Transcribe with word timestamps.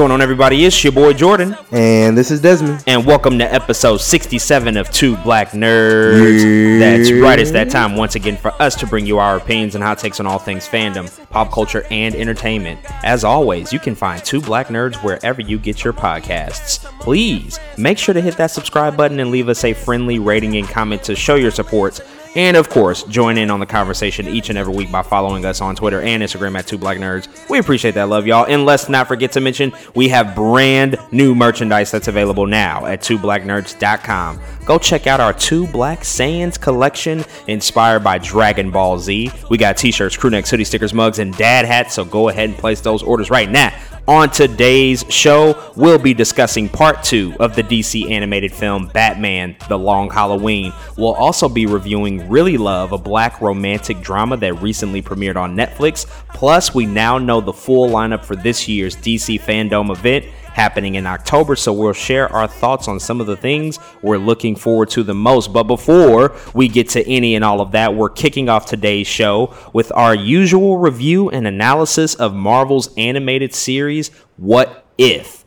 going 0.00 0.10
on, 0.12 0.22
everybody? 0.22 0.64
It's 0.64 0.82
your 0.82 0.94
boy 0.94 1.12
Jordan, 1.12 1.54
And 1.70 2.16
this 2.16 2.30
is 2.30 2.40
Desmond. 2.40 2.82
and 2.86 3.04
welcome 3.04 3.38
to 3.38 3.44
episode 3.52 3.98
67 3.98 4.78
of 4.78 4.90
Two 4.90 5.14
Black 5.18 5.50
Nerds. 5.50 6.78
That's 6.80 7.12
right, 7.12 7.38
it's 7.38 7.50
that 7.50 7.68
time 7.68 7.96
once 7.96 8.14
again 8.14 8.38
for 8.38 8.50
us 8.62 8.74
to 8.76 8.86
bring 8.86 9.04
you 9.04 9.18
our 9.18 9.36
opinions 9.36 9.74
and 9.74 9.84
hot 9.84 9.98
takes 9.98 10.18
on 10.18 10.26
all 10.26 10.38
things 10.38 10.66
fandom, 10.66 11.10
pop 11.28 11.52
culture, 11.52 11.84
and 11.90 12.14
entertainment. 12.14 12.80
As 13.04 13.24
always, 13.24 13.74
you 13.74 13.78
can 13.78 13.94
find 13.94 14.24
Two 14.24 14.40
Black 14.40 14.68
Nerds 14.68 14.96
wherever 15.04 15.42
you 15.42 15.58
get 15.58 15.84
your 15.84 15.92
podcasts. 15.92 16.82
Please 17.00 17.60
make 17.76 17.98
sure 17.98 18.14
to 18.14 18.22
hit 18.22 18.38
that 18.38 18.50
subscribe 18.52 18.96
button 18.96 19.20
and 19.20 19.30
leave 19.30 19.50
us 19.50 19.64
a 19.64 19.74
friendly 19.74 20.18
rating 20.18 20.56
and 20.56 20.66
comment 20.66 21.02
to 21.02 21.14
show 21.14 21.34
your 21.34 21.50
support. 21.50 22.00
And 22.36 22.56
of 22.56 22.68
course, 22.68 23.02
join 23.04 23.38
in 23.38 23.50
on 23.50 23.58
the 23.58 23.66
conversation 23.66 24.28
each 24.28 24.50
and 24.50 24.58
every 24.58 24.74
week 24.74 24.92
by 24.92 25.02
following 25.02 25.44
us 25.44 25.60
on 25.60 25.74
Twitter 25.74 26.00
and 26.00 26.22
Instagram 26.22 26.56
at 26.56 26.66
Two 26.66 26.78
Black 26.78 26.98
Nerds. 26.98 27.28
We 27.48 27.58
appreciate 27.58 27.94
that 27.94 28.08
love, 28.08 28.26
y'all. 28.26 28.46
And 28.46 28.64
let's 28.64 28.88
not 28.88 29.08
forget 29.08 29.32
to 29.32 29.40
mention 29.40 29.72
we 29.96 30.08
have 30.08 30.34
brand 30.36 30.96
new 31.10 31.34
merchandise 31.34 31.90
that's 31.90 32.06
available 32.06 32.46
now 32.46 32.86
at 32.86 33.00
twoblacknerds.com. 33.00 34.40
Go 34.64 34.78
check 34.78 35.08
out 35.08 35.18
our 35.18 35.32
Two 35.32 35.66
Black 35.68 36.00
Saiyans 36.00 36.60
collection 36.60 37.24
inspired 37.48 38.04
by 38.04 38.18
Dragon 38.18 38.70
Ball 38.70 38.98
Z. 38.98 39.32
We 39.50 39.58
got 39.58 39.76
t-shirts, 39.76 40.16
crew 40.16 40.30
necks, 40.30 40.50
hoodie 40.50 40.64
stickers, 40.64 40.94
mugs, 40.94 41.18
and 41.18 41.36
dad 41.36 41.64
hats. 41.64 41.94
So 41.94 42.04
go 42.04 42.28
ahead 42.28 42.50
and 42.50 42.58
place 42.58 42.80
those 42.80 43.02
orders 43.02 43.30
right 43.30 43.50
now. 43.50 43.76
On 44.10 44.28
today's 44.28 45.04
show, 45.08 45.72
we'll 45.76 45.96
be 45.96 46.14
discussing 46.14 46.68
part 46.68 47.04
two 47.04 47.32
of 47.38 47.54
the 47.54 47.62
DC 47.62 48.10
animated 48.10 48.52
film 48.52 48.88
Batman 48.88 49.54
The 49.68 49.78
Long 49.78 50.10
Halloween. 50.10 50.72
We'll 50.96 51.14
also 51.14 51.48
be 51.48 51.66
reviewing 51.66 52.28
Really 52.28 52.56
Love, 52.56 52.90
a 52.90 52.98
black 52.98 53.40
romantic 53.40 54.00
drama 54.00 54.36
that 54.38 54.54
recently 54.54 55.00
premiered 55.00 55.36
on 55.36 55.54
Netflix. 55.54 56.06
Plus, 56.30 56.74
we 56.74 56.86
now 56.86 57.18
know 57.18 57.40
the 57.40 57.52
full 57.52 57.88
lineup 57.88 58.24
for 58.24 58.34
this 58.34 58.66
year's 58.66 58.96
DC 58.96 59.40
Fandom 59.42 59.92
event 59.92 60.24
happening 60.52 60.94
in 60.96 61.06
October, 61.06 61.56
so 61.56 61.72
we'll 61.72 61.92
share 61.92 62.30
our 62.32 62.46
thoughts 62.46 62.88
on 62.88 63.00
some 63.00 63.20
of 63.20 63.26
the 63.26 63.36
things 63.36 63.78
we're 64.02 64.18
looking 64.18 64.56
forward 64.56 64.90
to 64.90 65.02
the 65.02 65.14
most. 65.14 65.52
But 65.52 65.64
before 65.64 66.36
we 66.54 66.68
get 66.68 66.88
to 66.90 67.08
any 67.08 67.34
and 67.34 67.44
all 67.44 67.60
of 67.60 67.72
that, 67.72 67.94
we're 67.94 68.10
kicking 68.10 68.48
off 68.48 68.66
today's 68.66 69.06
show 69.06 69.54
with 69.72 69.90
our 69.94 70.14
usual 70.14 70.78
review 70.78 71.30
and 71.30 71.46
analysis 71.46 72.14
of 72.14 72.34
Marvel's 72.34 72.90
animated 72.96 73.54
series, 73.54 74.10
What 74.36 74.84
If? 74.98 75.44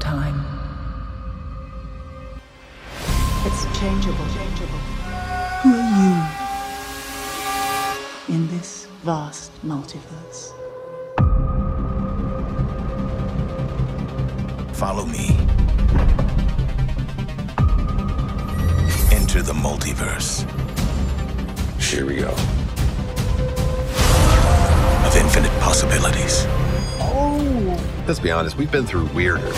time. 0.00 0.44
It's 3.44 3.64
changeable. 3.78 4.26
changeable. 4.34 4.78
Who 5.62 5.74
are 5.74 5.92
you 8.28 8.34
in 8.34 8.48
this 8.48 8.86
vast 9.02 9.50
multiverse? 9.64 10.17
Follow 14.78 15.04
me. 15.06 15.30
Enter 19.10 19.42
the 19.42 19.52
multiverse 19.52 20.48
Here 21.82 22.06
we 22.06 22.18
go. 22.18 22.30
of 25.04 25.16
infinite 25.16 25.50
possibilities. 25.60 26.44
Oh! 27.00 28.04
Let's 28.06 28.20
be 28.20 28.30
honest, 28.30 28.56
we've 28.56 28.70
been 28.70 28.86
through 28.86 29.06
weirder. 29.06 29.50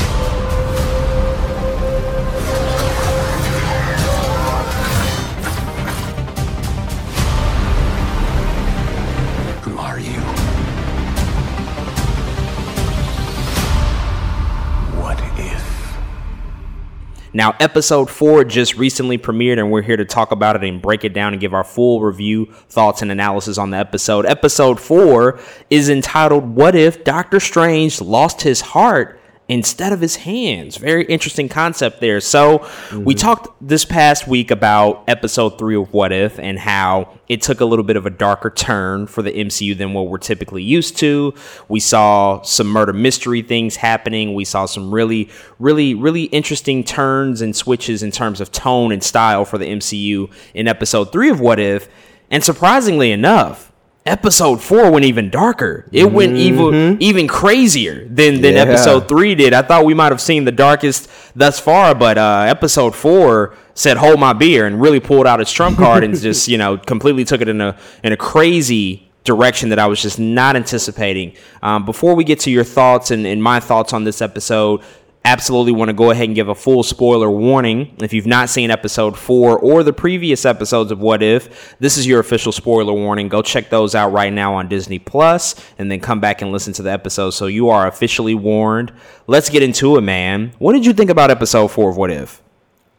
Now, 17.40 17.56
episode 17.58 18.10
four 18.10 18.44
just 18.44 18.76
recently 18.76 19.16
premiered, 19.16 19.58
and 19.58 19.70
we're 19.70 19.80
here 19.80 19.96
to 19.96 20.04
talk 20.04 20.30
about 20.30 20.56
it 20.56 20.68
and 20.68 20.82
break 20.82 21.06
it 21.06 21.14
down 21.14 21.32
and 21.32 21.40
give 21.40 21.54
our 21.54 21.64
full 21.64 22.02
review, 22.02 22.52
thoughts, 22.68 23.00
and 23.00 23.10
analysis 23.10 23.56
on 23.56 23.70
the 23.70 23.78
episode. 23.78 24.26
Episode 24.26 24.78
four 24.78 25.40
is 25.70 25.88
entitled 25.88 26.54
What 26.54 26.76
If 26.76 27.02
Doctor 27.02 27.40
Strange 27.40 28.02
Lost 28.02 28.42
His 28.42 28.60
Heart? 28.60 29.19
Instead 29.50 29.92
of 29.92 30.00
his 30.00 30.14
hands. 30.14 30.76
Very 30.76 31.04
interesting 31.06 31.48
concept 31.48 32.00
there. 32.00 32.20
So, 32.20 32.58
we 32.58 32.66
mm-hmm. 32.68 33.10
talked 33.14 33.48
this 33.60 33.84
past 33.84 34.28
week 34.28 34.52
about 34.52 35.02
episode 35.08 35.58
three 35.58 35.74
of 35.74 35.92
What 35.92 36.12
If 36.12 36.38
and 36.38 36.56
how 36.56 37.18
it 37.28 37.42
took 37.42 37.60
a 37.60 37.64
little 37.64 37.84
bit 37.84 37.96
of 37.96 38.06
a 38.06 38.10
darker 38.10 38.50
turn 38.50 39.08
for 39.08 39.22
the 39.22 39.32
MCU 39.32 39.76
than 39.76 39.92
what 39.92 40.06
we're 40.06 40.18
typically 40.18 40.62
used 40.62 40.96
to. 40.98 41.34
We 41.68 41.80
saw 41.80 42.42
some 42.42 42.68
murder 42.68 42.92
mystery 42.92 43.42
things 43.42 43.74
happening. 43.74 44.34
We 44.34 44.44
saw 44.44 44.66
some 44.66 44.94
really, 44.94 45.28
really, 45.58 45.94
really 45.94 46.24
interesting 46.24 46.84
turns 46.84 47.40
and 47.40 47.56
switches 47.56 48.04
in 48.04 48.12
terms 48.12 48.40
of 48.40 48.52
tone 48.52 48.92
and 48.92 49.02
style 49.02 49.44
for 49.44 49.58
the 49.58 49.66
MCU 49.66 50.32
in 50.54 50.68
episode 50.68 51.10
three 51.10 51.28
of 51.28 51.40
What 51.40 51.58
If. 51.58 51.88
And 52.30 52.44
surprisingly 52.44 53.10
enough, 53.10 53.69
episode 54.06 54.60
four 54.62 54.90
went 54.90 55.04
even 55.04 55.30
darker. 55.30 55.84
It 55.92 56.10
went 56.10 56.36
even 56.36 56.96
even 57.00 57.28
crazier 57.28 58.06
than 58.08 58.40
than 58.40 58.54
Yeah. 58.54 58.62
episode 58.62 59.08
three 59.08 59.34
did. 59.34 59.52
I 59.52 59.62
thought 59.62 59.84
we 59.84 59.94
might 59.94 60.12
have 60.12 60.20
seen 60.20 60.44
the 60.44 60.52
darkest 60.52 61.08
thus 61.36 61.58
far, 61.60 61.94
but 61.94 62.18
uh, 62.18 62.44
episode 62.48 62.94
four 62.94 63.54
said 63.74 63.96
"Hold 63.98 64.18
my 64.18 64.32
beer" 64.32 64.66
and 64.66 64.80
really 64.80 65.00
pulled 65.00 65.26
out 65.26 65.40
its 65.40 65.52
trump 65.52 65.78
card 65.78 66.04
and 66.04 66.18
just 66.18 66.48
you 66.48 66.58
know 66.58 66.78
completely 66.78 67.24
took 67.24 67.40
it 67.40 67.48
in 67.48 67.60
a 67.60 67.76
in 68.02 68.12
a 68.12 68.16
crazy 68.16 69.06
direction 69.22 69.68
that 69.68 69.78
I 69.78 69.86
was 69.86 70.00
just 70.00 70.18
not 70.18 70.56
anticipating. 70.56 71.34
Um, 71.62 71.84
before 71.84 72.14
we 72.14 72.24
get 72.24 72.40
to 72.40 72.50
your 72.50 72.64
thoughts 72.64 73.10
and, 73.10 73.26
and 73.26 73.42
my 73.42 73.60
thoughts 73.60 73.92
on 73.92 74.04
this 74.04 74.22
episode, 74.22 74.80
absolutely 75.24 75.72
want 75.72 75.88
to 75.88 75.92
go 75.92 76.10
ahead 76.10 76.26
and 76.26 76.34
give 76.34 76.48
a 76.48 76.54
full 76.54 76.82
spoiler 76.82 77.30
warning. 77.30 77.94
If 78.00 78.12
you've 78.12 78.26
not 78.26 78.48
seen 78.48 78.70
episode 78.70 79.18
four 79.18 79.58
or 79.58 79.82
the 79.82 79.92
previous 79.92 80.44
episodes 80.44 80.90
of 80.90 81.00
What 81.00 81.22
If, 81.22 81.76
this 81.78 81.96
is 81.96 82.06
your 82.06 82.20
official 82.20 82.52
spoiler 82.52 82.92
warning. 82.92 83.28
Go 83.28 83.42
check 83.42 83.70
those 83.70 83.94
out 83.94 84.12
right 84.12 84.32
now 84.32 84.54
on 84.54 84.68
Disney 84.68 84.98
Plus, 84.98 85.54
and 85.78 85.90
then 85.90 86.00
come 86.00 86.20
back 86.20 86.42
and 86.42 86.52
listen 86.52 86.72
to 86.74 86.82
the 86.82 86.90
episode 86.90 87.30
so 87.30 87.46
you 87.46 87.68
are 87.68 87.86
officially 87.86 88.34
warned. 88.34 88.92
Let's 89.26 89.50
get 89.50 89.62
into 89.62 89.96
it, 89.96 90.00
man. 90.00 90.52
What 90.58 90.72
did 90.72 90.86
you 90.86 90.92
think 90.92 91.10
about 91.10 91.30
episode 91.30 91.68
four 91.68 91.90
of 91.90 91.96
What 91.96 92.10
If? 92.10 92.42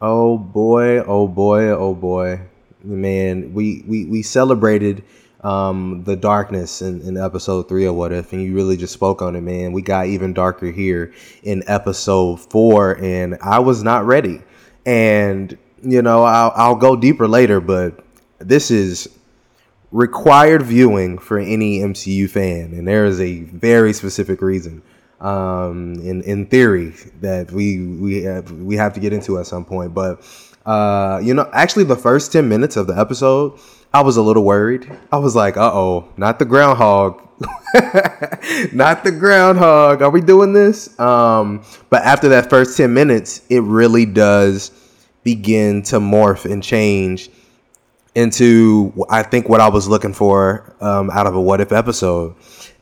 Oh 0.00 0.38
boy, 0.38 1.00
oh 1.00 1.28
boy, 1.28 1.68
oh 1.68 1.94
boy. 1.94 2.40
Man, 2.84 3.54
we 3.54 3.84
we, 3.86 4.06
we 4.06 4.22
celebrated 4.22 5.04
um, 5.42 6.04
the 6.04 6.16
darkness 6.16 6.82
in, 6.82 7.00
in 7.02 7.16
episode 7.16 7.68
three 7.68 7.84
of 7.86 7.94
What 7.94 8.12
If, 8.12 8.32
and 8.32 8.42
you 8.42 8.54
really 8.54 8.76
just 8.76 8.92
spoke 8.92 9.22
on 9.22 9.34
it, 9.34 9.40
man. 9.40 9.72
We 9.72 9.82
got 9.82 10.06
even 10.06 10.32
darker 10.32 10.70
here 10.70 11.12
in 11.42 11.64
episode 11.66 12.40
four, 12.40 12.96
and 13.02 13.36
I 13.42 13.58
was 13.58 13.82
not 13.82 14.06
ready. 14.06 14.42
And, 14.86 15.56
you 15.82 16.02
know, 16.02 16.22
I'll, 16.24 16.52
I'll 16.54 16.76
go 16.76 16.96
deeper 16.96 17.26
later, 17.26 17.60
but 17.60 18.04
this 18.38 18.70
is 18.70 19.08
required 19.90 20.62
viewing 20.62 21.18
for 21.18 21.38
any 21.38 21.80
MCU 21.80 22.28
fan, 22.28 22.72
and 22.72 22.86
there 22.86 23.04
is 23.04 23.20
a 23.20 23.40
very 23.42 23.92
specific 23.92 24.40
reason. 24.40 24.82
Um, 25.20 25.94
in 26.02 26.22
in 26.22 26.46
theory, 26.46 26.94
that 27.20 27.52
we 27.52 27.78
we 27.86 28.22
have, 28.24 28.50
we 28.50 28.76
have 28.76 28.92
to 28.94 29.00
get 29.00 29.12
into 29.12 29.38
at 29.38 29.46
some 29.46 29.64
point, 29.64 29.94
but 29.94 30.20
uh, 30.66 31.20
you 31.22 31.34
know, 31.34 31.48
actually, 31.52 31.84
the 31.84 31.96
first 31.96 32.32
ten 32.32 32.48
minutes 32.48 32.76
of 32.76 32.88
the 32.88 32.98
episode, 32.98 33.58
I 33.94 34.00
was 34.00 34.16
a 34.16 34.22
little 34.22 34.44
worried. 34.44 34.90
I 35.10 35.18
was 35.18 35.36
like, 35.36 35.56
"Uh 35.56 35.70
oh, 35.72 36.08
not 36.16 36.38
the 36.38 36.44
groundhog." 36.44 37.20
not 38.72 39.04
the 39.04 39.14
groundhog. 39.18 40.02
Are 40.02 40.10
we 40.10 40.20
doing 40.20 40.52
this? 40.52 40.98
Um, 41.00 41.64
but 41.90 42.02
after 42.02 42.28
that 42.30 42.48
first 42.48 42.76
10 42.76 42.92
minutes, 42.94 43.42
it 43.48 43.62
really 43.62 44.06
does 44.06 44.70
begin 45.24 45.82
to 45.82 45.98
morph 45.98 46.50
and 46.50 46.62
change 46.62 47.30
into 48.14 48.92
I 49.08 49.22
think 49.22 49.48
what 49.48 49.60
I 49.60 49.68
was 49.68 49.88
looking 49.88 50.12
for 50.12 50.74
um, 50.80 51.10
out 51.10 51.26
of 51.26 51.34
a 51.34 51.40
what 51.40 51.60
if 51.60 51.72
episode, 51.72 52.34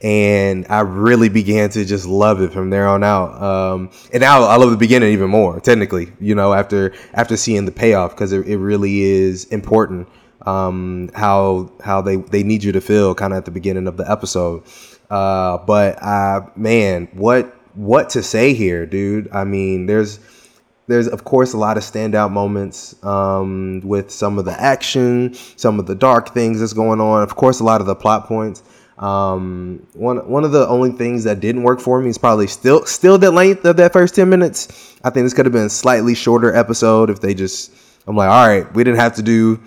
and 0.02 0.66
I 0.68 0.80
really 0.80 1.28
began 1.28 1.70
to 1.70 1.84
just 1.84 2.06
love 2.06 2.40
it 2.40 2.52
from 2.52 2.70
there 2.70 2.88
on 2.88 3.04
out. 3.04 3.40
Um, 3.40 3.90
and 4.12 4.20
now 4.20 4.42
I 4.42 4.56
love 4.56 4.70
the 4.70 4.76
beginning 4.76 5.12
even 5.12 5.30
more. 5.30 5.60
Technically, 5.60 6.12
you 6.20 6.34
know, 6.34 6.52
after 6.52 6.94
after 7.14 7.36
seeing 7.36 7.64
the 7.64 7.72
payoff 7.72 8.10
because 8.10 8.32
it, 8.32 8.46
it 8.46 8.58
really 8.58 9.02
is 9.02 9.44
important 9.46 10.08
um, 10.46 11.10
how 11.14 11.70
how 11.82 12.00
they 12.00 12.16
they 12.16 12.42
need 12.42 12.64
you 12.64 12.72
to 12.72 12.80
feel 12.80 13.14
kind 13.14 13.32
of 13.32 13.38
at 13.38 13.44
the 13.44 13.50
beginning 13.50 13.86
of 13.86 13.96
the 13.96 14.10
episode. 14.10 14.62
Uh, 15.10 15.58
but 15.58 16.02
uh, 16.02 16.42
man, 16.56 17.08
what 17.12 17.54
what 17.74 18.10
to 18.10 18.22
say 18.22 18.54
here, 18.54 18.86
dude? 18.86 19.28
I 19.32 19.44
mean, 19.44 19.86
there's 19.86 20.20
there's 20.86 21.08
of 21.08 21.24
course 21.24 21.52
a 21.52 21.58
lot 21.58 21.76
of 21.76 21.82
standout 21.82 22.32
moments 22.32 23.02
um, 23.04 23.80
with 23.84 24.10
some 24.10 24.38
of 24.38 24.44
the 24.44 24.60
action, 24.60 25.34
some 25.56 25.78
of 25.78 25.86
the 25.86 25.94
dark 25.94 26.34
things 26.34 26.60
that's 26.60 26.72
going 26.72 27.00
on. 27.00 27.22
Of 27.22 27.36
course, 27.36 27.60
a 27.60 27.64
lot 27.64 27.80
of 27.80 27.86
the 27.86 27.94
plot 27.94 28.26
points. 28.26 28.62
Um, 28.98 29.86
one 29.94 30.28
one 30.28 30.44
of 30.44 30.52
the 30.52 30.68
only 30.68 30.92
things 30.92 31.24
that 31.24 31.40
didn't 31.40 31.62
work 31.62 31.80
for 31.80 32.00
me 32.00 32.10
is 32.10 32.18
probably 32.18 32.46
still 32.46 32.84
still 32.84 33.16
the 33.18 33.30
length 33.30 33.64
of 33.64 33.76
that 33.76 33.92
first 33.92 34.14
ten 34.14 34.28
minutes. 34.28 34.96
I 35.02 35.10
think 35.10 35.24
this 35.24 35.32
could 35.32 35.46
have 35.46 35.52
been 35.52 35.66
a 35.66 35.70
slightly 35.70 36.14
shorter 36.14 36.54
episode 36.54 37.10
if 37.10 37.20
they 37.20 37.34
just. 37.34 37.72
I'm 38.06 38.16
like, 38.16 38.30
all 38.30 38.46
right, 38.46 38.74
we 38.74 38.82
didn't 38.82 38.98
have 38.98 39.14
to 39.16 39.22
do 39.22 39.60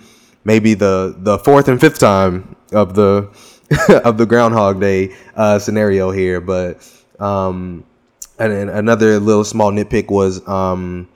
maybe 0.44 0.74
the 0.74 1.14
the 1.18 1.38
fourth 1.38 1.68
and 1.68 1.80
fifth 1.80 1.98
time 1.98 2.56
of 2.72 2.94
the 2.94 3.28
of 4.04 4.18
the 4.18 4.26
Groundhog 4.26 4.80
Day 4.80 5.14
uh, 5.34 5.58
scenario 5.58 6.10
here, 6.10 6.40
but 6.40 6.86
um, 7.18 7.84
and, 8.38 8.52
and 8.52 8.70
another 8.70 9.18
little 9.18 9.44
small 9.44 9.72
nitpick 9.72 10.10
was 10.10 10.46
um, 10.48 11.08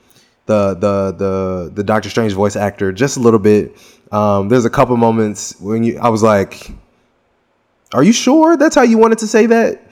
the 0.46 0.74
the 0.74 1.12
the 1.12 1.70
the 1.74 1.84
Doctor 1.84 2.08
Strange 2.10 2.32
voice 2.32 2.56
actor 2.56 2.92
just 2.92 3.16
a 3.16 3.20
little 3.20 3.38
bit. 3.38 3.76
Um, 4.10 4.48
there's 4.48 4.64
a 4.64 4.70
couple 4.70 4.96
moments 4.96 5.58
when 5.60 5.84
you 5.84 5.98
I 5.98 6.08
was 6.08 6.22
like, 6.22 6.70
"Are 7.92 8.02
you 8.02 8.12
sure 8.12 8.56
that's 8.56 8.74
how 8.74 8.82
you 8.82 8.98
wanted 8.98 9.18
to 9.18 9.26
say 9.26 9.46
that?" 9.46 9.84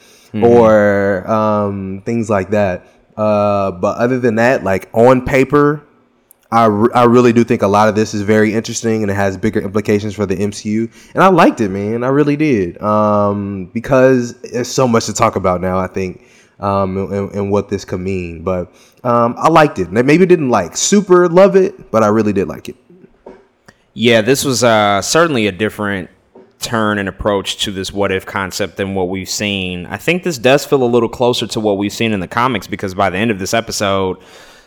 Or 0.45 1.31
um, 1.31 2.03
things 2.05 2.29
like 2.29 2.51
that. 2.51 2.87
Uh, 3.17 3.71
but 3.71 3.97
other 3.97 4.19
than 4.19 4.35
that, 4.35 4.65
like 4.65 4.91
on 4.93 5.25
paper, 5.25 5.83
I, 6.51 6.67
re- 6.67 6.91
I 6.95 7.05
really 7.05 7.33
do 7.33 7.45
think 7.45 7.63
a 7.63 7.67
lot 7.67 7.89
of 7.89 7.95
this 7.95 8.15
is 8.15 8.23
very 8.23 8.55
interesting 8.55 9.03
and 9.03 9.11
it 9.11 9.15
has 9.15 9.37
bigger 9.37 9.61
implications 9.61 10.15
for 10.15 10.27
the 10.27 10.37
MCU. 10.37 10.91
And 11.15 11.23
I 11.23 11.29
liked 11.29 11.61
it, 11.61 11.71
man. 11.71 12.05
I 12.05 12.09
really 12.09 12.37
did. 12.37 12.81
Um, 12.81 13.67
because 13.75 14.41
there's 14.43 14.71
so 14.71 14.87
much 14.87 15.07
to 15.07 15.13
talk 15.13 15.37
about 15.37 15.61
now, 15.61 15.79
I 15.79 15.89
think, 15.89 16.25
um, 16.61 16.97
and, 17.13 17.33
and 17.33 17.51
what 17.51 17.69
this 17.69 17.85
could 17.85 18.01
mean. 18.01 18.43
But 18.43 18.73
um, 19.03 19.35
I 19.39 19.49
liked 19.49 19.79
it. 19.79 19.91
Maybe 19.91 20.25
didn't 20.25 20.51
like 20.51 20.77
super 20.77 21.29
love 21.29 21.57
it, 21.57 21.91
but 21.91 22.03
I 22.03 22.09
really 22.09 22.33
did 22.33 22.49
like 22.49 22.69
it. 22.69 22.77
Yeah, 23.95 24.21
this 24.21 24.45
was 24.45 24.63
uh, 24.63 25.01
certainly 25.03 25.47
a 25.47 25.53
different 25.53 26.11
turn 26.59 26.99
and 26.99 27.09
approach 27.09 27.59
to 27.65 27.71
this 27.71 27.93
what 27.93 28.11
if 28.11 28.27
concept 28.27 28.77
than 28.77 28.95
what 28.95 29.09
we've 29.09 29.29
seen. 29.29 29.87
I 29.87 29.97
think 29.97 30.23
this 30.23 30.39
does 30.39 30.65
feel 30.65 30.83
a 30.83 30.85
little 30.85 31.09
closer 31.09 31.47
to 31.49 31.61
what 31.61 31.79
we've 31.79 31.93
seen 31.93 32.13
in 32.13 32.21
the 32.21 32.29
comics 32.29 32.67
because 32.67 32.95
by 32.95 33.11
the 33.11 33.19
end 33.19 33.31
of 33.31 33.39
this 33.39 33.55
episode, 33.55 34.19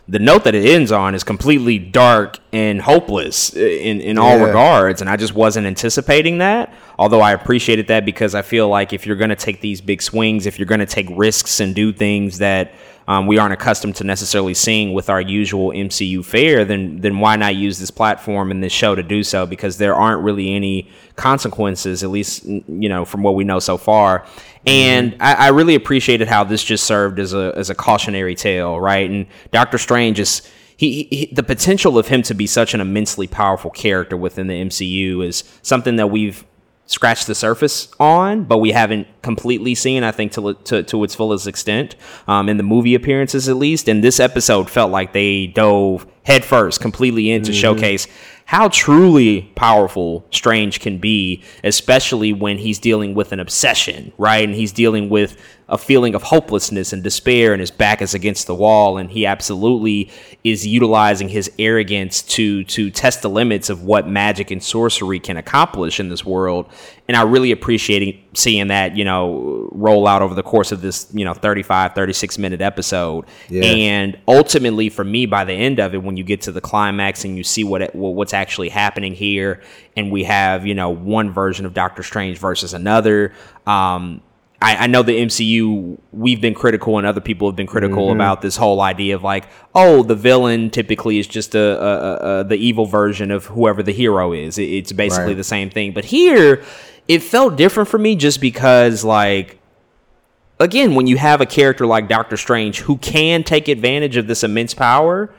the 0.09 0.17
note 0.19 0.43
that 0.45 0.55
it 0.55 0.65
ends 0.65 0.91
on 0.91 1.13
is 1.13 1.23
completely 1.23 1.77
dark 1.77 2.39
and 2.51 2.81
hopeless 2.81 3.53
in, 3.55 4.01
in 4.01 4.17
all 4.17 4.37
Yeah. 4.39 4.45
regards. 4.45 5.01
And 5.01 5.09
I 5.09 5.15
just 5.17 5.35
wasn't 5.35 5.67
anticipating 5.67 6.39
that. 6.39 6.73
Although 6.97 7.21
I 7.21 7.31
appreciated 7.33 7.87
that 7.87 8.05
because 8.05 8.33
I 8.33 8.41
feel 8.41 8.67
like 8.67 8.91
if 8.91 9.05
you're 9.05 9.15
going 9.15 9.29
to 9.29 9.35
take 9.35 9.61
these 9.61 9.81
big 9.81 10.01
swings, 10.01 10.47
if 10.47 10.57
you're 10.57 10.65
going 10.65 10.79
to 10.79 10.85
take 10.87 11.07
risks 11.11 11.59
and 11.59 11.75
do 11.75 11.93
things 11.93 12.39
that 12.39 12.71
um, 13.09 13.25
we 13.25 13.39
aren't 13.39 13.53
accustomed 13.53 13.95
to 13.95 14.03
necessarily 14.03 14.53
seeing 14.53 14.93
with 14.93 15.09
our 15.09 15.19
usual 15.19 15.71
MCU 15.71 16.23
fare, 16.23 16.63
then 16.63 17.01
then 17.01 17.19
why 17.19 17.35
not 17.37 17.55
use 17.55 17.79
this 17.79 17.89
platform 17.89 18.51
and 18.51 18.63
this 18.63 18.71
show 18.71 18.93
to 18.93 19.01
do 19.01 19.23
so? 19.23 19.47
Because 19.47 19.79
there 19.79 19.95
aren't 19.95 20.21
really 20.21 20.53
any 20.53 20.87
consequences, 21.15 22.03
at 22.03 22.11
least 22.11 22.45
you 22.45 22.87
know 22.87 23.05
from 23.05 23.23
what 23.23 23.33
we 23.33 23.43
know 23.43 23.57
so 23.57 23.77
far. 23.77 24.27
And 24.67 25.15
I, 25.19 25.33
I 25.33 25.47
really 25.47 25.73
appreciated 25.73 26.27
how 26.27 26.43
this 26.43 26.63
just 26.63 26.83
served 26.83 27.17
as 27.17 27.33
a 27.33 27.51
as 27.57 27.71
a 27.71 27.75
cautionary 27.75 28.35
tale, 28.35 28.79
right? 28.79 29.09
And 29.09 29.25
Doctor 29.51 29.79
Strange 29.79 30.19
is. 30.19 30.47
He, 30.77 31.09
he, 31.11 31.25
the 31.33 31.43
potential 31.43 31.97
of 31.97 32.07
him 32.07 32.21
to 32.21 32.33
be 32.33 32.47
such 32.47 32.73
an 32.73 32.79
immensely 32.79 33.27
powerful 33.27 33.69
character 33.69 34.15
within 34.15 34.47
the 34.47 34.53
MCU 34.53 35.25
is 35.25 35.43
something 35.61 35.97
that 35.97 36.07
we've 36.07 36.45
scratched 36.89 37.27
the 37.27 37.35
surface 37.35 37.87
on, 37.99 38.43
but 38.45 38.57
we 38.57 38.71
haven't 38.71 39.07
completely 39.21 39.75
seen. 39.75 40.03
I 40.03 40.11
think 40.11 40.31
to 40.33 40.55
to, 40.55 40.83
to 40.83 41.03
its 41.03 41.15
fullest 41.15 41.47
extent 41.47 41.95
um, 42.27 42.49
in 42.49 42.57
the 42.57 42.63
movie 42.63 42.95
appearances, 42.95 43.47
at 43.47 43.55
least. 43.55 43.87
And 43.87 44.03
this 44.03 44.19
episode 44.19 44.69
felt 44.69 44.91
like 44.91 45.13
they 45.13 45.47
dove 45.47 46.07
headfirst, 46.23 46.81
completely 46.81 47.31
in 47.31 47.43
to 47.43 47.53
showcase 47.53 48.07
how 48.45 48.67
truly 48.69 49.43
powerful 49.53 50.25
Strange 50.31 50.79
can 50.79 50.97
be, 50.97 51.43
especially 51.63 52.33
when 52.33 52.57
he's 52.57 52.79
dealing 52.79 53.13
with 53.13 53.31
an 53.31 53.39
obsession, 53.39 54.11
right? 54.17 54.43
And 54.43 54.55
he's 54.55 54.71
dealing 54.71 55.09
with 55.09 55.37
a 55.69 55.77
feeling 55.77 56.15
of 56.15 56.23
hopelessness 56.23 56.91
and 56.93 57.03
despair, 57.03 57.53
and 57.53 57.59
his 57.59 57.71
back 57.71 58.01
is 58.01 58.13
against 58.13 58.47
the 58.47 58.55
wall, 58.55 58.97
and 58.97 59.11
he 59.11 59.25
absolutely 59.25 60.11
is 60.43 60.65
utilizing 60.65 61.29
his 61.29 61.51
arrogance 61.59 62.21
to 62.23 62.63
to 62.65 62.89
test 62.89 63.21
the 63.21 63.29
limits 63.29 63.69
of 63.69 63.83
what 63.83 64.07
magic 64.07 64.51
and 64.51 64.63
sorcery 64.63 65.19
can 65.19 65.37
accomplish 65.37 65.99
in 65.99 66.09
this 66.09 66.25
world. 66.25 66.67
And 67.07 67.17
I 67.17 67.23
really 67.23 67.51
appreciate 67.51 68.37
seeing 68.37 68.67
that, 68.67 68.95
you 68.95 69.03
know, 69.03 69.67
roll 69.71 70.07
out 70.07 70.21
over 70.21 70.35
the 70.35 70.43
course 70.43 70.71
of 70.71 70.81
this, 70.81 71.07
you 71.11 71.25
know, 71.25 71.33
35, 71.33 71.93
36 71.93 72.37
minute 72.37 72.61
episode. 72.61 73.25
Yeah. 73.49 73.63
And 73.63 74.19
ultimately, 74.27 74.89
for 74.89 75.03
me, 75.03 75.25
by 75.25 75.43
the 75.43 75.53
end 75.53 75.79
of 75.79 75.93
it, 75.93 76.03
when 76.03 76.17
you 76.17 76.23
get 76.23 76.41
to 76.41 76.51
the 76.51 76.61
climax 76.61 77.25
and 77.25 77.35
you 77.35 77.43
see 77.43 77.63
what 77.63 77.81
it, 77.81 77.95
what's 77.95 78.33
actually 78.33 78.69
happening 78.69 79.13
here, 79.13 79.61
and 79.97 80.11
we 80.11 80.23
have, 80.25 80.67
you 80.67 80.75
know, 80.75 80.89
one 80.89 81.31
version 81.31 81.65
of 81.65 81.73
Doctor 81.73 82.03
Strange 82.03 82.37
versus 82.37 82.73
another. 82.73 83.33
Um, 83.65 84.21
I, 84.61 84.75
I 84.75 84.87
know 84.87 85.03
the 85.03 85.13
MCU, 85.13 85.97
we've 86.11 86.41
been 86.41 86.53
critical 86.53 86.97
and 86.97 87.07
other 87.07 87.21
people 87.21 87.47
have 87.47 87.55
been 87.55 87.67
critical 87.67 88.07
mm-hmm. 88.07 88.17
about 88.17 88.41
this 88.41 88.57
whole 88.57 88.81
idea 88.81 89.15
of 89.15 89.23
like, 89.23 89.45
oh, 89.73 90.03
the 90.03 90.15
villain 90.15 90.69
typically 90.69 91.17
is 91.17 91.27
just 91.27 91.55
a, 91.55 91.59
a, 91.81 91.95
a, 91.95 92.39
a 92.39 92.43
the 92.43 92.55
evil 92.57 92.85
version 92.85 93.31
of 93.31 93.45
whoever 93.45 93.81
the 93.81 93.93
hero 93.93 94.33
is. 94.33 94.57
It- 94.57 94.69
it's 94.69 94.91
basically 94.91 95.27
Right. 95.27 95.37
the 95.37 95.43
same 95.45 95.69
thing. 95.69 95.93
But 95.93 96.05
here, 96.05 96.61
it 97.07 97.23
felt 97.23 97.55
different 97.55 97.87
for 97.89 97.97
me 97.97 98.15
just 98.15 98.41
because, 98.41 99.03
like, 99.05 99.59
again, 100.59 100.93
when 100.93 101.07
you 101.07 101.17
have 101.17 101.39
a 101.41 101.45
character 101.45 101.85
like 101.85 102.07
Doctor 102.09 102.35
Strange 102.35 102.81
who 102.81 102.97
can 102.97 103.43
take 103.43 103.67
advantage 103.69 104.17
of 104.17 104.27
this 104.27 104.43
immense 104.43 104.73
power, 104.73 105.29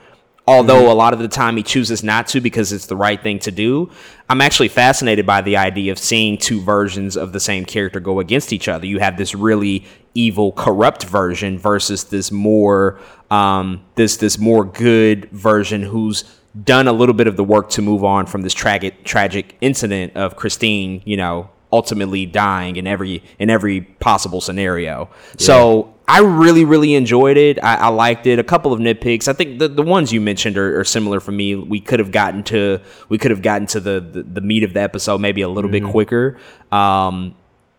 although 0.50 0.90
a 0.90 0.94
lot 0.94 1.12
of 1.12 1.20
the 1.20 1.28
time 1.28 1.56
he 1.56 1.62
chooses 1.62 2.02
not 2.02 2.26
to 2.26 2.40
because 2.40 2.72
it's 2.72 2.86
the 2.86 2.96
right 2.96 3.22
thing 3.22 3.38
to 3.38 3.52
do, 3.52 3.88
I'm 4.28 4.40
actually 4.40 4.66
fascinated 4.66 5.24
by 5.24 5.42
the 5.42 5.56
idea 5.56 5.92
of 5.92 5.98
seeing 5.98 6.36
two 6.36 6.60
versions 6.60 7.16
of 7.16 7.32
the 7.32 7.38
same 7.38 7.64
character 7.64 8.00
go 8.00 8.18
against 8.18 8.52
each 8.52 8.66
other. 8.66 8.84
You 8.84 8.98
have 8.98 9.16
this 9.16 9.32
really 9.32 9.86
evil, 10.14 10.50
corrupt 10.50 11.04
version 11.04 11.56
versus 11.56 12.02
this 12.02 12.32
more 12.32 12.98
um, 13.30 13.84
this 13.94 14.16
this 14.16 14.38
more 14.38 14.64
good 14.64 15.30
version 15.30 15.82
who's 15.82 16.24
done 16.64 16.88
a 16.88 16.92
little 16.92 17.14
bit 17.14 17.28
of 17.28 17.36
the 17.36 17.44
work 17.44 17.70
to 17.70 17.82
move 17.82 18.02
on 18.02 18.26
from 18.26 18.42
this 18.42 18.52
tragic 18.52 19.04
tragic 19.04 19.56
incident 19.60 20.16
of 20.16 20.34
Christine, 20.34 21.00
you 21.04 21.16
know, 21.16 21.48
ultimately 21.72 22.26
dying 22.26 22.76
in 22.76 22.86
every 22.86 23.22
in 23.38 23.50
every 23.50 23.82
possible 23.82 24.40
scenario. 24.40 25.08
So 25.38 25.94
I 26.08 26.20
really 26.20 26.64
really 26.64 26.94
enjoyed 26.94 27.36
it. 27.36 27.62
I, 27.62 27.76
I 27.76 27.88
liked 27.88 28.26
it. 28.26 28.38
A 28.38 28.44
couple 28.44 28.72
of 28.72 28.80
nitpicks. 28.80 29.28
I 29.28 29.32
think 29.32 29.58
the, 29.58 29.68
the 29.68 29.82
ones 29.82 30.12
you 30.12 30.20
mentioned 30.20 30.58
are, 30.58 30.80
are 30.80 30.84
similar 30.84 31.20
for 31.20 31.32
me. 31.32 31.54
We 31.54 31.80
could 31.80 32.00
have 32.00 32.10
gotten 32.10 32.42
to 32.44 32.80
we 33.08 33.18
could 33.18 33.30
have 33.30 33.42
gotten 33.42 33.66
to 33.68 33.80
the, 33.80 34.00
the 34.00 34.22
the 34.22 34.40
meat 34.40 34.64
of 34.64 34.74
the 34.74 34.80
episode 34.80 35.20
maybe 35.20 35.42
a 35.42 35.48
little 35.48 35.70
bit 35.70 35.84
quicker. 35.84 36.38
Um, 36.72 37.36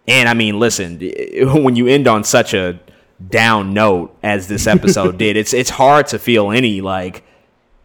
and 0.08 0.30
I 0.30 0.34
mean, 0.34 0.60
listen, 0.60 1.00
when 1.64 1.76
you 1.76 1.88
end 1.88 2.08
on 2.08 2.24
such 2.24 2.54
a 2.54 2.80
down 3.30 3.74
note 3.74 4.18
as 4.24 4.48
this 4.48 4.68
episode 4.68 5.18
did, 5.18 5.36
it's 5.36 5.54
it's 5.54 5.70
hard 5.70 6.08
to 6.08 6.20
feel 6.20 6.52
any 6.52 6.82
like 6.82 7.24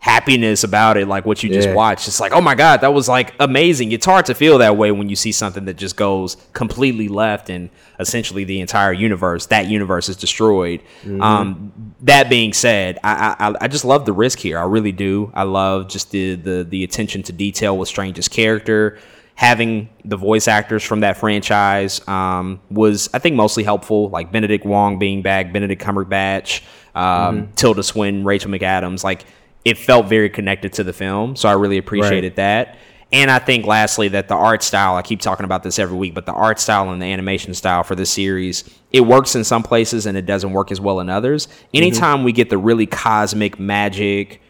happiness 0.07 0.63
about 0.63 0.97
it, 0.97 1.09
like 1.09 1.27
what 1.27 1.43
you 1.43 1.51
just 1.51 1.69
Yeah. 1.69 1.75
watched. 1.75 2.07
It's 2.07 2.21
like, 2.21 2.33
oh 2.33 2.41
my 2.41 2.55
god, 2.55 2.81
that 2.83 2.95
was 2.95 3.09
like 3.09 3.35
amazing. 3.41 3.91
It's 3.91 4.07
hard 4.07 4.25
to 4.27 4.35
feel 4.35 4.59
that 4.59 4.77
way 4.77 4.93
when 4.93 5.09
you 5.09 5.17
see 5.17 5.33
something 5.33 5.65
that 5.65 5.77
just 5.77 5.97
goes 5.97 6.37
completely 6.53 7.09
left 7.09 7.51
and 7.51 7.71
essentially 7.99 8.45
the 8.45 8.61
entire 8.61 8.93
universe, 8.93 9.47
that 9.47 9.67
universe 9.67 10.09
is 10.09 10.17
destroyed. 10.17 10.81
Um, 11.21 11.73
that 12.03 12.31
being 12.31 12.53
said, 12.53 12.99
I, 13.03 13.35
I 13.39 13.55
I 13.63 13.69
just 13.69 13.85
love 13.85 14.07
the 14.07 14.13
risk 14.13 14.39
here. 14.39 14.59
I 14.61 14.65
really 14.65 14.93
do. 14.93 15.33
I 15.35 15.43
love 15.43 15.89
just 15.89 16.13
the 16.13 16.37
the 16.37 16.65
the 16.69 16.85
attention 16.85 17.25
to 17.25 17.33
detail 17.33 17.77
with 17.77 17.89
Strange's 17.89 18.29
character. 18.29 18.99
Having 19.35 19.91
the 20.05 20.17
voice 20.17 20.49
actors 20.49 20.83
from 20.83 21.01
that 21.01 21.19
franchise 21.19 22.01
um, 22.09 22.59
was, 22.71 23.11
I 23.13 23.19
think, 23.19 23.37
mostly 23.37 23.65
helpful. 23.65 24.09
Like 24.09 24.33
Benedict 24.33 24.65
Wong 24.65 24.99
being 24.99 25.21
back, 25.21 25.53
Benedict 25.53 25.83
Cumberbatch, 25.83 26.63
um, 26.95 27.49
Tilda 27.55 27.83
Swinton, 27.83 28.25
Rachel 28.25 28.51
McAdams. 28.51 29.05
Like 29.05 29.27
it 29.67 29.77
felt 29.77 30.07
very 30.07 30.31
connected 30.31 30.73
to 30.75 30.85
the 30.85 30.93
film, 30.93 31.35
so 31.35 31.49
I 31.49 31.55
really 31.55 31.77
appreciated 31.77 32.37
that. 32.37 32.79
And 33.13 33.33
I 33.33 33.41
think, 33.41 33.67
lastly, 33.67 34.07
that 34.09 34.29
the 34.29 34.37
art 34.37 34.63
style, 34.63 34.95
I 34.95 35.03
keep 35.03 35.21
talking 35.21 35.43
about 35.43 35.65
this 35.65 35.81
every 35.81 35.97
week, 35.97 36.15
but 36.15 36.25
the 36.25 36.33
art 36.33 36.61
style 36.61 36.89
and 36.91 37.03
the 37.03 37.07
animation 37.07 37.53
style 37.53 37.83
for 37.83 37.97
this 37.97 38.09
series, 38.09 38.63
it 38.93 39.01
works 39.01 39.35
in 39.35 39.43
some 39.43 39.65
places 39.65 40.07
and 40.07 40.17
it 40.17 40.25
doesn't 40.25 40.53
work 40.53 40.71
as 40.71 40.81
well 40.81 41.01
in 41.01 41.11
others. 41.11 41.49
Anytime 41.75 42.23
we 42.23 42.31
get 42.31 42.49
the 42.49 42.59
really 42.59 42.87
cosmic 42.87 43.59
magic, 43.59 44.41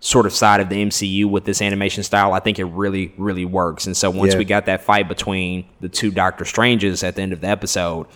sort 0.00 0.26
of 0.26 0.34
side 0.34 0.60
of 0.60 0.68
the 0.68 0.84
MCU 0.84 1.24
with 1.24 1.46
this 1.46 1.62
animation 1.62 2.02
style, 2.02 2.34
I 2.34 2.40
think 2.40 2.58
it 2.58 2.64
really, 2.66 3.14
really 3.16 3.46
works. 3.46 3.86
And 3.86 3.96
so 3.96 4.10
once 4.10 4.34
Yeah. 4.34 4.38
we 4.38 4.44
got 4.44 4.66
that 4.66 4.82
fight 4.82 5.08
between 5.08 5.64
the 5.80 5.88
two 5.88 6.10
Doctor 6.10 6.44
Stranges 6.44 7.02
at 7.02 7.16
the 7.16 7.22
end 7.22 7.32
of 7.32 7.40
the 7.40 7.48
episode, 7.48 8.06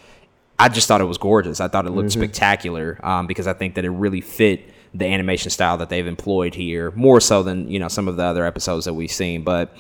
I 0.59 0.69
just 0.69 0.87
thought 0.87 1.01
it 1.01 1.05
was 1.05 1.19
gorgeous. 1.19 1.61
I 1.61 1.69
thought 1.69 1.87
it 1.87 1.91
looked 1.93 2.13
spectacular 2.13 3.01
um, 3.03 3.27
because 3.27 3.47
I 3.47 3.55
think 3.55 3.75
that 3.77 3.87
it 3.87 3.91
really 3.91 4.21
fit 4.21 4.72
the 4.95 5.07
animation 5.07 5.51
style 5.51 5.79
that 5.79 5.89
they've 5.89 6.07
employed 6.07 6.55
here 6.55 6.91
more 6.93 7.21
so 7.21 7.43
than 7.43 7.69
you 7.69 7.79
know 7.79 7.89
some 7.89 8.09
of 8.09 8.17
the 8.17 8.25
other 8.25 8.45
episodes 8.45 8.85
that 8.85 8.95
we've 8.95 9.11
seen. 9.11 9.43
But 9.43 9.75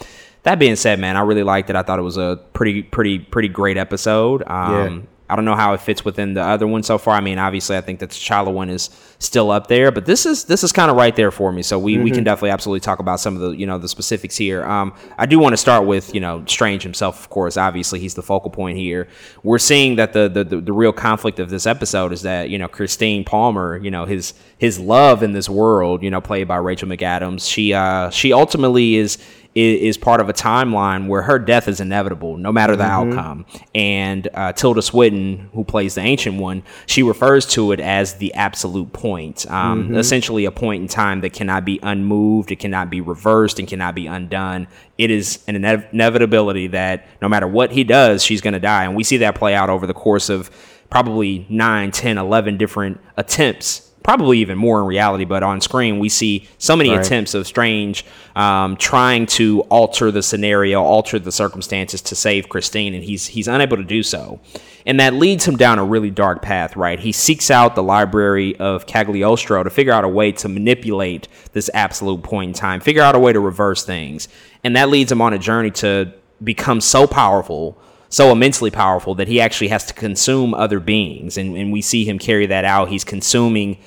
that 0.44 0.58
being 0.58 0.76
said, 0.76 0.98
man, 0.98 1.16
I 1.16 1.20
really 1.20 1.42
liked 1.44 1.70
it. 1.70 1.76
I 1.76 1.82
thought 1.82 1.98
it 1.98 2.02
was 2.02 2.16
a 2.16 2.40
pretty, 2.52 2.82
pretty, 2.82 3.18
pretty 3.18 3.48
great 3.48 3.76
episode. 3.76 4.42
Um, 4.46 5.06
I 5.32 5.36
don't 5.36 5.46
know 5.46 5.54
how 5.54 5.72
it 5.72 5.80
fits 5.80 6.04
within 6.04 6.34
the 6.34 6.42
other 6.42 6.66
one 6.66 6.82
so 6.82 6.98
far. 6.98 7.14
I 7.14 7.22
mean, 7.22 7.38
obviously, 7.38 7.74
I 7.74 7.80
think 7.80 8.00
that 8.00 8.10
the 8.10 8.14
T'Challa 8.14 8.52
one 8.52 8.68
is 8.68 8.90
still 9.18 9.50
up 9.50 9.66
there, 9.66 9.90
but 9.90 10.04
this 10.04 10.26
is 10.26 10.44
this 10.44 10.62
is 10.62 10.72
kind 10.72 10.90
of 10.90 10.96
right 10.98 11.16
there 11.16 11.30
for 11.30 11.50
me. 11.50 11.62
So 11.62 11.78
we, 11.78 11.96
we 11.96 12.10
can 12.10 12.22
definitely 12.22 12.50
absolutely 12.50 12.80
talk 12.80 12.98
about 12.98 13.18
some 13.18 13.34
of 13.34 13.40
the 13.40 13.50
you 13.52 13.66
know 13.66 13.78
the 13.78 13.88
specifics 13.88 14.36
here. 14.36 14.62
Um, 14.64 14.94
I 15.16 15.24
do 15.24 15.38
want 15.38 15.54
to 15.54 15.56
start 15.56 15.86
with 15.86 16.14
you 16.14 16.20
know 16.20 16.44
Strange 16.46 16.82
himself, 16.82 17.18
of 17.18 17.30
course. 17.30 17.56
Obviously, 17.56 17.98
he's 17.98 18.14
the 18.14 18.22
focal 18.22 18.50
point 18.50 18.76
here. 18.76 19.08
We're 19.42 19.58
seeing 19.58 19.96
that 19.96 20.12
the 20.12 20.28
the, 20.28 20.44
the 20.44 20.60
the 20.60 20.72
real 20.72 20.92
conflict 20.92 21.38
of 21.38 21.48
this 21.48 21.66
episode 21.66 22.12
is 22.12 22.22
that 22.22 22.50
you 22.50 22.58
know 22.58 22.68
Christine 22.68 23.24
Palmer, 23.24 23.78
you 23.78 23.90
know 23.90 24.04
his 24.04 24.34
his 24.58 24.78
love 24.78 25.22
in 25.22 25.32
this 25.32 25.48
world, 25.48 26.02
you 26.02 26.10
know, 26.10 26.20
played 26.20 26.46
by 26.46 26.56
Rachel 26.56 26.88
McAdams. 26.88 27.50
She 27.50 27.72
uh 27.72 28.10
she 28.10 28.32
ultimately 28.32 28.96
is 28.96 29.18
is, 29.54 29.80
is 29.80 29.96
part 29.96 30.20
of 30.20 30.28
a 30.28 30.32
timeline 30.32 31.08
where 31.08 31.22
her 31.22 31.38
death 31.38 31.68
is 31.68 31.80
inevitable, 31.80 32.36
no 32.36 32.52
matter 32.52 32.76
the 32.76 32.84
outcome. 32.84 33.46
And 33.74 34.28
uh, 34.34 34.52
Tilda 34.52 34.82
Swinton, 34.82 35.50
who 35.52 35.64
plays 35.64 35.94
the 35.94 36.00
Ancient 36.00 36.38
One, 36.38 36.62
she 36.86 37.02
refers 37.02 37.46
to 37.46 37.72
it 37.72 37.80
as 37.80 38.14
the 38.14 38.32
absolute 38.34 38.92
point, 38.92 39.50
um, 39.50 39.94
essentially 39.94 40.44
a 40.44 40.50
point 40.50 40.82
in 40.82 40.88
time 40.88 41.20
that 41.22 41.32
cannot 41.32 41.64
be 41.64 41.78
unmoved, 41.82 42.50
it 42.50 42.58
cannot 42.58 42.90
be 42.90 43.00
reversed, 43.00 43.58
and 43.58 43.68
cannot 43.68 43.94
be 43.94 44.06
undone. 44.06 44.68
It 44.98 45.10
is 45.10 45.42
an 45.46 45.56
inev- 45.56 45.92
inevitability 45.92 46.68
that 46.68 47.06
no 47.20 47.28
matter 47.28 47.46
what 47.46 47.72
he 47.72 47.84
does, 47.84 48.24
she's 48.24 48.40
going 48.40 48.54
to 48.54 48.60
die. 48.60 48.84
And 48.84 48.94
we 48.94 49.04
see 49.04 49.18
that 49.18 49.34
play 49.34 49.54
out 49.54 49.70
over 49.70 49.86
the 49.86 49.94
course 49.94 50.28
of 50.28 50.50
probably 50.90 51.46
9, 51.48 51.90
10, 51.90 52.18
11 52.18 52.58
different 52.58 53.00
attempts 53.16 53.91
probably 54.02 54.38
even 54.38 54.58
more 54.58 54.80
in 54.80 54.86
reality, 54.86 55.24
but 55.24 55.42
on 55.42 55.60
screen 55.60 55.98
we 55.98 56.08
see 56.08 56.48
so 56.58 56.74
many 56.76 56.90
Right. 56.90 57.04
attempts 57.04 57.34
of 57.34 57.46
Strange 57.46 58.04
um, 58.34 58.76
trying 58.76 59.26
to 59.26 59.60
alter 59.68 60.10
the 60.10 60.22
scenario, 60.22 60.82
alter 60.82 61.18
the 61.18 61.32
circumstances 61.32 62.00
to 62.02 62.14
save 62.14 62.48
Christine, 62.48 62.94
and 62.94 63.04
he's 63.04 63.26
he's 63.28 63.48
unable 63.48 63.76
to 63.76 63.84
do 63.84 64.02
so, 64.02 64.40
and 64.86 64.98
that 65.00 65.14
leads 65.14 65.46
him 65.46 65.56
down 65.56 65.78
a 65.78 65.84
really 65.84 66.10
dark 66.10 66.42
path. 66.42 66.76
Right, 66.76 66.98
he 66.98 67.12
seeks 67.12 67.50
out 67.50 67.74
the 67.74 67.82
library 67.82 68.56
of 68.58 68.86
Cagliostro 68.86 69.62
to 69.62 69.70
figure 69.70 69.92
out 69.92 70.04
a 70.04 70.08
way 70.08 70.32
to 70.32 70.48
manipulate 70.48 71.28
this 71.52 71.70
absolute 71.74 72.22
point 72.22 72.48
in 72.48 72.54
time, 72.54 72.80
figure 72.80 73.02
out 73.02 73.14
a 73.14 73.18
way 73.18 73.32
to 73.32 73.40
reverse 73.40 73.84
things, 73.84 74.28
and 74.64 74.74
that 74.76 74.88
leads 74.88 75.12
him 75.12 75.20
on 75.20 75.32
a 75.32 75.38
journey 75.38 75.70
to 75.70 76.12
become 76.42 76.80
so 76.80 77.06
powerful 77.06 77.78
so 78.12 78.30
immensely 78.30 78.70
powerful 78.70 79.14
that 79.14 79.26
he 79.26 79.40
actually 79.40 79.68
has 79.68 79.86
to 79.86 79.94
consume 79.94 80.52
other 80.52 80.78
beings. 80.78 81.38
And, 81.38 81.56
and 81.56 81.72
we 81.72 81.80
see 81.80 82.04
him 82.04 82.18
carry 82.18 82.44
that 82.44 82.62
out. 82.62 82.90
He's 82.90 83.04
consuming, 83.04 83.78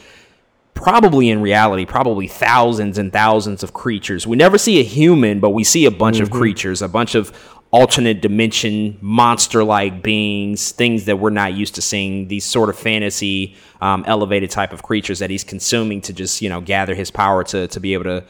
probably 0.74 1.30
in 1.30 1.44
reality, 1.44 1.86
probably 1.86 2.28
thousands 2.28 2.98
and 2.98 3.14
thousands 3.14 3.62
of 3.62 3.74
creatures. 3.74 4.26
We 4.26 4.36
never 4.36 4.58
see 4.58 4.80
a 4.80 4.84
human, 4.84 5.40
but 5.40 5.52
we 5.52 5.64
see 5.64 5.86
a 5.86 5.92
bunch 5.92 6.20
of 6.20 6.32
creatures, 6.32 6.82
a 6.82 6.88
bunch 6.88 7.14
of 7.14 7.32
alternate 7.70 8.20
dimension, 8.20 8.98
monster 9.00 9.64
like 9.64 10.02
beings, 10.02 10.72
things 10.72 11.06
that 11.06 11.18
we're 11.20 11.30
not 11.30 11.54
used 11.54 11.76
to 11.76 11.84
seeing, 11.84 12.28
these 12.28 12.46
sort 12.46 12.70
of 12.70 12.80
fantasy, 12.80 13.56
um, 13.80 14.04
elevated 14.08 14.50
type 14.50 14.74
of 14.74 14.82
creatures 14.82 15.20
that 15.20 15.30
he's 15.30 15.44
consuming 15.44 16.02
to 16.02 16.14
just, 16.14 16.42
you 16.42 16.50
know, 16.50 16.62
gather 16.62 16.96
his 16.96 17.12
power 17.12 17.44
to, 17.44 17.68
to 17.68 17.80
be 17.80 17.94
able 17.94 18.06
to 18.06 18.24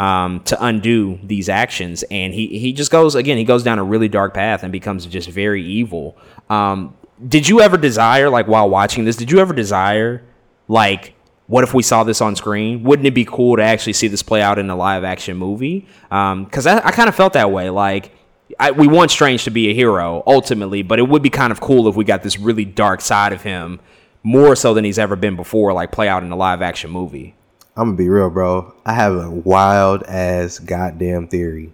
um, 0.00 0.40
to 0.44 0.56
undo 0.64 1.18
these 1.22 1.50
actions. 1.50 2.02
And 2.10 2.32
he, 2.32 2.58
he 2.58 2.72
just 2.72 2.90
goes, 2.90 3.14
again, 3.14 3.36
he 3.36 3.44
goes 3.44 3.62
down 3.62 3.78
a 3.78 3.84
really 3.84 4.08
dark 4.08 4.32
path 4.32 4.62
and 4.62 4.72
becomes 4.72 5.04
just 5.04 5.28
very 5.28 5.62
evil. 5.62 6.16
Um, 6.48 6.96
did 7.28 7.46
you 7.46 7.60
ever 7.60 7.76
desire, 7.76 8.30
like 8.30 8.48
while 8.48 8.70
watching 8.70 9.04
this, 9.04 9.16
did 9.16 9.30
you 9.30 9.40
ever 9.40 9.52
desire, 9.52 10.22
like, 10.68 11.14
what 11.48 11.64
if 11.64 11.74
we 11.74 11.82
saw 11.82 12.02
this 12.02 12.22
on 12.22 12.34
screen? 12.34 12.82
Wouldn't 12.82 13.06
it 13.06 13.14
be 13.14 13.26
cool 13.26 13.56
to 13.56 13.62
actually 13.62 13.92
see 13.92 14.08
this 14.08 14.22
play 14.22 14.40
out 14.40 14.58
in 14.58 14.70
a 14.70 14.76
live 14.76 15.04
action 15.04 15.36
movie? 15.36 15.86
Because 16.08 16.66
I, 16.66 16.78
I 16.78 16.92
kind 16.92 17.10
of 17.10 17.14
felt 17.14 17.34
that 17.34 17.50
way. 17.50 17.68
Like, 17.68 18.12
I, 18.58 18.70
we 18.70 18.88
want 18.88 19.10
Strange 19.10 19.44
to 19.44 19.50
be 19.50 19.68
a 19.68 19.74
hero 19.74 20.22
ultimately, 20.26 20.82
but 20.82 20.98
it 20.98 21.08
would 21.08 21.22
be 21.22 21.28
kind 21.28 21.52
of 21.52 21.60
cool 21.60 21.88
if 21.88 21.94
we 21.94 22.04
got 22.04 22.22
this 22.22 22.38
really 22.38 22.64
dark 22.64 23.02
side 23.02 23.34
of 23.34 23.42
him 23.42 23.80
more 24.22 24.56
so 24.56 24.72
than 24.72 24.84
he's 24.84 24.98
ever 24.98 25.14
been 25.16 25.36
before, 25.36 25.74
like 25.74 25.92
play 25.92 26.08
out 26.08 26.22
in 26.22 26.32
a 26.32 26.36
live 26.36 26.62
action 26.62 26.90
movie. 26.90 27.34
I'm 27.76 27.88
gonna 27.88 27.96
be 27.96 28.08
real, 28.08 28.30
bro. 28.30 28.74
I 28.84 28.94
have 28.94 29.14
a 29.14 29.30
wild 29.30 30.02
ass 30.04 30.58
goddamn 30.58 31.28
theory. 31.28 31.72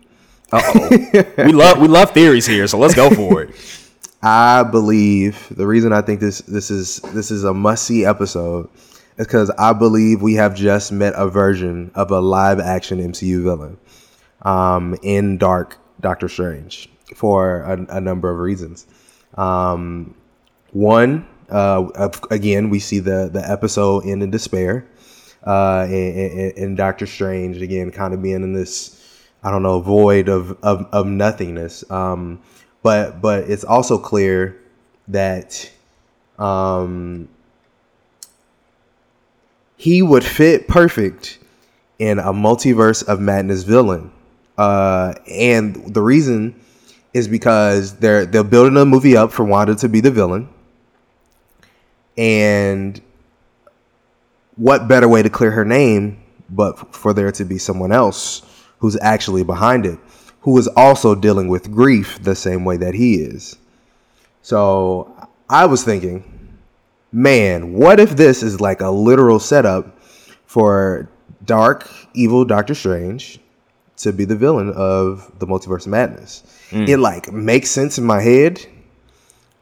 Uh 0.52 0.62
oh. 0.64 1.24
We 1.38 1.52
love 1.52 1.78
we 1.78 1.88
love 1.88 2.12
theories 2.12 2.46
here, 2.46 2.66
so 2.66 2.78
let's 2.78 2.94
go 2.94 3.10
for 3.10 3.42
it. 3.42 3.50
I 4.22 4.62
believe 4.62 5.46
the 5.50 5.66
reason 5.66 5.92
I 5.92 6.00
think 6.00 6.20
this 6.20 6.40
this 6.42 6.70
is 6.70 7.00
this 7.12 7.30
is 7.30 7.44
a 7.44 7.54
must 7.54 7.84
see 7.84 8.04
episode 8.04 8.68
is 9.18 9.26
because 9.26 9.50
I 9.50 9.72
believe 9.72 10.22
we 10.22 10.34
have 10.34 10.54
just 10.54 10.92
met 10.92 11.14
a 11.16 11.28
version 11.28 11.90
of 11.94 12.10
a 12.10 12.20
live 12.20 12.60
action 12.60 12.98
MCU 12.98 13.42
villain 13.42 13.78
um, 14.42 14.96
in 15.02 15.38
Dark 15.38 15.78
Doctor 16.00 16.28
Strange 16.28 16.88
for 17.14 17.62
a, 17.62 17.96
a 17.96 18.00
number 18.00 18.30
of 18.30 18.38
reasons. 18.38 18.86
Um, 19.34 20.14
one, 20.72 21.26
uh, 21.48 22.10
again, 22.30 22.70
we 22.70 22.80
see 22.80 22.98
the 22.98 23.30
the 23.32 23.48
episode 23.48 24.06
end 24.06 24.22
in 24.22 24.30
despair, 24.30 24.86
uh, 25.46 25.86
and, 25.88 26.52
and, 26.58 26.76
Doctor 26.76 27.06
Strange 27.06 27.62
again, 27.62 27.90
kind 27.92 28.12
of 28.12 28.20
being 28.20 28.42
in 28.42 28.52
this, 28.52 29.00
I 29.44 29.50
don't 29.50 29.62
know, 29.62 29.80
void 29.80 30.28
of 30.28 30.58
of, 30.62 30.86
of 30.92 31.06
nothingness. 31.06 31.88
Um, 31.90 32.40
but 32.82 33.20
but 33.22 33.48
it's 33.48 33.64
also 33.64 33.96
clear 33.96 34.60
that 35.08 35.70
um, 36.38 37.28
he 39.76 40.02
would 40.02 40.24
fit 40.24 40.66
perfect 40.66 41.38
in 41.98 42.18
a 42.18 42.32
multiverse 42.32 43.06
of 43.06 43.20
madness 43.20 43.62
villain. 43.62 44.10
Uh, 44.58 45.14
and 45.30 45.94
the 45.94 46.02
reason 46.02 46.60
is 47.14 47.28
because 47.28 47.96
they're 47.96 48.26
they're 48.26 48.44
building 48.44 48.76
a 48.76 48.84
movie 48.84 49.16
up 49.16 49.32
for 49.32 49.44
Wanda 49.44 49.74
to 49.76 49.88
be 49.88 50.00
the 50.00 50.10
villain. 50.10 50.48
And 52.18 53.00
what 54.56 54.88
better 54.88 55.08
way 55.08 55.22
to 55.22 55.30
clear 55.30 55.50
her 55.50 55.64
name 55.64 56.22
but 56.50 56.94
for 56.94 57.12
there 57.12 57.32
to 57.32 57.44
be 57.44 57.58
someone 57.58 57.92
else 57.92 58.42
who's 58.78 58.98
actually 59.00 59.42
behind 59.42 59.86
it, 59.86 59.98
who 60.40 60.56
is 60.58 60.68
also 60.68 61.14
dealing 61.14 61.48
with 61.48 61.72
grief 61.72 62.22
the 62.22 62.34
same 62.34 62.64
way 62.64 62.76
that 62.76 62.94
he 62.94 63.16
is. 63.16 63.56
So 64.42 65.28
I 65.48 65.66
was 65.66 65.82
thinking, 65.82 66.58
man, 67.10 67.72
what 67.72 67.98
if 67.98 68.10
this 68.16 68.42
is 68.42 68.60
like 68.60 68.80
a 68.80 68.90
literal 68.90 69.40
setup 69.40 69.98
for 70.46 71.08
dark, 71.44 71.90
evil 72.14 72.44
Doctor 72.44 72.74
Strange 72.74 73.40
to 73.98 74.12
be 74.12 74.24
the 74.24 74.36
villain 74.36 74.72
of 74.72 75.32
the 75.38 75.46
Multiverse 75.46 75.86
of 75.86 75.88
Madness? 75.88 76.42
It 76.88 76.98
like 76.98 77.32
makes 77.32 77.70
sense 77.70 77.98
in 77.98 78.04
my 78.04 78.20
head. 78.20 78.64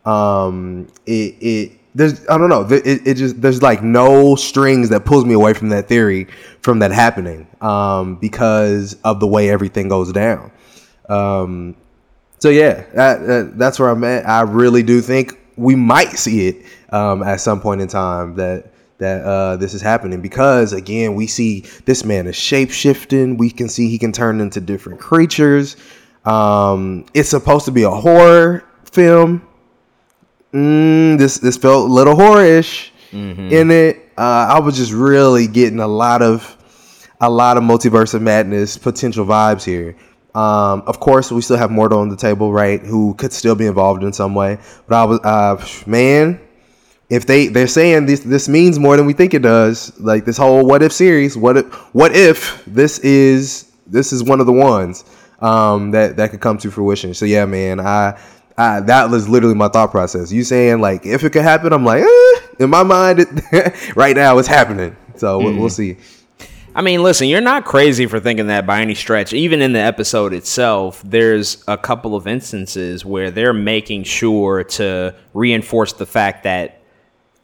Um, 0.05 0.89
it 1.07 1.37
it 1.41 1.73
there's 1.95 2.27
I 2.29 2.37
don't 2.39 2.49
know 2.49 2.67
it, 2.71 3.07
it 3.07 3.15
just 3.15 3.41
there's 3.41 3.63
like 3.63 3.83
no 3.83 4.35
strings 4.35 4.89
that 4.89 5.05
pulls 5.05 5.25
me 5.25 5.35
away 5.35 5.55
from 5.55 5.69
that 5.69 5.89
theory 5.89 6.27
from 6.61 6.81
that 6.81 6.91
happening. 6.91 7.47
Um, 7.61 8.17
because 8.17 8.97
of 9.05 9.21
the 9.21 9.27
way 9.27 9.51
everything 9.51 9.89
goes 9.89 10.13
down. 10.13 10.51
Um, 11.09 11.77
so 12.39 12.51
yeah, 12.51 12.85
that, 12.95 13.27
that, 13.27 13.59
that's 13.59 13.79
where 13.79 13.89
I'm 13.89 14.05
at. 14.05 14.29
I 14.29 14.43
really 14.43 14.83
do 14.83 15.01
think 15.01 15.39
we 15.57 15.75
might 15.75 16.13
see 16.13 16.49
it 16.49 16.67
um, 16.91 17.23
at 17.23 17.41
some 17.41 17.61
point 17.61 17.81
in 17.81 17.89
time 17.89 18.35
that 18.37 18.73
that 18.99 19.25
uh, 19.25 19.57
this 19.57 19.75
is 19.75 19.83
happening 19.83 20.21
because 20.21 20.73
again 20.73 21.15
we 21.15 21.27
see 21.27 21.65
this 21.85 22.05
man 22.05 22.27
is 22.27 22.37
shape 22.37 22.71
shifting. 22.71 23.37
We 23.37 23.51
can 23.51 23.69
see 23.69 23.89
he 23.89 23.99
can 23.99 24.13
turn 24.13 24.41
into 24.41 24.61
different 24.61 25.01
creatures. 25.01 25.77
Um, 26.25 27.05
it's 27.13 27.29
supposed 27.29 27.67
to 27.67 27.73
be 27.73 27.83
a 27.83 27.91
horror 27.91 28.65
film. 28.91 29.47
Mm, 30.55 31.19
this 31.19 31.39
this 31.39 31.57
felt 31.57 31.91
a 31.91 31.93
little 31.93 32.15
horror-ish 32.15 32.93
in 33.51 33.71
it. 33.73 33.97
Uh, 34.17 34.55
I 34.55 34.61
was 34.61 34.77
just 34.77 34.93
really 34.93 35.49
getting 35.49 35.81
a 35.81 35.89
lot 35.89 36.23
of 36.23 36.57
a 37.21 37.29
lot 37.29 37.57
of 37.57 37.65
multiverse 37.65 38.15
of 38.15 38.23
madness 38.23 38.79
potential 38.79 39.27
vibes 39.27 39.65
here. 39.65 39.97
Um, 40.35 40.83
of 40.87 41.01
course, 41.01 41.33
we 41.33 41.43
still 41.43 41.57
have 41.57 41.71
Mordo 41.71 41.99
on 41.99 42.09
the 42.09 42.17
table, 42.17 42.53
right? 42.53 42.81
Who 42.81 43.15
could 43.15 43.33
still 43.33 43.55
be 43.57 43.67
involved 43.67 44.05
in 44.05 44.13
some 44.13 44.35
way. 44.35 44.59
But 44.89 44.97
I 44.97 45.05
was, 45.05 45.21
uh, 45.21 45.89
man, 45.89 46.41
if 47.11 47.27
they 47.27 47.49
they're 47.49 47.67
saying 47.67 48.07
this 48.07 48.21
this 48.21 48.49
means 48.49 48.79
more 48.79 48.97
than 48.97 49.07
we 49.07 49.13
think 49.13 49.35
it 49.35 49.43
does. 49.43 49.99
Like 49.99 50.25
this 50.25 50.37
whole 50.37 50.65
what 50.65 50.85
if 50.85 50.93
series. 50.93 51.37
What 51.37 51.57
if 51.57 51.65
what 51.95 52.15
if 52.15 52.65
this 52.65 53.01
is 53.01 53.73
this 53.89 54.13
is 54.13 54.23
one 54.23 54.39
of 54.39 54.47
the 54.47 54.53
ones 54.53 55.05
um, 55.41 55.91
that 55.91 56.17
that 56.17 56.31
could 56.31 56.41
come 56.41 56.59
to 56.59 56.71
fruition. 56.71 57.13
So 57.13 57.25
yeah, 57.25 57.45
man, 57.45 57.81
I. 57.81 58.21
I, 58.57 58.81
that 58.81 59.11
was 59.11 59.29
literally 59.29 59.55
my 59.55 59.69
thought 59.69 59.91
process. 59.91 60.31
You 60.33 60.45
saying 60.45 60.81
like 60.81 61.07
if 61.07 61.25
it 61.25 61.31
could 61.31 61.43
happen, 61.43 61.73
I'm 61.73 61.85
like, 61.85 62.03
eh, 62.05 62.41
in 62.61 62.71
my 62.71 62.83
mind, 62.83 63.21
it, 63.21 63.93
right 63.97 64.15
now 64.15 64.39
it's 64.39 64.49
happening. 64.49 64.97
So 65.17 65.39
we'll, 65.39 65.57
we'll 65.57 65.71
see. 65.71 65.97
I 66.77 66.83
mean, 66.83 67.03
listen, 67.03 67.29
you're 67.29 67.41
not 67.41 67.65
crazy 67.65 68.07
for 68.07 68.19
thinking 68.19 68.49
that 68.49 68.67
by 68.67 68.81
any 68.81 68.97
stretch. 68.97 69.33
Even 69.33 69.63
in 69.63 69.73
the 69.73 69.79
episode 69.79 70.33
itself, 70.33 71.03
there's 71.05 71.63
a 71.69 71.79
couple 71.79 72.17
of 72.17 72.27
instances 72.27 73.05
where 73.05 73.31
they're 73.31 73.53
making 73.53 74.05
sure 74.05 74.65
to 74.65 75.15
reinforce 75.35 75.93
the 75.93 76.07
fact 76.07 76.43
that 76.43 76.81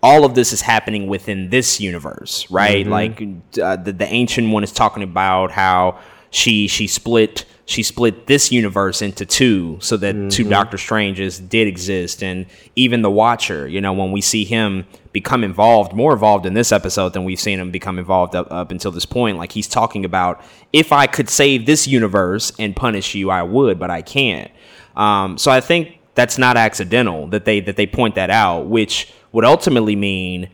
all 0.03 0.25
of 0.25 0.35
this 0.35 0.53
is 0.53 0.63
happening 0.63 1.07
within 1.07 1.51
this 1.51 1.81
universe, 1.81 2.51
right? 2.51 2.87
Like 2.87 3.23
uh, 3.63 3.77
the, 3.77 3.93
the 3.93 4.07
ancient 4.07 4.51
one 4.51 4.65
is 4.65 4.73
talking 4.73 5.03
about 5.03 5.53
how 5.53 6.01
she 6.31 6.67
she 6.69 6.87
split 6.87 7.45
she 7.67 7.83
split 7.83 8.27
this 8.27 8.51
universe 8.51 9.01
into 9.03 9.25
two 9.25 9.79
so 9.81 9.97
that 9.97 10.31
two 10.31 10.49
Doctor 10.49 10.77
Stranges 10.77 11.39
did 11.39 11.69
exist 11.69 12.23
and 12.23 12.47
even 12.75 13.03
the 13.03 13.11
Watcher, 13.11 13.69
you 13.69 13.81
know, 13.81 13.93
when 13.93 14.13
we 14.13 14.21
see 14.21 14.45
him 14.45 14.87
become 15.13 15.45
involved, 15.45 15.93
more 15.93 16.13
involved 16.13 16.47
in 16.47 16.55
this 16.55 16.73
episode 16.73 17.13
than 17.13 17.25
we've 17.25 17.41
seen 17.41 17.61
him 17.61 17.71
become 17.71 17.99
involved 17.99 18.35
up, 18.35 18.51
up 18.51 18.71
until 18.71 18.91
this 18.91 19.07
point, 19.07 19.39
like 19.39 19.53
he's 19.53 19.69
talking 19.69 20.05
about 20.05 20.43
if 20.73 20.93
I 20.93 21.07
could 21.07 21.29
save 21.29 21.67
this 21.67 21.87
universe 21.87 22.53
and 22.59 22.75
punish 22.75 23.15
you, 23.15 23.31
I 23.31 23.43
would, 23.43 23.79
but 23.79 23.91
I 23.91 24.03
can't. 24.03 24.51
Um, 24.97 25.39
so 25.39 25.51
I 25.51 25.61
think 25.61 25.99
that's 26.15 26.39
not 26.39 26.57
accidental 26.57 27.29
that 27.29 27.45
they 27.45 27.61
that 27.61 27.77
they 27.77 27.87
point 27.87 28.15
that 28.17 28.31
out, 28.31 28.67
which 28.67 29.13
would 29.33 29.45
ultimately 29.45 29.97
mean 29.97 30.51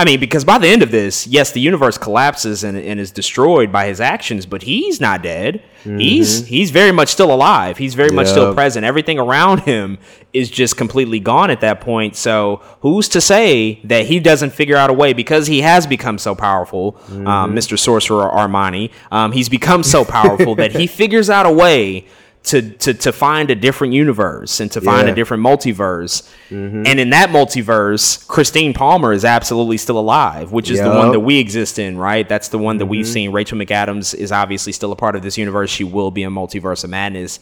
I 0.00 0.04
mean, 0.04 0.20
because 0.20 0.44
by 0.44 0.58
the 0.58 0.68
end 0.68 0.84
of 0.84 0.92
this, 0.92 1.26
yes, 1.26 1.50
the 1.50 1.60
universe 1.60 1.98
collapses 1.98 2.62
and, 2.62 2.78
and 2.78 3.00
is 3.00 3.10
destroyed 3.10 3.72
by 3.72 3.86
his 3.86 4.00
actions, 4.00 4.46
but 4.46 4.62
he's 4.62 5.00
not 5.00 5.22
dead. 5.24 5.60
He's 5.82 6.46
he's 6.46 6.70
very 6.70 6.92
much 6.92 7.08
still 7.08 7.32
alive. 7.32 7.78
He's 7.78 7.94
very 7.94 8.10
much 8.10 8.28
still 8.28 8.54
present. 8.54 8.84
Everything 8.84 9.18
around 9.18 9.60
him 9.60 9.98
is 10.32 10.50
just 10.50 10.76
completely 10.76 11.18
gone 11.18 11.50
at 11.50 11.60
that 11.62 11.80
point. 11.80 12.14
So 12.14 12.62
who's 12.80 13.08
to 13.08 13.20
say 13.20 13.80
that 13.84 14.06
he 14.06 14.20
doesn't 14.20 14.50
figure 14.50 14.76
out 14.76 14.90
a 14.90 14.92
way 14.92 15.14
because 15.14 15.46
he 15.46 15.62
has 15.62 15.86
become 15.86 16.18
so 16.18 16.34
powerful, 16.34 17.00
um, 17.10 17.54
Mr. 17.54 17.78
Sorcerer 17.78 18.28
Armani? 18.28 18.90
Um, 19.10 19.32
he's 19.32 19.48
become 19.48 19.82
so 19.82 20.04
powerful 20.18 20.54
that 20.56 20.72
he 20.72 20.86
figures 20.86 21.28
out 21.30 21.46
a 21.46 21.52
way 21.52 22.06
to 22.44 22.62
to 22.62 22.94
to 22.94 23.12
find 23.12 23.50
a 23.50 23.54
different 23.54 23.92
universe 23.92 24.60
and 24.60 24.70
to 24.72 24.80
find 24.80 25.06
Yeah. 25.06 25.12
a 25.12 25.14
different 25.16 25.42
multiverse. 25.42 26.22
And 26.50 26.86
in 27.00 27.10
that 27.10 27.28
multiverse, 27.30 28.26
Christine 28.26 28.72
Palmer 28.72 29.12
is 29.12 29.24
absolutely 29.24 29.76
still 29.76 29.98
alive, 29.98 30.50
which 30.52 30.70
is 30.70 30.78
the 30.80 30.88
one 30.88 31.12
that 31.12 31.20
we 31.20 31.38
exist 31.38 31.78
in, 31.78 31.98
right? 31.98 32.26
That's 32.28 32.48
the 32.48 32.58
one 32.58 32.78
that 32.78 32.86
we've 32.86 33.06
seen. 33.06 33.32
Rachel 33.32 33.58
McAdams 33.58 34.14
is 34.14 34.32
obviously 34.32 34.72
still 34.72 34.92
a 34.92 34.96
part 34.96 35.14
of 35.16 35.22
this 35.22 35.36
universe. 35.36 35.70
She 35.70 35.84
will 35.84 36.10
be 36.10 36.22
in 36.22 36.32
Multiverse 36.32 36.84
of 36.84 36.90
Madness. 36.90 37.40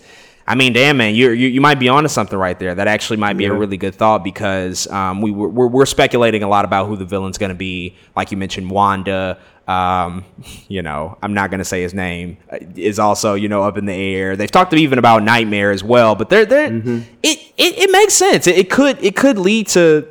I 0.49 0.55
mean, 0.55 0.73
damn 0.73 0.97
man, 0.97 1.15
you 1.17 1.31
you 1.31 1.49
you 1.49 1.61
might 1.61 1.81
be 1.81 1.88
onto 1.88 2.09
something 2.09 2.38
right 2.38 2.57
there. 2.59 2.75
That 2.75 2.87
actually 2.87 3.17
might 3.17 3.37
be 3.37 3.47
a 3.47 3.53
really 3.53 3.76
good 3.76 3.97
thought 3.97 4.23
because 4.23 4.87
um, 4.88 5.21
we 5.21 5.33
were, 5.33 5.49
we're, 5.49 5.67
we're 5.67 5.87
speculating 5.87 6.45
a 6.45 6.49
lot 6.49 6.65
about 6.65 6.87
who 6.87 6.95
the 6.97 7.05
villain's 7.05 7.37
going 7.37 7.49
to 7.50 7.57
be. 7.57 7.97
Like 8.15 8.31
you 8.31 8.37
mentioned, 8.37 8.71
Wanda. 8.71 9.38
Um, 9.69 10.25
you 10.69 10.83
know, 10.83 11.19
I'm 11.23 11.35
not 11.35 11.51
going 11.51 11.59
to 11.59 11.65
say 11.65 11.83
his 11.83 11.93
name. 11.95 12.37
uh, 12.53 12.59
Is 12.77 12.99
also 12.99 13.35
you 13.35 13.49
know 13.49 13.63
up 13.63 13.77
in 13.79 13.87
the 13.87 13.93
air. 13.95 14.37
They've 14.37 14.51
talked 14.51 14.73
even 14.75 14.99
about 14.99 15.23
Nightmare 15.23 15.71
as 15.73 15.83
well, 15.83 16.15
but 16.15 16.29
they're 16.31 16.47
they're 16.47 16.67
it, 16.73 17.09
it 17.23 17.45
it 17.57 17.91
makes 17.91 18.15
sense. 18.15 18.47
It, 18.47 18.59
it 18.59 18.71
could 18.71 19.03
it 19.05 19.17
could 19.17 19.39
lead 19.39 19.69
to 19.69 20.07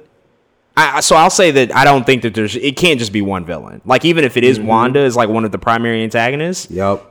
I, 0.78 1.00
so 1.00 1.16
I'll 1.16 1.30
say 1.30 1.52
that 1.52 1.74
I 1.74 1.86
don't 1.86 2.06
think 2.06 2.24
that 2.24 2.34
there's 2.34 2.56
it 2.58 2.76
can't 2.76 3.00
just 3.00 3.14
be 3.14 3.22
one 3.22 3.46
villain. 3.46 3.82
Like 3.86 4.04
even 4.04 4.26
if 4.26 4.36
it 4.36 4.44
is 4.44 4.60
Wanda 4.60 5.00
is 5.00 5.16
like 5.16 5.30
one 5.30 5.46
of 5.46 5.52
the 5.54 5.58
primary 5.58 6.04
antagonists, 6.04 6.70
Yep. 6.70 7.02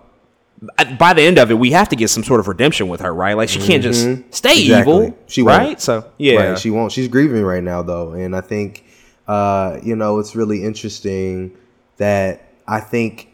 by 0.99 1.15
the 1.15 1.23
end 1.23 1.39
of 1.39 1.51
it, 1.51 1.55
we 1.55 1.71
have 1.71 1.89
to 1.89 1.97
get 1.97 2.09
some 2.11 2.25
sort 2.25 2.41
of 2.41 2.49
redemption 2.49 2.89
with 2.89 3.01
her, 3.01 3.15
right? 3.15 3.35
Like 3.37 3.49
she 3.49 3.61
can't 3.61 3.83
just 3.83 4.03
stay 4.35 4.61
Exactly. 4.63 5.07
evil, 5.07 5.19
She 5.29 5.43
won't. 5.43 5.59
right? 5.59 5.81
So 5.81 6.11
yeah, 6.19 6.51
Right. 6.51 6.59
She 6.59 6.71
won't. 6.71 6.93
She's 6.93 7.09
grieving 7.09 7.43
right 7.43 7.63
now 7.63 7.81
though, 7.83 8.13
and 8.13 8.37
I 8.37 8.43
think 8.43 8.85
uh, 9.27 9.79
you 9.83 9.97
know 9.97 10.19
it's 10.19 10.37
really 10.37 10.63
interesting 10.63 11.57
that 11.99 12.53
I 12.67 12.81
think 12.81 13.29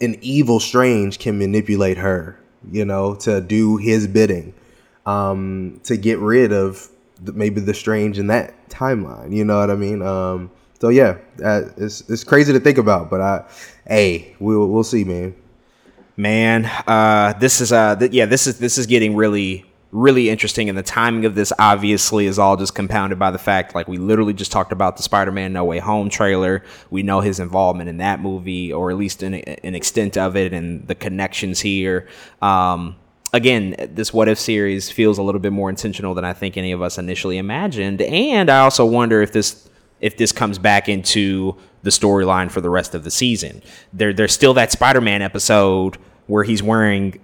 an 0.00 0.16
evil 0.22 0.60
Strange 0.60 1.18
can 1.18 1.38
manipulate 1.38 1.98
her, 1.98 2.38
you 2.70 2.84
know, 2.84 3.14
to 3.16 3.40
do 3.40 3.76
his 3.76 4.06
bidding, 4.06 4.54
um, 5.06 5.80
to 5.84 5.96
get 5.96 6.18
rid 6.18 6.52
of 6.52 6.88
the, 7.22 7.32
maybe 7.32 7.60
the 7.60 7.74
Strange 7.74 8.18
in 8.18 8.28
that 8.28 8.68
timeline. 8.70 9.34
You 9.34 9.44
know 9.44 9.58
what 9.60 9.70
I 9.70 9.76
mean? 9.76 10.02
Um, 10.02 10.50
so 10.80 10.88
yeah, 10.88 11.18
uh, 11.44 11.62
it's 11.76 12.08
it's 12.08 12.24
crazy 12.24 12.52
to 12.52 12.60
think 12.60 12.78
about, 12.78 13.10
but 13.10 13.20
I, 13.20 13.44
hey, 13.86 14.34
we'll 14.40 14.68
we'll 14.68 14.84
see, 14.84 15.04
man. 15.04 15.34
man 16.16 16.66
uh 16.86 17.32
this 17.38 17.60
is 17.60 17.72
uh 17.72 17.96
th- 17.96 18.12
yeah 18.12 18.26
this 18.26 18.46
is 18.46 18.58
this 18.58 18.76
is 18.78 18.86
getting 18.86 19.16
really 19.16 19.64
really 19.92 20.30
interesting 20.30 20.68
and 20.68 20.78
the 20.78 20.82
timing 20.82 21.24
of 21.24 21.34
this 21.34 21.52
obviously 21.58 22.26
is 22.26 22.38
all 22.38 22.56
just 22.56 22.74
compounded 22.74 23.18
by 23.18 23.30
the 23.30 23.38
fact 23.38 23.74
like 23.74 23.88
we 23.88 23.98
literally 23.98 24.32
just 24.32 24.52
talked 24.52 24.70
about 24.70 24.96
the 24.96 25.02
spider-man 25.02 25.52
no 25.52 25.64
way 25.64 25.80
home 25.80 26.08
trailer 26.08 26.62
we 26.90 27.02
know 27.02 27.20
his 27.20 27.40
involvement 27.40 27.88
in 27.88 27.96
that 27.96 28.20
movie 28.20 28.72
or 28.72 28.90
at 28.92 28.96
least 28.96 29.22
an, 29.22 29.34
an 29.34 29.74
extent 29.74 30.16
of 30.16 30.36
it 30.36 30.52
and 30.52 30.86
the 30.86 30.94
connections 30.94 31.58
here 31.60 32.08
um 32.40 32.94
again 33.32 33.74
this 33.90 34.12
what 34.12 34.28
if 34.28 34.38
series 34.38 34.90
feels 34.90 35.18
a 35.18 35.22
little 35.22 35.40
bit 35.40 35.52
more 35.52 35.68
intentional 35.68 36.14
than 36.14 36.24
i 36.24 36.32
think 36.32 36.56
any 36.56 36.70
of 36.70 36.80
us 36.80 36.96
initially 36.96 37.36
imagined 37.36 38.00
and 38.00 38.48
i 38.48 38.60
also 38.60 38.86
wonder 38.86 39.22
if 39.22 39.32
this 39.32 39.68
if 40.00 40.16
this 40.16 40.32
comes 40.32 40.58
back 40.58 40.88
into 40.88 41.56
the 41.82 41.90
storyline 41.90 42.50
for 42.50 42.60
the 42.60 42.70
rest 42.70 42.94
of 42.94 43.04
the 43.04 43.10
season. 43.10 43.62
There, 43.92 44.12
there's 44.12 44.32
still 44.32 44.54
that 44.54 44.72
Spider-Man 44.72 45.22
episode 45.22 45.96
where 46.26 46.44
he's 46.44 46.62
wearing 46.62 47.20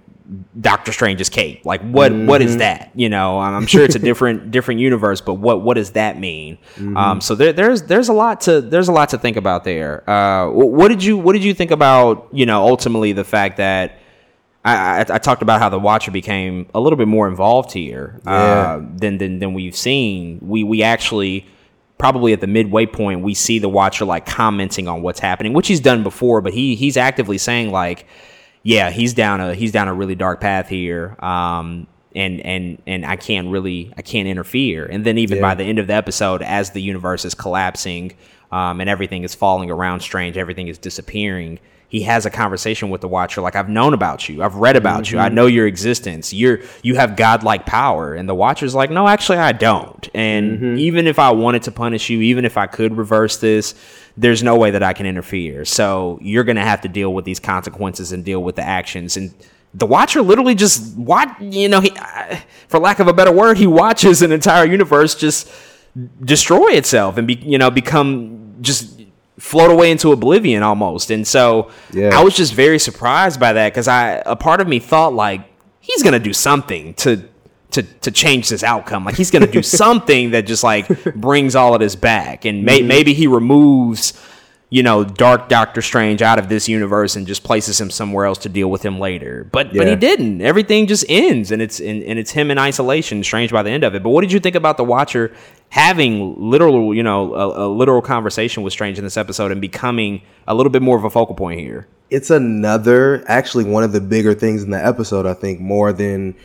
Doctor 0.59 0.91
Strange's 0.91 1.29
cape. 1.29 1.65
Like, 1.65 1.81
what, 1.81 2.13
what 2.13 2.41
is 2.41 2.57
that? 2.57 2.91
You 2.95 3.09
know, 3.09 3.39
I'm 3.39 3.65
sure 3.65 3.83
it's 3.83 3.95
a 3.95 3.99
different, 3.99 4.51
different 4.51 4.79
universe, 4.81 5.21
but 5.21 5.35
what, 5.35 5.61
what 5.61 5.75
does 5.75 5.91
that 5.91 6.19
mean? 6.19 6.57
Um, 6.97 7.21
so 7.21 7.35
there, 7.35 7.53
there's, 7.53 7.83
there's 7.83 8.09
a 8.09 8.13
lot 8.13 8.41
to, 8.41 8.61
there's 8.61 8.89
a 8.89 8.91
lot 8.91 9.09
to 9.09 9.17
think 9.17 9.37
about 9.37 9.63
there. 9.63 10.07
Uh, 10.09 10.49
what 10.49 10.89
did 10.89 11.03
you, 11.03 11.17
what 11.17 11.33
did 11.33 11.43
you 11.43 11.53
think 11.53 11.71
about, 11.71 12.27
you 12.31 12.45
know, 12.45 12.67
ultimately 12.67 13.13
the 13.13 13.23
fact 13.23 13.57
that 13.57 13.99
I, 14.67 14.75
I, 14.75 14.99
I 14.99 15.17
talked 15.17 15.41
about 15.41 15.61
how 15.61 15.69
the 15.69 15.79
Watcher 15.79 16.11
became 16.11 16.67
a 16.75 16.79
little 16.79 16.97
bit 16.97 17.07
more 17.07 17.27
involved 17.27 17.71
here 17.71 18.19
uh, 18.25 18.81
than, 18.95 19.17
than 19.17 19.39
than 19.39 19.53
we've 19.53 19.75
seen. 19.75 20.39
We 20.41 20.63
we 20.63 20.83
actually 20.83 21.45
probably 21.97 22.33
at 22.33 22.41
the 22.41 22.47
midway 22.47 22.85
point 22.85 23.21
we 23.21 23.33
see 23.33 23.59
the 23.59 23.69
Watcher 23.69 24.03
like 24.03 24.25
commenting 24.25 24.87
on 24.89 25.01
what's 25.01 25.19
happening, 25.19 25.53
which 25.53 25.67
he's 25.67 25.79
done 25.79 26.03
before, 26.03 26.41
but 26.41 26.53
he 26.53 26.75
he's 26.75 26.97
actively 26.97 27.37
saying 27.37 27.71
like, 27.71 28.05
yeah, 28.67 28.89
he's 28.89 29.13
down 29.13 29.39
a 29.39 29.53
he's 29.55 29.71
down 29.71 29.87
a 29.87 29.93
really 29.93 30.15
dark 30.15 30.41
path 30.41 30.67
here. 30.67 31.15
Um, 31.23 31.87
and 32.13 32.41
and 32.41 32.81
and 32.85 33.05
I 33.05 33.15
can't 33.15 33.47
really 33.47 33.93
I 33.95 34.01
can't 34.01 34.27
interfere. 34.27 34.85
And 34.85 35.05
then 35.05 35.17
even 35.17 35.39
by 35.39 35.55
the 35.55 35.63
end 35.63 35.79
of 35.79 35.87
the 35.87 35.93
episode, 35.93 36.41
as 36.41 36.71
the 36.71 36.81
universe 36.81 37.23
is 37.23 37.33
collapsing, 37.33 38.11
um, 38.51 38.81
and 38.81 38.89
everything 38.89 39.23
is 39.23 39.35
falling 39.35 39.69
around 39.69 39.99
Strange, 40.01 40.37
everything 40.37 40.67
is 40.67 40.77
disappearing. 40.77 41.59
He 41.89 42.01
has 42.01 42.25
a 42.25 42.29
conversation 42.29 42.89
with 42.89 42.99
the 42.99 43.07
Watcher, 43.07 43.39
like 43.39 43.55
I've 43.55 43.69
known 43.69 43.93
about 43.93 44.27
you, 44.27 44.43
I've 44.43 44.55
read 44.55 44.75
about 44.75 45.09
you, 45.09 45.19
I 45.19 45.29
know 45.29 45.45
your 45.45 45.67
existence. 45.67 46.33
You're 46.33 46.59
you 46.83 46.95
have 46.95 47.15
godlike 47.15 47.65
power, 47.65 48.13
and 48.13 48.27
the 48.27 48.35
Watcher's 48.35 48.75
like, 48.75 48.91
no, 48.91 49.07
actually, 49.07 49.37
I 49.37 49.53
don't. 49.53 50.09
And 50.13 50.77
even 50.79 51.07
if 51.07 51.17
I 51.17 51.31
wanted 51.31 51.63
to 51.63 51.71
punish 51.71 52.09
you, 52.09 52.19
even 52.21 52.43
if 52.43 52.57
I 52.57 52.67
could 52.67 52.97
reverse 52.97 53.37
this, 53.37 53.73
there's 54.17 54.43
no 54.43 54.57
way 54.57 54.71
that 54.71 54.83
I 54.83 54.91
can 54.91 55.05
interfere. 55.05 55.63
So 55.63 56.19
you're 56.21 56.43
gonna 56.43 56.65
have 56.65 56.81
to 56.81 56.89
deal 56.89 57.13
with 57.13 57.23
these 57.23 57.39
consequences 57.39 58.11
and 58.11 58.25
deal 58.25 58.43
with 58.43 58.57
the 58.57 58.63
actions. 58.63 59.15
And 59.15 59.33
the 59.73 59.85
Watcher 59.85 60.21
literally 60.21 60.55
just 60.55 60.97
watch, 60.97 61.29
you 61.39 61.69
know, 61.69 61.79
he, 61.79 61.93
for 62.67 62.79
lack 62.79 62.99
of 62.99 63.07
a 63.07 63.13
better 63.13 63.31
word, 63.31 63.57
he 63.57 63.67
watches 63.67 64.21
an 64.21 64.31
entire 64.31 64.65
universe 64.65 65.15
just 65.15 65.49
destroy 66.23 66.71
itself 66.71 67.17
and 67.17 67.27
be, 67.27 67.35
you 67.35 67.57
know, 67.57 67.71
become 67.71 68.36
just 68.61 69.01
float 69.37 69.69
away 69.71 69.91
into 69.91 70.11
oblivion 70.11 70.63
almost. 70.63 71.11
And 71.11 71.25
so 71.27 71.69
Yeah. 71.93 72.09
I 72.17 72.23
was 72.23 72.35
just 72.35 72.53
very 72.53 72.79
surprised 72.79 73.39
by 73.39 73.53
that 73.53 73.71
because 73.71 73.87
I, 73.87 74.21
a 74.25 74.35
part 74.35 74.61
of 74.61 74.67
me 74.67 74.79
thought 74.79 75.13
like 75.13 75.41
he's 75.79 76.01
gonna 76.03 76.19
do 76.19 76.33
something 76.33 76.93
to. 76.95 77.23
To, 77.71 77.83
to 77.83 78.11
change 78.11 78.47
this 78.47 78.63
outcome 78.63 79.03
like 79.03 79.17
he's 79.17 79.29
gonna 79.29 79.45
do 79.45 79.61
something 79.83 80.31
that 80.31 80.47
just 80.47 80.63
like 80.63 80.87
brings 81.13 81.53
all 81.53 81.73
of 81.73 81.81
this 81.81 81.97
back 81.97 82.45
and 82.45 82.63
may, 82.63 82.79
Mm-hmm. 82.79 82.87
maybe 82.87 83.13
he 83.13 83.27
removes 83.27 84.13
you 84.69 84.83
know, 84.83 85.03
Dark 85.03 85.47
Doctor 85.49 85.81
Strange 85.81 86.21
out 86.21 86.39
of 86.39 86.49
this 86.49 86.67
universe 86.69 87.15
and 87.17 87.25
just 87.27 87.43
places 87.43 87.79
him 87.79 87.89
somewhere 87.89 88.25
else 88.25 88.37
to 88.39 88.49
deal 88.49 88.69
with 88.71 88.83
him 88.83 88.99
later. 88.99 89.47
But 89.51 89.73
but 89.73 89.87
he 89.87 89.95
didn't. 89.95 90.41
Everything 90.41 90.87
just 90.87 91.05
ends 91.09 91.51
and 91.51 91.61
it's 91.61 91.79
and, 91.81 92.01
and 92.03 92.17
it's 92.17 92.31
him 92.31 92.51
in 92.51 92.57
isolation, 92.57 93.21
Strange 93.23 93.51
by 93.51 93.63
the 93.63 93.69
end 93.69 93.83
of 93.83 93.95
it. 93.95 94.01
But 94.03 94.09
what 94.09 94.21
did 94.21 94.31
you 94.31 94.39
think 94.39 94.55
about 94.55 94.77
the 94.77 94.83
Watcher 94.85 95.33
having 95.69 96.49
literal, 96.49 96.93
you 96.93 97.03
know, 97.03 97.33
a, 97.33 97.65
a 97.65 97.67
literal 97.67 98.01
conversation 98.01 98.63
with 98.63 98.73
Strange 98.73 98.97
in 98.97 99.03
this 99.03 99.17
episode 99.17 99.51
and 99.51 99.61
becoming 99.61 100.21
a 100.47 100.55
little 100.55 100.71
bit 100.71 100.81
more 100.81 100.97
of 100.97 101.03
a 101.03 101.09
focal 101.09 101.35
point 101.35 101.59
here? 101.59 101.87
it's 102.09 102.29
another 102.29 103.23
actually 103.27 103.63
one 103.63 103.83
of 103.83 103.91
the 103.91 104.01
bigger 104.01 104.33
things 104.33 104.63
in 104.63 104.71
the 104.71 104.85
episode 104.85 105.25
i 105.25 105.33
think 105.33 105.59
more 105.59 105.91
than 105.91 106.35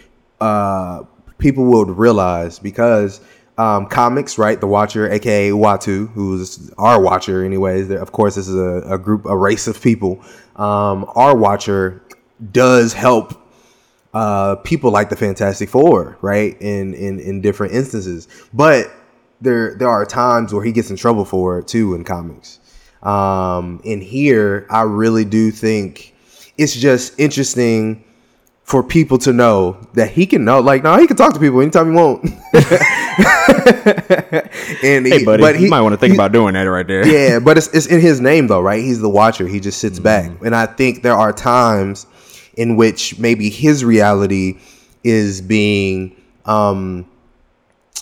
uh 0.40 1.02
people 1.38 1.64
would 1.64 1.88
realize 1.90 2.58
because 2.58 3.20
um 3.58 3.86
comics 3.86 4.38
right 4.38 4.60
the 4.60 4.66
watcher 4.66 5.10
aka 5.10 5.50
Uatu 5.50 6.08
who's 6.12 6.70
our 6.78 7.00
watcher 7.00 7.44
anyways 7.44 7.90
of 7.90 8.12
course 8.12 8.34
this 8.34 8.48
is 8.48 8.56
a, 8.56 8.94
a 8.94 8.98
group 8.98 9.24
a 9.26 9.36
race 9.36 9.66
of 9.66 9.80
people 9.80 10.22
um 10.56 11.08
our 11.14 11.36
watcher 11.36 12.02
does 12.50 12.92
help 12.92 13.38
uh, 14.14 14.56
people 14.56 14.90
like 14.90 15.08
the 15.08 15.16
Fantastic 15.16 15.70
Four, 15.70 16.18
right? 16.20 16.54
In 16.60 16.92
in 16.92 17.18
in 17.18 17.40
different 17.40 17.72
instances, 17.72 18.28
but 18.52 18.92
there 19.42 19.74
there 19.76 19.88
are 19.88 20.04
times 20.06 20.52
where 20.54 20.64
he 20.64 20.72
gets 20.72 20.90
in 20.90 20.96
trouble 20.96 21.24
for 21.24 21.58
it 21.58 21.66
too 21.68 21.94
in 21.94 22.04
comics. 22.04 22.58
Um, 23.02 23.80
in 23.84 24.00
here, 24.00 24.66
I 24.70 24.82
really 24.82 25.24
do 25.24 25.50
think 25.50 26.14
it's 26.56 26.74
just 26.74 27.18
interesting 27.18 28.04
for 28.62 28.82
people 28.84 29.18
to 29.18 29.32
know 29.32 29.76
that 29.94 30.10
he 30.10 30.24
can 30.24 30.44
know. 30.44 30.60
Like, 30.60 30.84
no, 30.84 30.96
he 30.96 31.06
can 31.08 31.16
talk 31.16 31.34
to 31.34 31.40
people 31.40 31.60
anytime 31.60 31.90
he 31.90 31.96
want. 31.96 32.22
and 34.82 35.06
Hey, 35.06 35.18
he- 35.18 35.24
buddy, 35.24 35.40
but 35.42 35.54
you 35.56 35.62
he- 35.64 35.68
might 35.68 35.80
want 35.80 35.92
to 35.94 35.96
think 35.98 36.12
he- 36.12 36.16
about 36.16 36.32
doing 36.32 36.54
that 36.54 36.62
right 36.62 36.86
there. 36.86 37.06
yeah, 37.06 37.38
but 37.38 37.58
it's, 37.58 37.68
it's 37.74 37.86
in 37.86 38.00
his 38.00 38.20
name 38.20 38.46
though, 38.46 38.60
right? 38.60 38.82
He's 38.82 39.00
the 39.00 39.08
watcher. 39.10 39.46
He 39.46 39.60
just 39.60 39.78
sits 39.80 39.98
back. 39.98 40.30
And 40.44 40.54
I 40.54 40.66
think 40.66 41.02
there 41.02 41.14
are 41.14 41.32
times 41.32 42.06
in 42.56 42.76
which 42.76 43.18
maybe 43.18 43.50
his 43.50 43.84
reality 43.84 44.58
is 45.04 45.40
being 45.40 46.14
um 46.44 47.06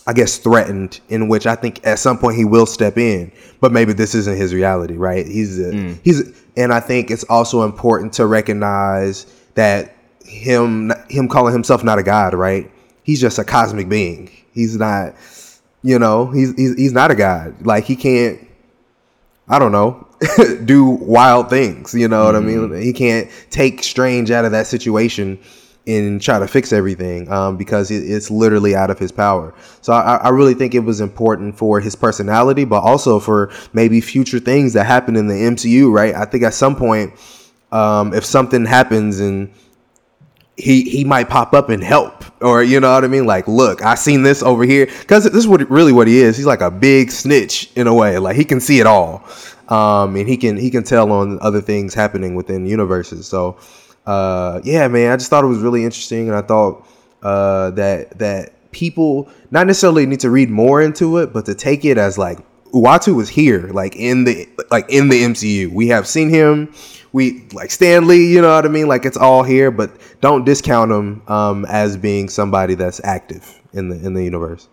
I 0.07 0.13
guess 0.13 0.39
threatened 0.39 1.01
in 1.09 1.29
which 1.29 1.47
I 1.47 1.55
think 1.55 1.87
at 1.87 1.99
some 1.99 2.19
point 2.19 2.37
he 2.37 2.45
will 2.45 2.67
step 2.67 2.97
in, 2.97 3.31
but 3.61 3.71
maybe 3.71 3.93
this 3.93 4.15
isn't 4.15 4.37
his 4.37 4.55
reality, 4.55 4.95
right? 4.95 5.27
He's 5.27 5.59
a, 5.59 5.73
mm. 5.73 6.01
he's 6.03 6.43
and 6.57 6.73
I 6.73 6.81
think 6.81 7.11
it's 7.11 7.25
also 7.25 7.63
important 7.63 8.13
to 8.15 8.27
recognize 8.27 9.27
that 9.55 9.95
him 10.25 10.93
him 11.09 11.29
calling 11.29 11.53
himself 11.53 11.85
not 11.85 11.99
a 11.99 12.03
god, 12.03 12.35
right? 12.35 12.71
He's 13.03 13.21
just 13.21 13.39
a 13.39 13.45
cosmic 13.45 13.89
being. 13.89 14.31
He's 14.53 14.77
not 14.77 15.15
you 15.83 15.99
know, 15.99 16.27
he's 16.27 16.55
he's, 16.55 16.77
he's 16.77 16.93
not 16.93 17.11
a 17.11 17.15
god. 17.15 17.67
Like 17.67 17.85
he 17.85 17.97
can't 17.97 18.47
I 19.49 19.59
don't 19.59 19.73
know, 19.73 20.09
do 20.65 20.85
wild 20.87 21.51
things. 21.51 21.93
You 21.93 22.09
know 22.09 22.25
what 22.25 22.37
I 22.37 22.41
mean? 22.41 22.71
Mm. 22.71 22.83
He 22.83 22.93
can't 22.93 23.29
take 23.51 23.83
Strange 23.83 24.31
out 24.31 24.45
of 24.45 24.53
that 24.53 24.67
situation 24.67 25.39
and 25.87 26.21
try 26.21 26.39
to 26.39 26.47
fix 26.47 26.73
everything 26.73 27.31
um, 27.31 27.57
because 27.57 27.91
it, 27.91 28.09
it's 28.09 28.31
literally 28.31 28.75
out 28.75 28.91
of 28.91 28.99
his 28.99 29.11
power. 29.11 29.55
So 29.81 29.93
I, 29.93 30.17
I 30.17 30.29
really 30.29 30.55
think 30.55 30.75
it 30.75 30.81
was 30.81 31.01
important 31.01 31.57
for 31.57 31.81
his 31.81 31.97
personality, 31.97 32.65
but 32.65 32.83
also 32.83 33.19
for 33.19 33.51
maybe 33.73 34.01
future 34.01 34.39
things 34.39 34.73
that 34.75 34.85
happen 34.85 35.17
in 35.17 35.27
the 35.27 35.35
MCU. 35.35 35.91
Right? 35.91 36.15
I 36.15 36.25
think 36.25 36.45
at 36.45 36.55
some 36.55 36.77
point, 36.77 37.13
um, 37.73 38.13
if 38.15 38.25
something 38.25 38.65
happens 38.65 39.21
and 39.21 39.53
he 40.61 40.83
he 40.83 41.05
might 41.05 41.29
pop 41.29 41.55
up 41.55 41.71
and 41.71 41.83
help 41.83 42.25
or 42.43 42.63
you 42.63 42.81
know 42.81 42.93
what 42.93 43.05
i 43.05 43.09
mean 43.09 43.25
like 43.25 43.49
look 43.49 43.83
i 43.83 43.95
seen 43.95 44.23
this 44.23 44.43
over 44.43 44.65
here 44.65 44.87
because 44.87 45.25
this 45.25 45.35
is 45.35 45.49
what 45.49 45.69
really 45.71 45.93
what 45.93 46.07
he 46.07 46.19
is 46.19 46.37
he's 46.37 46.47
like 46.47 46.61
a 46.61 46.71
big 46.71 47.11
snitch 47.11 47.71
in 47.77 47.87
a 47.87 47.95
way 47.95 48.19
like 48.19 48.37
he 48.37 48.45
can 48.45 48.61
see 48.61 48.79
it 48.79 48.87
all 48.87 49.25
um 49.69 50.17
and 50.17 50.29
he 50.29 50.37
can 50.37 50.57
he 50.57 50.71
can 50.71 50.83
tell 50.83 51.11
on 51.13 51.39
other 51.41 51.61
things 51.61 51.95
happening 51.95 52.35
within 52.35 52.67
universes 52.67 53.27
so 53.27 53.57
uh 54.11 54.61
yeah 54.65 54.89
man 54.89 55.13
i 55.13 55.17
just 55.17 55.31
thought 55.31 55.45
it 55.45 55.49
was 55.49 55.61
really 55.61 55.85
interesting 55.85 56.29
and 56.29 56.37
i 56.37 56.43
thought 56.43 56.87
uh 57.23 57.71
that 57.71 58.19
that 58.19 58.53
people 58.73 59.29
not 59.51 59.67
necessarily 59.67 60.07
need 60.07 60.21
to 60.21 60.31
read 60.31 60.49
more 60.49 60.81
into 60.83 61.19
it 61.19 61.33
but 61.33 61.45
to 61.47 61.55
take 61.55 61.85
it 61.85 61.99
as 61.99 62.17
like 62.17 62.39
Uatu 62.73 63.15
was 63.15 63.29
here, 63.29 63.69
like 63.69 63.97
in 63.97 64.25
the 64.25 64.49
like 64.71 64.87
in 64.89 65.09
the 65.09 65.23
MCU. 65.23 65.73
We 65.73 65.89
have 65.89 66.07
seen 66.07 66.31
him. 66.31 66.73
We 67.13 67.49
like 67.53 67.71
Stan 67.71 68.07
Lee, 68.07 68.33
you 68.33 68.41
know 68.41 68.55
what 68.55 68.65
I 68.65 68.69
mean? 68.69 68.87
Like 68.87 69.05
it's 69.05 69.17
all 69.17 69.43
here, 69.43 69.71
but 69.71 69.91
don't 70.21 70.45
discount 70.45 70.93
him 70.93 71.23
um, 71.27 71.65
as 71.67 71.97
being 71.97 72.29
somebody 72.29 72.75
that's 72.75 73.01
active 73.03 73.61
in 73.73 73.89
the 73.89 73.97
in 73.97 74.15
the 74.15 74.23
universe. 74.23 74.69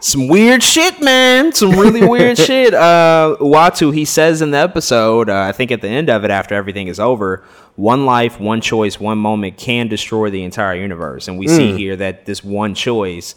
Some 0.00 0.26
weird 0.26 0.62
shit, 0.62 1.00
man. 1.00 1.52
Some 1.52 1.72
really 1.72 2.06
weird 2.06 2.38
shit. 2.48 2.72
Uh, 2.72 3.36
Uatu, 3.40 3.92
he 3.94 4.04
says 4.04 4.40
in 4.40 4.50
the 4.50 4.58
episode, 4.58 5.28
uh, 5.28 5.42
I 5.42 5.52
think 5.52 5.70
at 5.70 5.82
the 5.82 5.88
end 5.88 6.08
of 6.08 6.24
it, 6.24 6.30
after 6.30 6.54
everything 6.54 6.88
is 6.88 6.98
over, 6.98 7.44
one 7.76 8.04
life, 8.06 8.38
one 8.38 8.60
choice, 8.60 9.00
one 9.00 9.18
moment 9.18 9.56
can 9.56 9.88
destroy 9.88 10.30
the 10.30 10.44
entire 10.44 10.74
universe. 10.74 11.28
And 11.28 11.38
we 11.38 11.48
see 11.48 11.72
here 11.76 11.96
that 11.96 12.26
this 12.26 12.44
one 12.44 12.74
choice 12.74 13.34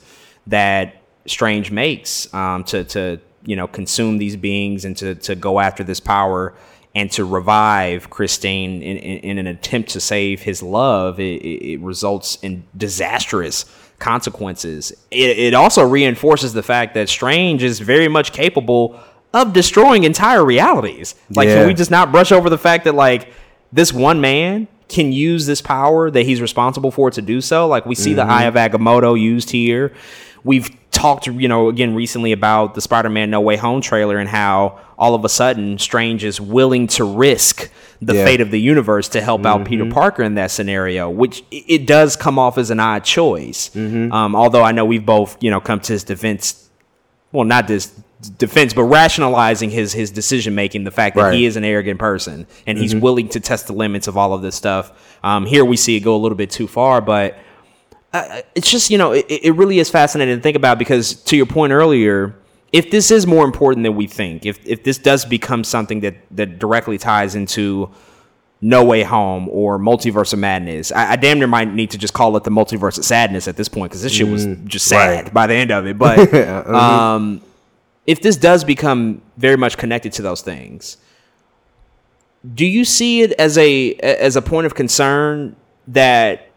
that 0.48 0.96
Strange 1.26 1.72
makes 1.72 2.32
um, 2.34 2.64
to 2.66 2.84
to 2.86 3.20
you 3.46 3.56
know 3.56 3.68
consume 3.68 4.18
these 4.18 4.36
beings 4.36 4.86
and 4.86 4.96
to 4.98 5.16
to 5.16 5.36
go 5.36 5.60
after 5.60 5.84
this 5.84 6.00
power 6.00 6.54
and 6.94 7.12
to 7.12 7.26
revive 7.26 8.10
Christine 8.10 8.82
in, 8.82 8.98
in, 8.98 9.18
in 9.20 9.38
an 9.38 9.48
attempt 9.48 9.90
to 9.90 10.00
save 10.00 10.42
his 10.44 10.64
love, 10.64 11.20
it, 11.20 11.42
it, 11.42 11.72
it 11.74 11.80
results 11.82 12.38
in 12.42 12.64
disastrous 12.78 13.66
consequences. 14.00 14.92
It, 15.12 15.38
it 15.38 15.54
also 15.54 15.84
reinforces 15.84 16.54
the 16.54 16.64
fact 16.64 16.94
that 16.94 17.10
Strange 17.10 17.64
is 17.64 17.80
very 17.80 18.08
much 18.08 18.32
capable 18.32 19.00
of 19.34 19.52
destroying 19.52 20.06
entire 20.06 20.46
realities. 20.46 21.16
Like, 21.36 21.48
Yeah. 21.50 21.56
can 21.56 21.68
we 21.68 21.74
just 21.74 21.92
not 21.92 22.12
brush 22.12 22.32
over 22.32 22.50
the 22.50 22.58
fact 22.58 22.86
that 22.86 22.96
like 22.96 23.34
this 23.76 23.92
one 23.92 24.22
man 24.22 24.68
can 24.88 25.12
use 25.12 25.46
this 25.46 25.62
power 25.62 26.10
that 26.10 26.24
he's 26.24 26.42
responsible 26.42 26.92
for 26.92 27.12
to 27.12 27.22
do 27.22 27.42
so? 27.42 27.68
Like, 27.68 27.86
we 27.86 27.96
see 27.96 28.14
the 28.14 28.22
mm-hmm. 28.22 28.32
Eye 28.32 28.44
of 28.44 28.56
Agamotto 28.56 29.20
used 29.20 29.52
here. 29.52 29.94
We've 30.44 30.70
talked, 30.92 31.28
you 31.28 31.48
know, 31.48 31.68
again 31.68 31.94
recently 31.94 32.32
about 32.32 32.74
the 32.74 32.82
Spider-Man 32.82 33.30
No 33.30 33.42
Way 33.42 33.58
Home 33.58 33.82
trailer 33.82 34.18
and 34.18 34.30
how 34.30 34.80
all 34.98 35.14
of 35.14 35.26
a 35.26 35.30
sudden 35.30 35.78
Strange 35.78 36.24
is 36.24 36.40
willing 36.40 36.88
to 36.88 37.04
risk 37.04 37.70
the 38.02 38.16
Yeah. 38.16 38.26
fate 38.26 38.42
of 38.42 38.50
the 38.52 38.62
universe 38.62 39.10
to 39.10 39.22
help 39.22 39.46
out 39.46 39.66
Peter 39.66 39.84
mm-hmm. 39.84 39.92
Parker 39.92 40.24
in 40.24 40.36
that 40.36 40.52
scenario, 40.52 41.10
which 41.10 41.44
it 41.52 41.86
does 41.86 42.16
come 42.16 42.40
off 42.40 42.58
as 42.58 42.70
an 42.70 42.80
odd 42.80 43.04
choice. 43.04 43.72
Mm-hmm. 43.76 44.12
Um, 44.14 44.36
although 44.36 44.64
I 44.64 44.72
know 44.72 44.86
we've 44.86 45.06
both, 45.06 45.36
you 45.42 45.52
know, 45.52 45.60
come 45.60 45.82
to 45.82 45.94
his 45.94 46.04
defense. 46.04 46.70
Well, 47.34 47.44
not 47.44 47.68
this 47.68 47.92
defense, 48.30 48.74
but 48.74 48.84
rationalizing 48.84 49.70
his 49.70 49.94
his 49.94 50.12
decision 50.12 50.56
making, 50.56 50.84
the 50.84 50.92
fact 50.92 51.16
that 51.16 51.24
Right. 51.24 51.34
he 51.34 51.46
is 51.46 51.56
an 51.56 51.64
arrogant 51.64 52.00
person 52.00 52.48
and 52.68 52.78
he's 52.78 52.96
willing 52.96 53.30
to 53.30 53.40
test 53.40 53.68
the 53.68 53.74
limits 53.74 54.08
of 54.08 54.18
all 54.18 54.34
of 54.34 54.42
this 54.42 54.56
stuff. 54.56 54.92
Um, 55.24 55.46
here 55.46 55.66
we 55.66 55.78
see 55.78 55.96
it 55.96 56.02
go 56.02 56.16
a 56.16 56.18
little 56.18 56.38
bit 56.38 56.50
too 56.50 56.68
far, 56.68 57.02
but 57.02 57.38
uh, 58.16 58.42
it's 58.56 58.72
just 58.72 58.90
you 58.90 58.98
know 58.98 59.12
it, 59.12 59.26
it 59.30 59.56
really 59.56 59.80
is 59.80 59.90
fascinating 59.90 60.38
to 60.38 60.42
think 60.42 60.56
about 60.56 60.80
because 60.80 61.16
to 61.24 61.36
your 61.36 61.46
point 61.46 61.74
earlier 61.74 62.34
if 62.72 62.90
this 62.90 63.12
is 63.12 63.28
more 63.28 63.44
important 63.44 63.84
than 63.84 63.96
we 63.96 64.08
think 64.08 64.46
if 64.46 64.66
if 64.66 64.84
this 64.84 64.98
does 64.98 65.26
become 65.26 65.64
something 65.66 66.00
that 66.00 66.16
that 66.32 66.58
directly 66.58 66.98
ties 66.98 67.36
into 67.36 67.90
no 68.62 68.86
way 68.86 69.04
home 69.04 69.50
or 69.50 69.78
multiverse 69.78 70.32
of 70.32 70.40
madness 70.40 70.94
i, 70.94 71.12
I 71.12 71.16
damn 71.18 71.40
near 71.40 71.48
might 71.48 71.74
need 71.74 71.92
to 71.92 71.98
just 71.98 72.14
call 72.14 72.38
it 72.38 72.46
the 72.46 72.52
multiverse 72.52 72.98
of 72.98 73.04
sadness 73.04 73.50
at 73.50 73.58
this 73.58 73.68
point 73.68 73.92
because 73.92 74.02
this 74.02 74.14
shit 74.14 74.30
was 74.30 74.46
just 74.64 74.88
sad 74.88 75.26
right. 75.26 75.34
by 75.34 75.48
the 75.48 75.56
end 75.56 75.72
of 75.72 75.86
it 75.86 75.98
but 75.98 76.34
um 76.68 77.42
if 78.06 78.22
this 78.22 78.38
does 78.38 78.64
become 78.64 79.22
very 79.38 79.58
much 79.58 79.78
connected 79.78 80.12
to 80.14 80.22
those 80.22 80.42
things 80.42 80.98
do 82.54 82.66
you 82.66 82.86
see 82.86 83.22
it 83.22 83.32
as 83.34 83.58
a 83.58 83.94
as 83.96 84.36
a 84.36 84.42
point 84.42 84.66
of 84.66 84.76
concern 84.76 85.56
that 85.88 86.52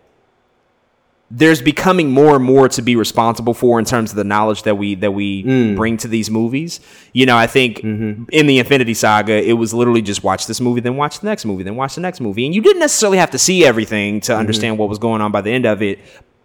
there's 1.31 1.61
becoming 1.61 2.11
more 2.11 2.37
and 2.37 2.45
more 2.45 2.69
to 2.71 2.81
be 2.81 2.97
responsible 2.97 3.53
for 3.53 3.79
in 3.79 3.85
terms 3.85 4.11
of 4.11 4.17
the 4.17 4.25
knowledge 4.25 4.63
that 4.63 4.77
we 4.77 4.95
that 4.97 5.13
we 5.13 5.45
mm. 5.45 5.77
bring 5.77 5.97
to 5.99 6.09
these 6.09 6.31
movies. 6.31 6.81
You 7.13 7.27
know, 7.27 7.37
I 7.37 7.47
think 7.47 7.79
mm-hmm. 7.79 8.25
in 8.33 8.47
the 8.47 8.59
Infinity 8.59 8.95
Saga, 8.95 9.35
it 9.35 9.53
was 9.53 9.75
literally 9.75 10.01
just 10.01 10.25
watch 10.25 10.47
this 10.47 10.61
movie, 10.61 10.81
then 10.81 10.97
watch 10.97 11.21
the 11.21 11.27
next 11.27 11.45
movie, 11.45 11.63
then 11.63 11.77
watch 11.77 11.97
the 11.97 12.01
next 12.01 12.21
movie, 12.21 12.47
and 12.47 12.55
you 12.55 12.63
didn't 12.63 12.81
necessarily 12.81 13.19
have 13.19 13.31
to 13.33 13.39
see 13.39 13.65
everything 13.65 14.21
to 14.23 14.33
mm-hmm. 14.33 14.41
understand 14.41 14.79
what 14.79 14.89
was 14.89 14.99
going 14.99 15.21
on 15.21 15.31
by 15.31 15.43
the 15.43 15.51
end 15.51 15.67
of 15.67 15.83
it. 15.83 15.99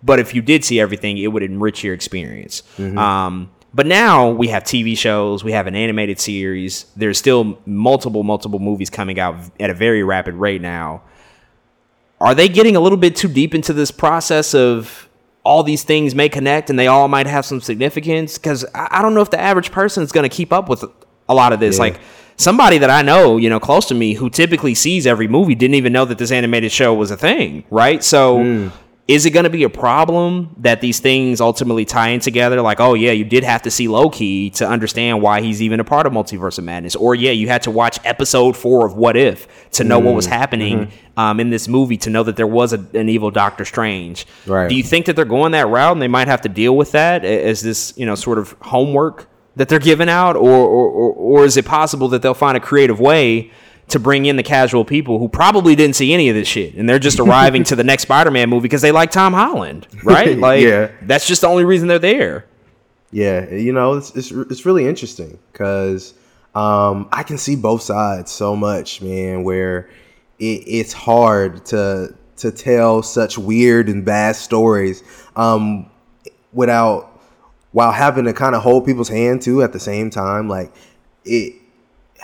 But 0.04 0.20
if 0.20 0.36
you 0.36 0.42
did 0.42 0.66
see 0.66 0.82
everything, 0.82 1.18
it 1.18 1.28
would 1.28 1.44
enrich 1.44 1.82
your 1.82 1.94
experience. 1.94 2.64
Mm-hmm. 2.78 2.98
Um, 2.98 3.52
but 3.74 3.86
now 3.86 4.30
we 4.30 4.48
have 4.50 4.64
TV 4.64 4.98
shows, 4.98 5.44
we 5.44 5.52
have 5.52 5.68
an 5.68 5.76
animated 5.76 6.20
series. 6.20 6.86
There's 6.96 7.18
still 7.18 7.58
multiple, 7.66 8.24
multiple 8.24 8.60
movies 8.60 8.90
coming 8.90 9.20
out 9.20 9.36
at 9.60 9.70
a 9.70 9.74
very 9.74 10.04
rapid 10.04 10.36
rate 10.36 10.62
now 10.62 11.02
are 12.24 12.34
they 12.34 12.48
getting 12.48 12.78
a 12.78 12.80
little 12.80 12.98
bit 12.98 13.18
too 13.18 13.28
deep 13.28 13.54
into 13.54 13.74
this 13.74 13.92
process 13.92 14.56
of 14.56 15.10
all 15.44 15.62
these 15.62 15.84
things 15.84 16.16
may 16.16 16.30
connect 16.30 16.70
and 16.70 16.80
they 16.80 16.88
all 16.88 17.10
might 17.10 17.28
have 17.28 17.46
some 17.46 17.60
significance? 17.60 18.38
Because 18.38 18.64
I, 18.74 18.88
I 18.92 19.02
don't 19.02 19.14
know 19.14 19.22
if 19.22 19.30
the 19.30 19.40
average 19.40 19.72
person 19.72 20.04
is 20.04 20.14
going 20.14 20.28
to 20.28 20.34
keep 20.34 20.54
up 20.54 20.70
with 20.70 20.86
a 21.28 21.34
lot 21.34 21.52
of 21.52 21.60
this. 21.60 21.78
Like 21.78 22.00
somebody 22.38 22.78
that 22.78 22.90
I 22.90 23.02
know, 23.02 23.36
you 23.36 23.50
know, 23.50 23.60
close 23.60 23.86
to 23.88 23.94
me 23.94 24.14
who 24.14 24.30
typically 24.30 24.74
sees 24.74 25.06
every 25.06 25.28
movie 25.28 25.54
didn't 25.54 25.76
even 25.76 25.92
know 25.92 26.06
that 26.06 26.18
this 26.18 26.32
animated 26.32 26.72
show 26.72 26.94
was 26.94 27.12
a 27.12 27.18
thing, 27.18 27.66
right? 27.70 28.02
So. 28.02 28.42
Hmm. 28.42 28.68
Is 29.06 29.26
it 29.26 29.32
going 29.32 29.44
to 29.44 29.50
be 29.50 29.64
a 29.64 29.70
problem 29.70 30.56
that 30.60 30.80
these 30.80 31.02
things 31.02 31.42
ultimately 31.42 31.84
tie 31.84 32.10
in 32.10 32.22
together? 32.22 32.62
Like, 32.62 32.80
oh 32.80 32.94
yeah, 32.94 33.12
you 33.12 33.26
did 33.26 33.44
have 33.44 33.62
to 33.64 33.72
see 33.72 33.90
Loki 33.90 34.50
to 34.52 34.66
understand 34.66 35.22
why 35.22 35.42
he's 35.42 35.62
even 35.62 35.82
a 35.82 35.84
part 35.84 36.08
of 36.08 36.14
Multiverse 36.14 36.58
of 36.58 36.64
Madness, 36.64 36.96
or 36.96 37.14
yeah, 37.14 37.32
you 37.32 37.50
had 37.50 37.64
to 37.64 37.72
watch 37.72 38.00
episode 38.06 38.56
four 38.56 38.86
of 38.86 38.96
What 38.96 39.18
If 39.18 39.70
to 39.72 39.84
know 39.84 40.00
what 40.00 40.16
was 40.16 40.26
happening 40.26 40.90
um, 41.18 41.42
in 41.42 41.50
this 41.50 41.68
movie 41.68 41.98
to 41.98 42.10
know 42.10 42.24
that 42.24 42.38
there 42.38 42.48
was 42.48 42.72
a, 42.72 42.80
an 42.94 43.10
evil 43.10 43.30
Doctor 43.30 43.66
Strange. 43.66 44.26
Right. 44.48 44.70
Do 44.70 44.76
you 44.76 44.84
think 44.84 45.08
that 45.08 45.18
they're 45.18 45.26
going 45.26 45.52
that 45.52 45.68
route 45.68 45.92
and 45.92 46.02
they 46.02 46.08
might 46.08 46.30
have 46.30 46.40
to 46.42 46.50
deal 46.50 46.78
with 46.78 46.94
that 46.94 47.26
as 47.26 47.62
this, 47.62 47.94
you 47.98 48.06
know, 48.06 48.16
sort 48.16 48.38
of 48.38 48.56
homework 48.62 49.28
that 49.58 49.68
they're 49.68 49.80
giving 49.80 50.08
out, 50.08 50.38
or 50.38 50.50
or, 50.50 50.88
or, 50.88 51.12
or 51.14 51.46
is 51.46 51.58
it 51.58 51.66
possible 51.66 52.08
that 52.08 52.22
they'll 52.22 52.34
find 52.34 52.56
a 52.56 52.62
creative 52.62 53.02
way? 53.02 53.52
To 53.90 54.00
bring 54.00 54.26
in 54.26 54.38
the 54.38 54.44
casual 54.44 54.86
people 54.86 55.20
who 55.20 55.28
probably 55.30 55.76
didn't 55.76 55.96
see 55.96 56.14
any 56.14 56.28
of 56.30 56.36
this 56.36 56.48
shit, 56.48 56.74
and 56.76 56.90
they're 56.90 56.98
just 57.00 57.20
arriving 57.20 57.64
to 57.66 57.76
the 57.76 57.84
next 57.84 58.04
Spider-Man 58.04 58.50
movie 58.50 58.64
because 58.64 58.82
they 58.82 58.92
like 58.92 59.12
Tom 59.12 59.34
Holland, 59.34 59.88
right? 60.04 60.36
Like, 60.38 60.62
Yeah. 60.62 60.90
that's 61.04 61.28
just 61.28 61.42
the 61.42 61.48
only 61.48 61.64
reason 61.64 61.88
they're 61.88 62.00
there. 62.00 62.46
Yeah, 63.12 63.48
you 63.54 63.72
know, 63.74 63.94
it's 63.94 64.10
it's, 64.16 64.32
it's 64.32 64.66
really 64.66 64.88
interesting 64.88 65.38
because 65.52 66.16
um, 66.56 67.08
I 67.12 67.22
can 67.22 67.38
see 67.38 67.56
both 67.56 67.84
sides 67.84 68.32
so 68.32 68.56
much, 68.56 69.02
man. 69.04 69.44
Where 69.44 69.90
it, 70.40 70.64
it's 70.66 70.94
hard 70.94 71.64
to 71.68 72.16
to 72.38 72.52
tell 72.52 73.04
such 73.04 73.38
weird 73.38 73.90
and 73.90 74.04
bad 74.04 74.36
stories 74.36 75.04
um, 75.36 75.92
without 76.54 77.22
while 77.72 77.92
having 77.92 78.26
to 78.26 78.34
kind 78.34 78.56
of 78.56 78.62
hold 78.64 78.86
people's 78.86 79.10
hand 79.10 79.42
too 79.44 79.62
at 79.62 79.74
the 79.74 79.80
same 79.80 80.10
time. 80.10 80.48
Like 80.48 80.74
it, 81.26 81.54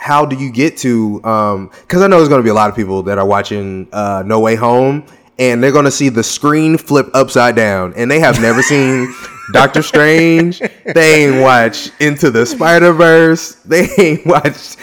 how 0.00 0.24
do 0.24 0.34
you 0.34 0.50
get 0.50 0.78
to? 0.78 1.16
Because 1.18 2.00
I 2.00 2.06
know 2.06 2.16
there's 2.16 2.30
going 2.30 2.40
to 2.40 2.44
be 2.44 2.48
a 2.48 2.54
lot 2.54 2.70
of 2.70 2.74
people 2.74 3.02
that 3.02 3.18
are 3.18 3.26
watching 3.26 3.86
uh, 3.92 4.22
No 4.24 4.40
Way 4.40 4.56
Home, 4.56 5.04
and 5.38 5.62
they're 5.62 5.72
going 5.72 5.84
to 5.84 5.90
see 5.90 6.08
the 6.08 6.22
screen 6.22 6.78
flip 6.78 7.10
upside 7.12 7.54
down, 7.54 7.92
and 7.96 8.10
they 8.10 8.18
have 8.18 8.40
never 8.40 8.62
seen 8.62 9.14
Doctor 9.52 9.82
Strange. 9.82 10.60
They 10.94 11.26
ain't 11.26 11.42
watched 11.42 11.92
Into 12.00 12.30
the 12.30 12.46
Spider 12.46 12.94
Verse. 12.94 13.56
They 13.66 13.88
ain't 13.98 14.24
watched 14.24 14.78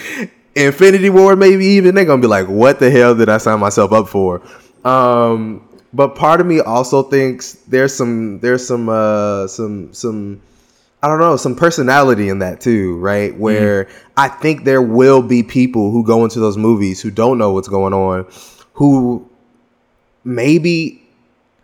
Infinity 0.54 1.10
War. 1.10 1.34
Maybe 1.34 1.66
even 1.66 1.96
they're 1.96 2.04
gonna 2.04 2.22
be 2.22 2.28
like, 2.28 2.46
"What 2.46 2.78
the 2.78 2.88
hell 2.88 3.16
did 3.16 3.28
I 3.28 3.38
sign 3.38 3.58
myself 3.58 3.92
up 3.92 4.08
for?" 4.08 4.40
Um, 4.84 5.68
but 5.92 6.14
part 6.14 6.40
of 6.40 6.46
me 6.46 6.60
also 6.60 7.02
thinks 7.02 7.54
there's 7.66 7.92
some 7.92 8.38
there's 8.38 8.64
some 8.64 8.88
uh, 8.88 9.48
some 9.48 9.92
some 9.92 10.40
I 11.02 11.06
don't 11.06 11.20
know, 11.20 11.36
some 11.36 11.54
personality 11.54 12.28
in 12.28 12.40
that 12.40 12.60
too, 12.60 12.98
right? 12.98 13.36
Where 13.36 13.88
I 14.16 14.28
think 14.28 14.64
there 14.64 14.82
will 14.82 15.22
be 15.22 15.42
people 15.44 15.92
who 15.92 16.04
go 16.04 16.24
into 16.24 16.40
those 16.40 16.56
movies 16.56 17.00
who 17.00 17.10
don't 17.10 17.38
know 17.38 17.52
what's 17.52 17.68
going 17.68 17.92
on, 17.92 18.26
who 18.72 19.28
maybe 20.24 21.02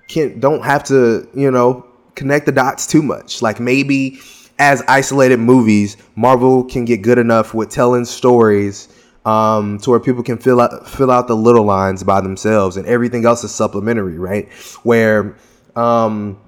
can 0.08 0.38
don't 0.38 0.62
have 0.64 0.84
to, 0.84 1.28
you 1.34 1.50
know, 1.50 1.84
connect 2.14 2.46
the 2.46 2.52
dots 2.52 2.86
too 2.86 3.02
much. 3.02 3.42
Like 3.42 3.58
maybe 3.58 4.20
as 4.60 4.82
isolated 4.86 5.38
movies, 5.38 5.96
Marvel 6.14 6.64
can 6.64 6.84
get 6.84 7.02
good 7.02 7.18
enough 7.18 7.54
with 7.54 7.70
telling 7.70 8.04
stories 8.04 8.88
um, 9.24 9.78
to 9.78 9.90
where 9.90 10.00
people 10.00 10.22
can 10.22 10.38
fill 10.38 10.60
out 10.60 10.88
fill 10.88 11.10
out 11.10 11.26
the 11.28 11.36
little 11.36 11.64
lines 11.64 12.04
by 12.04 12.20
themselves, 12.20 12.76
and 12.76 12.86
everything 12.86 13.24
else 13.24 13.42
is 13.42 13.52
supplementary, 13.52 14.18
right? 14.18 14.52
Where 14.84 15.36
um, 15.74 16.38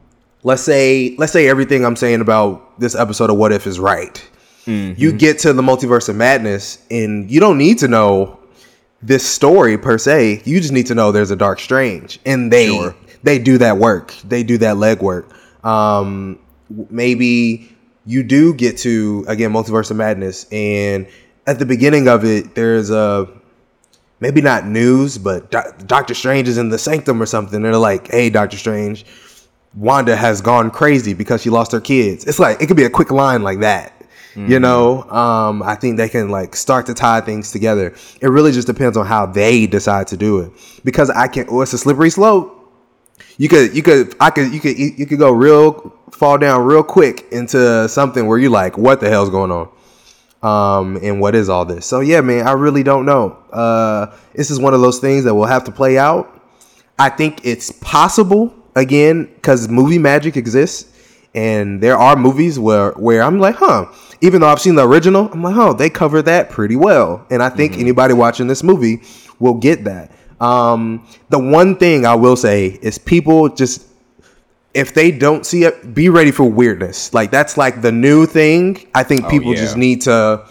let's 0.47 0.63
say 0.63 1.17
let's 1.19 1.33
say 1.33 1.49
everything 1.49 1.85
I'm 1.85 1.97
saying 1.97 2.21
about 2.21 2.79
this 2.79 2.95
episode 2.95 3.31
of 3.31 3.37
What 3.37 3.53
If 3.53 3.67
is 3.67 3.81
right. 3.81 4.17
You 4.97 5.13
get 5.13 5.39
to 5.41 5.53
the 5.53 5.63
multiverse 5.63 6.09
of 6.09 6.17
madness, 6.17 6.85
and 6.91 7.31
you 7.31 7.39
don't 7.39 7.59
need 7.59 7.79
to 7.79 7.89
know 7.89 8.41
this 9.03 9.25
story 9.25 9.77
per 9.79 9.97
se. 9.99 10.43
You 10.45 10.61
just 10.61 10.73
need 10.73 10.87
to 10.87 10.95
know 10.95 11.13
there's 11.13 11.31
a 11.31 11.37
Dark 11.37 11.61
Strange, 11.61 12.19
and 12.25 12.53
they 12.53 12.71
they 13.23 13.39
do 13.39 13.59
that 13.59 13.77
work. 13.79 14.15
They 14.25 14.43
do 14.43 14.59
that 14.59 14.77
legwork. 14.77 15.33
Um, 15.65 16.39
maybe 16.91 17.73
you 18.07 18.23
do 18.23 18.55
get 18.55 18.79
to 18.79 19.25
again 19.29 19.53
multiverse 19.53 19.91
of 19.91 19.97
madness, 19.97 20.47
and 20.53 21.07
at 21.47 21.59
the 21.59 21.67
beginning 21.67 22.09
of 22.09 22.25
it, 22.25 22.55
there's 22.55 22.91
a 22.91 23.29
maybe 24.21 24.41
not 24.41 24.67
news, 24.67 25.19
but 25.19 25.51
Do- 25.51 25.85
Doctor 25.87 26.15
Strange 26.15 26.49
is 26.49 26.59
in 26.59 26.71
the 26.71 26.79
sanctum 26.79 27.21
or 27.23 27.27
something. 27.27 27.63
They're 27.63 27.77
like, 27.77 28.11
"Hey, 28.11 28.31
Doctor 28.31 28.57
Strange, 28.57 29.05
Wanda 29.77 30.17
has 30.17 30.41
gone 30.41 30.71
crazy 30.71 31.15
because 31.15 31.43
she 31.43 31.51
lost 31.51 31.73
her 31.73 31.81
kids." 31.81 32.25
It's 32.25 32.39
like 32.39 32.61
it 32.61 32.67
could 32.67 32.77
be 32.77 32.85
a 32.85 32.91
quick 32.91 33.11
line 33.11 33.43
like 33.43 33.61
that. 33.61 33.93
You 34.37 34.61
know, 34.61 35.03
um, 35.05 35.62
I 35.62 35.77
think 35.77 35.97
they 35.97 36.11
can 36.11 36.29
like 36.29 36.55
start 36.55 36.85
to 36.87 36.95
tie 36.95 37.23
things 37.23 37.53
together. 37.53 37.95
It 38.21 38.29
really 38.29 38.53
just 38.53 38.67
depends 38.67 38.99
on 38.99 39.07
how 39.07 39.25
they 39.25 39.67
decide 39.67 40.09
to 40.09 40.17
do 40.19 40.41
it. 40.41 40.53
Because 40.85 41.09
I 41.09 41.27
can, 41.27 41.47
oh, 41.49 41.62
it's 41.62 41.73
a 41.73 41.79
slippery 41.79 42.11
slope. 42.11 42.53
You 43.39 43.49
could, 43.49 43.75
you 43.75 43.83
could, 43.83 44.15
I 44.21 44.29
could, 44.29 44.53
you 44.53 44.61
could, 44.61 44.79
you 44.79 45.07
could 45.07 45.19
go 45.19 45.31
real, 45.31 45.91
fall 46.12 46.37
down 46.37 46.67
real 46.67 46.83
quick 46.83 47.27
into 47.33 47.89
something 47.89 48.27
where 48.27 48.37
you're 48.37 48.51
like, 48.51 48.77
what 48.77 49.01
the 49.01 49.09
hell's 49.09 49.31
going 49.31 49.51
on? 49.51 49.71
um, 50.43 50.99
and 51.03 51.21
what 51.21 51.35
is 51.35 51.49
all 51.49 51.65
this? 51.65 51.87
So 51.87 52.01
yeah, 52.01 52.21
man, 52.21 52.47
I 52.47 52.53
really 52.53 52.83
don't 52.83 53.05
know. 53.05 53.31
Uh, 53.53 54.15
this 54.35 54.51
is 54.51 54.61
one 54.61 54.75
of 54.75 54.81
those 54.81 54.99
things 54.99 55.25
that 55.25 55.35
will 55.35 55.47
have 55.47 55.65
to 55.65 55.73
play 55.73 55.99
out. 55.99 56.33
I 56.99 57.09
think 57.09 57.45
it's 57.45 57.73
possible 57.73 58.55
again 58.77 59.25
because 59.25 59.69
movie 59.69 59.99
magic 59.99 60.37
exists, 60.37 60.93
and 61.35 61.83
there 61.83 61.97
are 61.97 62.15
movies 62.15 62.59
where 62.59 62.93
where 62.93 63.23
I'm 63.23 63.41
like, 63.41 63.57
huh. 63.57 63.87
Even 64.23 64.41
though 64.41 64.49
I've 64.49 64.61
seen 64.61 64.77
the 64.77 64.87
original, 64.87 65.29
I'm 65.31 65.43
like, 65.43 65.57
oh, 65.57 65.75
they 65.75 65.91
cover 65.91 66.23
that 66.23 66.49
pretty 66.49 66.77
well, 66.77 67.27
and 67.31 67.43
I 67.43 67.51
think 67.51 67.77
anybody 67.77 68.15
watching 68.15 68.47
this 68.47 68.62
movie 68.62 69.03
will 69.39 69.55
get 69.55 69.85
that. 69.85 70.11
Um, 70.41 71.07
the 71.29 71.39
one 71.39 71.77
thing 71.77 72.07
I 72.07 72.15
will 72.15 72.37
say 72.37 72.79
is 72.81 72.97
people 72.97 73.49
just 73.49 73.87
if 74.77 74.93
they 74.93 75.11
don't 75.11 75.47
see 75.47 75.65
it, 75.65 75.95
be 75.95 76.11
ready 76.11 76.31
for 76.31 76.45
weirdness. 76.45 77.15
Like 77.15 77.31
that's 77.31 77.57
like 77.57 77.81
the 77.81 77.93
new 77.93 78.27
thing. 78.27 78.87
I 78.95 79.03
think 79.05 79.29
people 79.31 79.55
yeah. 79.55 79.61
just 79.61 79.77
need 79.77 80.03
to 80.03 80.47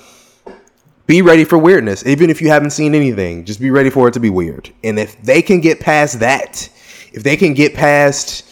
be 1.06 1.22
ready 1.22 1.46
for 1.46 1.60
weirdness. 1.60 2.04
Even 2.08 2.32
if 2.32 2.42
you 2.42 2.50
haven't 2.50 2.72
seen 2.72 2.96
anything, 2.96 3.46
just 3.46 3.60
be 3.60 3.70
ready 3.70 3.92
for 3.92 4.08
it 4.08 4.16
to 4.16 4.20
be 4.20 4.32
weird. 4.32 4.72
And 4.84 4.98
if 4.98 5.22
they 5.22 5.44
can 5.44 5.62
get 5.62 5.80
past 5.80 6.22
that, 6.22 6.70
if 7.16 7.24
they 7.24 7.38
can 7.38 7.54
get 7.54 7.74
past 7.74 8.44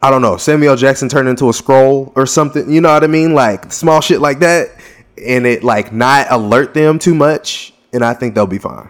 I 0.00 0.10
don't 0.10 0.22
know, 0.22 0.36
Samuel 0.36 0.76
Jackson 0.76 1.08
turned 1.08 1.28
into 1.28 1.48
a 1.48 1.52
scroll 1.52 2.12
or 2.14 2.24
something, 2.24 2.70
you 2.70 2.80
know 2.80 2.92
what 2.92 3.02
I 3.02 3.08
mean? 3.08 3.34
Like 3.34 3.72
small 3.72 4.00
shit 4.00 4.20
like 4.20 4.38
that 4.40 4.68
and 5.16 5.44
it 5.44 5.64
like 5.64 5.92
not 5.92 6.28
alert 6.30 6.72
them 6.72 6.98
too 6.98 7.14
much 7.14 7.72
and 7.92 8.04
I 8.04 8.14
think 8.14 8.34
they'll 8.34 8.46
be 8.46 8.58
fine. 8.58 8.88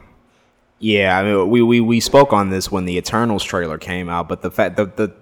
Yeah, 0.80 1.18
I 1.18 1.24
mean, 1.24 1.50
we, 1.50 1.60
we 1.60 1.80
we 1.80 1.98
spoke 1.98 2.32
on 2.32 2.50
this 2.50 2.70
when 2.70 2.84
the 2.84 2.96
Eternals 2.96 3.42
trailer 3.42 3.78
came 3.78 4.08
out, 4.08 4.28
but 4.28 4.42
the 4.42 4.50
fact 4.50 4.76
the 4.76 4.86
the 4.86 5.12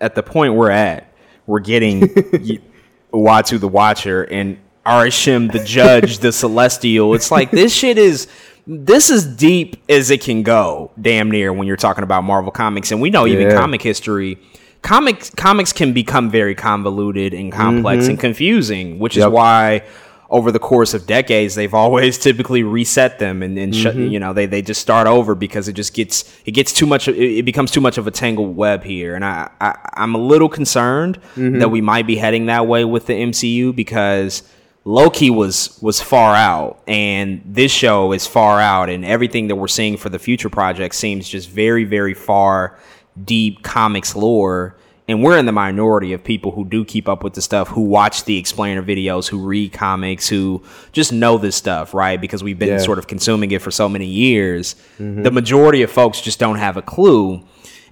at 0.00 0.16
the 0.16 0.22
point 0.22 0.54
we're 0.54 0.70
at, 0.70 1.12
we're 1.46 1.60
getting 1.60 2.00
Uatu 3.12 3.60
the 3.60 3.68
Watcher 3.68 4.24
and 4.24 4.58
Arishem 4.84 5.52
the 5.52 5.62
Judge, 5.62 6.18
the 6.18 6.32
Celestial. 6.32 7.14
It's 7.14 7.30
like 7.30 7.52
this 7.52 7.72
shit 7.72 7.98
is 7.98 8.26
this 8.66 9.10
is 9.10 9.24
deep 9.24 9.76
as 9.88 10.10
it 10.10 10.20
can 10.20 10.42
go, 10.42 10.90
damn 11.00 11.30
near 11.30 11.52
when 11.52 11.66
you're 11.68 11.76
talking 11.76 12.02
about 12.02 12.24
Marvel 12.24 12.50
comics, 12.50 12.90
and 12.90 13.00
we 13.00 13.10
know 13.10 13.26
even 13.26 13.50
comic 13.52 13.82
history. 13.82 14.38
Comics 14.82 15.30
comics 15.30 15.72
can 15.72 15.92
become 15.92 16.30
very 16.30 16.54
convoluted 16.54 17.32
and 17.32 17.52
complex 17.52 18.02
mm-hmm. 18.02 18.10
and 18.10 18.20
confusing, 18.20 18.98
which 18.98 19.16
is 19.16 19.26
why 19.26 19.82
over 20.28 20.50
the 20.50 20.58
course 20.58 20.92
of 20.94 21.06
decades 21.06 21.54
they've 21.54 21.74
always 21.74 22.18
typically 22.22 22.64
reset 22.64 23.20
them 23.20 23.42
and, 23.42 23.56
and 23.58 23.74
shut, 23.74 23.94
mm-hmm. 23.94 24.10
you 24.10 24.18
know 24.18 24.32
they, 24.32 24.46
they 24.46 24.60
just 24.60 24.80
start 24.80 25.06
over 25.06 25.34
because 25.34 25.68
it 25.68 25.74
just 25.74 25.94
gets 25.94 26.36
it 26.44 26.50
gets 26.50 26.72
too 26.72 26.86
much 26.86 27.06
it, 27.08 27.16
it 27.16 27.44
becomes 27.44 27.70
too 27.70 27.80
much 27.80 27.98
of 27.98 28.06
a 28.06 28.10
tangled 28.10 28.56
web 28.56 28.82
here. 28.82 29.14
And 29.14 29.24
I, 29.24 29.50
I 29.60 29.76
I'm 29.94 30.14
a 30.14 30.18
little 30.18 30.48
concerned 30.48 31.20
mm-hmm. 31.36 31.58
that 31.60 31.68
we 31.68 31.80
might 31.80 32.06
be 32.06 32.16
heading 32.16 32.46
that 32.46 32.66
way 32.66 32.84
with 32.84 33.06
the 33.06 33.14
MCU 33.14 33.74
because 33.74 34.42
Loki 34.88 35.30
was 35.30 35.76
was 35.82 36.00
far 36.00 36.36
out 36.36 36.80
and 36.86 37.42
this 37.44 37.72
show 37.72 38.12
is 38.12 38.24
far 38.26 38.60
out 38.60 38.88
and 38.88 39.04
everything 39.04 39.48
that 39.48 39.56
we're 39.56 39.66
seeing 39.66 39.96
for 39.96 40.08
the 40.10 40.18
future 40.20 40.48
project 40.48 40.94
seems 40.94 41.28
just 41.28 41.48
very 41.50 41.82
very 41.82 42.14
far 42.14 42.78
deep 43.24 43.64
comics 43.64 44.14
lore 44.14 44.76
and 45.08 45.24
we're 45.24 45.38
in 45.38 45.46
the 45.46 45.50
minority 45.52 46.12
of 46.12 46.22
people 46.22 46.52
who 46.52 46.64
do 46.64 46.84
keep 46.84 47.08
up 47.08 47.24
with 47.24 47.34
the 47.34 47.42
stuff 47.42 47.66
who 47.66 47.80
watch 47.80 48.26
the 48.26 48.38
explainer 48.38 48.80
videos 48.80 49.26
who 49.28 49.44
read 49.44 49.72
comics 49.72 50.28
who 50.28 50.62
just 50.92 51.12
know 51.12 51.36
this 51.36 51.56
stuff 51.56 51.92
right? 51.92 52.20
Because 52.20 52.44
we've 52.44 52.58
been 52.58 52.68
Yeah. 52.68 52.78
sort 52.78 53.00
of 53.00 53.08
consuming 53.08 53.50
it 53.50 53.62
for 53.62 53.72
so 53.72 53.88
many 53.88 54.06
years. 54.06 54.76
Mm-hmm. 55.00 55.22
The 55.24 55.32
majority 55.32 55.82
of 55.82 55.90
folks 55.90 56.20
just 56.20 56.38
don't 56.38 56.58
have 56.58 56.76
a 56.76 56.82
clue 56.82 57.42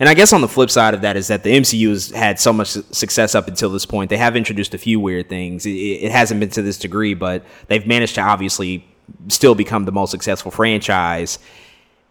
and 0.00 0.08
I 0.08 0.14
guess 0.14 0.32
on 0.32 0.40
the 0.40 0.48
flip 0.48 0.70
side 0.70 0.94
of 0.94 1.02
that 1.02 1.16
is 1.16 1.28
that 1.28 1.42
the 1.42 1.50
MCU 1.50 1.90
has 1.90 2.10
had 2.10 2.40
so 2.40 2.52
much 2.52 2.68
success 2.68 3.34
up 3.34 3.48
until 3.48 3.70
this 3.70 3.86
point. 3.86 4.10
They 4.10 4.16
have 4.16 4.36
introduced 4.36 4.74
a 4.74 4.78
few 4.78 4.98
weird 4.98 5.28
things. 5.28 5.66
It, 5.66 5.70
it 5.70 6.12
hasn't 6.12 6.40
been 6.40 6.50
to 6.50 6.62
this 6.62 6.78
degree, 6.78 7.14
but 7.14 7.44
they've 7.68 7.86
managed 7.86 8.16
to 8.16 8.20
obviously 8.20 8.84
still 9.28 9.54
become 9.54 9.84
the 9.84 9.92
most 9.92 10.10
successful 10.10 10.50
franchise. 10.50 11.38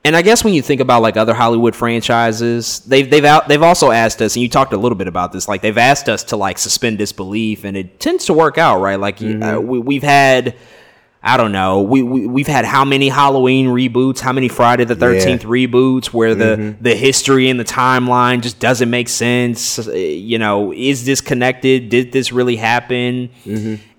And 0.06 0.15
I 0.17 0.22
guess 0.22 0.43
when 0.43 0.54
you 0.54 0.62
think 0.62 0.82
about 0.82 1.02
like 1.02 1.15
other 1.15 1.34
Hollywood 1.34 1.76
franchises, 1.76 2.80
they've 2.82 3.10
they've 3.10 3.24
out, 3.24 3.48
they've 3.48 3.62
also 3.62 3.91
asked 3.91 4.22
us, 4.22 4.36
and 4.36 4.43
you 4.43 4.50
talked 4.50 4.74
a 4.74 4.78
little 4.78 4.98
bit 4.98 5.08
about 5.08 5.32
this. 5.32 5.48
Like 5.48 5.62
they've 5.62 5.78
asked 5.78 6.10
us 6.10 6.26
to 6.26 6.38
like 6.38 6.58
suspend 6.58 6.98
disbelief, 6.98 7.63
and 7.63 7.78
it 7.78 8.00
tends 8.02 8.26
to 8.26 8.34
work 8.34 8.58
out, 8.58 8.82
right? 8.82 9.00
Like 9.00 9.22
uh, 9.22 9.60
we, 9.62 9.80
we've 9.80 10.04
had. 10.04 10.56
I 11.26 11.38
don't 11.38 11.54
know. 11.54 11.82
We, 11.82 12.04
we 12.04 12.28
we've 12.28 12.48
had 12.48 12.66
how 12.66 12.84
many 12.84 13.08
Halloween 13.08 13.68
reboots? 13.68 14.20
How 14.20 14.34
many 14.34 14.50
Friday 14.50 14.84
the 14.84 14.96
Thirteenth 14.96 15.44
reboots? 15.44 16.08
Where 16.08 16.36
the 16.36 16.76
the 16.82 16.96
history 16.96 17.50
and 17.50 17.58
the 17.58 17.64
timeline 17.64 18.42
just 18.42 18.60
doesn't 18.60 18.90
make 18.90 19.08
sense. 19.08 19.80
Uh, 19.88 19.92
You 19.94 20.38
know, 20.38 20.74
is 20.74 21.06
this 21.06 21.22
connected? 21.22 21.88
Did 21.90 22.12
this 22.12 22.34
really 22.34 22.58
happen? 22.58 23.30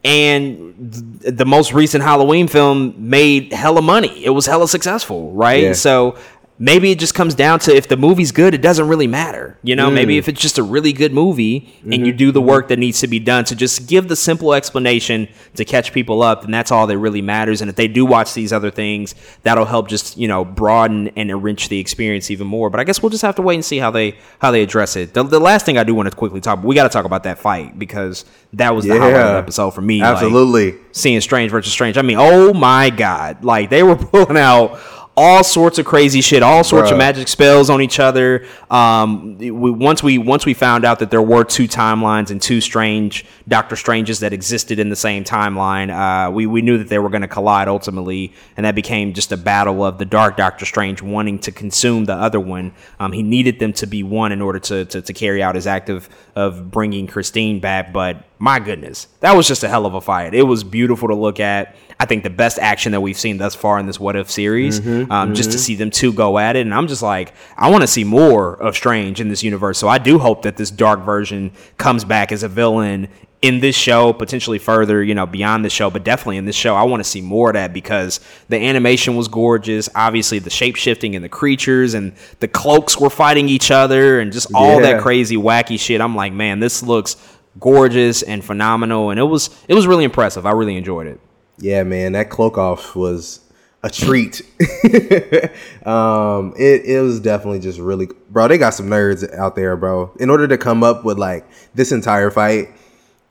And 0.05 0.75
th- 1.23 1.35
the 1.35 1.47
most 1.47 1.73
recent 1.73 2.05
Halloween 2.05 2.47
film 2.47 2.95
made 2.99 3.53
hella 3.55 3.81
money. 3.81 4.23
It 4.23 4.31
was 4.31 4.45
hella 4.45 4.69
successful, 4.69 5.33
right? 5.33 5.63
Yeah. 5.63 5.73
So 5.73 6.17
maybe 6.59 6.93
it 6.93 6.99
just 7.01 7.15
comes 7.15 7.35
down 7.35 7.59
to 7.59 7.75
if 7.75 7.89
the 7.89 7.97
movie's 7.97 8.31
good, 8.31 8.55
it 8.55 8.63
doesn't 8.63 8.87
really 8.87 9.09
matter. 9.09 9.59
You 9.63 9.75
know, 9.75 9.91
maybe 9.91 10.15
mm. 10.15 10.19
if 10.19 10.29
it's 10.29 10.41
just 10.41 10.59
a 10.59 10.63
really 10.63 10.93
good 10.93 11.13
movie 11.13 11.75
and 11.83 11.95
you 11.95 12.13
mm-hmm. 12.13 12.17
do 12.17 12.33
the 12.33 12.41
mm-hmm. 12.41 12.49
work 12.49 12.69
that 12.69 12.79
needs 12.79 13.01
to 13.01 13.09
be 13.09 13.19
done 13.19 13.45
to 13.47 13.57
just 13.57 13.89
give 13.89 14.09
the 14.09 14.15
simple 14.15 14.55
explanation 14.55 15.29
to 15.55 15.65
catch 15.65 15.93
people 15.93 16.23
up, 16.23 16.43
then 16.43 16.53
that's 16.53 16.71
all 16.71 16.87
that 16.87 16.99
really 16.99 17.23
matters. 17.23 17.61
And 17.61 17.69
if 17.69 17.77
they 17.77 17.89
do 17.89 18.07
watch 18.07 18.35
these 18.35 18.53
other 18.53 18.71
things, 18.71 19.15
that'll 19.43 19.65
help 19.65 19.89
just 19.89 20.17
you 20.17 20.29
know 20.29 20.45
broaden 20.45 21.09
and 21.17 21.31
enrich 21.31 21.69
the 21.69 21.79
experience 21.81 22.31
even 22.31 22.47
more. 22.47 22.71
But 22.71 22.81
I 22.81 22.85
guess 22.85 23.03
we'll 23.03 23.11
just 23.11 23.23
have 23.23 23.35
to 23.37 23.43
wait 23.43 23.57
and 23.57 23.65
see 23.65 23.79
how 23.79 23.91
they 23.91 24.17
how 24.39 24.51
they 24.51 24.63
address 24.63 24.95
it. 24.97 25.13
The, 25.13 25.25
the 25.25 25.41
last 25.41 25.67
thing 25.67 25.77
I 25.77 25.85
do 25.85 25.95
want 25.95 26.09
to 26.09 26.17
quickly 26.17 26.41
talk, 26.41 26.63
we 26.63 26.75
got 26.75 26.85
to 26.85 26.89
talk 26.89 27.05
about 27.05 27.25
that 27.25 27.39
fight 27.39 27.79
because 27.79 28.25
that 28.53 28.75
was 28.75 28.85
the 28.85 28.99
highlight 28.99 29.17
of 29.17 29.33
the 29.33 29.39
episode 29.39 29.71
for 29.71 29.83
me. 29.83 30.01
like, 30.01 30.15
Absolutely. 30.15 30.77
seeing 30.93 31.21
Strange 31.21 31.51
versus 31.51 31.73
Strange. 31.73 31.99
I 31.99 32.03
mean, 32.03 32.19
oh 32.21 32.55
my 32.55 32.91
god, 32.91 33.45
like 33.45 33.71
they 33.71 33.83
were 33.83 33.97
pulling 34.05 34.37
out 34.37 34.79
all 35.17 35.45
sorts 35.45 35.79
of 35.79 35.87
crazy 35.87 36.21
shit, 36.21 36.43
all 36.43 36.65
sorts 36.65 36.91
of 36.91 36.99
magic 36.99 37.29
spells 37.29 37.71
on 37.71 37.81
each 37.81 38.01
other. 38.01 38.45
Um, 38.71 39.39
we 39.39 39.71
once 39.71 40.03
we 40.03 40.19
once 40.19 40.45
we 40.45 40.55
found 40.55 40.85
out 40.85 40.99
that 40.99 41.11
there 41.11 41.23
were 41.23 41.45
two 41.45 41.69
timelines 41.69 42.31
and 42.31 42.43
two 42.43 42.61
strange 42.61 43.25
Doctor 43.47 43.77
Stranges 43.77 44.21
that 44.21 44.33
existed 44.33 44.79
in 44.79 44.89
the 44.89 44.97
same 44.97 45.23
timeline, 45.23 45.91
uh, 45.91 46.31
we 46.31 46.47
we 46.47 46.63
knew 46.63 46.79
that 46.79 46.89
they 46.89 46.99
were 46.99 47.11
going 47.11 47.23
to 47.23 47.29
collide 47.29 47.69
ultimately, 47.69 48.33
and 48.57 48.67
that 48.67 48.75
became 48.75 49.15
just 49.15 49.31
a 49.31 49.37
battle 49.37 49.85
of 49.85 49.99
the 49.99 50.05
Dark 50.05 50.37
Doctor 50.37 50.65
Strange 50.65 51.01
wanting 51.01 51.39
to 51.41 51.53
consume 51.53 52.07
the 52.07 52.15
other 52.15 52.41
one. 52.41 52.73
Um, 52.99 53.13
he 53.13 53.23
needed 53.23 53.61
them 53.61 53.73
to 53.75 53.87
be 53.87 54.03
one 54.03 54.33
in 54.33 54.43
order 54.43 54.59
to, 54.59 54.85
to 54.87 55.01
to 55.01 55.13
carry 55.13 55.43
out 55.43 55.55
his 55.55 55.69
act 55.69 55.91
of 55.91 56.09
of 56.35 56.73
bringing 56.73 57.07
Christine 57.07 57.61
back, 57.61 57.93
but 57.93 58.25
my 58.39 58.59
goodness, 58.59 59.07
that 59.21 59.37
was 59.37 59.47
just 59.47 59.63
a 59.63 59.69
hell 59.69 59.87
of 59.87 59.95
a 59.95 60.01
fight. 60.01 60.35
It 60.35 60.43
was 60.43 60.65
beautiful 60.65 61.09
to 61.09 61.15
look 61.15 61.39
at. 61.39 61.77
I 62.01 62.07
think 62.07 62.23
the 62.25 62.31
best 62.31 62.59
action 62.59 62.93
that 62.93 63.01
we've 63.01 63.19
seen 63.19 63.39
thus 63.39 63.55
far 63.55 63.79
in 63.79 63.87
this 63.87 64.01
What 64.01 64.17
If 64.17 64.31
series, 64.31 64.85
um, 65.11 65.35
just 65.35 65.53
to 65.53 65.59
see 65.59 65.75
them 65.77 65.91
two 65.91 66.13
go 66.13 66.39
at 66.39 66.57
it. 66.57 66.61
And 66.61 66.75
I'm 66.75 66.89
just 66.89 67.03
like, 67.03 67.33
I 67.57 67.71
want 67.71 67.83
to 67.83 67.87
see 67.87 68.05
more 68.05 68.55
of 68.61 68.75
Strange 68.75 69.21
in 69.21 69.29
this 69.29 69.43
universe. 69.43 69.79
So 69.79 69.89
I 69.89 69.99
do 69.99 70.19
hope 70.19 70.43
that 70.43 70.57
this 70.57 70.71
dark 70.71 71.01
version 71.05 71.53
comes 71.79 72.05
back 72.05 72.33
as 72.33 72.43
a 72.43 72.49
villain 72.49 73.09
in 73.43 73.61
this 73.61 73.77
show, 73.77 74.13
potentially 74.15 74.59
further, 74.59 75.03
you 75.03 75.15
know, 75.15 75.27
beyond 75.27 75.65
the 75.67 75.69
show, 75.69 75.91
but 75.91 76.03
definitely 76.03 76.39
in 76.39 76.47
this 76.47 76.57
show. 76.57 76.75
I 76.75 76.83
want 76.85 77.01
to 77.05 77.09
see 77.09 77.21
more 77.21 77.51
of 77.51 77.55
that 77.55 77.75
because 77.75 78.19
the 78.49 78.57
animation 78.57 79.17
was 79.17 79.29
gorgeous. 79.29 79.89
Obviously, 79.95 80.39
the 80.39 80.49
shape 80.49 80.77
shifting 80.77 81.15
and 81.15 81.23
the 81.23 81.29
creatures 81.29 81.93
and 81.93 82.15
the 82.41 82.49
cloaks 82.49 82.99
were 82.99 83.11
fighting 83.11 83.51
each 83.51 83.71
other 83.71 84.19
and 84.19 84.33
just 84.33 84.47
all 84.55 84.77
Yeah. 84.81 84.93
that 84.95 85.03
crazy, 85.03 85.37
wacky 85.37 85.79
shit. 85.79 86.01
I'm 86.01 86.17
like, 86.17 86.33
man, 86.33 86.59
this 86.59 86.83
looks 86.83 87.17
gorgeous 87.61 88.23
and 88.23 88.43
phenomenal. 88.43 89.11
And 89.11 89.21
it 89.21 89.25
was 89.25 89.51
it 89.69 89.75
was 89.75 89.87
really 89.87 90.05
impressive. 90.05 90.47
I 90.47 90.53
really 90.53 90.77
enjoyed 90.77 91.07
it. 91.07 91.21
Yeah, 91.59 91.83
man, 91.85 92.13
that 92.13 92.31
cloak 92.31 92.59
off 92.59 92.97
was 92.97 93.41
a 93.83 93.91
treat. 93.91 94.41
um, 95.87 96.55
it 96.57 96.85
it 96.87 97.03
was 97.03 97.21
definitely 97.21 97.61
just 97.61 97.79
really, 97.79 98.09
bro. 98.31 98.49
They 98.49 98.59
got 98.59 98.71
some 98.71 98.89
nerds 98.89 99.33
out 99.37 99.57
there, 99.57 99.77
bro. 99.77 100.13
In 100.19 100.31
order 100.31 100.49
to 100.49 100.59
come 100.59 100.83
up 100.83 101.05
with 101.05 101.19
like 101.19 101.47
this 101.75 101.93
entire 101.93 102.31
fight, 102.31 102.71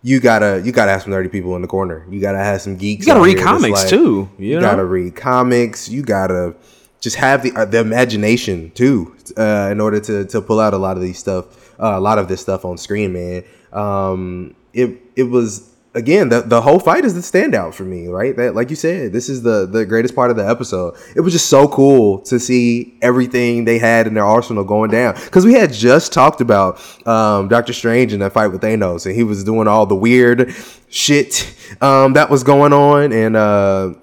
you 0.04 0.20
gotta 0.20 0.62
you 0.64 0.72
gotta 0.72 0.92
have 0.92 1.02
some 1.02 1.12
nerdy 1.12 1.32
people 1.32 1.56
in 1.56 1.62
the 1.62 1.68
corner. 1.68 2.06
You 2.10 2.22
gotta 2.22 2.38
have 2.38 2.62
some 2.62 2.78
geeks. 2.78 3.06
You 3.06 3.14
gotta 3.14 3.26
read 3.26 3.40
comics, 3.40 3.90
too, 3.90 4.30
you 4.38 4.56
You, 4.56 4.62
gotta 4.62 4.86
read 4.86 5.16
comics. 5.16 5.90
You 5.90 6.04
gotta 6.04 6.56
just 7.02 7.16
have 7.16 7.42
the 7.42 7.52
uh, 7.54 7.66
the 7.66 7.80
imagination 7.80 8.72
too, 8.72 9.16
uh, 9.38 9.70
in 9.72 9.82
order 9.82 10.00
to 10.02 10.26
to 10.26 10.42
pull 10.42 10.60
out 10.60 10.74
a 10.74 10.78
lot 10.78 10.98
of 10.98 11.04
these 11.04 11.18
stuff, 11.18 11.74
uh, 11.80 11.98
a 11.98 12.00
lot 12.00 12.20
of 12.20 12.28
this 12.28 12.42
stuff 12.42 12.64
on 12.64 12.78
screen, 12.78 13.12
man. 13.12 13.44
Um, 13.72 14.56
it 14.74 15.02
it 15.16 15.24
was 15.24 15.73
again 15.96 16.30
the 16.30 16.42
the 16.42 16.62
whole 16.62 16.80
fight 16.80 17.06
is 17.06 17.14
the 17.14 17.22
standout 17.22 17.74
for 17.74 17.84
me, 17.84 18.08
right? 18.08 18.36
That 18.36 18.56
like 18.56 18.70
you 18.70 18.76
said, 18.76 19.14
this 19.14 19.30
is 19.30 19.44
the 19.44 19.66
the 19.66 19.86
greatest 19.86 20.16
part 20.16 20.32
of 20.32 20.38
the 20.38 20.48
episode. 20.48 20.96
It 21.16 21.22
was 21.22 21.34
just 21.34 21.48
so 21.48 21.68
cool 21.68 22.20
to 22.22 22.40
see 22.40 22.98
everything 23.02 23.66
they 23.66 23.78
had 23.78 24.08
in 24.08 24.14
their 24.14 24.26
arsenal 24.26 24.64
going 24.64 24.92
down 24.92 25.16
because 25.16 25.46
we 25.46 25.54
had 25.54 25.72
just 25.72 26.14
talked 26.14 26.42
about 26.42 26.80
um, 27.08 27.48
Doctor 27.48 27.74
Strange 27.74 28.14
in 28.14 28.20
that 28.20 28.34
fight 28.34 28.48
with 28.48 28.62
Thanos, 28.62 29.06
and 29.06 29.16
he 29.16 29.24
was 29.24 29.44
doing 29.44 29.68
all 29.68 29.86
the 29.86 29.96
weird 29.96 30.54
shit 30.90 31.56
um, 31.82 32.14
that 32.14 32.30
was 32.30 32.44
going 32.44 32.74
on, 32.74 33.12
and. 33.12 33.36
Uh, 33.36 33.94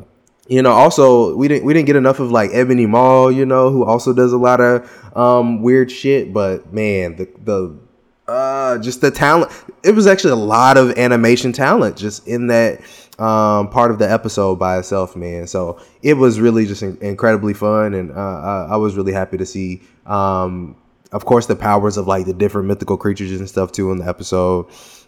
you 0.48 0.60
know 0.62 0.72
also 0.72 1.36
we 1.36 1.46
didn't 1.46 1.64
we 1.64 1.72
didn't 1.72 1.86
get 1.86 1.94
enough 1.94 2.18
of 2.18 2.32
like 2.32 2.50
ebony 2.52 2.84
maw 2.84 3.28
you 3.28 3.46
know 3.46 3.70
who 3.70 3.84
also 3.84 4.12
does 4.12 4.32
a 4.32 4.36
lot 4.36 4.60
of 4.60 5.16
um 5.16 5.62
weird 5.62 5.92
shit 5.92 6.32
but 6.32 6.72
man 6.72 7.14
the 7.14 7.28
the 7.44 7.78
uh 8.26 8.76
just 8.78 9.00
the 9.00 9.12
talent 9.12 9.48
it 9.82 9.94
was 9.94 10.06
actually 10.06 10.32
a 10.32 10.36
lot 10.36 10.76
of 10.76 10.96
animation 10.98 11.52
talent 11.52 11.96
just 11.96 12.26
in 12.26 12.46
that 12.48 12.80
um 13.18 13.68
part 13.68 13.90
of 13.90 13.98
the 13.98 14.10
episode 14.10 14.58
by 14.58 14.78
itself 14.78 15.16
man. 15.16 15.46
So 15.46 15.80
it 16.02 16.14
was 16.14 16.40
really 16.40 16.66
just 16.66 16.82
in- 16.82 16.98
incredibly 17.00 17.54
fun 17.54 17.94
and 17.94 18.10
uh 18.12 18.14
I, 18.14 18.68
I 18.72 18.76
was 18.76 18.96
really 18.96 19.12
happy 19.12 19.36
to 19.36 19.46
see 19.46 19.82
um 20.06 20.76
of 21.12 21.24
course 21.24 21.46
the 21.46 21.56
powers 21.56 21.96
of 21.96 22.06
like 22.06 22.26
the 22.26 22.32
different 22.32 22.68
mythical 22.68 22.96
creatures 22.96 23.32
and 23.32 23.48
stuff 23.48 23.72
too 23.72 23.90
in 23.90 23.98
the 23.98 24.06
episode. 24.06 24.66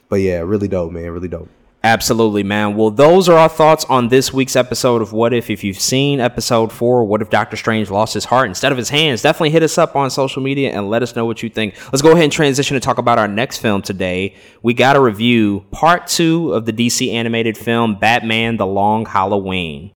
But 0.09 0.17
yeah 0.17 0.41
really 0.41 0.69
dope 0.69 0.93
man 0.93 1.11
really 1.11 1.29
dope 1.29 1.49
Absolutely, 1.85 2.45
man. 2.45 2.77
Well, 2.77 2.93
those 2.93 3.29
are 3.29 3.37
our 3.37 3.49
thoughts 3.49 3.85
on 3.87 4.07
this 4.07 4.33
week's 4.33 4.55
episode 4.55 5.03
of 5.03 5.13
What 5.13 5.35
If. 5.35 5.51
If 5.51 5.65
you've 5.65 5.81
seen 5.81 6.21
episode 6.21 6.71
four, 6.71 7.05
What 7.05 7.21
If 7.23 7.29
Doctor 7.29 7.57
Strange 7.57 7.91
lost 7.91 8.15
his 8.15 8.27
heart 8.27 8.47
instead 8.47 8.71
of 8.71 8.79
his 8.79 8.91
hands, 8.91 9.23
definitely 9.23 9.51
hit 9.51 9.65
us 9.65 9.77
up 9.79 9.97
on 9.97 10.09
social 10.09 10.43
media 10.43 10.71
and 10.71 10.89
let 10.89 11.03
us 11.03 11.17
know 11.17 11.27
what 11.27 11.43
you 11.43 11.49
think. 11.49 11.75
Let's 11.93 12.01
go 12.01 12.13
ahead 12.13 12.23
and 12.23 12.33
transition 12.33 12.75
to 12.75 12.81
talk 12.81 12.99
about 12.99 13.19
our 13.19 13.27
next 13.27 13.59
film 13.59 13.83
today. 13.83 14.37
We 14.63 14.75
got 14.75 14.93
to 14.93 15.01
review 15.01 15.67
part 15.73 16.07
two 16.07 16.53
of 16.53 16.67
the 16.67 16.73
DC 16.73 17.13
animated 17.13 17.59
film 17.59 17.97
Batman 17.97 18.59
The 18.59 18.67
Long 18.67 19.05
Halloween. 19.05 19.93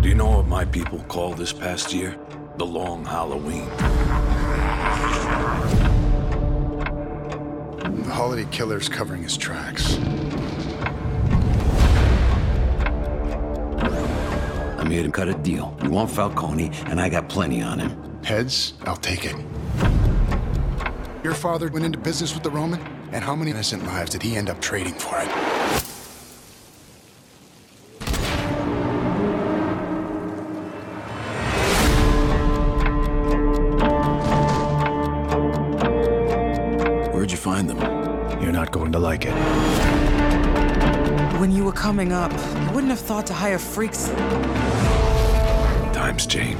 Do 0.00 0.08
you 0.08 0.14
know 0.14 0.30
what 0.30 0.46
my 0.46 0.64
people 0.64 1.00
call 1.08 1.34
this 1.34 1.52
past 1.52 1.92
year? 1.92 2.16
The 2.56 2.66
Long 2.66 3.04
Halloween. 3.04 3.68
The 8.02 8.14
holiday 8.14 8.46
killer's 8.50 8.88
covering 8.88 9.22
his 9.22 9.36
tracks. 9.36 9.96
I'm 14.78 14.90
here 14.90 15.02
to 15.02 15.10
cut 15.10 15.28
a 15.28 15.34
deal. 15.34 15.76
You 15.82 15.90
want 15.90 16.10
Falcone, 16.10 16.70
and 16.86 17.00
I 17.00 17.08
got 17.08 17.28
plenty 17.28 17.60
on 17.60 17.78
him. 17.78 18.22
Heads, 18.24 18.74
I'll 18.84 18.96
take 18.96 19.24
it. 19.24 19.36
Your 21.22 21.34
father 21.34 21.68
went 21.68 21.84
into 21.84 21.98
business 21.98 22.32
with 22.32 22.42
the 22.42 22.50
Roman, 22.50 22.80
and 23.12 23.22
how 23.22 23.34
many 23.34 23.50
innocent 23.50 23.84
lives 23.84 24.10
did 24.10 24.22
he 24.22 24.36
end 24.36 24.48
up 24.48 24.60
trading 24.60 24.94
for 24.94 25.18
it? 25.18 25.87
You 37.38 37.52
find 37.52 37.70
them? 37.70 37.78
You're 38.42 38.52
not 38.52 38.72
going 38.72 38.92
to 38.92 38.98
like 38.98 39.24
it. 39.24 39.32
When 41.40 41.52
you 41.52 41.64
were 41.64 41.72
coming 41.72 42.12
up, 42.12 42.32
you 42.32 42.70
wouldn't 42.72 42.90
have 42.90 43.00
thought 43.00 43.26
to 43.26 43.34
hire 43.34 43.58
freaks. 43.58 44.08
Times 45.92 46.26
change. 46.26 46.58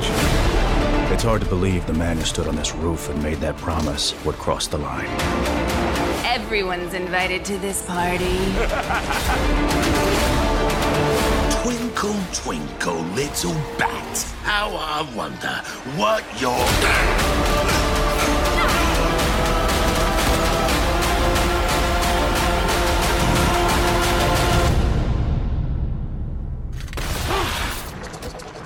It's 1.13 1.25
hard 1.25 1.43
to 1.43 1.49
believe 1.49 1.87
the 1.87 1.95
man 1.95 2.17
who 2.17 2.25
stood 2.25 2.47
on 2.47 2.55
this 2.55 2.75
roof 2.75 3.09
and 3.09 3.21
made 3.23 3.39
that 3.39 3.57
promise 3.57 4.15
would 4.25 4.37
cross 4.37 4.69
the 4.69 4.79
line. 4.79 5.09
Everyone's 6.25 6.95
invited 6.95 7.45
to 7.47 7.59
this 7.59 7.85
party. 7.85 8.25
Twinkle, 11.63 12.17
twinkle, 12.33 13.03
little 13.17 13.55
bat. 13.79 14.19
How 14.45 14.71
I 14.77 15.03
wonder 15.15 15.61
what 15.97 16.23
you're. 16.41 17.78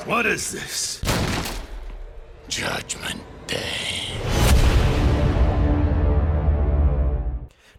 What 0.06 0.26
is 0.26 0.50
this? 0.50 1.00
Judgment 2.48 3.20
Day. 3.46 4.11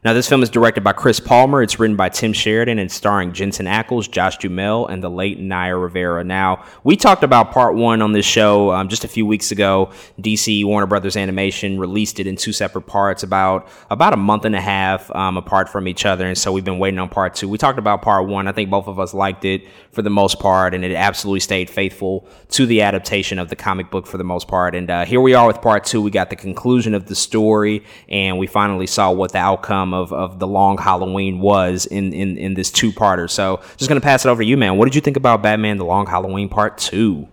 Now, 0.04 0.12
this 0.12 0.28
film 0.28 0.44
is 0.44 0.50
directed 0.50 0.84
by 0.84 0.92
Chris 0.92 1.22
Palmer. 1.22 1.64
It's 1.64 1.80
written 1.80 1.96
by 1.96 2.10
Tim 2.10 2.34
Sheridan 2.34 2.78
and 2.78 2.92
starring 2.92 3.32
Jensen 3.32 3.68
Ackles, 3.68 4.12
Josh 4.12 4.38
Duhamel, 4.38 4.86
and 4.88 5.02
the 5.02 5.10
late 5.10 5.40
Naya 5.40 5.78
Rivera. 5.78 6.26
Now, 6.26 6.66
we 6.84 6.98
talked 6.98 7.24
about 7.24 7.54
part 7.54 7.76
one 7.76 8.02
on 8.02 8.12
this 8.12 8.26
show 8.26 8.72
um, 8.72 8.90
just 8.90 9.06
a 9.06 9.08
few 9.08 9.26
weeks 9.26 9.52
ago. 9.52 9.92
DC 10.20 10.66
Warner 10.66 10.88
Brothers 10.88 11.16
Animation 11.16 11.80
released 11.80 12.20
it 12.20 12.28
in 12.28 12.36
two 12.36 12.52
separate 12.52 12.82
parts, 12.82 13.24
about 13.24 13.70
about 13.90 14.12
a 14.12 14.18
month 14.18 14.44
and 14.44 14.58
a 14.58 14.60
half 14.60 15.10
um, 15.16 15.38
apart 15.38 15.70
from 15.70 15.88
each 15.88 16.06
other, 16.06 16.28
and 16.28 16.38
so 16.38 16.52
we've 16.52 16.66
been 16.66 16.80
waiting 16.80 17.00
on 17.00 17.08
part 17.08 17.36
two. 17.36 17.48
We 17.48 17.58
talked 17.58 17.80
about 17.80 18.02
part 18.02 18.28
one. 18.28 18.50
I 18.50 18.52
think 18.52 18.70
both 18.70 18.90
of 18.90 19.00
us 19.00 19.14
liked 19.14 19.46
it 19.46 19.62
for 19.94 20.02
the 20.02 20.10
most 20.10 20.38
part, 20.38 20.74
and 20.74 20.84
it 20.84 20.94
absolutely 20.94 21.40
stayed 21.40 21.70
faithful 21.70 22.28
to 22.50 22.66
the 22.66 22.82
adaptation 22.82 23.40
of 23.40 23.48
the 23.48 23.56
comic 23.56 23.90
book 23.90 24.06
for 24.06 24.18
the 24.18 24.26
most 24.26 24.50
part. 24.50 24.76
And 24.76 24.90
uh, 24.90 25.06
here 25.06 25.22
we 25.22 25.34
are 25.34 25.48
with 25.48 25.62
part 25.62 25.86
two. 25.86 26.02
We 26.02 26.12
got 26.12 26.30
the 26.30 26.36
conclusion 26.36 26.94
of 26.94 27.06
the 27.06 27.16
story, 27.16 27.86
and 28.10 28.38
we 28.38 28.48
finally 28.48 28.88
saw 28.88 29.10
what 29.10 29.32
the 29.32 29.38
outcome 29.38 29.93
of, 29.94 30.12
of 30.12 30.40
the 30.40 30.48
long 30.48 30.78
Halloween 30.78 31.40
was 31.40 31.86
in, 31.86 32.14
in, 32.14 32.38
in 32.38 32.54
this 32.56 32.72
two 32.72 32.92
parter. 32.92 33.30
So 33.30 33.62
just 33.78 33.88
gonna 33.88 34.02
pass 34.02 34.26
it 34.26 34.30
over 34.30 34.42
to 34.42 34.48
you, 34.48 34.58
man. 34.58 34.78
What 34.78 34.86
did 34.86 34.96
you 34.96 35.02
think 35.02 35.18
about 35.18 35.42
Batman: 35.42 35.78
The 35.78 35.86
Long 35.86 36.08
Halloween 36.08 36.50
Part 36.50 36.78
Two? 36.78 37.28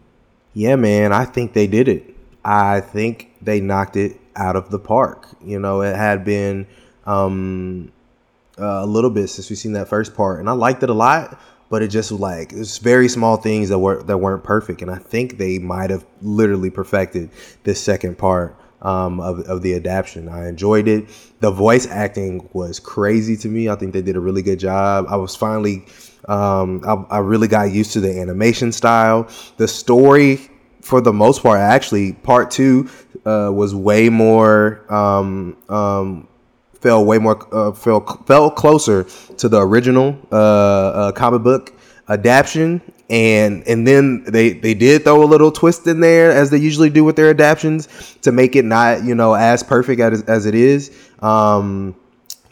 Yeah, 0.54 0.76
man, 0.76 1.12
I 1.12 1.24
think 1.24 1.52
they 1.52 1.66
did 1.66 1.88
it. 1.88 2.14
I 2.44 2.80
think 2.80 3.32
they 3.42 3.60
knocked 3.60 3.96
it 3.96 4.20
out 4.36 4.56
of 4.56 4.70
the 4.70 4.78
park. 4.78 5.28
You 5.44 5.58
know, 5.58 5.82
it 5.82 5.94
had 5.94 6.24
been 6.24 6.66
um, 7.06 7.92
uh, 8.58 8.64
a 8.82 8.86
little 8.86 9.10
bit 9.10 9.28
since 9.28 9.48
we've 9.50 9.58
seen 9.58 9.72
that 9.72 9.88
first 9.88 10.14
part, 10.14 10.40
and 10.40 10.48
I 10.48 10.52
liked 10.52 10.82
it 10.82 10.90
a 10.90 10.94
lot. 10.94 11.40
But 11.68 11.82
it 11.82 11.88
just 11.88 12.10
was 12.10 12.20
like 12.20 12.52
it's 12.52 12.78
very 12.78 13.08
small 13.08 13.36
things 13.36 13.68
that 13.68 13.78
were 13.78 14.02
that 14.02 14.18
weren't 14.18 14.42
perfect, 14.42 14.82
and 14.82 14.90
I 14.90 14.98
think 14.98 15.38
they 15.38 15.58
might 15.58 15.90
have 15.90 16.04
literally 16.20 16.70
perfected 16.70 17.30
this 17.62 17.80
second 17.80 18.18
part 18.18 18.56
um, 18.82 19.20
of, 19.20 19.40
of 19.40 19.62
the 19.62 19.74
adaptation. 19.74 20.28
I 20.28 20.48
enjoyed 20.48 20.88
it. 20.88 21.08
The 21.40 21.50
voice 21.50 21.86
acting 21.86 22.48
was 22.52 22.80
crazy 22.80 23.36
to 23.38 23.48
me. 23.48 23.68
I 23.68 23.76
think 23.76 23.92
they 23.92 24.02
did 24.02 24.16
a 24.16 24.20
really 24.20 24.42
good 24.42 24.58
job. 24.58 25.06
I 25.08 25.16
was 25.16 25.36
finally, 25.36 25.84
um, 26.28 26.82
I, 26.86 27.16
I 27.16 27.18
really 27.18 27.48
got 27.48 27.72
used 27.72 27.92
to 27.92 28.00
the 28.00 28.20
animation 28.20 28.72
style. 28.72 29.28
The 29.56 29.68
story, 29.68 30.50
for 30.80 31.00
the 31.00 31.12
most 31.12 31.42
part, 31.42 31.60
actually, 31.60 32.12
part 32.12 32.50
two 32.50 32.88
uh, 33.24 33.50
was 33.52 33.74
way 33.74 34.08
more, 34.08 34.90
um, 34.92 35.56
um, 35.68 36.28
fell 36.80 37.04
way 37.04 37.18
more, 37.18 37.46
uh, 37.54 37.72
fell, 37.72 38.00
fell 38.26 38.50
closer 38.50 39.04
to 39.36 39.48
the 39.48 39.60
original 39.60 40.18
uh, 40.32 40.36
uh 40.36 41.12
comic 41.12 41.42
book 41.42 41.74
adaptation 42.08 42.80
and 43.10 43.66
and 43.66 43.86
then 43.86 44.22
they 44.22 44.52
they 44.52 44.72
did 44.72 45.02
throw 45.02 45.22
a 45.22 45.26
little 45.26 45.50
twist 45.50 45.86
in 45.88 45.98
there 45.98 46.30
as 46.30 46.50
they 46.50 46.58
usually 46.58 46.88
do 46.88 47.02
with 47.02 47.16
their 47.16 47.30
adaptations 47.30 47.88
to 48.22 48.30
make 48.30 48.54
it 48.54 48.64
not 48.64 49.04
you 49.04 49.16
know 49.16 49.34
as 49.34 49.64
perfect 49.64 50.00
as, 50.00 50.22
as 50.22 50.46
it 50.46 50.54
is. 50.54 50.96
Um 51.20 51.96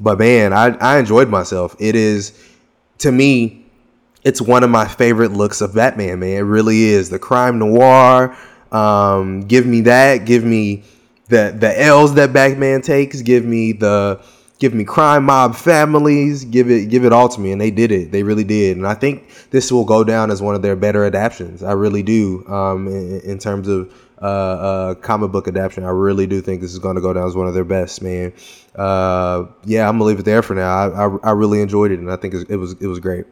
but 0.00 0.18
man 0.18 0.52
I, 0.52 0.76
I 0.78 0.98
enjoyed 0.98 1.28
myself. 1.28 1.76
It 1.78 1.94
is 1.94 2.32
to 2.98 3.12
me 3.12 3.64
it's 4.24 4.40
one 4.42 4.64
of 4.64 4.70
my 4.70 4.86
favorite 4.86 5.30
looks 5.30 5.60
of 5.60 5.74
batman 5.76 6.18
man. 6.18 6.36
It 6.38 6.40
really 6.40 6.86
is. 6.86 7.08
The 7.08 7.20
crime 7.20 7.60
noir 7.60 8.36
um 8.72 9.42
give 9.42 9.64
me 9.64 9.82
that. 9.82 10.24
Give 10.26 10.44
me 10.44 10.82
the 11.28 11.54
the 11.56 11.80
l's 11.80 12.14
that 12.14 12.32
batman 12.32 12.82
takes. 12.82 13.22
Give 13.22 13.44
me 13.44 13.72
the 13.72 14.20
give 14.58 14.74
me 14.74 14.84
crime 14.84 15.24
mob 15.24 15.54
families 15.54 16.44
give 16.44 16.70
it 16.70 16.90
give 16.90 17.04
it 17.04 17.12
all 17.12 17.28
to 17.28 17.40
me. 17.40 17.52
And 17.52 17.60
they 17.60 17.70
did 17.70 17.92
it. 17.92 18.12
They 18.12 18.22
really 18.22 18.44
did. 18.44 18.76
And 18.76 18.86
i 18.86 18.94
think 18.94 19.28
this 19.50 19.70
will 19.72 19.84
go 19.84 20.04
down 20.04 20.30
as 20.30 20.42
one 20.42 20.54
of 20.54 20.62
their 20.62 20.76
better 20.76 21.04
adaptations. 21.04 21.62
I 21.62 21.72
really 21.72 22.02
do 22.02 22.46
um, 22.48 22.88
in, 22.88 23.20
in, 23.20 23.38
terms 23.38 23.68
of 23.68 23.92
uh, 24.20 24.24
uh, 24.24 24.94
comic 24.96 25.30
book 25.30 25.48
adaptation. 25.48 25.84
I 25.84 25.90
really 25.90 26.26
do 26.26 26.40
think 26.40 26.60
this 26.60 26.72
is 26.72 26.78
going 26.78 26.96
to 26.96 27.02
go 27.02 27.12
down 27.12 27.26
as 27.26 27.34
one 27.34 27.46
of 27.46 27.54
their 27.54 27.64
best 27.64 28.02
man. 28.02 28.32
Uh, 28.74 29.46
yeah 29.64 29.88
i'm 29.88 29.94
gonna 29.94 30.04
leave 30.04 30.20
it 30.20 30.24
there 30.24 30.42
for 30.42 30.54
now. 30.54 30.70
I, 30.70 31.06
I, 31.06 31.16
I 31.24 31.30
really 31.32 31.60
enjoyed 31.60 31.90
it 31.90 31.98
and 31.98 32.10
i 32.10 32.16
think 32.16 32.34
it 32.34 32.56
was 32.56 32.72
it 32.80 32.86
was 32.86 33.00
great 33.00 33.26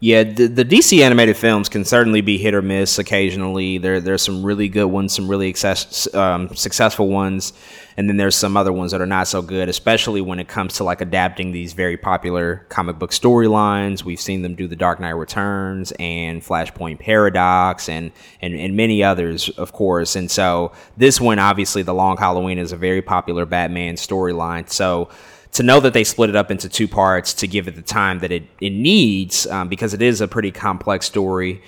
yeah, 0.00 0.22
the, 0.22 0.46
the, 0.46 0.64
DC 0.64 1.00
animated 1.02 1.36
films 1.36 1.68
can 1.68 1.84
certainly 1.84 2.20
be 2.20 2.38
hit 2.38 2.54
or 2.54 2.62
miss 2.62 3.00
occasionally. 3.00 3.78
There 3.78 4.00
there's 4.00 4.22
some 4.22 4.44
really 4.44 4.68
good 4.68 4.86
ones, 4.86 5.12
some 5.12 5.26
really 5.26 5.48
access, 5.48 6.12
um, 6.14 6.54
successful 6.54 7.08
ones, 7.08 7.52
and 7.96 8.08
then 8.08 8.16
there's 8.16 8.36
some 8.36 8.56
other 8.56 8.72
ones 8.72 8.92
that 8.92 9.00
are 9.00 9.06
not 9.06 9.26
so 9.26 9.42
good, 9.42 9.68
especially 9.68 10.20
when 10.20 10.38
it 10.38 10.46
comes 10.46 10.74
to 10.74 10.84
like 10.84 11.00
adapting 11.00 11.50
these 11.50 11.72
very 11.72 11.96
popular 11.96 12.64
comic 12.68 13.00
book 13.00 13.10
storylines. 13.10 14.04
We've 14.04 14.20
seen 14.20 14.42
them 14.42 14.54
do 14.54 14.68
The 14.68 14.76
Dark 14.76 15.00
Knight 15.00 15.16
Returns 15.16 15.92
and 15.98 16.42
Flashpoint 16.42 17.00
Paradox 17.00 17.88
and, 17.88 18.12
and 18.40 18.54
and 18.54 18.76
many 18.76 19.02
others, 19.02 19.48
of 19.48 19.72
course. 19.72 20.14
And 20.14 20.30
so 20.30 20.70
this 20.96 21.20
one, 21.20 21.40
obviously, 21.40 21.82
The 21.82 21.94
Long 21.94 22.16
Halloween 22.16 22.58
is 22.58 22.70
a 22.70 22.76
very 22.76 23.02
popular 23.02 23.46
Batman 23.46 23.96
storyline. 23.96 24.70
So 24.70 25.08
to 25.52 25.62
know 25.62 25.80
that 25.80 25.92
they 25.92 26.04
split 26.04 26.30
it 26.30 26.36
up 26.36 26.50
into 26.50 26.68
two 26.68 26.88
parts 26.88 27.32
to 27.34 27.46
give 27.46 27.68
it 27.68 27.74
the 27.74 27.82
time 27.82 28.18
that 28.20 28.30
it, 28.30 28.44
it 28.60 28.70
needs 28.70 29.46
um, 29.46 29.68
because 29.68 29.94
it 29.94 30.02
is 30.02 30.20
a 30.20 30.28
pretty 30.28 30.50
complex 30.50 31.06
story 31.06 31.62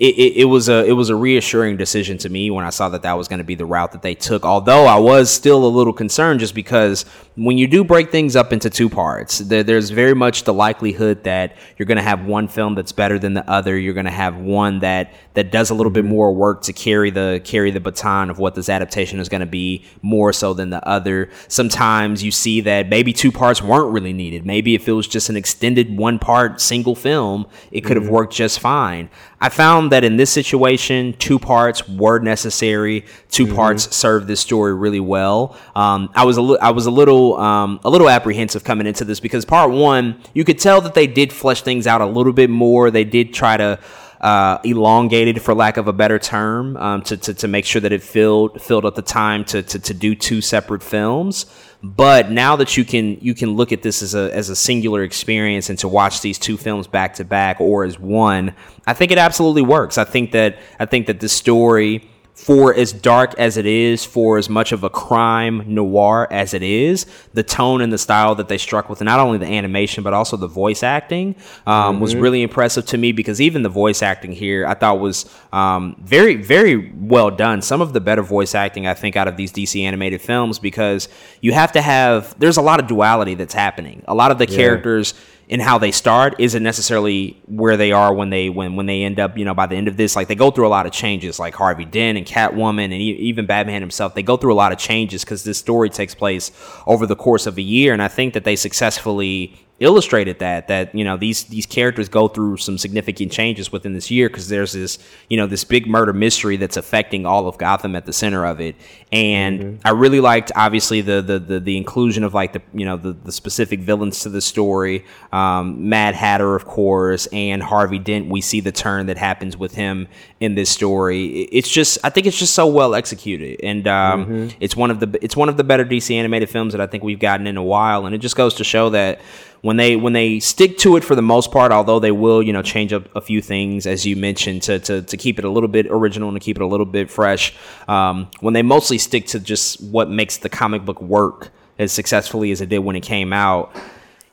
it, 0.00 0.14
it, 0.16 0.36
it, 0.38 0.44
was 0.46 0.70
a 0.70 0.82
it 0.86 0.92
was 0.92 1.10
a 1.10 1.14
reassuring 1.14 1.76
decision 1.76 2.16
to 2.18 2.30
me 2.30 2.50
when 2.50 2.64
I 2.64 2.70
saw 2.70 2.88
that 2.88 3.02
that 3.02 3.12
was 3.12 3.28
going 3.28 3.38
to 3.38 3.44
be 3.44 3.54
the 3.54 3.66
route 3.66 3.92
that 3.92 4.00
they 4.00 4.14
took. 4.14 4.46
Although 4.46 4.86
I 4.86 4.98
was 4.98 5.30
still 5.30 5.62
a 5.62 5.68
little 5.68 5.92
concerned, 5.92 6.40
just 6.40 6.54
because 6.54 7.04
when 7.36 7.58
you 7.58 7.66
do 7.66 7.84
break 7.84 8.10
things 8.10 8.34
up 8.34 8.50
into 8.50 8.70
two 8.70 8.88
parts, 8.88 9.40
there, 9.40 9.62
there's 9.62 9.90
very 9.90 10.14
much 10.14 10.44
the 10.44 10.54
likelihood 10.54 11.24
that 11.24 11.54
you're 11.76 11.84
going 11.84 11.98
to 11.98 12.02
have 12.02 12.24
one 12.24 12.48
film 12.48 12.74
that's 12.74 12.92
better 12.92 13.18
than 13.18 13.34
the 13.34 13.48
other. 13.48 13.78
You're 13.78 13.92
going 13.92 14.06
to 14.06 14.10
have 14.10 14.38
one 14.38 14.78
that 14.78 15.12
that 15.34 15.52
does 15.52 15.70
a 15.70 15.74
little 15.74 15.92
bit 15.92 16.04
more 16.04 16.32
work 16.32 16.62
to 16.62 16.72
carry 16.72 17.10
the 17.10 17.40
carry 17.44 17.70
the 17.70 17.80
baton 17.80 18.30
of 18.30 18.38
what 18.38 18.54
this 18.54 18.68
adaptation 18.68 19.20
is 19.20 19.28
going 19.28 19.40
to 19.40 19.46
be 19.46 19.84
more 20.02 20.32
so 20.32 20.54
than 20.54 20.70
the 20.70 20.86
other. 20.86 21.30
Sometimes 21.48 22.22
you 22.22 22.30
see 22.30 22.60
that 22.62 22.88
maybe 22.88 23.12
two 23.12 23.30
parts 23.30 23.62
weren't 23.62 23.92
really 23.92 24.12
needed. 24.12 24.44
Maybe 24.44 24.74
if 24.74 24.88
it 24.88 24.92
was 24.92 25.06
just 25.06 25.28
an 25.28 25.36
extended 25.36 25.96
one 25.96 26.18
part 26.18 26.60
single 26.60 26.94
film, 26.94 27.46
it 27.70 27.82
could 27.82 27.96
have 27.96 28.04
mm-hmm. 28.04 28.14
worked 28.14 28.34
just 28.34 28.58
fine. 28.58 29.08
I 29.42 29.48
found 29.48 29.92
that 29.92 30.04
in 30.04 30.16
this 30.16 30.30
situation, 30.30 31.14
two 31.18 31.38
parts 31.38 31.88
were 31.88 32.18
necessary. 32.18 33.06
2 33.30 33.46
mm-hmm. 33.46 33.56
parts 33.56 33.96
served 33.96 34.26
this 34.26 34.40
story 34.40 34.74
really 34.74 35.00
well. 35.00 35.56
Um, 35.74 36.10
I 36.14 36.26
was 36.26 36.36
a 36.36 36.42
li- 36.42 36.58
I 36.60 36.72
was 36.72 36.84
a 36.84 36.90
little 36.90 37.38
um, 37.38 37.80
a 37.84 37.88
little 37.88 38.10
apprehensive 38.10 38.64
coming 38.64 38.86
into 38.86 39.04
this 39.04 39.18
because 39.18 39.46
part 39.46 39.70
one, 39.70 40.20
you 40.34 40.44
could 40.44 40.58
tell 40.58 40.82
that 40.82 40.92
they 40.92 41.06
did 41.06 41.32
flesh 41.32 41.62
things 41.62 41.86
out 41.86 42.02
a 42.02 42.06
little 42.06 42.34
bit 42.34 42.50
more. 42.50 42.90
They 42.90 43.04
did 43.04 43.32
try 43.32 43.56
to 43.56 43.78
uh, 44.20 44.58
elongated, 44.64 45.40
for 45.40 45.54
lack 45.54 45.76
of 45.76 45.88
a 45.88 45.92
better 45.92 46.18
term, 46.18 46.76
um, 46.76 47.02
to, 47.02 47.16
to, 47.16 47.34
to 47.34 47.48
make 47.48 47.64
sure 47.64 47.80
that 47.80 47.92
it 47.92 48.02
filled 48.02 48.60
filled 48.60 48.84
up 48.84 48.94
the 48.94 49.02
time 49.02 49.44
to, 49.46 49.62
to, 49.62 49.78
to 49.78 49.94
do 49.94 50.14
two 50.14 50.40
separate 50.40 50.82
films. 50.82 51.46
But 51.82 52.30
now 52.30 52.56
that 52.56 52.76
you 52.76 52.84
can 52.84 53.18
you 53.20 53.34
can 53.34 53.56
look 53.56 53.72
at 53.72 53.82
this 53.82 54.02
as 54.02 54.14
a 54.14 54.34
as 54.34 54.50
a 54.50 54.56
singular 54.56 55.02
experience 55.02 55.70
and 55.70 55.78
to 55.78 55.88
watch 55.88 56.20
these 56.20 56.38
two 56.38 56.58
films 56.58 56.86
back 56.86 57.14
to 57.14 57.24
back 57.24 57.60
or 57.60 57.84
as 57.84 57.98
one, 57.98 58.54
I 58.86 58.92
think 58.92 59.10
it 59.12 59.18
absolutely 59.18 59.62
works. 59.62 59.96
I 59.96 60.04
think 60.04 60.32
that 60.32 60.58
I 60.78 60.84
think 60.84 61.06
that 61.06 61.20
this 61.20 61.32
story 61.32 62.06
for 62.40 62.74
as 62.74 62.90
dark 62.90 63.34
as 63.38 63.58
it 63.58 63.66
is, 63.66 64.02
for 64.02 64.38
as 64.38 64.48
much 64.48 64.72
of 64.72 64.82
a 64.82 64.88
crime 64.88 65.62
noir 65.66 66.26
as 66.30 66.54
it 66.54 66.62
is, 66.62 67.04
the 67.34 67.42
tone 67.42 67.82
and 67.82 67.92
the 67.92 67.98
style 67.98 68.34
that 68.34 68.48
they 68.48 68.56
struck 68.56 68.88
with 68.88 69.02
not 69.02 69.20
only 69.20 69.36
the 69.36 69.46
animation 69.46 70.02
but 70.02 70.14
also 70.14 70.38
the 70.38 70.48
voice 70.48 70.82
acting 70.82 71.34
um, 71.66 71.94
mm-hmm. 71.94 72.00
was 72.00 72.16
really 72.16 72.42
impressive 72.42 72.86
to 72.86 72.96
me 72.96 73.12
because 73.12 73.42
even 73.42 73.62
the 73.62 73.68
voice 73.68 74.02
acting 74.02 74.32
here 74.32 74.66
I 74.66 74.72
thought 74.72 75.00
was 75.00 75.30
um, 75.52 75.96
very 76.00 76.36
very 76.36 76.90
well 76.94 77.30
done. 77.30 77.60
Some 77.60 77.82
of 77.82 77.92
the 77.92 78.00
better 78.00 78.22
voice 78.22 78.54
acting 78.54 78.86
I 78.86 78.94
think 78.94 79.16
out 79.16 79.28
of 79.28 79.36
these 79.36 79.52
DC 79.52 79.82
animated 79.82 80.22
films 80.22 80.58
because 80.58 81.10
you 81.42 81.52
have 81.52 81.72
to 81.72 81.82
have 81.82 82.38
there's 82.38 82.56
a 82.56 82.62
lot 82.62 82.80
of 82.80 82.86
duality 82.86 83.34
that's 83.34 83.54
happening. 83.54 84.02
A 84.08 84.14
lot 84.14 84.30
of 84.30 84.38
the 84.38 84.48
yeah. 84.48 84.56
characters 84.56 85.12
in 85.50 85.58
how 85.58 85.78
they 85.78 85.90
start 85.90 86.36
isn't 86.38 86.62
necessarily 86.62 87.36
where 87.46 87.76
they 87.76 87.90
are 87.90 88.14
when 88.14 88.30
they 88.30 88.48
when 88.48 88.76
when 88.76 88.86
they 88.86 89.02
end 89.02 89.18
up 89.18 89.36
you 89.36 89.44
know 89.44 89.52
by 89.52 89.66
the 89.66 89.74
end 89.74 89.88
of 89.88 89.96
this. 89.96 90.14
Like 90.14 90.28
they 90.28 90.36
go 90.36 90.52
through 90.52 90.68
a 90.68 90.70
lot 90.70 90.86
of 90.86 90.92
changes 90.92 91.40
like 91.40 91.54
Harvey 91.54 91.84
Dent 91.84 92.16
and 92.16 92.24
Catwoman 92.24 92.84
and 92.84 92.94
even 92.94 93.46
Batman 93.46 93.82
himself. 93.82 94.14
They 94.14 94.22
go 94.22 94.36
through 94.36 94.52
a 94.52 94.54
lot 94.54 94.70
of 94.70 94.78
changes 94.78 95.24
because 95.24 95.42
this 95.42 95.58
story 95.58 95.90
takes 95.90 96.14
place 96.14 96.52
over 96.86 97.04
the 97.04 97.16
course 97.16 97.46
of 97.48 97.58
a 97.58 97.62
year 97.62 97.92
and 97.92 98.00
I 98.00 98.06
think 98.06 98.32
that 98.34 98.44
they 98.44 98.54
successfully 98.54 99.58
illustrated 99.80 100.38
that 100.40 100.68
that 100.68 100.94
you 100.94 101.02
know 101.02 101.16
these 101.16 101.44
these 101.44 101.64
characters 101.64 102.08
go 102.08 102.28
through 102.28 102.58
some 102.58 102.76
significant 102.76 103.32
changes 103.32 103.72
within 103.72 103.94
this 103.94 104.10
year 104.10 104.28
because 104.28 104.48
there's 104.48 104.72
this 104.72 104.98
you 105.30 105.38
know 105.38 105.46
this 105.46 105.64
big 105.64 105.86
murder 105.86 106.12
mystery 106.12 106.58
that's 106.58 106.76
affecting 106.76 107.24
all 107.24 107.48
of 107.48 107.56
Gotham 107.56 107.96
at 107.96 108.04
the 108.04 108.12
center 108.12 108.44
of 108.44 108.60
it. 108.60 108.76
And 109.10 109.60
mm-hmm. 109.60 109.86
I 109.86 109.90
really 109.90 110.20
liked 110.20 110.52
obviously 110.54 111.00
the, 111.00 111.22
the 111.22 111.38
the 111.38 111.60
the 111.60 111.76
inclusion 111.78 112.24
of 112.24 112.34
like 112.34 112.52
the 112.52 112.60
you 112.74 112.84
know 112.84 112.98
the, 112.98 113.12
the 113.12 113.32
specific 113.32 113.80
villains 113.80 114.20
to 114.20 114.28
the 114.28 114.42
story. 114.42 115.06
Um, 115.32 115.88
Mad 115.88 116.14
Hatter 116.14 116.54
of 116.54 116.66
course 116.66 117.26
and 117.32 117.62
Harvey 117.62 117.98
Dent 117.98 118.28
we 118.28 118.42
see 118.42 118.60
the 118.60 118.72
turn 118.72 119.06
that 119.06 119.16
happens 119.16 119.56
with 119.56 119.74
him 119.74 120.08
in 120.40 120.56
this 120.56 120.68
story. 120.68 121.44
It's 121.44 121.70
just 121.70 121.96
I 122.04 122.10
think 122.10 122.26
it's 122.26 122.38
just 122.38 122.54
so 122.54 122.66
well 122.66 122.94
executed. 122.94 123.60
And 123.62 123.88
um, 123.88 124.26
mm-hmm. 124.26 124.56
it's 124.60 124.76
one 124.76 124.90
of 124.90 125.00
the 125.00 125.18
it's 125.22 125.36
one 125.36 125.48
of 125.48 125.56
the 125.56 125.64
better 125.64 125.86
DC 125.86 126.14
animated 126.14 126.50
films 126.50 126.74
that 126.74 126.82
I 126.82 126.86
think 126.86 127.02
we've 127.02 127.18
gotten 127.18 127.46
in 127.46 127.56
a 127.56 127.62
while. 127.62 128.04
And 128.04 128.14
it 128.14 128.18
just 128.18 128.36
goes 128.36 128.52
to 128.54 128.64
show 128.64 128.90
that 128.90 129.20
when 129.62 129.76
they 129.76 129.96
when 129.96 130.12
they 130.12 130.40
stick 130.40 130.78
to 130.78 130.96
it 130.96 131.04
for 131.04 131.14
the 131.14 131.22
most 131.22 131.50
part, 131.50 131.72
although 131.72 132.00
they 132.00 132.12
will 132.12 132.42
you 132.42 132.52
know 132.52 132.62
change 132.62 132.92
up 132.92 133.14
a 133.14 133.20
few 133.20 133.42
things 133.42 133.86
as 133.86 134.06
you 134.06 134.16
mentioned 134.16 134.62
to 134.62 134.78
to, 134.80 135.02
to 135.02 135.16
keep 135.16 135.38
it 135.38 135.44
a 135.44 135.50
little 135.50 135.68
bit 135.68 135.86
original 135.90 136.28
and 136.28 136.36
to 136.36 136.44
keep 136.44 136.56
it 136.56 136.62
a 136.62 136.66
little 136.66 136.86
bit 136.86 137.10
fresh. 137.10 137.54
Um, 137.88 138.30
when 138.40 138.54
they 138.54 138.62
mostly 138.62 138.98
stick 138.98 139.26
to 139.28 139.40
just 139.40 139.82
what 139.82 140.08
makes 140.10 140.38
the 140.38 140.48
comic 140.48 140.84
book 140.84 141.00
work 141.00 141.50
as 141.80 141.92
successfully 141.92 142.52
as 142.52 142.60
it 142.60 142.68
did 142.68 142.78
when 142.78 142.94
it 142.94 143.02
came 143.02 143.32
out. 143.32 143.74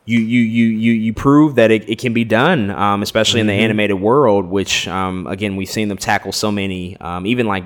You, 0.06 0.20
you, 0.20 0.40
you, 0.40 0.66
you, 0.68 0.94
you 0.94 1.14
prove 1.14 1.56
that 1.56 1.70
it, 1.70 1.90
it 1.90 2.00
can 2.00 2.14
be 2.14 2.24
done, 2.24 2.72
um, 2.72 3.04
especially 3.04 3.42
mm-hmm. 3.42 3.42
in 3.42 3.48
the 3.48 3.54
mm-hmm. 3.54 3.64
animated 3.66 4.00
world, 4.00 4.46
which, 4.46 4.88
um, 4.88 5.28
again, 5.28 5.58
we've 5.58 5.70
seen 5.70 5.90
them 5.90 5.98
tackle 5.98 6.32
so 6.32 6.50
many, 6.50 6.96
um, 6.98 7.26
even 7.26 7.46
like 7.46 7.66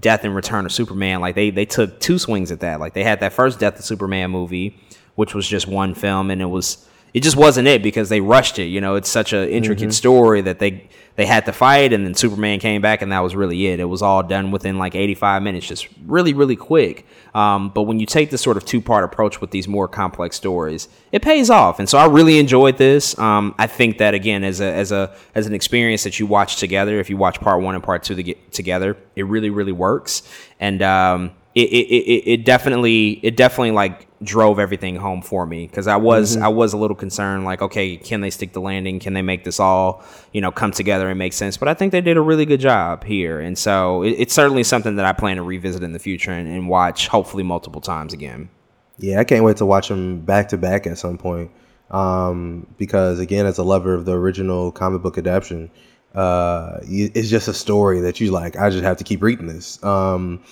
Death 0.00 0.24
and 0.24 0.34
Return 0.34 0.66
of 0.66 0.72
Superman. 0.72 1.20
Like 1.20 1.36
they, 1.36 1.50
they 1.50 1.64
took 1.64 2.00
two 2.00 2.18
swings 2.18 2.50
at 2.50 2.58
that. 2.60 2.80
Like 2.80 2.94
they 2.94 3.04
had 3.04 3.20
that 3.20 3.32
first 3.32 3.60
Death 3.60 3.78
of 3.78 3.84
Superman 3.84 4.32
movie, 4.32 4.76
which 5.14 5.32
was 5.32 5.46
just 5.46 5.68
one 5.68 5.94
film, 5.94 6.30
and 6.32 6.42
it 6.42 6.46
was 6.46 6.88
it 7.16 7.22
just 7.22 7.34
wasn't 7.34 7.66
it 7.66 7.82
because 7.82 8.10
they 8.10 8.20
rushed 8.20 8.58
it. 8.58 8.66
You 8.66 8.82
know, 8.82 8.94
it's 8.96 9.08
such 9.08 9.32
an 9.32 9.48
intricate 9.48 9.84
mm-hmm. 9.84 9.90
story 9.92 10.42
that 10.42 10.58
they 10.58 10.86
they 11.14 11.24
had 11.24 11.46
to 11.46 11.52
fight, 11.54 11.94
and 11.94 12.04
then 12.04 12.12
Superman 12.14 12.60
came 12.60 12.82
back, 12.82 13.00
and 13.00 13.10
that 13.10 13.20
was 13.20 13.34
really 13.34 13.68
it. 13.68 13.80
It 13.80 13.86
was 13.86 14.02
all 14.02 14.22
done 14.22 14.50
within 14.50 14.76
like 14.76 14.94
85 14.94 15.42
minutes, 15.42 15.66
just 15.66 15.88
really, 16.04 16.34
really 16.34 16.56
quick. 16.56 17.06
Um, 17.34 17.70
but 17.70 17.84
when 17.84 17.98
you 18.00 18.04
take 18.04 18.28
this 18.28 18.42
sort 18.42 18.58
of 18.58 18.66
two 18.66 18.82
part 18.82 19.02
approach 19.02 19.40
with 19.40 19.50
these 19.50 19.66
more 19.66 19.88
complex 19.88 20.36
stories, 20.36 20.90
it 21.10 21.22
pays 21.22 21.48
off, 21.48 21.78
and 21.78 21.88
so 21.88 21.96
I 21.96 22.04
really 22.04 22.38
enjoyed 22.38 22.76
this. 22.76 23.18
Um, 23.18 23.54
I 23.56 23.66
think 23.66 23.96
that 23.96 24.12
again, 24.12 24.44
as 24.44 24.60
a 24.60 24.70
as 24.70 24.92
a 24.92 25.16
as 25.34 25.46
an 25.46 25.54
experience 25.54 26.04
that 26.04 26.20
you 26.20 26.26
watch 26.26 26.56
together, 26.56 27.00
if 27.00 27.08
you 27.08 27.16
watch 27.16 27.40
part 27.40 27.62
one 27.62 27.74
and 27.74 27.82
part 27.82 28.02
two 28.02 28.14
to 28.14 28.22
get 28.22 28.52
together, 28.52 28.94
it 29.14 29.22
really, 29.22 29.48
really 29.48 29.72
works. 29.72 30.22
And 30.60 30.82
um, 30.82 31.30
it, 31.56 31.68
it, 31.70 31.86
it, 31.88 32.30
it 32.32 32.44
definitely 32.44 33.18
it 33.22 33.34
definitely 33.34 33.70
like 33.70 34.06
drove 34.22 34.58
everything 34.58 34.94
home 34.94 35.22
for 35.22 35.46
me 35.46 35.66
because 35.66 35.86
I 35.86 35.96
was 35.96 36.36
Mhm. 36.36 36.42
I 36.42 36.48
was 36.48 36.74
a 36.74 36.76
little 36.76 36.94
concerned 36.94 37.44
like 37.46 37.62
okay 37.62 37.96
can 37.96 38.20
they 38.20 38.28
stick 38.30 38.52
the 38.52 38.60
landing 38.60 38.98
can 39.00 39.14
they 39.14 39.22
make 39.22 39.42
this 39.44 39.58
all 39.58 40.04
you 40.32 40.42
know 40.42 40.50
come 40.52 40.70
together 40.70 41.08
and 41.08 41.18
make 41.18 41.32
sense 41.32 41.56
but 41.56 41.66
I 41.68 41.74
think 41.74 41.92
they 41.92 42.02
did 42.02 42.18
a 42.18 42.20
really 42.20 42.44
good 42.44 42.60
job 42.60 43.04
here 43.04 43.40
and 43.40 43.56
so 43.56 44.02
it, 44.02 44.10
it's 44.10 44.34
certainly 44.34 44.64
something 44.64 44.96
that 44.96 45.06
I 45.06 45.12
plan 45.14 45.36
to 45.36 45.42
revisit 45.42 45.82
in 45.82 45.92
the 45.92 45.98
future 45.98 46.30
and, 46.30 46.46
and 46.46 46.68
watch 46.68 47.08
hopefully 47.08 47.42
multiple 47.42 47.80
times 47.80 48.12
again. 48.12 48.50
Yeah, 48.98 49.20
I 49.20 49.24
can't 49.24 49.42
wait 49.44 49.56
to 49.56 49.66
watch 49.66 49.88
them 49.88 50.20
back 50.20 50.48
to 50.50 50.58
back 50.58 50.86
at 50.86 50.98
some 50.98 51.18
point. 51.18 51.50
Um, 51.90 52.66
because 52.78 53.18
again, 53.20 53.46
as 53.46 53.58
a 53.58 53.62
lover 53.62 53.94
of 53.94 54.04
the 54.04 54.12
original 54.12 54.72
comic 54.72 55.02
book 55.02 55.16
adaptation, 55.18 55.70
uh, 56.14 56.78
it's 56.82 57.28
just 57.28 57.46
a 57.48 57.52
story 57.54 58.00
that 58.00 58.20
you 58.20 58.30
like. 58.30 58.56
I 58.56 58.70
just 58.70 58.84
have 58.84 58.96
to 58.96 59.04
keep 59.04 59.22
reading 59.22 59.46
this. 59.46 59.82
Um, 59.84 60.42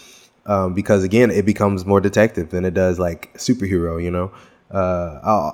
um, 0.46 0.74
because 0.74 1.04
again, 1.04 1.30
it 1.30 1.44
becomes 1.46 1.84
more 1.84 2.00
detective 2.00 2.50
than 2.50 2.64
it 2.64 2.74
does 2.74 2.98
like 2.98 3.32
superhero. 3.34 4.02
You 4.02 4.10
know. 4.10 4.32
Uh, 4.70 5.52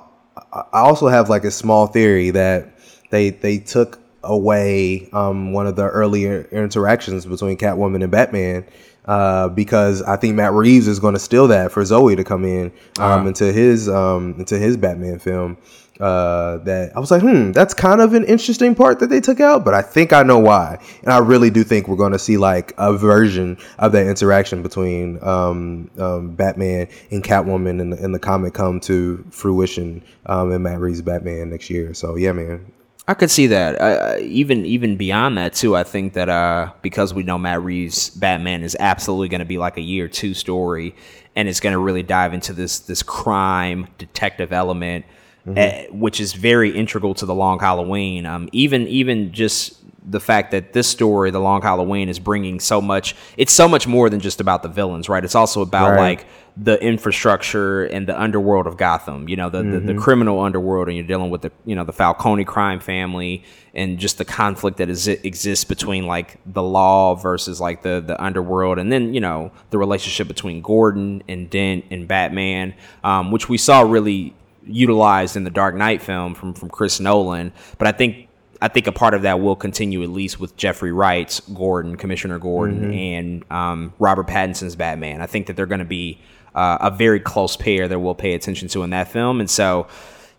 I 0.53 0.61
I 0.72 0.80
also 0.80 1.09
have 1.09 1.28
like 1.28 1.45
a 1.45 1.51
small 1.51 1.86
theory 1.86 2.30
that 2.30 2.78
they 3.11 3.30
they 3.30 3.59
took 3.59 3.99
away 4.22 5.09
um, 5.12 5.53
one 5.53 5.66
of 5.66 5.76
the 5.76 5.84
earlier 5.84 6.47
interactions 6.53 7.26
between 7.26 7.57
Catwoman 7.57 8.03
and 8.03 8.12
Batman 8.12 8.64
uh, 9.07 9.49
because 9.49 10.03
I 10.03 10.16
think 10.16 10.34
Matt 10.36 10.53
Reeves 10.53 10.86
is 10.86 10.99
going 10.99 11.14
to 11.14 11.20
steal 11.20 11.49
that 11.49 11.72
for 11.72 11.84
Zoe 11.84 12.16
to 12.16 12.24
come 12.24 12.45
in 12.45 12.66
um, 12.99 13.05
Uh-huh. 13.05 13.28
into 13.28 13.53
his 13.53 13.88
um, 13.88 14.34
into 14.38 14.59
his 14.59 14.76
Batman 14.76 15.18
film. 15.18 15.57
Uh, 16.01 16.57
that 16.64 16.96
I 16.96 17.01
was 17.01 17.11
like, 17.11 17.20
hmm, 17.20 17.53
that's 17.53 17.74
kind 17.74 18.01
of 18.01 18.14
an 18.14 18.24
interesting 18.24 18.74
part 18.74 19.01
that 19.01 19.09
they 19.09 19.20
took 19.20 19.38
out, 19.38 19.64
but 19.64 19.74
I 19.74 19.82
think 19.82 20.14
I 20.14 20.22
know 20.22 20.38
why, 20.38 20.78
and 21.03 21.12
I 21.12 21.18
really 21.18 21.51
do 21.51 21.62
think 21.62 21.88
we're 21.88 21.96
going 21.96 22.12
to 22.12 22.18
see 22.18 22.38
like 22.38 22.72
a 22.78 22.96
version 22.96 23.59
of 23.78 23.92
that 23.92 24.07
interaction 24.07 24.62
between 24.62 25.22
um, 25.22 25.90
um, 25.98 26.34
Batman 26.34 26.88
and 27.11 27.22
Catwoman 27.22 27.80
in 27.80 27.90
the, 27.90 28.03
in 28.03 28.12
the 28.12 28.18
comic 28.18 28.55
come 28.55 28.80
to 28.80 29.24
fruition 29.30 30.03
um, 30.26 30.53
in 30.53 30.62
Matt 30.62 30.80
Reeves' 30.80 31.03
Batman 31.03 31.51
next 31.51 31.68
year. 31.68 31.92
So 31.92 32.16
yeah, 32.16 32.32
man, 32.32 32.72
I 33.11 33.14
could 33.14 33.30
see 33.30 33.48
that. 33.48 33.80
Uh, 33.80 34.18
even 34.20 34.64
even 34.64 34.96
beyond 34.96 35.36
that 35.36 35.53
too, 35.53 35.74
I 35.74 35.82
think 35.82 36.12
that 36.12 36.28
uh, 36.28 36.72
because 36.80 37.12
we 37.12 37.24
know 37.24 37.38
Matt 37.38 37.61
Reeves' 37.61 38.09
Batman 38.11 38.62
is 38.62 38.76
absolutely 38.78 39.28
going 39.28 39.40
to 39.40 39.44
be 39.44 39.59
like 39.59 39.76
a 39.76 39.82
year 39.82 40.07
two 40.07 40.32
story, 40.32 40.94
and 41.34 41.48
it's 41.48 41.59
going 41.59 41.72
to 41.72 41.78
really 41.78 42.05
dive 42.05 42.34
into 42.34 42.53
this 42.53 42.78
this 42.78 43.03
crime 43.03 43.88
detective 43.98 44.53
element, 44.53 45.07
Mhm. 45.47 45.59
eh, 45.59 45.86
which 45.91 46.20
is 46.20 46.32
very 46.34 46.70
integral 46.70 47.14
to 47.14 47.26
the 47.26 47.34
Long 47.34 47.59
Halloween. 47.59 48.26
Um, 48.26 48.49
even 48.53 48.86
even 48.88 49.32
just 49.32 49.76
the 50.09 50.20
fact 50.20 50.51
that 50.51 50.72
this 50.72 50.88
story, 50.88 51.30
the 51.30 51.41
Long 51.41 51.61
Halloween, 51.62 52.09
is 52.09 52.18
bringing 52.18 52.59
so 52.59 52.80
much. 52.80 53.14
It's 53.36 53.53
so 53.53 53.68
much 53.68 53.86
more 53.86 54.09
than 54.11 54.18
just 54.20 54.41
about 54.41 54.62
the 54.62 54.68
villains, 54.68 55.09
right? 55.09 55.22
It's 55.24 55.34
also 55.34 55.61
about 55.62 55.91
Right. 55.93 55.99
like 55.99 56.26
the 56.57 56.82
infrastructure 56.82 57.84
and 57.84 58.07
the 58.07 58.20
underworld 58.20 58.66
of 58.66 58.76
Gotham. 58.76 59.28
You 59.28 59.36
know, 59.36 59.51
the, 59.51 59.62
the, 59.62 59.80
the 59.80 59.95
Mhm. 59.95 59.99
criminal 59.99 60.41
underworld, 60.41 60.88
and 60.88 60.97
you're 60.97 61.07
dealing 61.07 61.30
with 61.30 61.43
the 61.43 61.53
you 61.64 61.74
know 61.76 61.84
the 61.84 61.93
Falcone 61.93 62.45
crime 62.45 62.80
family 62.80 63.43
and 63.74 63.99
just 63.99 64.18
the 64.18 64.24
conflict 64.24 64.78
that 64.78 64.88
is, 64.88 65.07
exists 65.07 65.64
between 65.64 66.07
like 66.07 66.38
the 66.47 66.62
law 66.62 67.14
versus 67.14 67.61
like 67.61 67.82
the 67.82 68.03
the 68.05 68.20
underworld, 68.22 68.78
and 68.78 68.91
then 68.91 69.14
you 69.14 69.20
know 69.20 69.53
the 69.70 69.78
relationship 69.78 70.28
between 70.28 70.61
Gordon 70.61 71.22
and 71.28 71.49
Dent 71.51 71.84
and 71.91 72.09
Batman, 72.09 72.74
um, 73.05 73.30
which 73.30 73.49
we 73.49 73.57
saw 73.59 73.80
really 73.82 74.34
utilized 74.72 75.36
in 75.36 75.44
the 75.44 75.50
Dark 75.50 75.74
Knight 75.74 76.02
film 76.02 76.34
from 76.34 76.54
from 76.54 76.68
Chris 76.68 77.00
Nolan. 77.00 77.52
But 77.78 77.88
I 77.88 77.92
think 77.92 78.28
I 78.62 78.68
think 78.68 78.86
a 78.86 78.92
part 78.92 79.14
of 79.14 79.22
that 79.22 79.40
will 79.40 79.56
continue 79.56 80.02
at 80.02 80.10
least 80.10 80.38
with 80.38 80.56
Jeffrey 80.56 80.92
Wright's 80.92 81.40
Gordon, 81.40 81.96
Commissioner 81.96 82.38
Gordon, 82.38 82.92
Mhm. 82.92 83.18
and 83.18 83.44
um, 83.52 83.92
Robert 83.98 84.26
Pattinson's 84.26 84.76
Batman. 84.76 85.22
I 85.22 85.26
think 85.26 85.46
that 85.46 85.56
they're 85.56 85.66
going 85.66 85.78
to 85.78 85.84
be 85.84 86.18
uh, 86.54 86.76
a 86.80 86.90
very 86.90 87.20
close 87.20 87.56
pair 87.56 87.86
that 87.88 87.98
we'll 88.00 88.14
pay 88.14 88.34
attention 88.34 88.68
to 88.68 88.82
in 88.82 88.90
that 88.90 89.08
film, 89.08 89.40
and 89.40 89.48
so. 89.48 89.86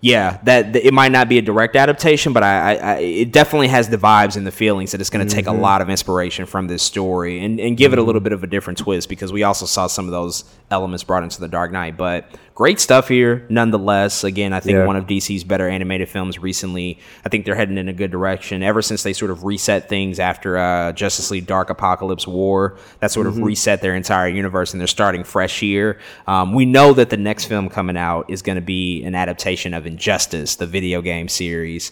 Yeah, 0.03 0.39
that 0.45 0.73
that- 0.73 0.83
it 0.87 0.95
might 0.95 1.11
not 1.11 1.29
be 1.29 1.37
a 1.37 1.43
direct 1.43 1.75
adaptation, 1.75 2.33
but 2.33 2.41
I, 2.41 2.75
I, 2.75 2.93
it 2.97 3.31
definitely 3.31 3.67
has 3.67 3.87
the 3.87 3.99
vibes 3.99 4.35
and 4.35 4.47
the 4.47 4.51
feelings 4.51 4.93
that 4.93 4.99
it's 4.99 5.11
going 5.11 5.27
to 5.27 5.31
take 5.31 5.45
a 5.45 5.51
Mhm. 5.51 5.59
lot 5.61 5.79
of 5.79 5.91
inspiration 5.91 6.47
from 6.47 6.65
this 6.65 6.81
story 6.81 7.39
and, 7.45 7.59
and 7.59 7.77
give 7.77 7.93
it 7.93 7.99
a 7.99 8.01
Mhm. 8.01 8.05
little 8.07 8.19
bit 8.21 8.33
of 8.33 8.43
a 8.43 8.47
different 8.47 8.79
twist 8.79 9.09
because 9.09 9.31
we 9.31 9.43
also 9.43 9.67
saw 9.67 9.85
some 9.85 10.05
of 10.05 10.11
those 10.11 10.43
elements 10.71 11.03
brought 11.03 11.21
into 11.21 11.39
the 11.39 11.47
Dark 11.47 11.71
Knight. 11.71 11.97
But 11.97 12.25
great 12.61 12.79
stuff 12.79 13.07
here, 13.07 13.43
nonetheless. 13.49 14.23
Again, 14.23 14.53
I 14.53 14.59
think 14.59 14.75
Yeah. 14.75 14.85
one 14.85 14.95
of 14.95 15.07
DC's 15.07 15.43
better 15.43 15.67
animated 15.67 16.07
films 16.07 16.37
recently. 16.37 16.99
I 17.25 17.29
think 17.29 17.43
they're 17.43 17.55
heading 17.55 17.79
in 17.79 17.89
a 17.89 17.93
good 17.93 18.11
direction. 18.11 18.61
Ever 18.61 18.83
since 18.83 19.01
they 19.01 19.13
sort 19.13 19.31
of 19.31 19.43
reset 19.43 19.89
things 19.89 20.19
after 20.19 20.59
uh, 20.59 20.91
Justice 20.91 21.31
League 21.31 21.47
Dark 21.47 21.71
Apocalypse 21.71 22.27
War, 22.27 22.75
that 22.99 23.09
sort 23.09 23.25
of 23.25 23.33
Mhm. 23.33 23.45
reset 23.45 23.81
their 23.81 23.95
entire 23.95 24.27
universe, 24.27 24.73
and 24.73 24.79
they're 24.79 24.85
starting 24.87 25.23
fresh 25.23 25.59
here. 25.59 25.97
Um, 26.27 26.53
we 26.53 26.65
know 26.65 26.93
that 26.93 27.09
the 27.09 27.17
next 27.17 27.45
film 27.45 27.67
coming 27.67 27.97
out 27.97 28.25
is 28.29 28.43
going 28.43 28.57
to 28.57 28.61
be 28.61 29.01
an 29.05 29.15
adaptation 29.15 29.73
of 29.73 29.87
Injustice, 29.87 30.55
the 30.57 30.67
video 30.67 31.01
game 31.01 31.29
series, 31.29 31.91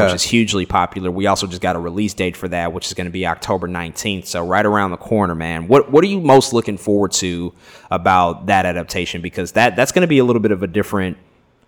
um, 0.00 0.04
which 0.06 0.14
is 0.14 0.22
hugely 0.22 0.64
popular. 0.64 1.10
We 1.10 1.26
also 1.26 1.46
just 1.46 1.60
got 1.60 1.76
a 1.76 1.78
release 1.78 2.14
date 2.14 2.38
for 2.38 2.48
that, 2.48 2.72
which 2.72 2.86
is 2.86 2.94
going 2.94 3.04
to 3.06 3.10
be 3.12 3.26
October 3.26 3.68
19th. 3.68 4.26
So 4.26 4.42
right 4.46 4.64
around 4.64 4.92
the 4.92 4.96
corner, 4.96 5.34
man. 5.34 5.68
What 5.68 5.92
what 5.92 6.02
are 6.02 6.06
you 6.06 6.22
most 6.22 6.54
looking 6.54 6.78
forward 6.78 7.12
to 7.20 7.52
about 7.90 8.46
that 8.46 8.64
adaptation? 8.64 9.20
Because 9.20 9.52
that 9.52 9.76
that's 9.76 9.89
going 9.92 10.02
to 10.02 10.08
be 10.08 10.18
a 10.18 10.24
little 10.24 10.40
bit 10.40 10.52
of 10.52 10.62
a 10.62 10.66
different 10.66 11.16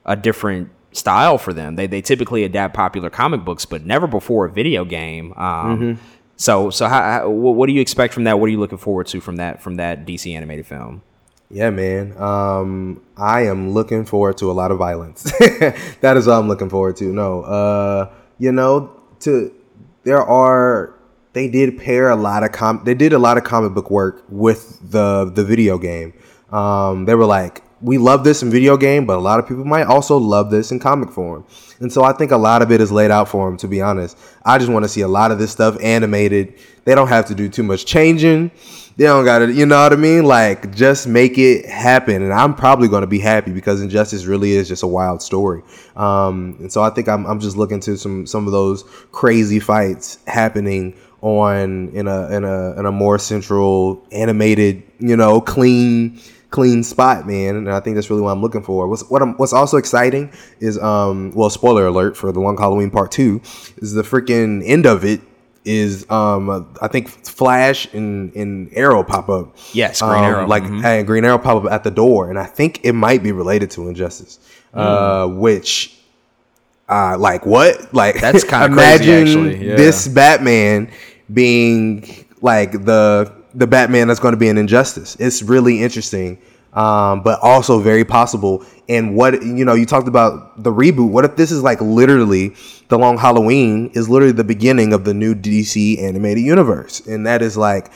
a 0.04 0.16
different 0.16 0.70
style 0.92 1.38
for 1.38 1.52
them. 1.52 1.76
They 1.76 1.86
they 1.86 2.02
typically 2.02 2.44
adapt 2.44 2.74
popular 2.74 3.10
comic 3.10 3.44
books, 3.44 3.64
but 3.64 3.84
never 3.86 4.06
before 4.06 4.46
a 4.46 4.50
video 4.50 4.84
game. 4.84 5.32
Um, 5.36 5.78
Mhm. 5.78 5.96
So 6.36 6.70
so 6.70 6.88
how, 6.88 7.02
how, 7.02 7.30
what 7.30 7.54
what 7.54 7.66
do 7.68 7.72
you 7.72 7.80
expect 7.80 8.12
from 8.14 8.24
that? 8.24 8.40
What 8.40 8.46
are 8.46 8.50
you 8.50 8.58
looking 8.58 8.78
forward 8.78 9.06
to 9.08 9.20
from 9.20 9.36
that 9.36 9.62
from 9.62 9.76
that 9.76 10.04
DC 10.06 10.34
animated 10.34 10.66
film? 10.66 11.02
Yeah, 11.50 11.68
man. 11.70 12.16
Um, 12.20 13.02
I 13.16 13.42
am 13.42 13.72
looking 13.72 14.06
forward 14.06 14.38
to 14.38 14.50
a 14.50 14.54
lot 14.54 14.70
of 14.70 14.78
violence. 14.78 15.22
that 16.00 16.16
is 16.16 16.26
what 16.26 16.34
I'm 16.34 16.48
looking 16.48 16.70
forward 16.70 16.96
to. 16.96 17.04
No, 17.04 17.42
uh, 17.42 18.10
you 18.38 18.50
know, 18.52 18.90
to 19.20 19.52
there 20.04 20.22
are 20.22 20.94
they 21.34 21.48
did 21.48 21.78
pair 21.78 22.08
a 22.10 22.16
lot 22.16 22.42
of 22.42 22.52
com 22.52 22.80
they 22.84 22.94
did 22.94 23.12
a 23.12 23.18
lot 23.18 23.36
of 23.36 23.44
comic 23.44 23.72
book 23.74 23.90
work 23.90 24.24
with 24.28 24.78
the 24.90 25.30
the 25.32 25.44
video 25.44 25.78
game. 25.78 26.12
Um, 26.50 27.04
they 27.04 27.14
were 27.14 27.26
like, 27.26 27.61
we 27.82 27.98
love 27.98 28.24
this 28.24 28.42
in 28.42 28.50
video 28.50 28.76
game, 28.76 29.06
but 29.06 29.18
a 29.18 29.20
lot 29.20 29.40
of 29.40 29.48
people 29.48 29.64
might 29.64 29.86
also 29.86 30.16
love 30.16 30.50
this 30.50 30.70
in 30.70 30.78
comic 30.78 31.10
form. 31.10 31.44
And 31.80 31.92
so 31.92 32.04
I 32.04 32.12
think 32.12 32.30
a 32.30 32.36
lot 32.36 32.62
of 32.62 32.70
it 32.70 32.80
is 32.80 32.92
laid 32.92 33.10
out 33.10 33.28
for 33.28 33.48
them. 33.48 33.56
To 33.58 33.68
be 33.68 33.82
honest, 33.82 34.16
I 34.44 34.58
just 34.58 34.70
want 34.70 34.84
to 34.84 34.88
see 34.88 35.00
a 35.00 35.08
lot 35.08 35.32
of 35.32 35.38
this 35.38 35.50
stuff 35.50 35.76
animated. 35.82 36.54
They 36.84 36.94
don't 36.94 37.08
have 37.08 37.26
to 37.26 37.34
do 37.34 37.48
too 37.48 37.64
much 37.64 37.84
changing. 37.84 38.52
They 38.96 39.04
don't 39.04 39.24
got 39.24 39.38
to, 39.40 39.52
you 39.52 39.66
know 39.66 39.82
what 39.82 39.92
I 39.92 39.96
mean? 39.96 40.24
Like, 40.24 40.74
just 40.74 41.08
make 41.08 41.38
it 41.38 41.66
happen. 41.66 42.22
And 42.22 42.32
I'm 42.32 42.54
probably 42.54 42.88
going 42.88 43.00
to 43.00 43.06
be 43.06 43.18
happy 43.18 43.50
because 43.50 43.82
Injustice 43.82 44.26
really 44.26 44.52
is 44.52 44.68
just 44.68 44.82
a 44.82 44.86
wild 44.86 45.22
story. 45.22 45.62
Um, 45.96 46.56
and 46.60 46.70
so 46.70 46.82
I 46.82 46.90
think 46.90 47.08
I'm, 47.08 47.26
I'm 47.26 47.40
just 47.40 47.56
looking 47.56 47.80
to 47.80 47.96
some 47.96 48.26
some 48.26 48.46
of 48.46 48.52
those 48.52 48.84
crazy 49.10 49.60
fights 49.60 50.18
happening 50.26 50.94
on 51.22 51.88
in 51.90 52.06
a 52.06 52.30
in 52.30 52.44
a 52.44 52.78
in 52.78 52.86
a 52.86 52.92
more 52.92 53.18
central 53.18 54.04
animated, 54.12 54.82
you 54.98 55.16
know, 55.16 55.40
clean 55.40 56.20
clean 56.52 56.84
spot, 56.84 57.26
man. 57.26 57.56
And 57.56 57.72
I 57.72 57.80
think 57.80 57.96
that's 57.96 58.08
really 58.10 58.22
what 58.22 58.30
I'm 58.30 58.40
looking 58.40 58.62
for. 58.62 58.86
What's 58.86 59.02
what 59.10 59.20
I'm 59.22 59.34
what's 59.34 59.52
also 59.52 59.76
exciting 59.78 60.30
is 60.60 60.78
um 60.78 61.32
well 61.34 61.50
spoiler 61.50 61.86
alert 61.86 62.16
for 62.16 62.30
the 62.30 62.40
one 62.40 62.56
Halloween 62.56 62.90
part 62.90 63.10
two 63.10 63.40
is 63.78 63.92
the 63.94 64.02
freaking 64.02 64.62
end 64.64 64.86
of 64.86 65.04
it 65.04 65.20
is 65.64 66.08
um 66.10 66.48
uh, 66.50 66.60
I 66.80 66.88
think 66.88 67.08
Flash 67.08 67.92
and, 67.94 68.32
and 68.34 68.70
Arrow 68.76 69.02
pop 69.02 69.28
up. 69.28 69.56
Yes, 69.72 70.00
Green 70.00 70.12
Um, 70.14 70.24
Arrow. 70.24 70.46
Like 70.46 70.62
Mhm. 70.64 70.84
and 70.84 71.06
Green 71.06 71.24
Arrow 71.24 71.38
pop 71.38 71.64
up 71.64 71.72
at 71.72 71.82
the 71.84 71.90
door, 71.90 72.30
and 72.30 72.38
I 72.38 72.46
think 72.46 72.80
it 72.84 72.92
might 72.92 73.22
be 73.22 73.32
related 73.32 73.70
to 73.72 73.88
Injustice. 73.88 74.38
Uh, 74.74 75.26
which 75.28 75.98
uh 76.88 77.16
like 77.18 77.46
what? 77.46 77.92
Like 77.94 78.20
That's 78.20 78.44
kinda 78.52 78.68
crazy, 78.68 79.04
imagine 79.10 79.22
actually. 79.28 79.68
Yeah. 79.68 79.76
this 79.76 80.08
Batman 80.08 80.90
being 81.32 82.26
like 82.40 82.72
the 82.84 83.32
the 83.54 83.66
Batman 83.66 84.08
that's 84.08 84.20
going 84.20 84.32
to 84.32 84.38
be 84.38 84.48
an 84.48 84.58
Injustice. 84.58 85.16
It's 85.18 85.42
really 85.42 85.82
interesting, 85.82 86.38
um, 86.72 87.22
but 87.22 87.38
also 87.42 87.80
very 87.80 88.04
possible. 88.04 88.64
And 88.88 89.14
what 89.14 89.42
you 89.42 89.64
know, 89.64 89.74
you 89.74 89.86
talked 89.86 90.08
about 90.08 90.62
the 90.62 90.72
reboot. 90.72 91.10
What 91.10 91.24
if 91.24 91.36
this 91.36 91.50
is 91.50 91.62
like 91.62 91.80
literally 91.80 92.54
the 92.88 92.98
Long 92.98 93.18
Halloween 93.18 93.90
is 93.94 94.08
literally 94.08 94.32
the 94.32 94.44
beginning 94.44 94.92
of 94.92 95.04
the 95.04 95.14
new 95.14 95.34
DC 95.34 96.00
animated 96.00 96.44
universe, 96.44 97.00
and 97.06 97.26
that 97.26 97.42
is 97.42 97.56
like. 97.56 97.92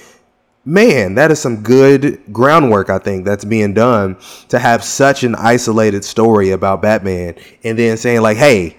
Man, 0.69 1.15
that 1.15 1.31
is 1.31 1.39
some 1.39 1.63
good 1.63 2.21
groundwork, 2.33 2.91
I 2.91 2.99
think, 2.99 3.25
that's 3.25 3.45
being 3.45 3.73
done 3.73 4.17
to 4.49 4.59
have 4.59 4.83
such 4.83 5.23
an 5.23 5.37
isolated 5.37 6.05
story 6.05 6.51
about 6.51 6.83
Batman 6.83 7.37
and 7.63 7.79
then 7.79 7.97
saying, 7.97 8.21
like, 8.21 8.37
hey, 8.37 8.77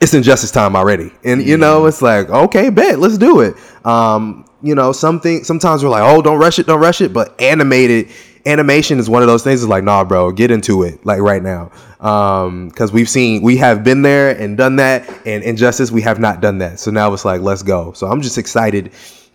it's 0.00 0.14
injustice 0.14 0.50
time 0.50 0.76
already 0.76 1.10
and 1.24 1.42
you 1.42 1.56
know 1.56 1.86
it's 1.86 2.02
like 2.02 2.28
okay 2.30 2.70
bet 2.70 2.98
let's 2.98 3.18
do 3.18 3.40
it 3.40 3.54
um 3.86 4.44
you 4.62 4.74
know 4.74 4.92
something 4.92 5.44
sometimes 5.44 5.82
we're 5.82 5.90
like 5.90 6.02
oh 6.02 6.20
don't 6.20 6.38
rush 6.38 6.58
it 6.58 6.66
don't 6.66 6.80
rush 6.80 7.00
it 7.00 7.12
but 7.12 7.40
animated 7.40 8.08
animation 8.46 8.98
is 8.98 9.08
one 9.08 9.22
of 9.22 9.28
those 9.28 9.42
things 9.42 9.62
is 9.62 9.68
like 9.68 9.84
nah 9.84 10.04
bro 10.04 10.30
get 10.30 10.50
into 10.50 10.82
it 10.82 11.04
like 11.06 11.20
right 11.20 11.42
now 11.42 11.70
um 12.00 12.68
because 12.68 12.92
we've 12.92 13.08
seen 13.08 13.40
we 13.40 13.56
have 13.56 13.82
been 13.82 14.02
there 14.02 14.36
and 14.38 14.58
done 14.58 14.76
that 14.76 15.08
and 15.26 15.42
injustice 15.42 15.90
we 15.90 16.02
have 16.02 16.18
not 16.18 16.40
done 16.40 16.58
that 16.58 16.78
so 16.78 16.90
now 16.90 17.12
it's 17.12 17.24
like 17.24 17.40
let's 17.40 17.62
go 17.62 17.92
so 17.92 18.06
i'm 18.06 18.20
just 18.20 18.36
excited 18.36 18.92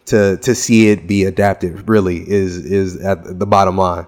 to 0.10 0.38
to 0.38 0.53
see 0.53 0.89
it 0.89 1.07
be 1.07 1.24
adapted. 1.24 1.88
Really 1.88 2.18
is 2.30 2.57
is 2.57 2.97
at 2.97 3.39
the 3.39 3.45
bottom 3.45 3.78
line. 3.78 4.05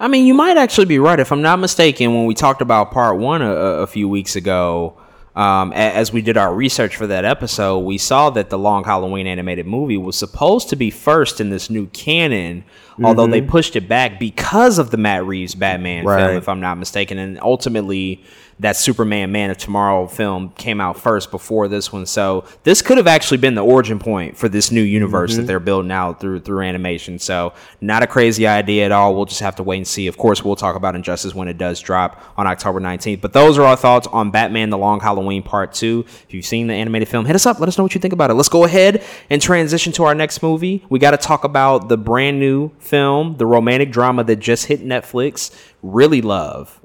I 0.00 0.08
mean, 0.08 0.26
you 0.26 0.34
might 0.34 0.56
actually 0.56 0.86
be 0.86 0.98
right. 0.98 1.20
If 1.20 1.30
I'm 1.30 1.42
not 1.42 1.58
mistaken, 1.58 2.14
when 2.14 2.26
we 2.26 2.34
talked 2.34 2.62
about 2.62 2.90
part 2.90 3.18
one 3.18 3.42
a, 3.42 3.54
a 3.54 3.86
few 3.86 4.08
weeks 4.08 4.34
ago, 4.34 4.96
um, 5.36 5.72
as 5.72 6.12
we 6.12 6.22
did 6.22 6.36
our 6.36 6.54
research 6.54 6.94
for 6.94 7.08
that 7.08 7.24
episode, 7.24 7.80
we 7.80 7.98
saw 7.98 8.30
that 8.30 8.50
the 8.50 8.58
Long 8.58 8.84
Halloween 8.84 9.26
animated 9.26 9.66
movie 9.66 9.96
was 9.96 10.16
supposed 10.16 10.68
to 10.68 10.76
be 10.76 10.90
first 10.90 11.40
in 11.40 11.50
this 11.50 11.68
new 11.68 11.86
canon, 11.88 12.62
mm-hmm. 12.62 13.04
although 13.04 13.26
they 13.26 13.42
pushed 13.42 13.74
it 13.74 13.88
back 13.88 14.20
because 14.20 14.78
of 14.78 14.92
the 14.92 14.96
Matt 14.96 15.24
Reeves 15.24 15.56
Batman 15.56 16.04
right. 16.04 16.24
film, 16.24 16.36
if 16.36 16.48
I'm 16.48 16.60
not 16.60 16.78
mistaken. 16.78 17.18
And 17.18 17.40
ultimately, 17.40 18.22
that 18.60 18.76
Superman 18.76 19.32
Man 19.32 19.50
of 19.50 19.58
Tomorrow 19.58 20.06
film 20.06 20.50
came 20.50 20.80
out 20.80 20.98
first 20.98 21.30
before 21.30 21.68
this 21.68 21.92
one. 21.92 22.06
So 22.06 22.44
this 22.62 22.82
could 22.82 22.98
have 22.98 23.06
actually 23.06 23.38
been 23.38 23.54
the 23.54 23.64
origin 23.64 23.98
point 23.98 24.36
for 24.36 24.48
this 24.48 24.70
new 24.70 24.82
universe 24.82 25.32
mm-hmm. 25.32 25.40
that 25.40 25.46
they're 25.46 25.60
building 25.60 25.90
out 25.90 26.20
through 26.20 26.40
through 26.40 26.62
animation. 26.62 27.18
So 27.18 27.52
not 27.80 28.02
a 28.02 28.06
crazy 28.06 28.46
idea 28.46 28.84
at 28.84 28.92
all. 28.92 29.14
We'll 29.14 29.24
just 29.24 29.40
have 29.40 29.56
to 29.56 29.62
wait 29.62 29.78
and 29.78 29.86
see. 29.86 30.06
Of 30.06 30.16
course, 30.16 30.44
we'll 30.44 30.56
talk 30.56 30.76
about 30.76 30.94
Injustice 30.94 31.34
when 31.34 31.48
it 31.48 31.58
does 31.58 31.80
drop 31.80 32.22
on 32.36 32.46
October 32.46 32.80
19th. 32.80 33.20
But 33.20 33.32
those 33.32 33.58
are 33.58 33.64
our 33.64 33.76
thoughts 33.76 34.06
on 34.08 34.30
Batman 34.30 34.70
the 34.70 34.78
Long 34.78 35.00
Halloween 35.00 35.42
Part 35.42 35.72
2. 35.74 36.04
If 36.06 36.34
you've 36.34 36.44
seen 36.44 36.66
the 36.66 36.74
animated 36.74 37.08
film, 37.08 37.26
hit 37.26 37.34
us 37.34 37.46
up. 37.46 37.60
Let 37.60 37.68
us 37.68 37.78
know 37.78 37.84
what 37.84 37.94
you 37.94 38.00
think 38.00 38.14
about 38.14 38.30
it. 38.30 38.34
Let's 38.34 38.48
go 38.48 38.64
ahead 38.64 39.04
and 39.30 39.40
transition 39.40 39.92
to 39.94 40.04
our 40.04 40.14
next 40.14 40.42
movie. 40.42 40.84
We 40.88 40.98
got 40.98 41.12
to 41.12 41.16
talk 41.16 41.44
about 41.44 41.88
the 41.88 41.96
brand 41.96 42.38
new 42.38 42.70
film, 42.78 43.36
the 43.36 43.46
romantic 43.46 43.90
drama 43.90 44.24
that 44.24 44.36
just 44.36 44.66
hit 44.66 44.80
Netflix, 44.84 45.54
Really 45.82 46.22
Love. 46.22 46.80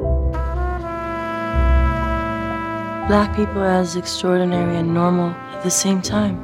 Black 3.09 3.35
people 3.35 3.63
as 3.63 3.95
extraordinary 3.95 4.75
and 4.75 4.93
normal 4.93 5.31
at 5.31 5.63
the 5.63 5.71
same 5.71 5.99
time. 5.99 6.37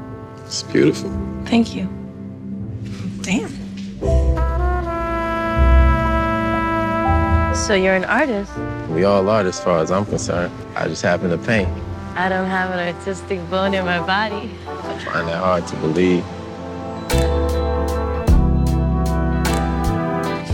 It's 0.47 0.63
beautiful. 0.63 1.11
Thank 1.45 1.75
you. 1.75 1.87
Damn. 3.21 3.51
So 7.53 7.75
you're 7.75 7.93
an 7.93 8.05
artist? 8.05 8.51
We 8.89 9.03
all 9.03 9.29
are 9.29 9.41
as 9.45 9.59
far 9.59 9.77
as 9.77 9.91
I'm 9.91 10.07
concerned. 10.07 10.51
I 10.75 10.87
just 10.87 11.03
happen 11.03 11.29
to 11.29 11.37
paint. 11.37 11.69
I 12.15 12.29
don't 12.29 12.49
have 12.49 12.71
an 12.71 12.95
artistic 12.95 13.47
bone 13.51 13.75
in 13.75 13.85
my 13.85 13.99
body. 13.99 14.49
I 14.67 14.97
find 15.05 15.27
that 15.27 15.37
hard 15.37 15.67
to 15.67 15.75
believe. 15.75 16.25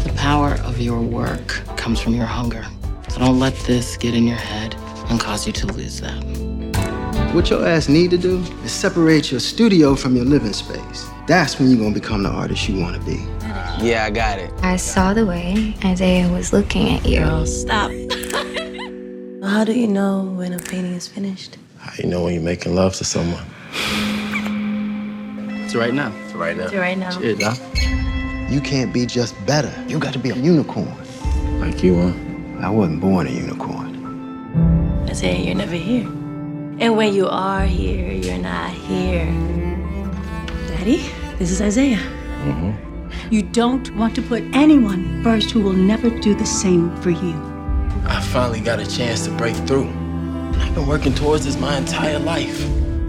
The 0.03 0.13
power 0.17 0.55
of 0.65 0.81
your 0.81 0.99
work 0.99 1.47
comes 1.77 2.01
from 2.01 2.15
your 2.15 2.25
hunger. 2.25 2.65
So 3.07 3.19
don't 3.19 3.39
let 3.39 3.55
this 3.59 3.95
get 3.95 4.13
in 4.13 4.27
your 4.27 4.35
head 4.35 4.75
and 5.11 5.19
cause 5.19 5.45
you 5.45 5.53
to 5.53 5.67
lose 5.67 5.99
that. 5.99 6.23
What 7.35 7.49
your 7.49 7.67
ass 7.67 7.89
need 7.89 8.11
to 8.11 8.17
do 8.17 8.39
is 8.63 8.71
separate 8.71 9.29
your 9.29 9.39
studio 9.39 9.95
from 9.95 10.15
your 10.15 10.25
living 10.25 10.53
space. 10.53 11.07
That's 11.27 11.59
when 11.59 11.69
you're 11.69 11.79
gonna 11.79 11.93
become 11.93 12.23
the 12.23 12.29
artist 12.29 12.67
you 12.67 12.79
wanna 12.81 12.99
be. 12.99 13.19
Yeah, 13.85 14.05
I 14.07 14.09
got 14.09 14.39
it. 14.39 14.51
I 14.63 14.77
saw 14.77 15.13
the 15.13 15.25
way 15.25 15.75
Isaiah 15.83 16.29
was 16.31 16.53
looking 16.53 16.95
at 16.95 17.05
you. 17.05 17.19
Girl, 17.19 17.45
stop. 17.45 17.91
How 19.43 19.63
do 19.65 19.73
you 19.73 19.87
know 19.87 20.23
when 20.23 20.53
a 20.53 20.59
painting 20.59 20.93
is 20.93 21.07
finished? 21.07 21.57
How 21.77 21.91
you 22.01 22.09
know 22.09 22.23
when 22.23 22.33
you're 22.33 22.43
making 22.43 22.75
love 22.75 22.95
to 22.95 23.03
someone? 23.03 23.43
It's 25.63 25.75
right 25.75 25.93
now. 25.93 26.13
It's 26.25 26.33
right 26.33 26.55
now. 26.55 26.65
It's 26.65 26.73
right 26.73 26.97
now. 26.97 27.11
Cheers, 27.17 27.43
huh? 27.43 28.47
You 28.49 28.61
can't 28.61 28.93
be 28.93 29.05
just 29.05 29.35
better. 29.45 29.73
You 29.87 29.99
got 29.99 30.13
to 30.13 30.19
be 30.19 30.29
a 30.29 30.35
unicorn. 30.35 30.93
Like 31.59 31.83
you, 31.83 31.95
huh? 31.95 32.13
I 32.65 32.69
wasn't 32.69 33.01
born 33.01 33.27
a 33.27 33.31
unicorn. 33.31 33.80
Isaiah, 35.21 35.45
you're 35.45 35.55
never 35.55 35.75
here. 35.75 36.07
And 36.79 36.97
when 36.97 37.13
you 37.13 37.27
are 37.27 37.63
here, 37.63 38.11
you're 38.11 38.39
not 38.39 38.71
here. 38.71 39.27
Daddy, 40.67 41.11
this 41.37 41.51
is 41.51 41.61
Isaiah. 41.61 42.01
Mm-hmm. 42.43 43.31
You 43.31 43.43
don't 43.43 43.95
want 43.95 44.15
to 44.15 44.23
put 44.23 44.41
anyone 44.51 45.23
first 45.23 45.51
who 45.51 45.61
will 45.61 45.73
never 45.73 46.09
do 46.09 46.33
the 46.33 46.47
same 46.47 46.89
for 47.03 47.11
you. 47.11 47.35
I 48.07 48.19
finally 48.31 48.61
got 48.61 48.79
a 48.79 48.87
chance 48.87 49.25
to 49.25 49.31
break 49.33 49.55
through. 49.67 49.87
I've 50.55 50.73
been 50.73 50.87
working 50.87 51.13
towards 51.13 51.45
this 51.45 51.55
my 51.59 51.77
entire 51.77 52.17
life. 52.17 52.59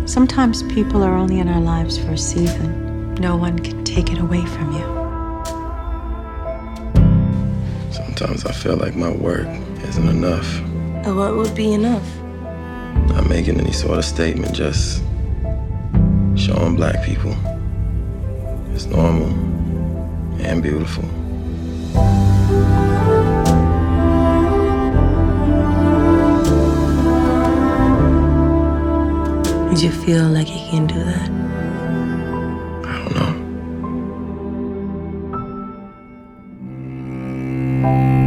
Sometimes 0.05 0.63
people 0.65 1.03
are 1.03 1.17
only 1.17 1.39
in 1.39 1.49
our 1.49 1.63
lives 1.63 1.97
for 1.97 2.11
a 2.11 2.19
season. 2.19 3.15
No 3.15 3.37
one 3.37 3.59
can 3.59 3.85
take 3.85 4.13
it 4.13 4.19
away 4.19 4.45
from 4.45 4.71
you. 4.73 4.85
Sometimes 7.91 8.45
I 8.45 8.53
feel 8.53 8.77
like 8.77 8.97
my 8.97 9.11
work 9.11 9.49
isn't 9.83 10.09
enough. 10.11 10.61
What 11.05 11.37
would 11.37 11.55
be 11.55 11.73
enough? 11.73 12.07
Not 13.09 13.29
making 13.29 13.61
any 13.61 13.73
sort 13.73 13.99
of 13.99 14.05
statement, 14.05 14.55
just 14.55 15.03
showing 16.37 16.77
black 16.77 17.05
people 17.05 17.37
it's 18.75 18.87
normal 18.87 19.29
and 20.41 20.63
beautiful. 20.63 21.05
Did 29.69 29.83
you 29.83 29.91
feel 29.91 30.29
like 30.29 30.49
you 30.49 30.71
can 30.71 30.87
do 30.87 30.95
that? 31.05 31.31
I 32.87 32.99
don't 33.05 33.15
know. 38.13 38.22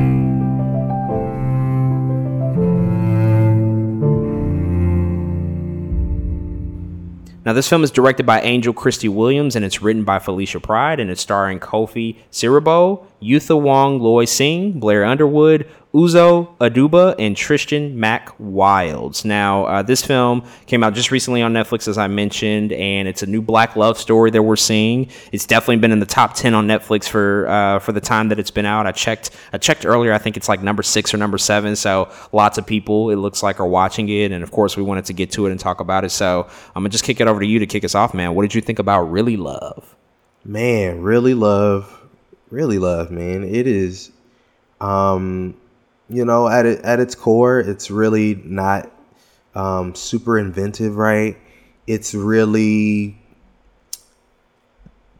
Now, 7.45 7.53
this 7.53 7.69
film 7.69 7.83
is 7.83 7.91
directed 7.91 8.25
by 8.25 8.41
Angel 8.41 8.73
Kristi 8.73 9.07
Williams 9.07 9.55
and 9.55 9.63
it's 9.63 9.79
written 9.79 10.03
by 10.03 10.17
Felicia 10.17 10.59
Pride 10.59 10.99
and 10.99 11.11
it's 11.11 11.21
starring 11.21 11.59
Kofi 11.59 12.17
Siriboe, 12.31 13.05
Yootha 13.21 13.61
Wong-Loi-Sing, 13.61 14.79
Blair 14.79 15.05
Underwood, 15.05 15.69
Uzo 15.95 16.57
Aduba 16.57 17.15
and 17.17 17.37
Tristan 17.37 17.97
Mack 17.97 18.37
Wilds. 18.37 19.23
Now, 19.23 19.63
uh, 19.65 19.81
this 19.81 20.05
film 20.05 20.43
came 20.65 20.83
out 20.83 20.93
just 20.93 21.09
recently 21.09 21.41
on 21.41 21.53
Netflix, 21.53 21.87
as 21.87 21.97
I 21.97 22.07
mentioned, 22.07 22.73
and 22.73 23.07
it's 23.07 23.23
a 23.23 23.25
new 23.25 23.41
black 23.41 23.77
love 23.77 23.97
story 23.97 24.29
that 24.31 24.43
we're 24.43 24.57
seeing. 24.57 25.09
It's 25.31 25.45
definitely 25.45 25.77
been 25.77 25.93
in 25.93 26.01
the 26.01 26.05
top 26.05 26.33
ten 26.33 26.53
on 26.53 26.67
Netflix 26.67 27.07
for 27.07 27.47
uh, 27.47 27.79
for 27.79 27.93
the 27.93 28.01
time 28.01 28.27
that 28.27 28.39
it's 28.39 28.51
been 28.51 28.65
out. 28.65 28.85
I 28.85 28.91
checked 28.91 29.31
I 29.53 29.57
checked 29.57 29.85
earlier. 29.85 30.11
I 30.11 30.17
think 30.17 30.35
it's 30.35 30.49
like 30.49 30.61
number 30.61 30.83
six 30.83 31.13
or 31.13 31.17
number 31.17 31.37
seven. 31.37 31.77
So 31.77 32.11
lots 32.33 32.57
of 32.57 32.67
people 32.67 33.09
it 33.09 33.15
looks 33.15 33.41
like 33.41 33.61
are 33.61 33.67
watching 33.67 34.09
it, 34.09 34.33
and 34.33 34.43
of 34.43 34.51
course 34.51 34.75
we 34.75 34.83
wanted 34.83 35.05
to 35.05 35.13
get 35.13 35.31
to 35.31 35.47
it 35.47 35.51
and 35.51 35.59
talk 35.61 35.79
about 35.79 36.03
it. 36.03 36.09
So 36.09 36.45
I'm 36.75 36.83
gonna 36.83 36.89
just 36.89 37.05
kick 37.05 37.21
it 37.21 37.27
over 37.29 37.39
to 37.39 37.47
you 37.47 37.59
to 37.59 37.67
kick 37.67 37.85
us 37.85 37.95
off, 37.95 38.13
man. 38.13 38.35
What 38.35 38.41
did 38.41 38.53
you 38.53 38.59
think 38.59 38.79
about 38.79 39.03
Really 39.03 39.37
Love? 39.37 39.95
Man, 40.43 41.01
really 41.01 41.33
love, 41.33 42.05
really 42.49 42.79
love, 42.79 43.11
man. 43.11 43.45
It 43.45 43.65
is. 43.65 44.11
Um, 44.81 45.55
you 46.09 46.25
know, 46.25 46.47
at 46.47 46.65
it, 46.65 46.81
at 46.83 46.99
its 46.99 47.15
core, 47.15 47.59
it's 47.59 47.89
really 47.89 48.35
not 48.35 48.91
um, 49.55 49.95
super 49.95 50.37
inventive, 50.37 50.95
right? 50.97 51.37
It's 51.87 52.13
really, 52.13 53.17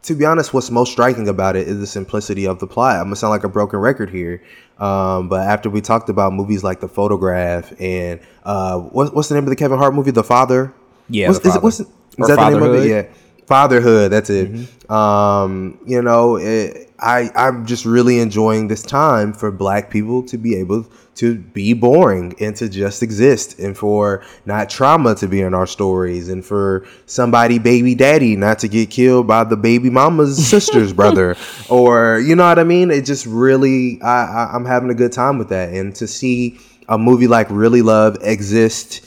to 0.02 0.14
be 0.14 0.24
honest, 0.24 0.54
what's 0.54 0.70
most 0.70 0.92
striking 0.92 1.28
about 1.28 1.56
it 1.56 1.66
is 1.68 1.78
the 1.80 1.86
simplicity 1.86 2.46
of 2.46 2.58
the 2.58 2.66
plot. 2.66 2.96
I'm 2.96 3.04
gonna 3.04 3.16
sound 3.16 3.30
like 3.30 3.44
a 3.44 3.48
broken 3.48 3.78
record 3.78 4.10
here, 4.10 4.42
um, 4.78 5.28
but 5.28 5.46
after 5.46 5.70
we 5.70 5.80
talked 5.80 6.08
about 6.08 6.32
movies 6.32 6.62
like 6.62 6.80
The 6.80 6.88
Photograph 6.88 7.72
and 7.80 8.20
uh, 8.44 8.78
what, 8.78 9.14
what's 9.14 9.28
the 9.28 9.34
name 9.34 9.44
of 9.44 9.50
the 9.50 9.56
Kevin 9.56 9.78
Hart 9.78 9.94
movie, 9.94 10.10
The 10.10 10.24
Father? 10.24 10.72
Yeah, 11.08 11.28
what's, 11.28 11.40
The 11.40 11.48
is, 11.48 11.56
it, 11.56 11.62
what's, 11.62 11.80
is 11.80 11.86
that 12.16 12.36
the 12.36 12.50
name 12.50 12.62
of 12.62 12.74
it? 12.74 12.88
Yeah, 12.88 13.06
Fatherhood. 13.46 14.12
That's 14.12 14.30
it. 14.30 14.52
Mm-hmm. 14.52 14.92
Um, 14.92 15.78
you 15.86 16.02
know, 16.02 16.36
it, 16.36 16.86
I 16.98 17.30
I'm 17.34 17.66
just 17.66 17.84
really 17.84 18.18
enjoying 18.18 18.68
this 18.68 18.82
time 18.82 19.32
for 19.32 19.50
black 19.50 19.90
people 19.90 20.22
to 20.24 20.38
be 20.38 20.56
able 20.56 20.86
to 21.16 21.36
be 21.36 21.72
boring 21.72 22.34
and 22.40 22.54
to 22.56 22.68
just 22.68 23.02
exist 23.02 23.58
and 23.58 23.76
for 23.76 24.22
not 24.44 24.68
trauma 24.68 25.14
to 25.16 25.26
be 25.26 25.40
in 25.40 25.54
our 25.54 25.66
stories 25.66 26.28
and 26.28 26.44
for 26.44 26.86
somebody 27.06 27.58
baby 27.58 27.94
daddy 27.94 28.36
not 28.36 28.58
to 28.58 28.68
get 28.68 28.90
killed 28.90 29.26
by 29.26 29.42
the 29.42 29.56
baby 29.56 29.88
mama's 29.88 30.46
sister's 30.50 30.92
brother 30.92 31.34
or 31.70 32.18
you 32.18 32.36
know 32.36 32.46
what 32.46 32.58
I 32.58 32.64
mean 32.64 32.90
it 32.90 33.06
just 33.06 33.26
really 33.26 34.00
I, 34.02 34.24
I 34.24 34.50
I'm 34.54 34.64
having 34.64 34.90
a 34.90 34.94
good 34.94 35.12
time 35.12 35.38
with 35.38 35.48
that 35.48 35.72
and 35.72 35.94
to 35.96 36.06
see 36.06 36.58
a 36.88 36.98
movie 36.98 37.28
like 37.28 37.48
Really 37.50 37.82
Love 37.82 38.18
exist 38.20 39.06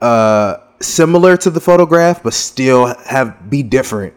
uh 0.00 0.56
similar 0.84 1.36
to 1.36 1.50
the 1.50 1.60
photograph 1.60 2.22
but 2.22 2.34
still 2.34 2.94
have 3.04 3.50
be 3.50 3.62
different 3.62 4.14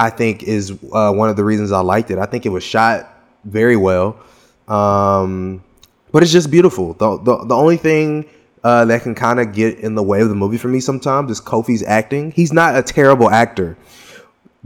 I 0.00 0.08
think 0.08 0.42
is 0.42 0.70
uh, 0.70 1.12
one 1.12 1.28
of 1.28 1.36
the 1.36 1.44
reasons 1.44 1.72
I 1.72 1.80
liked 1.80 2.10
it. 2.10 2.18
I 2.18 2.24
think 2.24 2.46
it 2.46 2.48
was 2.48 2.64
shot 2.64 3.06
very 3.44 3.76
well, 3.76 4.18
um, 4.66 5.62
but 6.10 6.22
it's 6.22 6.32
just 6.32 6.50
beautiful. 6.50 6.94
The 6.94 7.18
the, 7.18 7.44
the 7.44 7.54
only 7.54 7.76
thing 7.76 8.28
uh, 8.64 8.86
that 8.86 9.02
can 9.02 9.14
kind 9.14 9.40
of 9.40 9.52
get 9.52 9.78
in 9.80 9.94
the 9.94 10.02
way 10.02 10.22
of 10.22 10.30
the 10.30 10.34
movie 10.34 10.56
for 10.56 10.68
me 10.68 10.80
sometimes 10.80 11.30
is 11.30 11.40
Kofi's 11.40 11.82
acting. 11.82 12.30
He's 12.30 12.52
not 12.52 12.76
a 12.76 12.82
terrible 12.82 13.28
actor 13.30 13.76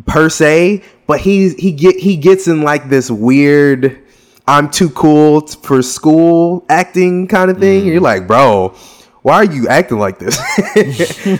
per 0.06 0.28
se, 0.28 0.84
but 1.08 1.20
he's 1.20 1.54
he 1.54 1.72
get 1.72 1.96
he 1.96 2.16
gets 2.16 2.46
in 2.46 2.62
like 2.62 2.88
this 2.88 3.10
weird 3.10 4.00
I'm 4.46 4.70
too 4.70 4.90
cool 4.90 5.46
for 5.46 5.82
school 5.82 6.64
acting 6.68 7.26
kind 7.26 7.50
of 7.50 7.58
thing. 7.58 7.82
Mm. 7.82 7.86
You're 7.86 8.00
like, 8.00 8.28
bro, 8.28 8.76
why 9.24 9.36
are 9.36 9.44
you 9.44 9.66
acting 9.68 9.98
like 9.98 10.18
this? 10.18 10.36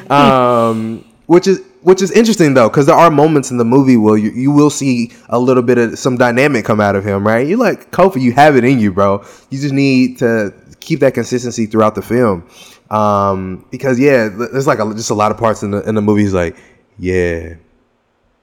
um, 0.11 1.05
which 1.27 1.47
is 1.47 1.61
which 1.83 2.01
is 2.01 2.11
interesting 2.13 2.55
though, 2.55 2.71
because 2.71 2.87
there 2.87 2.95
are 2.95 3.11
moments 3.11 3.51
in 3.51 3.59
the 3.59 3.65
movie 3.65 3.99
where 3.99 4.17
you, 4.17 4.31
you 4.31 4.51
will 4.51 4.71
see 4.71 5.13
a 5.29 5.39
little 5.39 5.63
bit 5.63 5.77
of 5.77 5.99
some 5.99 6.17
dynamic 6.17 6.65
come 6.65 6.81
out 6.81 6.97
of 6.97 7.05
him, 7.05 7.27
right? 7.27 7.47
You're 7.47 7.59
like 7.59 7.91
Kofi, 7.91 8.23
you 8.23 8.33
have 8.33 8.57
it 8.57 8.65
in 8.65 8.81
you, 8.81 8.91
bro. 8.91 9.23
You 9.51 9.61
just 9.61 9.75
need 9.75 10.19
to 10.21 10.55
keep 10.81 11.01
that 11.01 11.13
consistency 11.13 11.67
throughout 11.67 11.95
the 11.95 12.01
film, 12.01 12.49
um, 12.91 13.67
because 13.71 14.01
yeah, 14.01 14.29
there's 14.29 14.67
like 14.67 14.79
a, 14.79 14.95
just 14.95 15.11
a 15.11 15.15
lot 15.15 15.31
of 15.31 15.37
parts 15.37 15.63
in 15.63 15.71
the 15.71 15.87
in 15.87 15.95
the 15.95 16.01
movie. 16.01 16.23
He's 16.23 16.33
like, 16.33 16.57
yeah, 16.99 17.57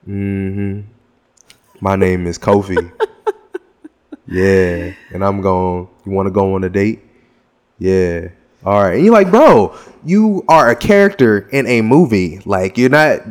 mm-hmm. 0.08 0.82
My 1.80 1.96
name 1.96 2.28
is 2.28 2.38
Kofi. 2.38 2.92
yeah, 4.28 4.94
and 5.12 5.26
I'm 5.26 5.42
going. 5.42 5.88
You 6.06 6.12
want 6.12 6.28
to 6.28 6.32
go 6.32 6.54
on 6.54 6.64
a 6.64 6.70
date? 6.70 7.00
Yeah. 7.80 8.28
All 8.66 8.82
right. 8.82 8.96
And 8.96 9.04
you're 9.04 9.14
like, 9.14 9.32
bro, 9.32 9.76
you 10.04 10.44
are 10.48 10.70
a 10.70 10.76
character 10.76 11.50
in 11.50 11.66
a 11.68 11.82
movie. 11.82 12.40
Like 12.46 12.78
you're 12.78 12.90
not 12.90 13.22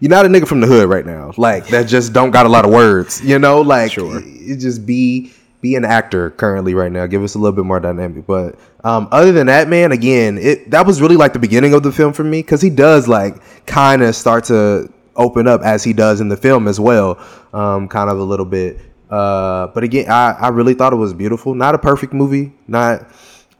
you're 0.00 0.10
not 0.10 0.24
a 0.24 0.28
nigga 0.28 0.48
from 0.48 0.60
the 0.60 0.66
hood 0.66 0.88
right 0.88 1.06
now. 1.06 1.32
Like 1.36 1.68
that 1.68 1.86
just 1.86 2.12
don't 2.12 2.30
got 2.30 2.46
a 2.46 2.48
lot 2.48 2.64
of 2.64 2.70
words. 2.70 3.22
You 3.22 3.38
know, 3.38 3.60
like 3.60 3.92
sure. 3.92 4.20
you 4.22 4.56
just 4.56 4.86
be 4.86 5.32
be 5.60 5.76
an 5.76 5.84
actor 5.84 6.30
currently 6.30 6.74
right 6.74 6.90
now. 6.90 7.06
Give 7.06 7.22
us 7.22 7.34
a 7.34 7.38
little 7.38 7.54
bit 7.54 7.64
more 7.64 7.80
dynamic. 7.80 8.26
But 8.26 8.58
um, 8.82 9.08
other 9.12 9.32
than 9.32 9.46
that, 9.48 9.68
man, 9.68 9.92
again, 9.92 10.38
it 10.38 10.70
that 10.70 10.86
was 10.86 11.00
really 11.00 11.16
like 11.16 11.32
the 11.32 11.38
beginning 11.38 11.74
of 11.74 11.82
the 11.82 11.92
film 11.92 12.12
for 12.12 12.24
me 12.24 12.40
because 12.40 12.62
he 12.62 12.70
does 12.70 13.06
like 13.06 13.66
kind 13.66 14.02
of 14.02 14.16
start 14.16 14.44
to 14.44 14.92
open 15.16 15.46
up 15.46 15.60
as 15.62 15.84
he 15.84 15.92
does 15.92 16.20
in 16.20 16.28
the 16.28 16.36
film 16.36 16.66
as 16.66 16.80
well, 16.80 17.18
um, 17.52 17.88
kind 17.88 18.08
of 18.08 18.18
a 18.18 18.22
little 18.22 18.46
bit. 18.46 18.80
Uh, 19.10 19.66
but 19.68 19.82
again, 19.82 20.08
I, 20.08 20.32
I 20.32 20.48
really 20.48 20.74
thought 20.74 20.92
it 20.92 20.96
was 20.96 21.12
beautiful. 21.12 21.54
Not 21.54 21.74
a 21.74 21.78
perfect 21.78 22.12
movie. 22.12 22.52
Not 22.68 23.06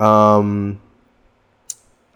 um, 0.01 0.81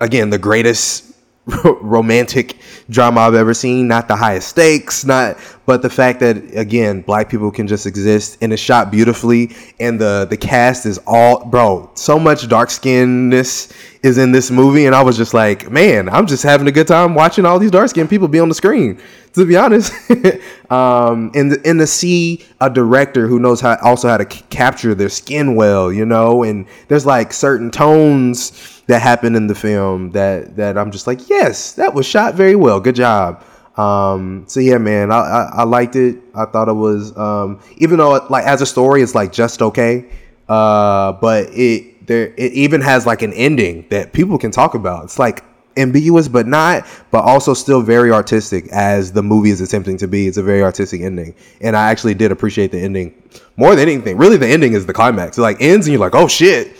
again 0.01 0.31
the 0.31 0.39
greatest 0.39 1.15
romantic 1.65 2.57
drama 2.89 3.21
I've 3.21 3.35
ever 3.35 3.53
seen. 3.53 3.87
Not 3.87 4.09
the 4.09 4.17
highest 4.17 4.49
stakes, 4.49 5.05
not 5.05 5.37
but 5.67 5.83
the 5.83 5.91
fact 5.91 6.21
that 6.21 6.37
again 6.57 7.03
black 7.03 7.29
people 7.29 7.51
can 7.51 7.67
just 7.67 7.87
exist 7.87 8.39
and 8.41 8.53
it's 8.53 8.63
shot 8.63 8.91
beautifully 8.91 9.55
and 9.79 10.01
the 10.01 10.27
the 10.29 10.37
cast 10.37 10.87
is 10.87 10.99
all 11.07 11.45
bro. 11.45 11.91
So 11.95 12.19
much 12.19 12.49
dark 12.49 12.71
skinness 12.71 13.73
is 14.03 14.17
in 14.17 14.33
this 14.33 14.51
movie 14.51 14.87
and 14.87 14.95
I 14.95 15.03
was 15.03 15.17
just 15.17 15.35
like, 15.35 15.71
man, 15.71 16.09
I'm 16.09 16.27
just 16.27 16.43
having 16.43 16.67
a 16.67 16.73
good 16.73 16.89
time 16.89 17.15
watching 17.15 17.45
all 17.45 17.59
these 17.59 17.71
dark 17.71 17.91
skinned 17.91 18.09
people 18.09 18.29
be 18.29 18.41
on 18.41 18.49
the 18.49 18.55
screen. 18.55 19.01
To 19.35 19.45
be 19.45 19.57
honest, 19.57 19.93
um, 20.71 21.33
and 21.35 21.59
and 21.67 21.81
to 21.81 21.89
see 21.89 22.47
a 22.61 22.71
director 22.71 23.27
who 23.27 23.41
knows 23.41 23.61
how 23.61 23.77
also 23.83 24.07
how 24.09 24.17
to 24.17 24.33
c- 24.33 24.45
capture 24.49 24.95
their 24.95 25.09
skin 25.09 25.57
well, 25.57 25.93
you 25.93 26.07
know, 26.07 26.45
and 26.45 26.67
there's 26.87 27.05
like 27.05 27.33
certain 27.33 27.73
tones 27.73 28.74
that 28.87 29.01
happened 29.01 29.37
in 29.37 29.47
the 29.47 29.55
film 29.55 30.11
that 30.13 30.57
that 30.57 30.77
I'm 30.77 30.91
just 30.91 31.07
like, 31.07 31.29
yes, 31.29 31.73
that 31.73 31.95
was 31.95 32.07
shot 32.07 32.35
very 32.35 32.57
well. 32.57 32.81
Good 32.81 32.97
job. 32.97 33.45
Um, 33.77 34.45
so 34.47 34.61
yeah, 34.61 34.79
man, 34.79 35.11
I, 35.11 35.19
I, 35.19 35.51
I 35.57 35.63
liked 35.65 35.97
it. 35.97 36.19
I 36.35 36.45
thought 36.45 36.69
it 36.69 36.75
was 36.75 37.17
um, 37.17 37.61
even 37.79 37.99
though 37.99 38.15
it, 38.15 38.31
like 38.31 38.45
as 38.45 38.63
a 38.63 38.67
story, 38.67 39.03
it's 39.03 39.15
like 39.15 39.33
just 39.33 39.63
okay. 39.63 40.09
Uh, 40.49 41.13
but 41.13 41.49
it 41.53 42.07
there 42.07 42.35
it 42.37 42.53
even 42.53 42.81
has 42.83 43.07
like 43.07 43.23
an 43.23 43.33
ending 43.33 43.87
that 43.91 44.13
people 44.13 44.39
can 44.39 44.51
talk 44.51 44.75
about. 44.75 45.05
It's 45.05 45.19
like 45.19 45.43
ambiguous 45.77 46.29
but 46.29 46.47
not 46.47 46.87
but 47.11 47.25
also 47.25 47.53
still 47.53 47.83
very 47.83 48.13
artistic 48.13 48.69
as 48.71 49.11
the 49.11 49.23
movie 49.23 49.51
is 49.51 49.61
attempting 49.61 49.97
to 49.97 50.07
be 50.07 50.29
it's 50.29 50.37
a 50.37 50.43
very 50.43 50.63
artistic 50.63 51.01
ending 51.01 51.35
and 51.61 51.77
i 51.77 51.91
actually 51.91 52.15
did 52.15 52.31
appreciate 52.31 52.71
the 52.71 52.79
ending 52.79 53.13
more 53.57 53.75
than 53.75 53.89
anything 53.89 54.17
really 54.17 54.37
the 54.37 54.47
ending 54.47 54.75
is 54.75 54.87
the 54.87 54.93
climax 54.93 55.37
it 55.37 55.41
like 55.41 55.57
ends 55.61 55.87
and 55.87 55.93
you're 55.93 56.01
like 56.01 56.15
oh 56.15 56.29
shit 56.29 56.77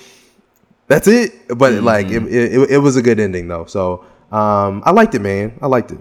that's 0.87 1.09
it. 1.09 1.49
But 1.49 1.73
mm-hmm. 1.73 1.85
like 1.85 2.07
it, 2.09 2.23
it, 2.27 2.71
it, 2.71 2.79
was 2.79 2.97
a 2.97 3.03
good 3.03 3.21
ending 3.21 3.49
though. 3.49 3.65
So 3.67 4.05
um, 4.31 4.83
I 4.85 4.91
liked 4.91 5.15
it, 5.15 5.21
man. 5.21 5.59
I 5.63 5.67
liked 5.67 5.93
it. 5.93 5.99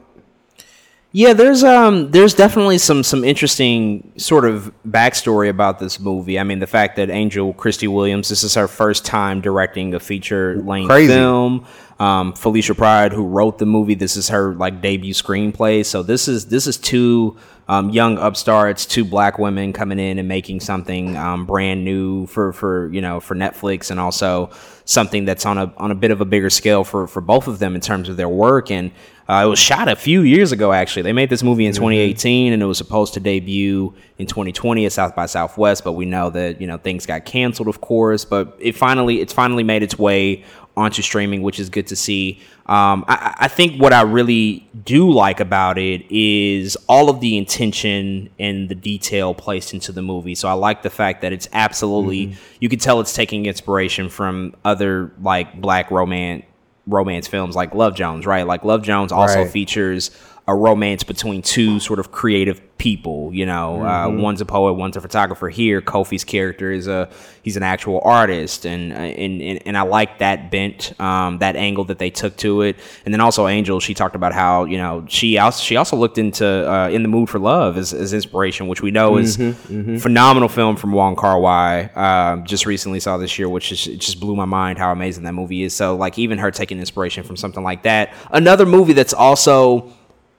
Yeah, 1.16 1.34
there's 1.34 1.64
um 1.64 2.10
there's 2.10 2.34
definitely 2.34 2.80
some 2.80 3.04
some 3.04 3.24
interesting 3.24 4.14
sort 4.18 4.46
of 4.46 4.74
backstory 4.88 5.48
about 5.48 5.78
this 5.78 6.00
movie. 6.00 6.40
I 6.40 6.44
mean, 6.44 6.58
the 6.58 6.66
fact 6.66 6.96
that 6.96 7.12
Angel 7.12 7.54
Kristi 7.54 7.88
Williams, 7.88 8.30
this 8.30 8.42
is 8.42 8.56
her 8.56 8.68
first 8.68 9.06
time 9.06 9.40
directing 9.40 9.94
a 9.94 10.00
feature 10.00 10.60
length 10.64 10.90
film. 11.08 11.68
Um, 12.00 12.34
Felicia 12.34 12.74
Pride, 12.74 13.14
who 13.14 13.28
wrote 13.28 13.60
the 13.60 13.68
movie, 13.68 13.94
this 13.94 14.18
is 14.18 14.30
her 14.30 14.56
like 14.56 14.82
debut 14.82 15.14
screenplay. 15.14 15.86
So 15.86 16.02
this 16.02 16.28
is 16.28 16.48
this 16.48 16.66
is 16.66 16.78
two 16.80 17.38
um, 17.68 17.92
young 17.92 18.18
upstarts, 18.18 18.88
two 18.88 19.06
black 19.06 19.38
women 19.38 19.72
coming 19.72 20.00
in 20.00 20.18
and 20.18 20.28
making 20.28 20.62
something 20.62 21.16
um, 21.16 21.46
brand 21.46 21.86
new 21.86 22.26
for 22.26 22.54
for 22.54 22.92
you 22.92 23.02
know 23.02 23.20
for 23.20 23.36
Netflix, 23.36 23.92
and 23.92 24.00
also 24.00 24.50
something 24.86 25.26
that's 25.26 25.46
on 25.46 25.60
a 25.60 25.72
on 25.78 25.92
a 25.92 25.96
bit 25.96 26.10
of 26.10 26.22
a 26.22 26.26
bigger 26.26 26.50
scale 26.50 26.84
for 26.84 27.06
for 27.06 27.22
both 27.22 27.48
of 27.48 27.60
them 27.60 27.76
in 27.76 27.82
terms 27.82 28.10
of 28.10 28.18
their 28.18 28.28
work. 28.28 28.72
And 28.72 28.92
uh, 29.28 29.44
it 29.46 29.50
was 29.50 29.60
shot 29.60 29.88
a 29.88 29.96
few 29.96 30.22
years 30.22 30.52
ago. 30.52 30.74
Actually, 30.74 31.04
they 31.04 31.14
made 31.14 31.30
this 31.30 31.44
movie 31.44 31.66
in 31.66 31.72
mm-hmm. 31.72 31.84
2018, 31.84 32.54
and 32.54 32.62
it 32.62 32.66
was 32.66 32.78
supposed 32.78 33.14
to 33.14 33.20
debut 33.20 33.94
in 34.18 34.28
2020 34.28 34.86
at 34.86 34.92
South 34.92 35.16
by 35.16 35.26
Southwest. 35.26 35.84
But 35.84 35.94
we 35.94 36.06
know 36.06 36.30
that 36.32 36.60
you 36.60 36.68
know 36.68 36.78
things 36.78 37.06
got 37.06 37.26
canceled, 37.26 37.68
of 37.70 37.80
course. 37.80 38.26
But 38.26 38.58
it 38.60 38.76
finally 38.76 39.22
it's 39.22 39.34
finally 39.34 39.64
made 39.64 39.82
its 39.82 39.98
way 39.98 40.44
onto 40.76 41.02
streaming, 41.02 41.42
which 41.42 41.60
is 41.60 41.70
good 41.70 41.88
to 41.88 41.96
see. 41.96 42.42
Um, 42.66 43.06
I, 43.08 43.36
I, 43.42 43.48
think 43.48 43.80
what 43.80 43.94
I 43.94 44.02
really 44.02 44.68
do 44.86 45.12
like 45.12 45.40
about 45.40 45.78
it 45.78 46.04
is 46.10 46.78
all 46.88 47.10
of 47.10 47.20
the 47.20 47.38
intention 47.38 48.30
and 48.40 48.70
the 48.70 48.76
detail 48.76 49.34
placed 49.34 49.74
into 49.74 49.92
the 49.92 50.02
movie. 50.02 50.34
So 50.34 50.48
I 50.48 50.54
like 50.54 50.82
the 50.82 50.90
fact 50.90 51.22
that 51.22 51.34
it's 51.34 51.48
absolutely 51.52 52.28
mm-hmm. 52.28 52.40
you 52.60 52.70
can 52.70 52.80
tell 52.80 53.02
it's 53.02 53.14
taking 53.14 53.46
inspiration 53.46 54.10
from 54.10 54.56
other 54.64 55.12
like 55.22 55.60
black 55.60 55.92
romance 55.92 56.46
romance 56.86 57.28
films 57.28 57.56
like 57.56 57.74
Love 57.74 57.96
Jones, 57.96 58.26
right? 58.26 58.46
Like 58.46 58.64
Love 58.64 58.84
Jones 58.84 59.12
also 59.12 59.44
right. 59.44 59.52
features 59.52 60.12
a 60.46 60.54
romance 60.54 61.04
between 61.04 61.42
two 61.42 61.80
sort 61.80 62.00
of 62.00 62.12
creative 62.12 62.62
people. 62.78 63.34
You 63.34 63.46
know, 63.46 63.82
uh, 63.82 64.08
mm-hmm. 64.08 64.20
uh, 64.20 64.22
one's 64.22 64.42
a 64.42 64.46
poet, 64.46 64.74
one's 64.74 64.98
a 64.98 65.02
photographer. 65.02 65.48
Here, 65.48 65.82
Kofi's 65.82 66.26
character 66.26 66.70
is 66.70 66.88
a 66.88 67.10
he's 67.44 67.56
an 67.56 67.64
actual 67.64 68.02
artist, 68.04 68.66
and 68.66 68.92
and 68.92 69.42
and, 69.42 69.66
and 69.66 69.78
I 69.78 69.84
like 69.84 70.20
that 70.20 70.52
bent, 70.52 71.00
um, 71.00 71.38
that 71.38 71.56
angle 71.56 71.86
that 71.86 71.98
they 71.98 72.10
took 72.10 72.36
to 72.38 72.62
it. 72.64 72.76
And 73.06 73.14
then 73.14 73.22
also 73.22 73.48
Angel, 73.48 73.80
she 73.80 73.94
talked 73.94 74.16
about 74.16 74.34
how 74.34 74.66
you 74.66 74.78
know 74.78 75.06
she 75.08 75.38
also 75.38 75.64
she 75.64 75.78
also 75.78 75.96
looked 75.96 76.18
into 76.18 76.46
uh, 76.46 76.90
In 76.90 77.04
the 77.04 77.10
Mood 77.10 77.30
for 77.30 77.40
Love 77.40 77.78
as, 77.78 77.94
as 77.94 78.12
inspiration, 78.12 78.68
which 78.68 78.82
we 78.82 78.92
know 78.92 79.16
is 79.18 79.38
mm-hmm, 79.38 79.74
mm-hmm. 79.74 79.98
phenomenal 79.98 80.50
film 80.50 80.76
from 80.76 80.92
Wong 80.92 81.16
Kar 81.16 81.40
Wai. 81.40 81.86
Um, 81.96 82.44
just 82.44 82.66
recently 82.66 83.00
saw 83.00 83.16
this 83.16 83.40
year, 83.40 83.48
which 83.48 83.72
is, 83.72 83.86
just 83.86 84.20
blew 84.20 84.36
my 84.36 84.46
mind 84.46 84.78
how 84.78 84.92
amazing 84.92 85.24
that 85.24 85.34
movie 85.34 85.64
is. 85.64 85.74
So 85.74 85.96
like 85.96 86.20
even 86.20 86.38
her 86.40 86.52
taking 86.52 86.80
inspiration 86.80 87.24
from 87.24 87.38
something 87.38 87.64
like 87.64 87.84
that. 87.84 88.14
Another 88.30 88.66
movie 88.66 88.94
that's 88.94 89.14
also 89.14 89.94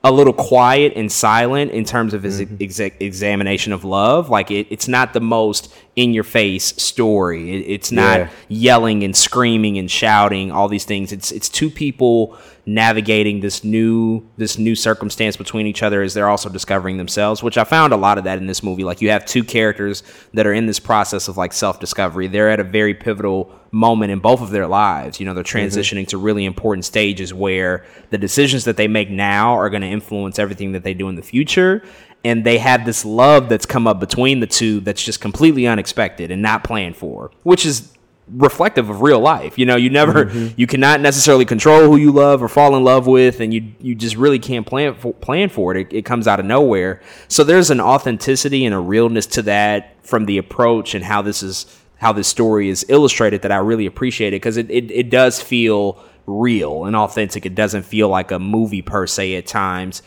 a 0.05 0.12
little 0.12 0.34
quiet 0.34 0.92
and 0.96 1.11
silent 1.11 1.70
in 1.70 1.82
terms 1.82 2.12
of 2.12 2.22
his 2.22 2.40
mm-hmm. 2.40 2.57
ex- 2.61 2.78
examination 2.78 3.72
of 3.72 3.84
love. 3.84 4.28
Like 4.28 4.50
it, 4.50 4.66
it's 4.70 4.86
not 4.86 5.14
the 5.14 5.20
most 5.20 5.74
in 5.96 6.12
your 6.12 6.24
face 6.24 6.74
story. 6.76 7.55
It, 7.55 7.70
it's 7.70 7.90
not 7.90 8.20
yeah. 8.20 8.30
yelling 8.48 9.02
and 9.02 9.16
screaming 9.16 9.78
and 9.78 9.90
shouting 9.90 10.52
all 10.52 10.68
these 10.68 10.84
things. 10.84 11.11
It's 11.11 11.32
it's 11.32 11.48
two 11.48 11.70
people 11.70 12.38
navigating 12.66 13.40
this 13.40 13.62
new 13.62 14.26
this 14.38 14.56
new 14.56 14.74
circumstance 14.74 15.36
between 15.36 15.66
each 15.66 15.82
other 15.82 16.00
as 16.00 16.14
they're 16.14 16.30
also 16.30 16.48
discovering 16.48 16.96
themselves 16.96 17.42
which 17.42 17.58
i 17.58 17.64
found 17.64 17.92
a 17.92 17.96
lot 17.96 18.16
of 18.16 18.24
that 18.24 18.38
in 18.38 18.46
this 18.46 18.62
movie 18.62 18.84
like 18.84 19.02
you 19.02 19.10
have 19.10 19.24
two 19.26 19.44
characters 19.44 20.02
that 20.32 20.46
are 20.46 20.54
in 20.54 20.64
this 20.64 20.80
process 20.80 21.28
of 21.28 21.36
like 21.36 21.52
self-discovery 21.52 22.26
they're 22.26 22.48
at 22.48 22.60
a 22.60 22.64
very 22.64 22.94
pivotal 22.94 23.52
moment 23.70 24.10
in 24.10 24.18
both 24.18 24.40
of 24.40 24.50
their 24.50 24.66
lives 24.66 25.20
you 25.20 25.26
know 25.26 25.34
they're 25.34 25.44
mm-hmm. 25.44 25.58
transitioning 25.58 26.02
mm-hmm. 26.02 26.08
to 26.08 26.18
really 26.18 26.46
important 26.46 26.86
stages 26.86 27.34
where 27.34 27.84
the 28.08 28.18
decisions 28.18 28.64
that 28.64 28.78
they 28.78 28.88
make 28.88 29.10
now 29.10 29.52
are 29.52 29.68
going 29.68 29.82
to 29.82 29.88
influence 29.88 30.38
everything 30.38 30.72
that 30.72 30.84
they 30.84 30.94
do 30.94 31.08
in 31.10 31.16
the 31.16 31.22
future 31.22 31.82
and 32.24 32.44
they 32.44 32.56
have 32.56 32.86
this 32.86 33.04
love 33.04 33.50
that's 33.50 33.66
come 33.66 33.86
up 33.86 34.00
between 34.00 34.40
the 34.40 34.46
two 34.46 34.80
that's 34.80 35.04
just 35.04 35.20
completely 35.20 35.66
unexpected 35.66 36.30
and 36.30 36.40
not 36.40 36.64
planned 36.64 36.96
for 36.96 37.30
which 37.42 37.66
is 37.66 37.93
reflective 38.29 38.89
of 38.89 39.03
real 39.03 39.20
life. 39.20 39.59
You 39.59 39.66
know, 39.66 39.77
you 39.77 39.91
never, 39.91 40.27
mm-hmm. 40.27 40.55
you 40.57 40.66
cannot 40.66 41.01
necessarily 41.01 41.45
control 41.45 41.83
who 41.83 41.97
you 41.97 42.11
love 42.11 42.43
or 42.43 42.49
fall 42.49 42.77
in 42.77 42.85
love 42.85 43.07
with, 43.07 43.41
and 43.41 43.53
you 43.53 43.72
you 43.81 43.95
just 43.95 44.16
really 44.16 44.39
can't 44.39 44.66
plan 44.66 44.95
for, 44.95 45.12
plan 45.14 45.49
for 45.49 45.75
it. 45.75 45.89
it. 45.89 45.97
It 45.99 46.05
comes 46.05 46.27
out 46.27 46.41
of 46.41 46.47
nowhere. 46.47 47.01
So 47.29 47.45
there's 47.45 47.70
an 47.70 47.81
authenticity 47.81 48.64
and 48.64 48.75
a 48.75 48.79
realness 48.79 49.27
to 49.27 49.43
that 49.43 50.05
from 50.07 50.27
the 50.27 50.39
approach 50.39 50.95
and 50.95 51.05
how 51.05 51.22
this 51.22 51.43
is 51.43 51.66
how 51.97 52.12
this 52.12 52.29
story 52.29 52.68
is 52.68 52.85
illustrated 52.89 53.43
that 53.43 53.53
I 53.53 53.57
really 53.57 53.87
appreciate 53.87 54.29
it 54.29 54.37
because 54.37 54.57
it, 54.57 54.70
it 54.70 54.91
it 54.91 55.11
does 55.11 55.41
feel 55.41 56.03
real 56.27 56.87
and 56.87 56.97
authentic. 56.97 57.45
It 57.45 57.55
doesn't 57.55 57.83
feel 57.83 58.09
like 58.09 58.31
a 58.31 58.39
movie 58.39 58.83
per 58.83 59.07
se 59.07 59.37
at 59.37 59.47
times. 59.47 60.03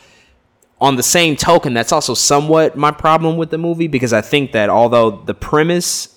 On 0.80 0.96
the 0.96 1.04
same 1.04 1.36
token, 1.36 1.74
that's 1.74 1.92
also 1.92 2.14
somewhat 2.14 2.78
my 2.78 2.92
problem 2.92 3.38
with 3.38 3.50
the 3.50 3.58
movie 3.58 3.88
because 3.88 4.14
I 4.14 4.22
think 4.22 4.52
that 4.52 4.70
although 4.70 5.10
the 5.10 5.34
premise 5.34 6.17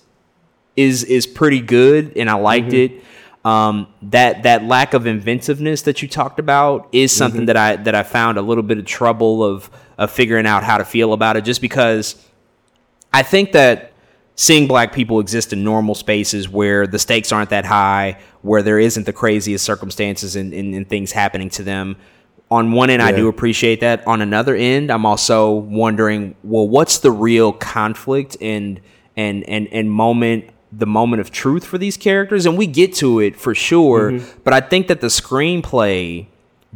is 0.80 1.04
is 1.04 1.26
pretty 1.26 1.60
good, 1.60 2.16
and 2.16 2.28
I 2.30 2.34
liked 2.34 2.68
mm-hmm. 2.68 2.96
it. 2.96 3.04
Um, 3.42 3.86
that 4.02 4.42
that 4.42 4.64
lack 4.64 4.92
of 4.92 5.06
inventiveness 5.06 5.82
that 5.82 6.02
you 6.02 6.08
talked 6.08 6.38
about 6.38 6.88
is 6.92 7.16
something 7.16 7.42
mm-hmm. 7.42 7.46
that 7.46 7.56
I 7.56 7.76
that 7.76 7.94
I 7.94 8.02
found 8.02 8.38
a 8.38 8.42
little 8.42 8.62
bit 8.62 8.78
of 8.78 8.84
trouble 8.84 9.42
of 9.42 9.70
of 9.96 10.10
figuring 10.10 10.46
out 10.46 10.62
how 10.64 10.78
to 10.78 10.84
feel 10.84 11.12
about 11.12 11.36
it. 11.36 11.44
Just 11.44 11.60
because 11.60 12.26
I 13.12 13.22
think 13.22 13.52
that 13.52 13.92
seeing 14.34 14.66
black 14.66 14.92
people 14.92 15.20
exist 15.20 15.52
in 15.52 15.64
normal 15.64 15.94
spaces 15.94 16.48
where 16.48 16.86
the 16.86 16.98
stakes 16.98 17.32
aren't 17.32 17.50
that 17.50 17.64
high, 17.64 18.18
where 18.42 18.62
there 18.62 18.78
isn't 18.78 19.04
the 19.04 19.12
craziest 19.12 19.64
circumstances 19.64 20.36
and, 20.36 20.54
and, 20.54 20.74
and 20.74 20.88
things 20.88 21.12
happening 21.12 21.50
to 21.50 21.62
them, 21.62 21.96
on 22.50 22.72
one 22.72 22.90
end, 22.90 23.00
I 23.00 23.12
do 23.12 23.28
appreciate 23.28 23.80
that. 23.80 24.04
On 24.08 24.20
another 24.20 24.56
end, 24.56 24.90
I'm 24.90 25.06
also 25.06 25.52
wondering, 25.52 26.34
well, 26.42 26.68
what's 26.68 26.98
the 26.98 27.10
real 27.12 27.52
conflict 27.52 28.36
and 28.40 28.80
and 29.16 29.44
and 29.44 29.68
and 29.68 29.90
moment, 29.90 30.50
the 30.72 30.86
moment 30.86 31.20
of 31.20 31.30
truth 31.30 31.64
for 31.64 31.78
these 31.78 31.96
characters? 31.96 32.46
And 32.46 32.56
we 32.56 32.66
get 32.66 32.94
to 32.96 33.18
it 33.20 33.36
for 33.36 33.54
sure, 33.54 34.12
Mhm. 34.12 34.22
but 34.44 34.52
I 34.54 34.60
think 34.60 34.86
that 34.88 35.00
the 35.00 35.08
screenplay 35.08 36.26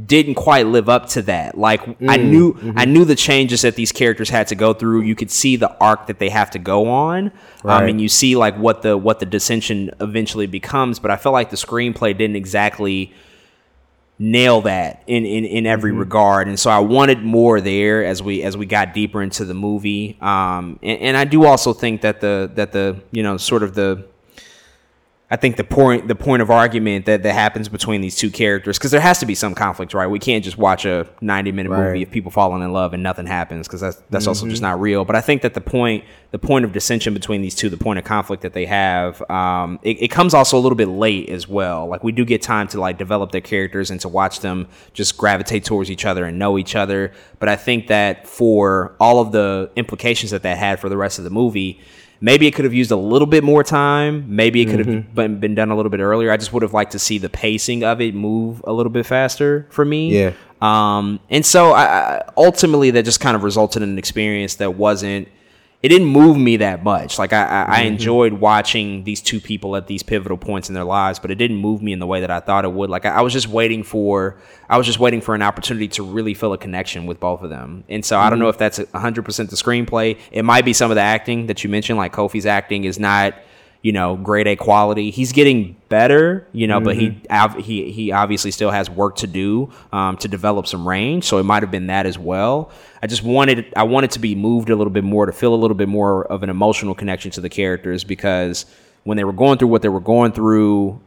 didn't 0.06 0.34
quite 0.34 0.66
live 0.66 0.88
up 0.88 1.08
to 1.10 1.22
that. 1.22 1.56
Like 1.56 1.80
I 2.08 2.18
Mm, 2.18 2.24
knew 2.30 2.52
mhm. 2.54 2.72
I 2.76 2.84
knew 2.84 3.04
the 3.04 3.14
changes 3.14 3.62
that 3.62 3.76
these 3.76 3.92
characters 3.92 4.28
had 4.28 4.48
to 4.48 4.56
go 4.56 4.72
through. 4.72 5.02
You 5.02 5.14
could 5.14 5.30
see 5.30 5.54
the 5.54 5.70
arc 5.80 6.08
that 6.08 6.18
they 6.18 6.30
have 6.30 6.50
to 6.50 6.58
go 6.58 6.88
on. 6.88 7.26
Um, 7.26 7.30
Right. 7.62 7.90
and 7.90 8.00
you 8.00 8.08
see 8.08 8.34
like 8.34 8.56
what 8.58 8.82
the 8.82 8.96
what 8.98 9.20
the 9.20 9.26
dissension 9.26 9.90
eventually 10.00 10.48
becomes, 10.48 10.98
but 10.98 11.12
I 11.12 11.16
felt 11.16 11.32
like 11.32 11.50
the 11.50 11.56
screenplay 11.56 12.16
didn't 12.18 12.34
exactly 12.34 13.12
nail 14.18 14.60
that 14.60 15.02
in 15.06 15.24
in, 15.24 15.44
in 15.44 15.66
every 15.66 15.90
Mm-hmm. 15.90 16.00
regard 16.00 16.48
and 16.48 16.58
so 16.58 16.70
i 16.70 16.78
wanted 16.78 17.22
more 17.22 17.60
there 17.60 18.04
as 18.04 18.22
we 18.22 18.42
as 18.42 18.56
we 18.56 18.64
got 18.64 18.94
deeper 18.94 19.22
into 19.22 19.44
the 19.44 19.54
movie 19.54 20.16
um 20.20 20.78
and, 20.82 21.00
and 21.00 21.16
i 21.16 21.24
do 21.24 21.44
also 21.44 21.72
think 21.72 22.00
that 22.02 22.20
the 22.20 22.50
that 22.54 22.72
the 22.72 23.00
you 23.10 23.22
know 23.22 23.36
sort 23.36 23.62
of 23.62 23.74
the 23.74 24.06
I 25.30 25.36
think 25.36 25.56
the 25.56 25.64
point 25.64 26.06
the 26.06 26.14
point 26.14 26.42
of 26.42 26.50
argument 26.50 27.06
that, 27.06 27.22
that 27.22 27.32
happens 27.32 27.70
between 27.70 28.02
these 28.02 28.14
two 28.14 28.30
characters 28.30 28.78
because 28.78 28.90
there 28.90 29.00
has 29.00 29.18
to 29.20 29.26
be 29.26 29.34
some 29.34 29.54
conflict, 29.54 29.94
right? 29.94 30.06
We 30.06 30.18
can't 30.18 30.44
just 30.44 30.58
watch 30.58 30.84
a 30.84 31.08
ninety 31.22 31.50
minute 31.50 31.70
Right. 31.70 31.86
movie 31.86 32.02
of 32.02 32.10
people 32.10 32.30
falling 32.30 32.62
in 32.62 32.72
love 32.74 32.92
and 32.92 33.02
nothing 33.02 33.24
happens 33.26 33.66
because 33.66 33.80
that's 33.80 34.02
that's 34.10 34.26
also 34.26 34.44
Mhm. 34.44 34.50
just 34.50 34.60
not 34.62 34.78
real. 34.80 35.04
But 35.06 35.16
I 35.16 35.22
think 35.22 35.40
that 35.42 35.54
the 35.54 35.62
point 35.62 36.04
the 36.30 36.38
point 36.38 36.66
of 36.66 36.72
dissension 36.72 37.14
between 37.14 37.40
these 37.40 37.54
two, 37.54 37.70
the 37.70 37.76
point 37.78 37.98
of 37.98 38.04
conflict 38.04 38.42
that 38.42 38.52
they 38.52 38.66
have, 38.66 39.22
um, 39.30 39.78
it, 39.82 40.02
it 40.02 40.08
comes 40.08 40.34
also 40.34 40.58
a 40.58 40.60
little 40.60 40.76
bit 40.76 40.88
late 40.88 41.30
as 41.30 41.48
well. 41.48 41.86
Like 41.86 42.04
we 42.04 42.12
do 42.12 42.24
get 42.26 42.42
time 42.42 42.68
to 42.68 42.78
like 42.80 42.98
develop 42.98 43.32
their 43.32 43.40
characters 43.40 43.90
and 43.90 44.00
to 44.02 44.08
watch 44.10 44.40
them 44.40 44.68
just 44.92 45.16
gravitate 45.16 45.64
towards 45.64 45.90
each 45.90 46.04
other 46.04 46.26
and 46.26 46.38
know 46.38 46.58
each 46.58 46.76
other. 46.76 47.12
But 47.38 47.48
I 47.48 47.56
think 47.56 47.86
that 47.86 48.28
for 48.28 48.94
all 49.00 49.20
of 49.20 49.32
the 49.32 49.70
implications 49.74 50.32
that 50.32 50.42
that 50.42 50.58
had 50.58 50.80
for 50.80 50.90
the 50.90 50.98
rest 50.98 51.16
of 51.18 51.24
the 51.24 51.30
movie. 51.30 51.80
Maybe 52.20 52.46
it 52.46 52.52
could 52.54 52.64
have 52.64 52.74
used 52.74 52.90
a 52.90 52.96
little 52.96 53.26
bit 53.26 53.44
more 53.44 53.62
time. 53.62 54.24
Maybe 54.28 54.62
it 54.62 54.66
could 54.66 54.78
have 54.78 54.88
Mhm. 54.88 55.14
been, 55.14 55.40
been 55.40 55.54
done 55.54 55.70
a 55.70 55.76
little 55.76 55.90
bit 55.90 56.00
earlier. 56.00 56.30
I 56.30 56.36
just 56.36 56.52
would 56.52 56.62
have 56.62 56.72
liked 56.72 56.92
to 56.92 56.98
see 56.98 57.18
the 57.18 57.28
pacing 57.28 57.84
of 57.84 58.00
it 58.00 58.14
move 58.14 58.62
a 58.66 58.72
little 58.72 58.90
bit 58.90 59.04
faster 59.06 59.66
for 59.70 59.84
me. 59.84 60.10
Yeah. 60.18 60.32
Um, 60.62 61.20
and 61.28 61.44
so 61.44 61.72
I, 61.72 61.84
I 61.84 62.22
ultimately 62.36 62.90
that 62.92 63.04
just 63.04 63.20
kind 63.20 63.36
of 63.36 63.42
resulted 63.44 63.82
in 63.82 63.90
an 63.90 63.98
experience 63.98 64.54
that 64.56 64.74
wasn't. 64.76 65.28
It 65.84 65.88
didn't 65.90 66.06
move 66.08 66.38
me 66.38 66.56
that 66.56 66.82
much. 66.82 67.18
Like 67.18 67.34
I, 67.34 67.44
I, 67.44 67.80
I 67.80 67.82
Mhm. 67.82 67.86
enjoyed 67.88 68.32
watching 68.32 69.04
these 69.04 69.20
two 69.20 69.38
people 69.38 69.76
at 69.76 69.86
these 69.86 70.02
pivotal 70.02 70.38
points 70.38 70.70
in 70.70 70.74
their 70.74 70.82
lives, 70.82 71.18
but 71.18 71.30
it 71.30 71.34
didn't 71.34 71.58
move 71.58 71.82
me 71.82 71.92
in 71.92 71.98
the 71.98 72.06
way 72.06 72.20
that 72.22 72.30
I 72.30 72.40
thought 72.40 72.64
it 72.64 72.72
would. 72.72 72.88
Like 72.88 73.04
I, 73.04 73.16
I 73.16 73.20
was 73.20 73.34
just 73.34 73.48
waiting 73.48 73.82
for, 73.82 74.38
I 74.70 74.78
was 74.78 74.86
just 74.86 74.98
waiting 74.98 75.20
for 75.20 75.34
an 75.34 75.42
opportunity 75.42 75.88
to 75.88 76.02
really 76.02 76.32
feel 76.32 76.54
a 76.54 76.58
connection 76.58 77.04
with 77.04 77.20
both 77.20 77.42
of 77.42 77.50
them. 77.50 77.84
And 77.90 78.02
so 78.02 78.18
I 78.18 78.30
don't 78.30 78.38
Mhm. 78.38 78.42
know 78.44 78.48
if 78.48 78.56
that's 78.56 78.80
hundred 78.94 79.26
percent 79.26 79.50
the 79.50 79.56
screenplay. 79.56 80.16
It 80.32 80.42
might 80.46 80.64
be 80.64 80.72
some 80.72 80.90
of 80.90 80.94
the 80.94 81.02
acting 81.02 81.48
that 81.48 81.62
you 81.62 81.68
mentioned. 81.68 81.98
Like 81.98 82.14
Kofi's 82.14 82.46
acting 82.46 82.84
is 82.84 82.98
not 82.98 83.34
you 83.84 83.92
know, 83.92 84.16
grade 84.16 84.46
A 84.46 84.56
quality. 84.56 85.10
He's 85.10 85.32
getting 85.32 85.76
better, 85.90 86.48
you 86.52 86.66
know, 86.66 86.80
but 86.80 86.96
he 86.96 87.20
ob- 87.30 87.58
he 87.58 87.92
he 87.92 88.12
obviously 88.12 88.50
still 88.50 88.70
has 88.70 88.88
work 88.88 89.16
to 89.16 89.26
do 89.26 89.70
um, 89.92 90.16
to 90.16 90.26
develop 90.26 90.66
some 90.66 90.88
range. 90.88 91.24
So 91.24 91.36
it 91.36 91.42
might 91.42 91.62
have 91.62 91.70
been 91.70 91.88
that 91.88 92.06
as 92.06 92.18
well. 92.18 92.72
I 93.02 93.06
just 93.06 93.22
wanted 93.22 93.70
I 93.76 93.82
wanted 93.82 94.12
to 94.12 94.20
be 94.20 94.34
moved 94.34 94.70
a 94.70 94.74
little 94.74 94.90
bit 94.90 95.04
more 95.04 95.26
to 95.26 95.32
feel 95.32 95.54
a 95.54 95.60
little 95.60 95.74
bit 95.76 95.90
more 95.90 96.24
of 96.32 96.42
an 96.42 96.48
emotional 96.48 96.94
connection 96.94 97.30
to 97.32 97.42
the 97.42 97.50
characters 97.50 98.04
because 98.04 98.64
when 99.02 99.18
they 99.18 99.24
were 99.24 99.34
going 99.34 99.58
through 99.58 99.68
what 99.68 99.82
they 99.82 99.90
were 99.90 100.00
going 100.00 100.32
through. 100.32 100.98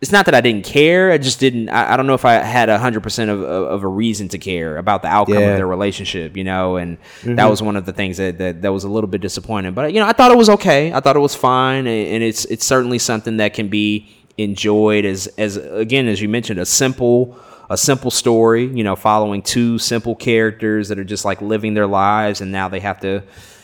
It's 0.00 0.10
not 0.12 0.24
that 0.26 0.34
I 0.34 0.40
didn't 0.40 0.64
care. 0.64 1.12
I 1.12 1.18
just 1.18 1.40
didn't. 1.40 1.68
I, 1.68 1.92
I 1.92 1.96
don't 1.98 2.06
know 2.06 2.14
if 2.14 2.24
I 2.24 2.34
had 2.34 2.70
hundred 2.70 3.02
percent 3.02 3.30
of 3.30 3.42
of 3.42 3.82
a 3.82 3.86
reason 3.88 4.28
to 4.30 4.38
care 4.38 4.78
about 4.78 5.02
the 5.02 5.08
outcome 5.08 5.34
Yeah. 5.38 5.50
of 5.50 5.56
their 5.58 5.66
relationship. 5.66 6.36
You 6.38 6.44
know, 6.44 6.76
and 6.76 6.96
that 7.24 7.36
Mhm. 7.46 7.50
was 7.50 7.60
one 7.62 7.76
of 7.76 7.84
the 7.84 7.92
things 7.92 8.16
that, 8.16 8.38
that 8.38 8.62
that 8.62 8.72
was 8.72 8.84
a 8.84 8.88
little 8.88 9.08
bit 9.08 9.20
disappointing. 9.20 9.72
But 9.74 9.92
you 9.92 10.00
know, 10.00 10.06
I 10.06 10.12
thought 10.12 10.30
it 10.30 10.38
was 10.38 10.48
okay. 10.48 10.90
I 10.92 11.00
thought 11.00 11.16
it 11.16 11.20
was 11.20 11.34
fine, 11.34 11.86
and 11.86 12.08
and 12.14 12.22
it's 12.24 12.46
it's 12.46 12.64
certainly 12.64 12.98
something 12.98 13.36
that 13.36 13.52
can 13.52 13.68
be 13.68 14.08
enjoyed 14.38 15.04
as 15.04 15.26
as 15.36 15.56
again 15.58 16.08
as 16.08 16.22
you 16.22 16.28
mentioned 16.30 16.58
a 16.60 16.64
simple 16.64 17.36
a 17.68 17.76
simple 17.76 18.10
story. 18.10 18.64
You 18.64 18.82
know, 18.84 18.96
following 18.96 19.42
two 19.42 19.76
simple 19.78 20.14
characters 20.16 20.88
that 20.88 20.98
are 20.98 21.04
just 21.04 21.26
like 21.26 21.42
living 21.42 21.74
their 21.74 21.86
lives, 21.86 22.40
and 22.40 22.50
now 22.50 22.70
they 22.70 22.80
have 22.80 23.00
to 23.00 23.22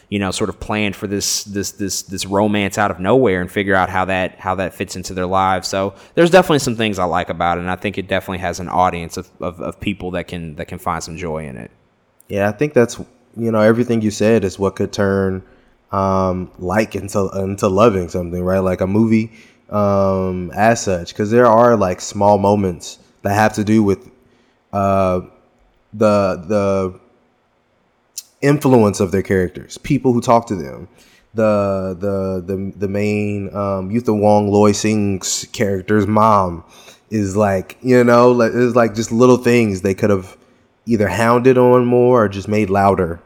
you 0.08 0.18
know 0.18 0.30
sort 0.30 0.48
of 0.48 0.60
plan 0.60 0.92
for 0.92 1.06
this 1.06 1.44
this 1.44 1.72
this 1.72 2.02
this 2.02 2.26
romance 2.26 2.78
out 2.78 2.90
of 2.90 3.00
nowhere 3.00 3.40
and 3.40 3.50
figure 3.50 3.74
out 3.74 3.90
how 3.90 4.04
that 4.04 4.38
how 4.38 4.54
that 4.54 4.74
fits 4.74 4.96
into 4.96 5.14
their 5.14 5.26
lives. 5.26 5.68
So 5.68 5.94
there's 6.14 6.30
definitely 6.30 6.60
some 6.60 6.76
things 6.76 6.98
I 6.98 7.04
like 7.04 7.28
about 7.28 7.58
it, 7.58 7.62
and 7.62 7.70
I 7.70 7.76
think 7.76 7.98
it 7.98 8.08
definitely 8.08 8.38
has 8.38 8.60
an 8.60 8.68
audience 8.68 9.16
of, 9.16 9.28
of, 9.40 9.60
of 9.60 9.80
people 9.80 10.12
that 10.12 10.28
can 10.28 10.54
that 10.56 10.68
can 10.68 10.78
find 10.78 11.02
some 11.02 11.16
joy 11.16 11.46
in 11.46 11.56
it. 11.56 11.70
Yeah, 12.28 12.48
I 12.48 12.52
think 12.52 12.72
that's 12.72 12.98
you 13.36 13.50
know 13.50 13.60
everything 13.60 14.02
you 14.02 14.10
said 14.10 14.44
is 14.44 14.58
what 14.58 14.76
could 14.76 14.92
turn 14.92 15.42
um, 15.92 16.50
like 16.58 16.94
into 16.94 17.28
into 17.36 17.68
loving 17.68 18.08
something, 18.08 18.42
right? 18.42 18.60
Like 18.60 18.80
a 18.80 18.86
movie 18.86 19.32
um, 19.70 20.50
as 20.52 20.82
such, 20.82 21.08
because 21.12 21.30
there 21.30 21.46
are 21.46 21.76
like 21.76 22.00
small 22.00 22.38
moments 22.38 22.98
that 23.22 23.34
have 23.34 23.54
to 23.54 23.64
do 23.64 23.82
with 23.82 24.08
uh, 24.72 25.20
the 25.92 26.44
the 26.46 27.00
influence 28.42 29.00
of 29.00 29.12
their 29.12 29.22
characters, 29.22 29.78
people 29.78 30.12
who 30.12 30.20
talk 30.20 30.46
to 30.48 30.56
them. 30.56 30.88
The 31.34 31.94
the 31.98 32.54
the 32.54 32.72
the 32.78 32.88
main 32.88 33.48
um, 33.54 33.90
Yootha 33.90 34.18
Wong-Loi-Sing's 34.18 35.46
character's 35.52 36.06
mom 36.06 36.64
is 37.10 37.36
like 37.36 37.76
you 37.82 38.02
know 38.02 38.32
like 38.32 38.52
it's 38.54 38.74
like 38.74 38.94
just 38.94 39.12
little 39.12 39.36
things 39.36 39.82
they 39.82 39.94
could 39.94 40.10
have 40.10 40.36
either 40.86 41.08
hounded 41.08 41.58
on 41.58 41.84
more 41.84 42.24
or 42.24 42.28
just 42.28 42.48
made 42.48 42.70
louder 42.70 43.20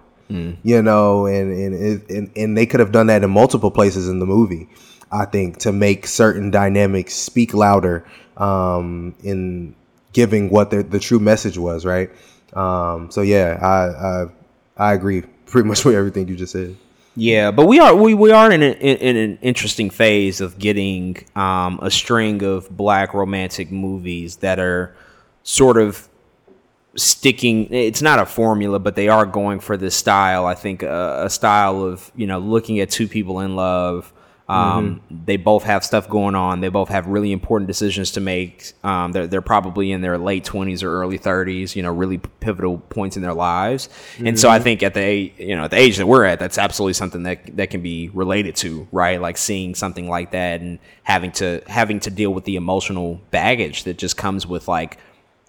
you 0.62 0.82
know 0.82 1.26
and 1.26 1.52
and, 1.52 2.10
and 2.10 2.30
and 2.36 2.56
they 2.58 2.66
could 2.66 2.80
have 2.80 2.92
done 2.92 3.06
that 3.06 3.22
in 3.24 3.30
multiple 3.30 3.70
places 3.70 4.08
in 4.08 4.18
the 4.18 4.26
movie 4.26 4.68
i 5.10 5.24
think 5.24 5.56
to 5.58 5.72
make 5.72 6.06
certain 6.06 6.50
dynamics 6.50 7.14
speak 7.14 7.54
louder 7.54 8.04
um 8.36 9.14
in 9.22 9.74
giving 10.12 10.50
what 10.50 10.70
the, 10.70 10.82
the 10.82 10.98
true 10.98 11.18
message 11.18 11.56
was 11.58 11.84
right 11.86 12.10
um 12.54 13.10
so 13.10 13.22
yeah 13.22 13.58
i 13.62 14.22
i 14.22 14.26
i 14.80 14.92
agree 14.94 15.22
pretty 15.46 15.68
much 15.68 15.84
with 15.86 15.94
everything 15.94 16.26
you 16.26 16.36
just 16.36 16.52
said 16.52 16.76
Yeah, 17.16 17.50
but 17.50 17.66
we 17.66 17.80
are 17.80 17.94
we, 17.94 18.14
we 18.14 18.30
are 18.30 18.50
in, 18.52 18.62
a, 18.62 18.70
in 18.70 18.96
in 18.98 19.16
an 19.16 19.38
interesting 19.42 19.90
phase 19.90 20.40
of 20.40 20.58
getting 20.58 21.24
um, 21.34 21.80
a 21.82 21.90
string 21.90 22.42
of 22.44 22.70
black 22.70 23.14
romantic 23.14 23.70
movies 23.72 24.36
that 24.36 24.58
are 24.60 24.94
sort 25.42 25.76
of 25.76 26.08
sticking. 26.96 27.72
It's 27.72 28.00
not 28.00 28.20
a 28.20 28.26
formula, 28.26 28.78
but 28.78 28.94
they 28.94 29.08
are 29.08 29.26
going 29.26 29.60
for 29.60 29.76
this 29.76 29.96
style. 29.96 30.46
I 30.46 30.54
think 30.54 30.82
uh, 30.82 31.22
a 31.24 31.30
style 31.30 31.82
of 31.82 32.10
you 32.14 32.26
know 32.26 32.38
looking 32.38 32.78
at 32.78 32.90
two 32.90 33.08
people 33.08 33.40
in 33.40 33.56
love. 33.56 34.12
Um, 34.50 35.00
They 35.26 35.36
both 35.36 35.62
have 35.64 35.84
stuff 35.84 36.08
going 36.08 36.34
on. 36.34 36.60
They 36.60 36.68
both 36.68 36.88
have 36.88 37.06
really 37.06 37.30
important 37.32 37.68
decisions 37.68 38.10
to 38.12 38.20
make. 38.20 38.72
Um, 38.82 39.12
they're, 39.12 39.26
they're 39.26 39.42
probably 39.42 39.92
in 39.92 40.00
their 40.00 40.18
late 40.18 40.44
twenties 40.44 40.82
or 40.82 40.90
early 41.00 41.18
thirties. 41.18 41.76
You 41.76 41.82
know, 41.82 41.92
really 41.92 42.18
pivotal 42.40 42.78
points 42.78 43.16
in 43.16 43.22
their 43.22 43.34
lives. 43.34 43.88
And 44.24 44.38
so 44.38 44.48
I 44.48 44.58
Mhm. 44.58 44.62
think 44.62 44.82
at 44.82 44.94
the 44.94 45.32
you 45.38 45.54
know 45.56 45.64
at 45.64 45.70
the 45.70 45.78
age 45.78 45.96
that 45.98 46.06
we're 46.06 46.24
at, 46.24 46.38
that's 46.38 46.58
absolutely 46.58 46.94
something 46.94 47.22
that 47.24 47.56
that 47.56 47.70
can 47.70 47.80
be 47.82 48.10
related 48.12 48.56
to, 48.56 48.88
right? 48.92 49.20
Like 49.20 49.36
seeing 49.36 49.74
something 49.74 50.08
like 50.08 50.32
that 50.32 50.60
and 50.60 50.78
having 51.04 51.32
to 51.32 51.62
having 51.66 52.00
to 52.00 52.10
deal 52.10 52.32
with 52.34 52.44
the 52.44 52.56
emotional 52.56 53.20
baggage 53.30 53.84
that 53.84 53.98
just 53.98 54.16
comes 54.16 54.46
with 54.46 54.66
like 54.68 54.98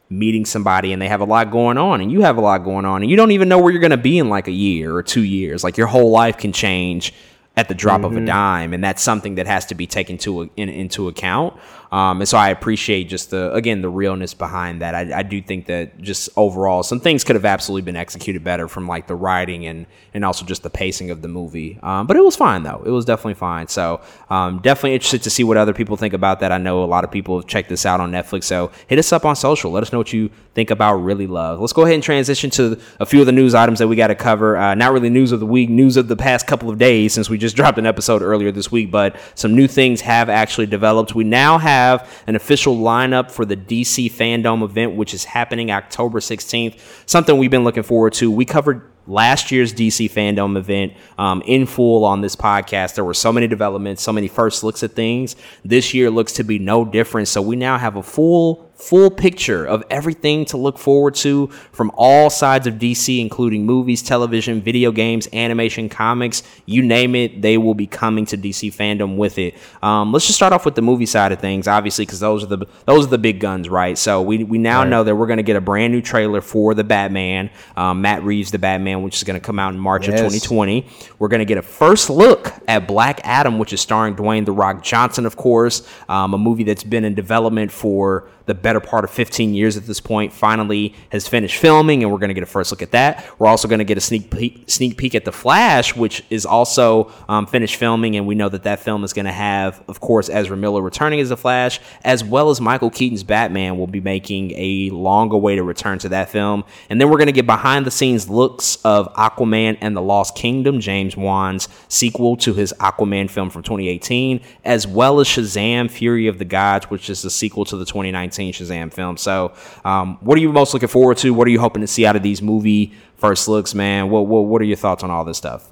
meeting 0.10 0.44
somebody 0.46 0.92
and 0.92 1.02
they 1.02 1.08
have 1.08 1.22
a 1.22 1.26
lot 1.26 1.50
going 1.52 1.78
on 1.78 2.02
and 2.02 2.12
you 2.12 2.22
have 2.22 2.38
a 2.38 2.42
lot 2.42 2.58
going 2.66 2.84
on 2.84 3.02
and 3.02 3.10
you 3.10 3.16
don't 3.16 3.32
even 3.32 3.48
know 3.48 3.58
where 3.58 3.72
you're 3.72 3.80
going 3.80 3.92
to 3.92 3.98
be 3.98 4.18
in 4.18 4.28
like 4.28 4.50
a 4.50 4.52
year 4.52 4.94
or 4.94 5.02
two 5.02 5.24
years 5.24 5.64
like 5.64 5.78
your 5.78 5.88
whole 5.88 6.12
life 6.12 6.38
can 6.38 6.52
change 6.52 7.14
at 7.58 7.68
the 7.68 7.74
drop 7.76 8.04
of 8.06 8.14
a 8.16 8.20
Mhm. 8.20 8.28
dime 8.28 8.74
and 8.74 8.82
that's 8.82 9.04
something 9.04 9.36
that 9.36 9.46
has 9.46 9.66
to 9.66 9.76
be 9.76 9.86
taken 9.86 10.18
to 10.18 10.50
in, 10.56 10.70
into 10.70 11.10
account. 11.10 11.54
Um, 11.92 12.22
and 12.22 12.28
so 12.30 12.38
i 12.38 12.48
appreciate 12.48 13.10
just 13.10 13.32
the 13.32 13.52
again 13.54 13.82
the 13.82 13.90
realness 13.90 14.34
behind 14.34 14.82
that. 14.82 14.96
I, 14.96 15.20
I 15.20 15.24
do 15.24 15.42
think 15.42 15.66
that 15.66 16.00
just 16.02 16.30
overall 16.38 16.84
some 16.84 17.02
things 17.02 17.26
could 17.26 17.36
have 17.36 17.44
absolutely 17.44 17.82
been 17.82 17.98
executed 17.98 18.46
better 18.46 18.70
from 18.70 18.88
like 18.88 19.08
the 19.08 19.16
writing 19.16 19.66
and 19.66 19.86
and 20.14 20.24
also 20.24 20.46
just 20.46 20.64
the 20.64 20.70
pacing 20.70 21.12
of 21.12 21.22
the 21.22 21.28
movie. 21.28 21.78
Um, 21.84 22.08
but 22.08 22.16
it 22.16 22.24
was 22.24 22.38
fine 22.38 22.64
though. 22.64 22.82
It 22.86 22.92
was 22.92 23.04
definitely 23.04 23.34
fine. 23.34 23.68
So 23.68 24.00
um, 24.30 24.60
definitely 24.60 24.94
interested 24.94 25.22
to 25.24 25.30
see 25.30 25.44
what 25.44 25.58
other 25.58 25.74
people 25.74 25.98
think 25.98 26.14
about 26.14 26.40
that. 26.40 26.54
I 26.54 26.58
know 26.58 26.82
a 26.82 26.86
lot 26.86 27.04
of 27.04 27.12
people 27.12 27.38
have 27.38 27.48
checked 27.48 27.68
this 27.68 27.86
out 27.86 28.00
on 28.00 28.12
netflix 28.14 28.46
so 28.46 28.72
hit 28.88 28.98
us 28.98 29.12
up 29.12 29.26
on 29.26 29.36
social. 29.36 29.72
Let 29.72 29.84
us 29.84 29.92
know 29.92 29.98
what 29.98 30.14
you 30.14 30.30
think 30.54 30.70
about 30.70 30.96
really 30.96 31.28
love 31.28 31.60
let's 31.60 31.74
go 31.74 31.84
ahead 31.84 31.94
and 31.94 32.04
transition 32.04 32.50
to 32.50 32.80
a 33.00 33.06
few 33.06 33.22
of 33.22 33.26
the 33.26 33.32
news 33.32 33.56
items 33.56 33.80
that 33.80 33.88
we 33.88 33.96
got 33.96 34.08
to 34.08 34.16
cover 34.16 34.58
uh, 34.58 34.76
not 34.76 34.92
really 34.92 35.10
news 35.10 35.32
of 35.32 35.40
the 35.40 35.46
week 35.46 35.70
news 35.70 35.98
of 35.98 36.08
the 36.08 36.16
past 36.16 36.46
couple 36.46 36.70
of 36.70 36.78
days 36.78 37.14
since 37.14 37.30
we 37.30 37.38
just 37.38 37.56
dropped 37.56 37.78
an 37.78 37.86
episode 37.86 38.22
earlier 38.22 38.52
this 38.52 38.72
week 38.72 38.92
but 38.92 39.16
some 39.36 39.56
new 39.56 39.68
things 39.68 40.02
have 40.02 40.30
actually 40.30 40.66
developed 40.66 41.16
we 41.16 41.24
now 41.24 41.58
have 41.58 42.22
an 42.28 42.36
official 42.36 42.76
lineup 42.76 43.32
for 43.32 43.46
the 43.46 43.56
dc 43.56 44.12
fandom 44.12 44.64
event 44.64 44.96
which 44.96 45.14
is 45.14 45.24
happening 45.24 45.72
october 45.72 46.20
16th 46.20 46.80
something 47.06 47.38
we've 47.38 47.52
been 47.52 47.64
looking 47.64 47.84
forward 47.84 48.12
to 48.12 48.30
we 48.30 48.44
covered 48.44 48.92
last 49.08 49.52
year's 49.52 49.74
DC 49.74 50.10
fandom 50.12 50.58
event 50.58 50.94
um, 51.18 51.42
in 51.46 51.66
full 51.66 52.06
on 52.06 52.22
this 52.22 52.36
podcast. 52.36 52.96
There 52.96 53.06
were 53.06 53.14
so 53.14 53.32
many 53.32 53.48
developments, 53.48 54.02
so 54.02 54.14
many 54.14 54.28
first 54.28 54.64
looks 54.64 54.84
at 54.84 54.92
things. 54.92 55.36
This 55.64 55.94
year 55.94 56.10
looks 56.10 56.34
to 56.34 56.44
be 56.44 56.60
no 56.60 56.86
different. 56.86 57.28
So 57.28 57.42
we 57.42 57.56
now 57.56 57.78
have 57.78 57.96
a 57.96 58.04
full 58.04 58.71
full 58.82 59.10
picture 59.12 59.66
of 59.66 59.84
everything 59.90 60.44
to 60.46 60.58
look 60.58 60.78
forward 60.78 61.16
to 61.16 61.48
from 61.72 61.92
all 61.96 62.30
sides 62.30 62.66
of 62.68 62.76
DC, 62.76 63.20
including 63.20 63.66
movies, 63.66 64.02
television, 64.02 64.62
video 64.62 64.92
games, 64.92 65.28
animation, 65.34 65.88
comics, 65.88 66.44
you 66.66 66.82
name 66.82 67.16
it, 67.16 67.42
they 67.42 67.58
will 67.58 67.76
be 67.76 67.88
coming 67.88 68.26
to 68.26 68.38
DC 68.38 68.74
fandom 68.76 69.18
with 69.18 69.38
it. 69.38 69.56
Um, 69.84 70.12
let's 70.12 70.26
just 70.26 70.38
start 70.38 70.52
off 70.54 70.66
with 70.66 70.76
the 70.76 70.82
movie 70.82 71.06
side 71.06 71.32
of 71.32 71.40
things, 71.40 71.68
obviously, 71.68 72.06
because 72.06 72.20
those 72.20 72.44
are 72.44 72.48
the 72.48 72.66
those 72.86 73.06
are 73.06 73.10
the 73.10 73.18
big 73.18 73.40
guns, 73.40 73.70
right? 73.70 73.98
So 73.98 74.22
we 74.22 74.44
we 74.44 74.58
now 74.58 74.82
Right. 74.82 74.90
know 74.90 75.04
that 75.04 75.16
we're 75.16 75.28
going 75.28 75.38
to 75.38 75.44
get 75.44 75.56
a 75.56 75.62
brand 75.62 75.94
new 75.94 76.02
trailer 76.02 76.42
for 76.42 76.74
the 76.74 76.84
Batman, 76.84 77.50
um, 77.78 78.02
Matt 78.02 78.24
Reeves, 78.24 78.52
the 78.52 78.60
Batman, 78.60 79.04
which 79.04 79.16
is 79.18 79.24
going 79.24 79.40
to 79.40 79.46
come 79.46 79.60
out 79.60 79.74
in 79.74 79.80
March 79.80 80.08
of 80.08 80.16
2020. 80.16 80.88
We're 81.20 81.28
going 81.28 81.40
to 81.40 81.46
get 81.46 81.58
a 81.58 81.62
first 81.62 82.10
look 82.10 82.52
at 82.68 82.88
Black 82.88 83.22
Adam, 83.24 83.60
which 83.60 83.74
is 83.74 83.82
starring 83.82 84.16
Dwayne 84.16 84.46
the 84.46 84.52
Rock 84.52 84.82
Johnson, 84.84 85.26
of 85.26 85.36
course, 85.36 85.88
um, 86.10 86.34
a 86.34 86.38
movie 86.38 86.64
that's 86.64 86.84
been 86.84 87.06
in 87.06 87.14
development 87.14 87.72
for 87.72 88.28
the 88.52 88.56
better 88.56 88.82
part 88.82 89.06
of 89.06 89.10
15 89.10 89.54
years 89.54 89.78
at 89.78 89.86
this 89.86 90.02
point. 90.02 90.34
Finally, 90.34 90.94
has 91.10 91.26
finished 91.26 91.56
filming, 91.56 92.04
and 92.04 92.12
we're 92.12 92.18
going 92.18 92.28
to 92.28 92.34
get 92.34 92.44
a 92.44 92.46
first 92.46 92.70
look 92.70 92.82
at 92.82 92.92
that. 92.92 93.26
We're 93.40 93.48
also 93.48 93.70
going 93.70 93.80
to 93.80 93.86
get 93.86 93.98
a 93.98 94.02
sneak 94.02 94.30
peek, 94.30 94.70
sneak 94.70 94.98
peek 94.98 95.16
at 95.16 95.24
the 95.24 95.32
Flash, 95.32 95.96
which 95.96 96.22
is 96.30 96.46
also 96.46 97.10
um, 97.30 97.48
finished 97.48 97.78
filming, 97.78 98.18
and 98.18 98.28
we 98.28 98.36
know 98.36 98.50
that 98.50 98.64
that 98.64 98.82
film 98.82 99.06
is 99.06 99.14
going 99.14 99.26
to 99.26 99.32
have, 99.32 99.82
of 99.88 100.02
course, 100.02 100.28
Ezra 100.28 100.58
Miller 100.58 100.82
returning 100.82 101.22
as 101.22 101.30
the 101.30 101.38
Flash, 101.38 101.80
as 102.04 102.26
well 102.26 102.50
as 102.50 102.60
Michael 102.60 102.90
Keaton's 102.90 103.24
Batman 103.24 103.78
will 103.78 103.88
be 103.88 104.02
making 104.02 104.52
a 104.58 104.90
long-awaited 104.90 105.64
return 105.64 105.98
to 106.00 106.10
that 106.10 106.30
film. 106.30 106.66
And 106.90 107.00
then 107.00 107.10
we're 107.10 107.18
going 107.18 107.28
to 107.28 107.32
get 107.32 107.46
behind-the-scenes 107.46 108.28
looks 108.30 108.76
of 108.84 109.14
Aquaman 109.14 109.78
and 109.80 109.96
the 109.96 110.02
Lost 110.02 110.36
Kingdom, 110.36 110.82
James 110.82 111.16
Wan's 111.16 111.70
sequel 111.88 112.36
to 112.38 112.54
his 112.54 112.74
Aquaman 112.82 113.30
film 113.30 113.50
from 113.50 113.64
2018, 113.64 114.42
as 114.66 114.86
well 114.86 115.22
as 115.22 115.28
Shazam: 115.28 115.90
Fury 115.90 116.28
of 116.28 116.38
the 116.38 116.44
Gods, 116.44 116.90
which 116.90 117.10
is 117.10 117.22
the 117.22 117.30
sequel 117.30 117.64
to 117.64 117.78
the 117.78 117.86
2019 117.86 118.41
Shazam 118.50 118.92
film. 118.92 119.18
So, 119.18 119.54
um, 119.86 120.18
what 120.22 120.38
are 120.38 120.42
you 120.42 120.52
most 120.52 120.74
looking 120.74 120.90
forward 120.90 121.18
to? 121.18 121.34
What 121.34 121.48
are 121.48 121.52
you 121.52 121.60
hoping 121.60 121.82
to 121.82 121.88
see 121.88 122.06
out 122.06 122.16
of 122.16 122.24
these 122.24 122.42
movie 122.42 122.94
first 123.18 123.48
looks, 123.48 123.76
man? 123.76 124.10
What 124.10 124.26
what, 124.28 124.42
what 124.42 124.62
are 124.62 124.66
your 124.66 124.78
thoughts 124.78 125.04
on 125.04 125.12
all 125.12 125.24
this 125.24 125.38
stuff? 125.38 125.72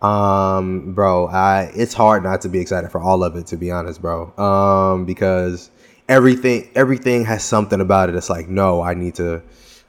Um, 0.00 0.94
bro, 0.94 1.26
I 1.26 1.70
it's 1.74 1.92
hard 1.92 2.22
not 2.22 2.40
to 2.42 2.48
be 2.48 2.60
excited 2.60 2.90
for 2.90 3.00
all 3.00 3.22
of 3.22 3.36
it, 3.36 3.48
to 3.48 3.56
be 3.56 3.70
honest, 3.70 4.00
bro. 4.00 4.32
Um, 4.38 5.04
because 5.04 5.70
everything 6.08 6.70
everything 6.74 7.24
has 7.26 7.44
something 7.44 7.80
about 7.80 8.08
it. 8.08 8.14
It's 8.14 8.30
like, 8.30 8.48
no, 8.48 8.80
I 8.80 8.94
need 8.94 9.16
to. 9.16 9.42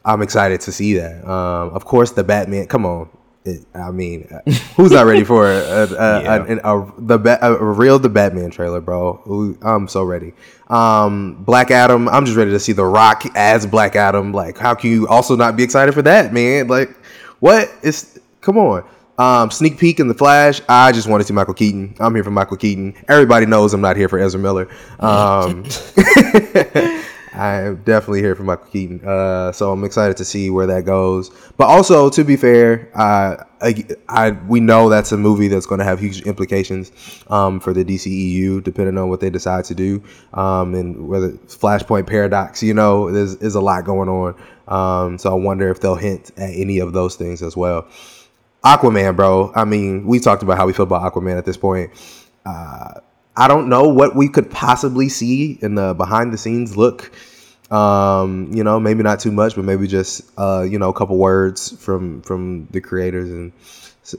I'm 0.04 0.22
excited 0.22 0.62
to 0.62 0.72
see 0.72 0.96
that. 0.96 1.26
Um, 1.28 1.70
of 1.70 1.86
course, 1.86 2.12
the 2.12 2.24
Batman. 2.24 2.68
Come 2.68 2.86
on. 2.86 3.10
It, 3.50 3.66
I 3.76 3.92
mean, 3.92 4.28
uh, 4.32 4.52
who's 4.76 4.92
not 4.92 5.06
ready 5.06 5.24
for 5.24 5.48
a, 5.52 5.56
a, 5.58 5.84
a, 5.84 5.88
Yeah. 6.24 6.46
a, 6.64 6.78
a, 6.80 6.94
the 6.98 7.18
ba- 7.18 7.40
a 7.42 7.64
real 7.64 8.00
the 8.00 8.10
Batman 8.10 8.52
trailer, 8.52 8.80
bro? 8.82 9.56
I'm 9.62 9.88
so 9.88 10.04
ready. 10.04 10.34
Um, 10.68 11.44
Black 11.44 11.72
Adam. 11.72 12.08
I'm 12.08 12.26
just 12.26 12.38
ready 12.38 12.52
to 12.52 12.60
see 12.60 12.72
The 12.74 12.86
Rock 12.86 13.24
as 13.36 13.66
Black 13.66 13.96
Adam. 13.96 14.32
Like, 14.34 14.58
how 14.58 14.76
can 14.76 14.92
you 14.92 15.08
also 15.08 15.36
not 15.36 15.58
be 15.58 15.64
excited 15.64 15.94
for 15.94 16.02
that, 16.04 16.32
man? 16.32 16.68
Like, 16.68 16.90
what? 17.40 17.70
It's 17.84 18.20
come 18.42 18.58
on. 18.58 18.84
Um, 19.18 19.52
sneak 19.52 19.78
peek 19.78 20.00
in 20.00 20.08
the 20.08 20.14
Flash. 20.14 20.62
I 20.70 20.94
just 20.94 21.08
want 21.10 21.20
to 21.22 21.28
see 21.28 21.34
Michael 21.34 21.54
Keaton. 21.54 21.94
I'm 22.00 22.16
here 22.16 22.24
for 22.24 22.32
Michael 22.32 22.56
Keaton. 22.56 22.94
Everybody 23.10 23.46
knows 23.48 23.74
I'm 23.74 23.82
not 23.82 23.98
here 23.98 24.08
for 24.08 24.18
Ezra 24.18 24.40
Miller. 24.40 24.70
Um, 25.02 25.64
I 27.40 27.62
am 27.62 27.78
definitely 27.84 28.20
here 28.20 28.36
for 28.36 28.44
Michael 28.44 28.66
Keaton. 28.66 29.08
Uh, 29.08 29.54
so 29.54 29.72
I'm 29.72 29.86
excited 29.86 30.18
to 30.18 30.26
see 30.26 30.50
where 30.50 30.68
that 30.68 30.84
goes. 30.84 31.30
But 31.56 31.68
also, 31.68 32.10
to 32.10 32.24
be 32.26 32.36
fair, 32.36 32.92
uh, 32.96 33.38
I, 33.62 33.86
I 34.10 34.32
we 34.32 34.60
know 34.60 34.90
that's 34.90 35.14
a 35.14 35.18
movie 35.18 35.48
that's 35.48 35.66
going 35.66 35.80
to 35.80 35.86
have 35.86 36.02
huge 36.02 36.22
implications 36.24 36.92
um, 37.30 37.62
for 37.62 37.72
the 37.72 37.86
DCEU, 37.86 38.62
depending 38.62 38.98
on 38.98 39.08
what 39.08 39.22
they 39.22 39.30
decide 39.30 39.64
to 39.66 39.76
do, 39.76 40.04
um, 40.34 40.76
and 40.76 41.08
whether 41.08 41.32
Flashpoint 41.32 42.08
Paradox. 42.08 42.62
You 42.62 42.74
know, 42.74 43.10
there's 43.10 43.36
is 43.36 43.56
a 43.56 43.62
lot 43.62 43.86
going 43.86 44.10
on. 44.10 44.36
Um, 44.68 45.18
so 45.18 45.32
I 45.32 45.36
wonder 45.36 45.70
if 45.70 45.80
they'll 45.80 45.96
hint 45.96 46.32
at 46.38 46.50
any 46.54 46.80
of 46.80 46.92
those 46.92 47.16
things 47.16 47.42
as 47.42 47.56
well. 47.56 47.88
Aquaman, 48.66 49.16
bro. 49.16 49.54
I 49.56 49.64
mean, 49.64 50.06
we 50.06 50.20
talked 50.20 50.44
about 50.44 50.58
how 50.58 50.68
we 50.68 50.74
feel 50.74 50.84
about 50.84 51.14
Aquaman 51.14 51.38
at 51.38 51.46
this 51.46 51.58
point. 51.58 51.92
Uh, 52.46 53.00
I 53.38 53.48
don't 53.48 53.70
know 53.70 53.84
what 53.84 54.18
we 54.18 54.28
could 54.28 54.52
possibly 54.52 55.08
see 55.08 55.58
in 55.62 55.76
the 55.76 55.94
behind 55.94 56.34
the 56.34 56.38
scenes 56.38 56.76
look. 56.76 57.10
Um, 57.72 58.50
you 58.52 58.64
know, 58.64 58.80
maybe 58.80 59.04
not 59.04 59.20
too 59.20 59.32
much, 59.32 59.56
but 59.56 59.64
maybe 59.64 59.88
just 59.88 60.24
uh, 60.38 60.66
you 60.70 60.80
know, 60.80 60.90
a 60.90 60.94
couple 60.94 61.18
words 61.18 61.72
from 61.84 62.22
from 62.24 62.68
the 62.72 62.82
creators 62.82 63.30
and 63.30 63.52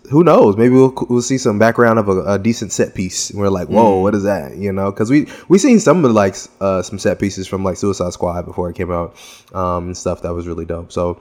who 0.08 0.22
knows? 0.22 0.56
Maybe 0.56 0.74
we'll 0.74 0.94
we'll 1.08 1.22
see 1.22 1.36
some 1.38 1.58
background 1.58 1.98
of 1.98 2.08
a, 2.08 2.34
a 2.34 2.38
decent 2.38 2.70
set 2.70 2.94
piece. 2.94 3.30
And 3.30 3.40
we're 3.40 3.48
like, 3.48 3.66
whoa, 3.68 3.98
Mm. 3.98 4.02
what 4.02 4.14
is 4.14 4.22
that? 4.22 4.56
You 4.56 4.72
know, 4.72 4.92
because 4.92 5.10
we 5.10 5.26
we 5.48 5.58
seen 5.58 5.80
some 5.80 6.04
of 6.04 6.12
like 6.12 6.36
uh, 6.60 6.82
some 6.82 6.98
set 6.98 7.18
pieces 7.18 7.48
from 7.48 7.64
like 7.64 7.76
Suicide 7.76 8.12
Squad 8.12 8.44
before 8.44 8.70
it 8.70 8.76
came 8.76 8.92
out, 8.92 9.16
um, 9.52 9.86
and 9.86 9.96
stuff 9.96 10.22
that 10.22 10.32
was 10.32 10.46
really 10.46 10.64
dope. 10.64 10.92
So 10.92 11.20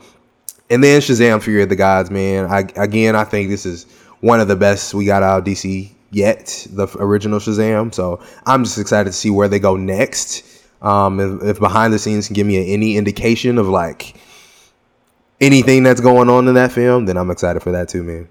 and 0.70 0.84
then 0.84 1.02
Shazam 1.02 1.42
Fury 1.42 1.64
of 1.64 1.70
the 1.70 1.76
Gods, 1.76 2.12
man. 2.12 2.46
I 2.46 2.60
again 2.76 3.16
I 3.16 3.24
think 3.24 3.50
this 3.50 3.66
is 3.66 3.86
one 4.20 4.40
of 4.40 4.48
the 4.48 4.56
best 4.56 4.94
we 4.94 5.06
got 5.06 5.24
out 5.24 5.40
of 5.40 5.46
DC 5.46 5.90
yet, 6.12 6.68
the 6.70 6.88
original 7.00 7.40
Shazam. 7.40 7.92
So 7.92 8.22
I'm 8.46 8.64
just 8.66 8.78
excited 8.78 9.10
to 9.10 9.14
see 9.14 9.32
where 9.32 9.48
they 9.48 9.60
go 9.60 9.76
next. 9.78 10.44
Um, 10.82 11.20
if, 11.20 11.44
if 11.44 11.60
behind 11.60 11.94
the 11.94 12.00
scenes 12.00 12.28
can 12.28 12.34
give 12.34 12.48
me 12.48 12.74
any 12.74 12.98
indication 12.98 13.58
of 13.58 13.68
like 13.68 14.16
anything 15.42 15.84
that's 15.84 16.02
going 16.02 16.30
on 16.30 16.48
in 16.48 16.54
that 16.56 16.72
film, 16.72 17.06
then 17.06 17.18
I'm 17.18 17.32
excited 17.32 17.62
for 17.62 17.72
that 17.72 17.90
too, 17.90 18.04
man. 18.04 18.30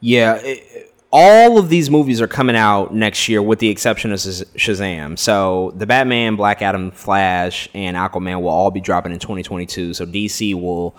Yeah, 0.00 0.34
it, 0.36 0.94
all 1.10 1.58
of 1.58 1.68
these 1.68 1.88
movies 1.88 2.20
are 2.20 2.26
coming 2.26 2.56
out 2.56 2.94
next 2.94 3.28
year, 3.28 3.40
with 3.40 3.58
the 3.58 3.68
exception 3.68 4.12
of 4.12 4.18
Shazam. 4.18 5.18
So 5.18 5.72
the 5.76 5.86
Batman, 5.86 6.36
Black 6.36 6.62
Adam, 6.62 6.90
Flash, 6.90 7.68
and 7.74 7.96
Aquaman 7.96 8.42
will 8.42 8.50
all 8.50 8.70
be 8.70 8.80
dropping 8.80 9.12
in 9.12 9.18
2022. 9.18 9.94
So 9.94 10.04
DC 10.04 10.54
will 10.60 10.96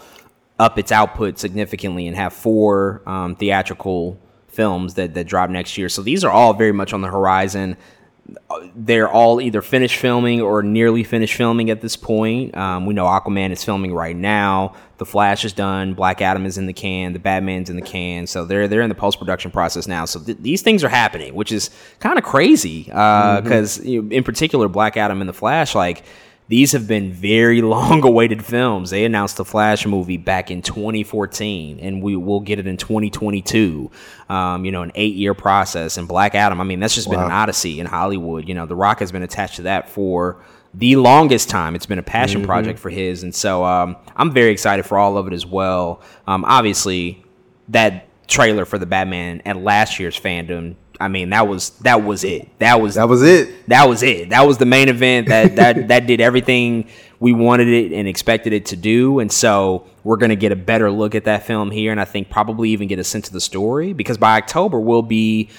up 0.59 0.80
its 0.80 0.91
output 0.91 1.38
significantly 1.38 2.07
and 2.07 2.15
have 2.15 2.34
four 2.34 3.03
um, 3.05 3.36
theatrical 3.36 4.20
films 4.47 4.95
that 4.95 5.13
that 5.13 5.28
drop 5.28 5.49
next 5.49 5.78
year. 5.78 5.88
So 5.88 6.01
these 6.01 6.24
are 6.24 6.32
all 6.32 6.53
very 6.53 6.72
much 6.72 6.93
on 6.93 7.01
the 7.01 7.09
horizon 7.09 7.78
they're 8.75 9.09
all 9.09 9.39
either 9.41 9.61
finished 9.61 9.97
filming 9.97 10.41
or 10.41 10.63
nearly 10.63 11.03
finished 11.03 11.36
filming 11.36 11.69
at 11.69 11.82
this 11.82 11.95
point. 11.95 12.55
Um, 12.55 12.86
we 12.86 12.93
know 12.93 13.05
Aquaman 13.05 13.51
is 13.51 13.63
filming 13.63 13.93
right 13.93 14.15
now. 14.15 14.75
The 14.97 15.05
Flash 15.05 15.45
is 15.45 15.53
done. 15.53 15.93
Black 15.93 16.21
Adam 16.21 16.45
is 16.45 16.57
in 16.57 16.65
the 16.65 16.73
can. 16.73 17.13
The 17.13 17.19
Batman's 17.19 17.69
in 17.69 17.75
the 17.75 17.82
can. 17.82 18.28
So 18.28 18.45
they're 18.45 18.67
they're 18.67 18.82
in 18.82 18.89
the 18.89 18.95
post 18.95 19.19
production 19.19 19.51
process 19.51 19.88
now. 19.88 20.05
So 20.05 20.19
th- 20.19 20.39
these 20.41 20.61
things 20.61 20.84
are 20.84 20.89
happening, 20.89 21.36
which 21.36 21.51
is 21.51 21.69
kind 21.99 22.17
of 22.17 22.23
crazy. 22.23 22.84
Because 22.84 23.84
you 23.86 24.01
know, 24.01 24.11
in 24.11 24.23
particular, 24.23 24.67
Black 24.67 24.97
Adam 24.97 25.21
and 25.21 25.30
the 25.30 25.34
Flash, 25.34 25.75
like 25.75 26.03
these 26.49 26.71
have 26.71 26.87
been 26.87 27.11
very 27.11 27.61
long 27.75 28.03
awaited 28.05 28.43
films. 28.45 28.89
They 28.89 29.03
announced 29.05 29.37
the 29.37 29.45
Flash 29.45 29.85
movie 29.85 30.17
back 30.17 30.49
in 30.49 30.61
2014, 30.61 31.79
and 31.79 32.01
we 32.01 32.15
will 32.15 32.39
get 32.39 32.59
it 32.59 32.67
in 32.67 32.77
2022. 32.77 33.91
Um, 34.29 34.65
you 34.65 34.71
know, 34.71 34.81
an 34.81 34.91
eight 34.95 35.15
year 35.15 35.33
process. 35.33 35.97
And 35.97 36.07
Black 36.07 36.35
Adam, 36.35 36.59
I 36.61 36.63
mean, 36.63 36.79
that's 36.79 36.95
just 36.95 37.09
been 37.09 37.19
an 37.19 37.31
odyssey 37.31 37.79
in 37.79 37.85
Hollywood. 37.85 38.47
You 38.47 38.55
know, 38.55 38.65
The 38.65 38.75
Rock 38.75 38.99
has 38.99 39.11
been 39.11 39.23
attached 39.23 39.57
to 39.57 39.61
that 39.63 39.89
for 39.89 40.41
the 40.73 40.95
longest 40.97 41.49
time. 41.49 41.75
It's 41.75 41.85
been 41.85 41.97
a 41.99 42.03
passion 42.03 42.41
Mhm. 42.43 42.45
project 42.45 42.79
for 42.79 42.89
his. 42.89 43.23
And 43.23 43.33
so 43.33 43.63
um, 43.63 43.95
I'm 44.15 44.31
very 44.31 44.51
excited 44.51 44.85
for 44.85 44.97
all 44.97 45.17
of 45.17 45.27
it 45.27 45.33
as 45.33 45.45
well. 45.45 46.01
Um, 46.27 46.43
obviously, 46.45 47.23
that 47.69 48.05
trailer 48.27 48.65
for 48.65 48.77
the 48.77 48.85
Batman 48.85 49.41
at 49.45 49.57
last 49.57 49.99
year's 49.99 50.19
fandom. 50.19 50.75
I 50.99 51.07
mean, 51.07 51.29
that 51.29 51.47
was 51.47 51.71
that 51.81 52.03
was 52.03 52.23
it. 52.23 52.47
That 52.59 52.81
was 52.81 52.95
that 52.95 53.07
was 53.07 53.21
it. 53.23 53.67
That 53.67 53.87
was 53.87 54.03
it. 54.03 54.29
That 54.29 54.47
was 54.47 54.57
the 54.57 54.65
main 54.65 54.89
event. 54.89 55.27
That 55.27 55.55
that 55.57 55.87
that 55.89 56.07
did 56.07 56.21
everything 56.21 56.89
we 57.19 57.33
wanted 57.33 57.67
it 57.67 57.91
and 57.93 58.07
expected 58.07 58.53
it 58.53 58.67
to 58.67 58.75
do. 58.75 59.19
And 59.19 59.31
so 59.31 59.85
we're 60.03 60.17
gonna 60.17 60.35
get 60.35 60.51
a 60.51 60.55
better 60.55 60.91
look 60.91 61.15
at 61.15 61.25
that 61.25 61.43
film 61.45 61.71
here, 61.71 61.91
and 61.91 62.01
I 62.01 62.05
think 62.05 62.29
probably 62.29 62.69
even 62.71 62.87
get 62.87 62.99
a 62.99 63.03
sense 63.03 63.27
of 63.27 63.33
the 63.33 63.41
story 63.41 63.93
because 63.93 64.17
by 64.17 64.37
October 64.37 64.79
we'll 64.79 65.01
be 65.01 65.49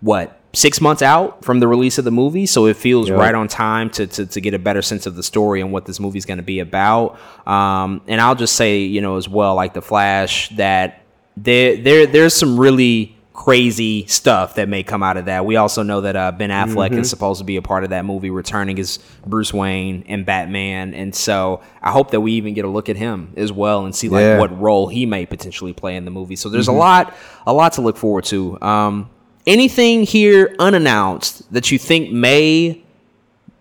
what 0.00 0.40
six 0.54 0.80
months 0.80 1.02
out 1.02 1.44
from 1.44 1.60
the 1.60 1.68
release 1.68 1.98
of 1.98 2.04
the 2.06 2.10
movie 2.10 2.46
so 2.46 2.66
it 2.66 2.74
feels 2.76 3.08
Yep. 3.10 3.18
right 3.18 3.34
on 3.34 3.48
time 3.48 3.90
to, 3.90 4.06
to, 4.06 4.24
to 4.24 4.40
get 4.40 4.54
a 4.54 4.58
better 4.58 4.80
sense 4.80 5.04
of 5.06 5.14
the 5.14 5.22
story 5.22 5.60
and 5.60 5.72
what 5.72 5.84
this 5.84 6.00
movie's 6.00 6.24
going 6.24 6.38
to 6.38 6.42
be 6.42 6.60
about 6.60 7.18
um, 7.46 8.00
and 8.06 8.18
i'll 8.18 8.34
just 8.34 8.56
say 8.56 8.78
you 8.80 9.02
know 9.02 9.18
as 9.18 9.28
well 9.28 9.54
like 9.54 9.74
the 9.74 9.82
flash 9.82 10.48
that 10.56 11.02
there 11.36 11.76
there 11.76 12.06
there's 12.06 12.32
some 12.32 12.58
really 12.58 13.14
crazy 13.38 14.04
stuff 14.08 14.56
that 14.56 14.68
may 14.68 14.82
come 14.82 15.00
out 15.00 15.16
of 15.16 15.26
that 15.26 15.46
we 15.46 15.54
also 15.54 15.84
know 15.84 16.00
that 16.00 16.16
uh, 16.16 16.32
ben 16.32 16.50
affleck 16.50 16.90
Mhm. 16.90 16.98
is 16.98 17.08
supposed 17.08 17.38
to 17.38 17.44
be 17.44 17.54
a 17.56 17.62
part 17.62 17.84
of 17.84 17.90
that 17.90 18.04
movie 18.04 18.30
returning 18.30 18.76
as 18.80 18.98
bruce 19.24 19.54
wayne 19.54 20.02
and 20.08 20.26
batman 20.26 20.92
and 20.92 21.14
so 21.14 21.60
i 21.80 21.92
hope 21.92 22.10
that 22.10 22.20
we 22.20 22.32
even 22.32 22.52
get 22.52 22.64
a 22.64 22.68
look 22.68 22.88
at 22.88 22.96
him 22.96 23.32
as 23.36 23.52
well 23.52 23.84
and 23.84 23.94
see 23.94 24.08
like 24.08 24.22
Yeah. 24.22 24.38
what 24.40 24.60
role 24.60 24.88
he 24.88 25.06
may 25.06 25.24
potentially 25.24 25.72
play 25.72 25.94
in 25.94 26.04
the 26.04 26.10
movie 26.10 26.34
so 26.34 26.48
there's 26.48 26.66
Mhm. 26.66 26.74
a 26.74 26.78
lot 26.78 27.14
a 27.46 27.52
lot 27.52 27.74
to 27.74 27.80
look 27.80 27.96
forward 27.96 28.24
to 28.24 28.58
um, 28.60 29.08
anything 29.46 30.02
here 30.02 30.56
unannounced 30.58 31.50
that 31.52 31.70
you 31.70 31.78
think 31.78 32.10
may 32.10 32.82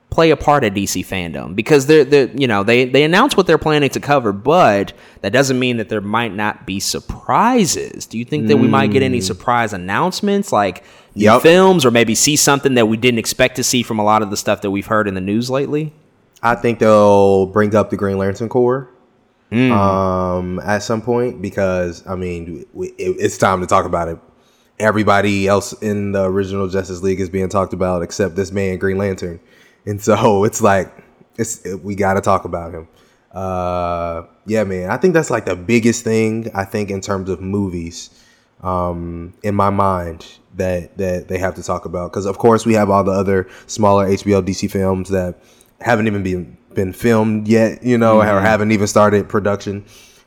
play 0.09 0.31
a 0.31 0.37
part 0.37 0.63
of 0.63 0.73
DC 0.73 1.05
fandom 1.05 1.55
because 1.55 1.85
they're, 1.85 2.03
they're 2.05 2.29
you 2.35 2.47
know 2.47 2.63
they 2.63 2.85
they 2.85 3.03
announce 3.03 3.35
what 3.37 3.45
they're 3.47 3.57
planning 3.57 3.89
to 3.91 3.99
cover, 3.99 4.31
but 4.31 4.93
that 5.21 5.31
doesn't 5.33 5.59
mean 5.59 5.77
that 5.77 5.89
there 5.89 6.01
might 6.01 6.33
not 6.33 6.65
be 6.65 6.79
surprises. 6.79 8.05
Do 8.05 8.17
you 8.17 8.25
think 8.25 8.47
that 8.47 8.57
we 8.57 8.67
might 8.67 8.91
get 8.91 9.03
any 9.03 9.19
Mm. 9.19 9.23
surprise 9.23 9.73
announcements 9.73 10.51
like 10.51 10.83
new 11.15 11.39
films 11.39 11.85
or 11.85 11.91
maybe 11.91 12.15
see 12.15 12.35
something 12.35 12.75
that 12.75 12.87
we 12.87 12.95
didn't 12.97 13.19
expect 13.19 13.55
to 13.57 13.63
see 13.63 13.83
from 13.83 13.99
a 13.99 14.03
lot 14.03 14.21
of 14.21 14.29
the 14.29 14.37
stuff 14.37 14.61
that 14.61 14.71
we've 14.71 14.85
heard 14.87 15.07
in 15.07 15.13
the 15.13 15.21
news 15.21 15.49
lately? 15.49 15.93
I 16.41 16.55
think 16.55 16.79
they'll 16.79 17.47
bring 17.47 17.75
up 17.75 17.89
the 17.89 17.97
Green 17.97 18.17
Lantern 18.17 18.49
Corps 18.49 18.89
Mm. 19.51 19.71
um, 19.71 20.59
at 20.59 20.83
some 20.83 21.01
point 21.01 21.41
because 21.41 22.05
I 22.05 22.15
mean 22.15 22.65
it, 22.75 22.93
it's 22.97 23.37
time 23.37 23.61
to 23.61 23.67
talk 23.67 23.85
about 23.85 24.09
it. 24.09 24.17
Everybody 24.79 25.47
else 25.47 25.73
in 25.81 26.11
the 26.11 26.25
original 26.25 26.67
Justice 26.67 27.01
League 27.01 27.19
is 27.21 27.29
being 27.29 27.49
talked 27.49 27.73
about 27.73 28.03
except 28.03 28.35
this 28.35 28.51
man 28.51 28.77
Green 28.77 28.97
Lantern, 28.97 29.39
and 29.87 29.99
so 30.01 30.43
it's 30.47 30.61
like 30.61 30.93
it's 31.37 31.65
it, 31.65 31.83
we 31.83 31.95
got 31.95 32.13
to 32.15 32.21
talk 32.21 32.45
about 32.45 32.73
him. 32.73 32.87
Uh, 33.33 34.23
yeah, 34.45 34.63
man, 34.63 34.89
I 34.89 34.97
think 34.97 35.13
that's 35.13 35.29
like 35.29 35.45
the 35.45 35.55
biggest 35.55 36.03
thing 36.03 36.49
I 36.55 36.63
think 36.65 36.89
in 36.89 37.01
terms 37.01 37.29
of 37.29 37.41
movies 37.41 38.09
um, 38.63 39.33
in 39.43 39.55
my 39.55 39.69
mind 39.69 40.25
that 40.55 40.97
that 40.97 41.27
they 41.27 41.37
have 41.37 41.55
to 41.55 41.63
talk 41.63 41.85
about 41.85 42.11
because 42.11 42.25
of 42.25 42.37
course 42.39 42.65
we 42.65 42.73
have 42.73 42.89
all 42.89 43.03
the 43.03 43.11
other 43.11 43.47
smaller 43.67 44.07
HBO 44.07 44.41
DC 44.41 44.71
films 44.71 45.09
that 45.09 45.39
haven't 45.81 46.07
even 46.07 46.23
been 46.23 46.57
been 46.73 46.93
filmed 46.93 47.47
yet, 47.47 47.83
you 47.83 47.97
know, 47.97 48.19
or 48.19 48.25
Mhm. 48.25 48.41
haven't 48.41 48.71
even 48.71 48.87
started 48.87 49.27
production. 49.29 49.85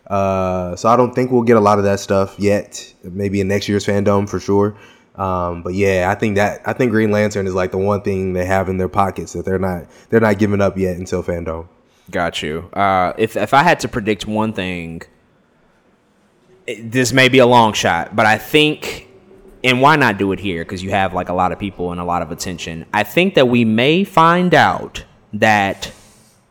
Uh, 0.08 0.74
so 0.76 0.88
I 0.88 0.96
don't 0.96 1.14
think 1.14 1.30
we'll 1.30 1.42
get 1.42 1.56
a 1.56 1.61
lot 1.61 1.78
of 1.78 1.84
that 1.84 2.00
stuff 2.00 2.34
yet. 2.38 2.92
Maybe 3.04 3.40
in 3.40 3.48
next 3.48 3.68
year's 3.68 3.86
fandom 3.86 4.28
for 4.28 4.40
sure. 4.40 4.74
Um, 5.16 5.62
but 5.62 5.74
yeah, 5.74 6.08
I 6.11 6.14
think 6.14 6.36
that 6.36 6.62
I 6.64 6.72
think 6.72 6.92
Green 6.92 7.11
Lantern 7.11 7.46
is 7.46 7.54
like 7.54 7.72
the 7.72 7.78
one 7.78 8.02
thing 8.02 8.32
they 8.32 8.46
have 8.46 8.68
in 8.68 8.78
their 8.78 8.88
pockets 8.88 9.32
that 9.34 9.44
they're 9.44 9.58
not 9.58 9.86
they're 10.08 10.20
not 10.20 10.38
giving 10.38 10.61
up 10.61 10.78
yet 10.78 10.96
until 10.96 11.22
fandom. 11.22 11.66
Got 12.11 12.42
you. 12.42 12.70
Uh, 12.72 13.12
if 13.18 13.36
if 13.36 13.52
I 13.54 13.62
had 13.62 13.80
to 13.80 13.88
predict 13.88 14.26
one 14.26 14.52
thing, 14.52 15.02
it- 16.66 16.90
this 16.90 17.12
may 17.12 17.28
be 17.28 17.38
a 17.38 17.46
long 17.46 17.72
shot, 17.72 18.14
but 18.16 18.26
I 18.26 18.38
think, 18.38 19.08
and 19.64 19.80
why 19.80 19.96
not 19.96 20.18
do 20.18 20.32
it 20.32 20.40
here? 20.40 20.64
Because 20.64 20.82
you 20.82 20.90
have 20.90 21.12
like 21.14 21.28
a 21.28 21.34
lot 21.34 21.52
of 21.52 21.58
people 21.58 21.92
and 21.92 22.00
a 22.00 22.04
lot 22.04 22.22
of 22.22 22.30
attention. 22.30 22.86
I 22.94 23.02
think 23.02 23.34
that 23.34 23.48
we 23.48 23.64
may 23.64 24.04
find 24.04 24.54
out 24.54 25.04
that 25.34 25.92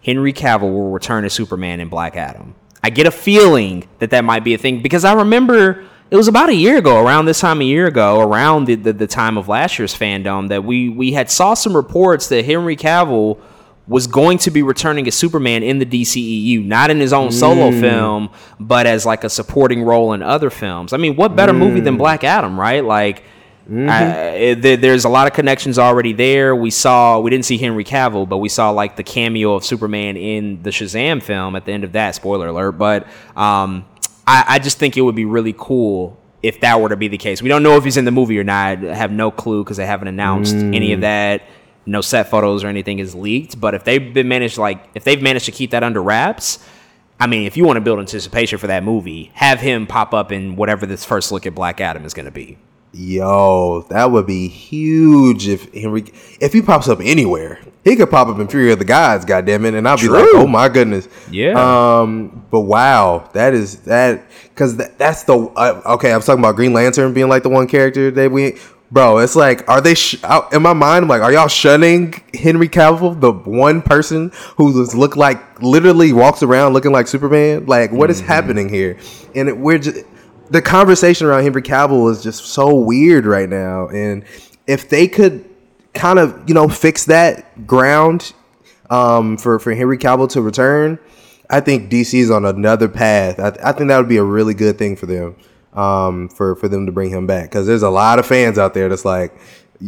Henry 0.03 0.33
Cavill 0.33 0.71
will 0.71 0.91
return 0.91 1.25
as 1.25 1.33
Superman 1.33 1.79
in 1.79 1.89
Black 1.89 2.15
Adam. 2.15 2.55
I 2.83 2.89
get 2.89 3.05
a 3.07 3.11
feeling 3.11 3.87
that 3.99 4.11
that 4.11 4.23
might 4.23 4.43
be 4.43 4.53
a 4.53 4.57
thing 4.57 4.81
because 4.81 5.03
I 5.03 5.13
remember 5.13 5.83
it 6.11 6.15
was 6.15 6.27
about 6.27 6.49
a 6.49 6.55
year 6.55 6.77
ago, 6.77 7.03
around 7.03 7.25
this 7.25 7.39
time 7.39 7.61
a 7.61 7.65
year 7.65 7.85
ago, 7.87 8.19
around 8.19 8.65
the, 8.65 8.75
the, 8.75 8.93
the 8.93 9.07
time 9.07 9.37
of 9.37 9.47
last 9.47 9.77
year's 9.77 9.95
fandom, 9.97 10.47
that 10.49 10.63
we 10.63 10.89
we 10.89 11.11
had 11.13 11.29
saw 11.29 11.53
some 11.53 11.75
reports 11.75 12.27
that 12.29 12.45
Henry 12.45 12.75
Cavill 12.75 13.39
was 13.87 14.05
going 14.07 14.37
to 14.37 14.51
be 14.51 14.61
returning 14.61 15.07
as 15.07 15.15
Superman 15.15 15.63
in 15.63 15.79
the 15.79 15.85
DCEU, 15.85 16.63
not 16.65 16.91
in 16.91 16.99
his 16.99 17.11
own 17.11 17.31
solo 17.31 17.71
Mm. 17.71 17.79
film, 17.79 18.29
but 18.59 18.85
as 18.85 19.03
like 19.05 19.23
a 19.23 19.29
supporting 19.29 19.81
role 19.83 20.13
in 20.13 20.21
other 20.21 20.49
films. 20.51 20.93
I 20.93 20.97
mean, 20.97 21.15
what 21.15 21.35
better 21.35 21.53
movie 21.53 21.79
than 21.79 21.97
Black 21.97 22.23
Adam, 22.23 22.59
right? 22.59 22.85
Like, 22.85 23.23
I- 23.71 24.03
it- 24.35 24.61
there- 24.63 24.77
there's 24.77 25.05
a 25.05 25.09
lot 25.09 25.25
of 25.27 25.33
connections 25.33 25.77
already 25.79 26.13
there. 26.13 26.55
We 26.55 26.69
saw, 26.71 27.19
we 27.19 27.29
didn't 27.31 27.45
see 27.45 27.57
Henry 27.57 27.83
Cavill, 27.83 28.27
but 28.29 28.37
we 28.37 28.49
saw 28.49 28.69
like 28.71 28.95
the 28.95 29.03
cameo 29.03 29.53
of 29.53 29.63
Superman 29.65 30.17
in 30.17 30.61
the 30.63 30.69
Shazam 30.71 31.21
film 31.21 31.55
at 31.55 31.65
the 31.65 31.71
end 31.71 31.83
of 31.83 31.91
that. 31.93 32.13
Spoiler 32.15 32.47
alert! 32.47 32.73
But 32.73 33.07
um, 33.35 33.85
I, 34.29 34.45
I 34.47 34.59
just 34.59 34.77
think 34.77 34.95
it 34.97 35.01
would 35.01 35.15
be 35.15 35.25
really 35.25 35.55
cool 35.57 36.17
if 36.43 36.61
that 36.61 36.79
were 36.79 36.89
to 36.89 36.95
be 36.95 37.07
the 37.07 37.17
case. 37.17 37.41
We 37.41 37.49
don't 37.49 37.63
know 37.63 37.75
if 37.77 37.83
he's 37.83 37.97
in 37.97 38.05
the 38.05 38.11
movie 38.11 38.37
or 38.39 38.43
not. 38.43 38.83
I 38.85 38.93
have 38.95 39.11
no 39.11 39.31
clue 39.31 39.63
because 39.63 39.77
they 39.77 39.85
haven't 39.85 40.07
announced 40.07 40.55
any 40.55 40.93
of 40.93 40.99
Mm. 40.99 41.01
that. 41.01 41.41
No 41.85 42.01
set 42.01 42.29
photos 42.29 42.63
or 42.63 42.67
anything 42.67 42.99
is 42.99 43.15
leaked. 43.15 43.59
But 43.59 43.73
if 43.73 43.83
they've 43.83 44.13
been 44.13 44.27
managed 44.27 44.57
like 44.57 44.79
if 44.93 45.03
they've 45.03 45.21
managed 45.21 45.45
to 45.45 45.51
keep 45.51 45.71
that 45.71 45.83
under 45.83 46.01
wraps, 46.03 46.59
I 47.19 47.27
mean, 47.27 47.45
if 47.47 47.57
you 47.57 47.65
want 47.65 47.77
to 47.77 47.81
build 47.81 47.99
anticipation 47.99 48.59
for 48.59 48.67
that 48.67 48.83
movie, 48.83 49.31
have 49.33 49.59
him 49.59 49.87
pop 49.87 50.13
up 50.13 50.31
in 50.31 50.55
whatever 50.55 50.85
this 50.85 51.03
first 51.03 51.31
look 51.31 51.45
at 51.47 51.55
Black 51.55 51.81
Adam 51.81 52.05
is 52.05 52.13
going 52.13 52.25
to 52.27 52.31
be. 52.31 52.57
Yo, 52.91 53.85
that 53.89 54.09
would 54.09 54.25
be 54.25 54.47
huge 54.47 55.47
if 55.47 55.71
Henry 55.73 56.05
if 56.41 56.53
he 56.53 56.61
pops 56.61 56.87
up 56.87 56.99
anywhere. 57.01 57.59
He 57.83 57.95
could 57.95 58.09
pop 58.09 58.27
up 58.27 58.39
in 58.39 58.47
Fury 58.47 58.71
of 58.71 58.79
the 58.79 58.85
Gods, 58.85 59.25
goddamn 59.25 59.63
it, 59.65 59.73
and 59.73 59.87
I'll 59.87 59.97
be 59.97 60.09
like, 60.09 60.25
oh 60.33 60.47
my 60.47 60.69
goodness, 60.69 61.07
Yeah. 61.31 61.53
Um, 62.01 62.45
but 62.51 62.61
wow, 62.61 63.29
that 63.33 63.53
is 63.53 63.81
that 63.81 64.25
because 64.43 64.77
that, 64.77 64.97
that's 64.97 65.23
the 65.23 65.37
uh, 65.37 65.81
okay. 65.85 66.11
I 66.11 66.17
was 66.17 66.25
talking 66.25 66.43
about 66.43 66.55
Green 66.55 66.73
Lantern 66.73 67.13
being 67.13 67.29
like 67.29 67.43
the 67.43 67.49
one 67.49 67.67
character 67.67 68.09
that 68.11 68.31
we, 68.31 68.57
bro. 68.91 69.19
It's 69.19 69.35
like, 69.35 69.69
are 69.69 69.81
they 69.81 69.93
sh- 69.93 70.21
out, 70.23 70.51
in 70.51 70.61
my 70.61 70.73
mind? 70.73 71.03
I'm 71.03 71.09
like, 71.09 71.21
are 71.21 71.31
y'all 71.31 71.47
shunning 71.47 72.21
Henry 72.33 72.67
Cavill, 72.67 73.19
the 73.19 73.31
one 73.31 73.81
person 73.81 74.31
who 74.57 74.73
just 74.73 74.95
look 74.95 75.15
like 75.15 75.61
literally 75.61 76.11
walks 76.11 76.43
around 76.43 76.73
looking 76.73 76.91
like 76.91 77.07
Superman? 77.07 77.65
Like, 77.67 77.91
what 77.91 78.09
is 78.09 78.19
happening 78.19 78.67
here? 78.67 78.97
And 79.35 79.47
it, 79.47 79.57
we're 79.57 79.77
just 79.77 80.05
the 80.49 80.61
conversation 80.61 81.27
around 81.27 81.43
Henry 81.43 81.61
Cavill 81.61 82.11
is 82.11 82.23
just 82.23 82.45
so 82.45 82.75
weird 82.75 83.25
right 83.25 83.49
now. 83.49 83.87
And 83.89 84.23
if 84.67 84.89
they 84.89 85.07
could 85.07 85.47
kind 85.93 86.19
of, 86.19 86.47
you 86.47 86.53
know, 86.53 86.67
fix 86.67 87.05
that 87.05 87.67
ground 87.67 88.33
um, 88.89 89.37
for, 89.37 89.59
for 89.59 89.73
Henry 89.73 89.97
Cavill 89.97 90.29
to 90.31 90.41
return, 90.41 90.99
I 91.49 91.59
think 91.59 91.91
DC 91.91 92.13
is 92.13 92.31
on 92.31 92.45
another 92.45 92.87
path. 92.87 93.39
I, 93.39 93.69
I 93.69 93.71
think 93.71 93.89
that 93.89 93.97
would 93.97 94.09
be 94.09 94.17
a 94.17 94.23
really 94.23 94.53
good 94.53 94.77
thing 94.77 94.95
for 94.95 95.05
them, 95.05 95.35
um, 95.73 96.29
for, 96.29 96.55
for 96.55 96.67
them 96.67 96.85
to 96.85 96.91
bring 96.91 97.09
him 97.09 97.27
back. 97.27 97.45
Because 97.49 97.65
there's 97.65 97.83
a 97.83 97.89
lot 97.89 98.19
of 98.19 98.25
fans 98.25 98.57
out 98.57 98.73
there 98.73 98.89
that's 98.89 99.05
like, 99.05 99.37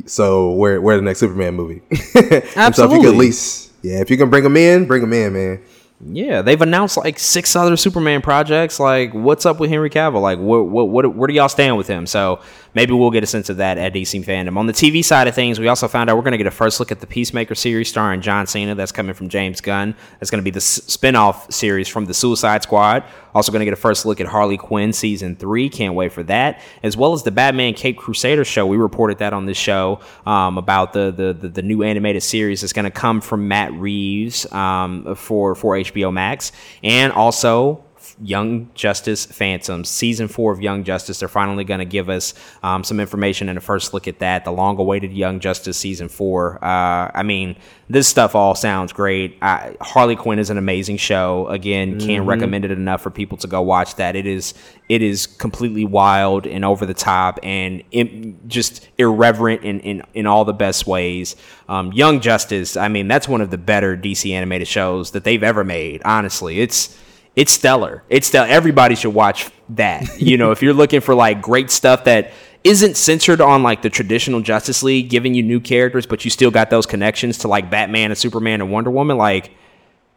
so 0.05 0.51
where 0.51 0.79
where 0.79 0.95
the 0.95 1.01
next 1.01 1.19
Superman 1.19 1.55
movie? 1.55 1.81
And 2.15 2.75
so 2.75 2.85
if 2.85 2.91
you 2.91 2.99
could 2.99 3.07
Absolutely. 3.07 3.07
at 3.07 3.15
least, 3.15 3.71
yeah, 3.81 3.99
if 3.99 4.09
you 4.09 4.17
can 4.17 4.29
bring 4.29 4.45
him 4.45 4.55
in, 4.55 4.85
bring 4.85 5.03
him 5.03 5.13
in, 5.13 5.33
man. 5.33 5.63
Yeah, 6.03 6.41
they've 6.41 6.61
announced 6.61 6.97
like 6.97 7.19
six 7.19 7.55
other 7.55 7.77
Superman 7.77 8.21
projects. 8.21 8.79
Like, 8.79 9.13
what's 9.13 9.45
up 9.45 9.59
with 9.59 9.69
Henry 9.69 9.89
Cavill? 9.89 10.21
Like, 10.21 10.39
what, 10.39 10.67
what, 10.67 10.89
what, 10.89 11.15
where 11.15 11.27
do 11.27 11.33
y'all 11.33 11.49
stand 11.49 11.77
with 11.77 11.87
him? 11.87 12.07
So 12.07 12.39
maybe 12.73 12.93
we'll 12.93 13.11
get 13.11 13.23
a 13.23 13.27
sense 13.27 13.49
of 13.49 13.57
that 13.57 13.77
at 13.77 13.93
DC 13.93 14.23
fandom. 14.25 14.57
On 14.57 14.67
the 14.67 14.73
TV 14.73 15.03
side 15.03 15.27
of 15.27 15.35
things, 15.35 15.59
we 15.59 15.67
also 15.67 15.87
found 15.87 16.09
out 16.09 16.15
we're 16.15 16.23
going 16.23 16.31
to 16.33 16.37
get 16.37 16.47
a 16.47 16.51
first 16.51 16.79
look 16.79 16.91
at 16.91 16.99
the 16.99 17.07
Peacemaker 17.07 17.55
series 17.55 17.89
starring 17.89 18.21
John 18.21 18.47
Cena. 18.47 18.75
That's 18.75 18.91
coming 18.91 19.13
from 19.13 19.29
James 19.29 19.61
Gunn. 19.61 19.95
That's 20.19 20.29
going 20.29 20.39
to 20.39 20.43
be 20.43 20.51
the 20.51 20.61
spin-off 20.61 21.51
series 21.51 21.87
from 21.87 22.05
the 22.05 22.13
Suicide 22.13 22.63
Squad. 22.63 23.03
Also 23.33 23.51
going 23.51 23.61
to 23.61 23.65
get 23.65 23.73
a 23.73 23.77
first 23.77 24.05
look 24.05 24.19
at 24.19 24.27
Harley 24.27 24.57
Quinn 24.57 24.93
season 24.93 25.35
three. 25.35 25.69
Can't 25.69 25.95
wait 25.95 26.11
for 26.11 26.23
that. 26.23 26.61
As 26.83 26.97
well 26.97 27.13
as 27.13 27.23
the 27.23 27.31
Batman 27.31 27.73
Caped 27.73 27.99
Crusader 27.99 28.43
show. 28.43 28.65
We 28.65 28.77
reported 28.77 29.19
that 29.19 29.33
on 29.33 29.45
this 29.45 29.57
show 29.57 30.01
um, 30.25 30.57
about 30.57 30.93
the, 30.93 31.11
the 31.11 31.33
the 31.33 31.49
the 31.49 31.61
new 31.61 31.83
animated 31.83 32.23
series 32.23 32.61
that's 32.61 32.73
going 32.73 32.85
to 32.85 32.91
come 32.91 33.21
from 33.21 33.47
Matt 33.47 33.71
Reeves 33.73 34.51
um, 34.51 35.15
for 35.15 35.55
for 35.55 35.75
HBO 35.75 36.11
Max, 36.11 36.51
and 36.83 37.13
also 37.13 37.85
Young 38.23 38.69
Justice 38.75 39.25
Phantoms 39.25 39.89
season 39.89 40.27
four 40.27 40.51
of 40.53 40.61
Young 40.61 40.83
Justice. 40.83 41.19
They're 41.19 41.27
finally 41.29 41.63
going 41.63 41.79
to 41.79 41.85
give 41.85 42.09
us 42.09 42.33
um, 42.61 42.83
some 42.83 42.99
information 42.99 43.49
and 43.49 43.57
a 43.57 43.61
first 43.61 43.93
look 43.93 44.07
at 44.07 44.19
that. 44.19 44.45
The 44.45 44.51
long-awaited 44.51 45.11
Young 45.11 45.39
Justice 45.39 45.77
season 45.77 46.07
four. 46.07 46.63
Uh, 46.63 47.09
I 47.13 47.23
mean, 47.23 47.55
this 47.89 48.07
stuff 48.07 48.35
all 48.35 48.55
sounds 48.55 48.93
great. 48.93 49.37
I, 49.41 49.75
Harley 49.81 50.15
Quinn 50.15 50.39
is 50.39 50.49
an 50.49 50.57
amazing 50.57 50.97
show. 50.97 51.47
Again, 51.47 51.99
can't 51.99 52.25
Mhm. 52.25 52.27
recommend 52.27 52.63
it 52.65 52.71
enough 52.71 53.01
for 53.01 53.09
people 53.09 53.37
to 53.39 53.47
go 53.47 53.61
watch 53.61 53.95
that. 53.95 54.15
It 54.15 54.25
is 54.27 54.53
it 54.87 55.01
is 55.01 55.25
completely 55.25 55.85
wild 55.85 56.45
and 56.45 56.65
over 56.65 56.85
the 56.85 56.93
top 56.93 57.39
and 57.43 57.81
im- 57.91 58.37
just 58.47 58.87
irreverent 58.97 59.63
in, 59.63 59.79
in 59.81 60.03
in 60.13 60.25
all 60.27 60.45
the 60.45 60.53
best 60.53 60.85
ways. 60.85 61.35
Um, 61.69 61.91
Young 61.93 62.19
Justice. 62.19 62.75
I 62.77 62.87
mean, 62.89 63.07
that's 63.07 63.27
one 63.27 63.41
of 63.41 63.51
the 63.51 63.57
better 63.57 63.95
DC 63.97 64.31
animated 64.33 64.67
shows 64.67 65.11
that 65.11 65.23
they've 65.23 65.43
ever 65.43 65.63
made. 65.63 66.01
Honestly, 66.05 66.59
it's 66.59 66.97
it's 67.35 67.51
stellar. 67.51 68.03
It's 68.09 68.27
stellar. 68.27 68.47
Everybody 68.47 68.95
should 68.95 69.13
watch 69.13 69.49
that. 69.69 70.07
You 70.21 70.37
know, 70.37 70.51
if 70.51 70.61
you're 70.61 70.73
looking 70.73 71.01
for 71.01 71.15
like 71.15 71.41
great 71.41 71.71
stuff 71.71 72.03
that 72.03 72.31
isn't 72.63 72.95
centered 72.95 73.41
on 73.41 73.63
like 73.63 73.81
the 73.81 73.89
traditional 73.89 74.41
Justice 74.41 74.83
League, 74.83 75.09
giving 75.09 75.33
you 75.33 75.41
new 75.41 75.59
characters, 75.59 76.05
but 76.05 76.23
you 76.23 76.29
still 76.31 76.51
got 76.51 76.69
those 76.69 76.85
connections 76.85 77.39
to 77.39 77.47
like 77.47 77.69
Batman 77.71 78.11
and 78.11 78.17
Superman 78.17 78.61
and 78.61 78.71
Wonder 78.71 78.91
Woman, 78.91 79.17
like 79.17 79.51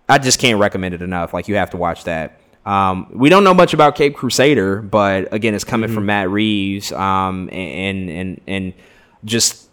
I 0.08 0.18
just 0.18 0.38
can't 0.38 0.58
recommend 0.60 0.94
it 0.94 1.02
enough. 1.02 1.32
Like 1.32 1.48
you 1.48 1.56
have 1.56 1.70
to 1.70 1.76
watch 1.76 2.04
that. 2.04 2.40
Um, 2.66 3.08
we 3.12 3.28
don't 3.28 3.44
know 3.44 3.54
much 3.54 3.74
about 3.74 3.94
Caped 3.94 4.16
Crusader, 4.16 4.80
but 4.80 5.32
again, 5.32 5.54
it's 5.54 5.64
coming 5.64 5.92
from 5.92 6.06
Matt 6.06 6.30
Reeves, 6.30 6.92
um, 6.92 7.48
and 7.52 8.10
and 8.10 8.40
and 8.46 8.74
just 9.24 9.63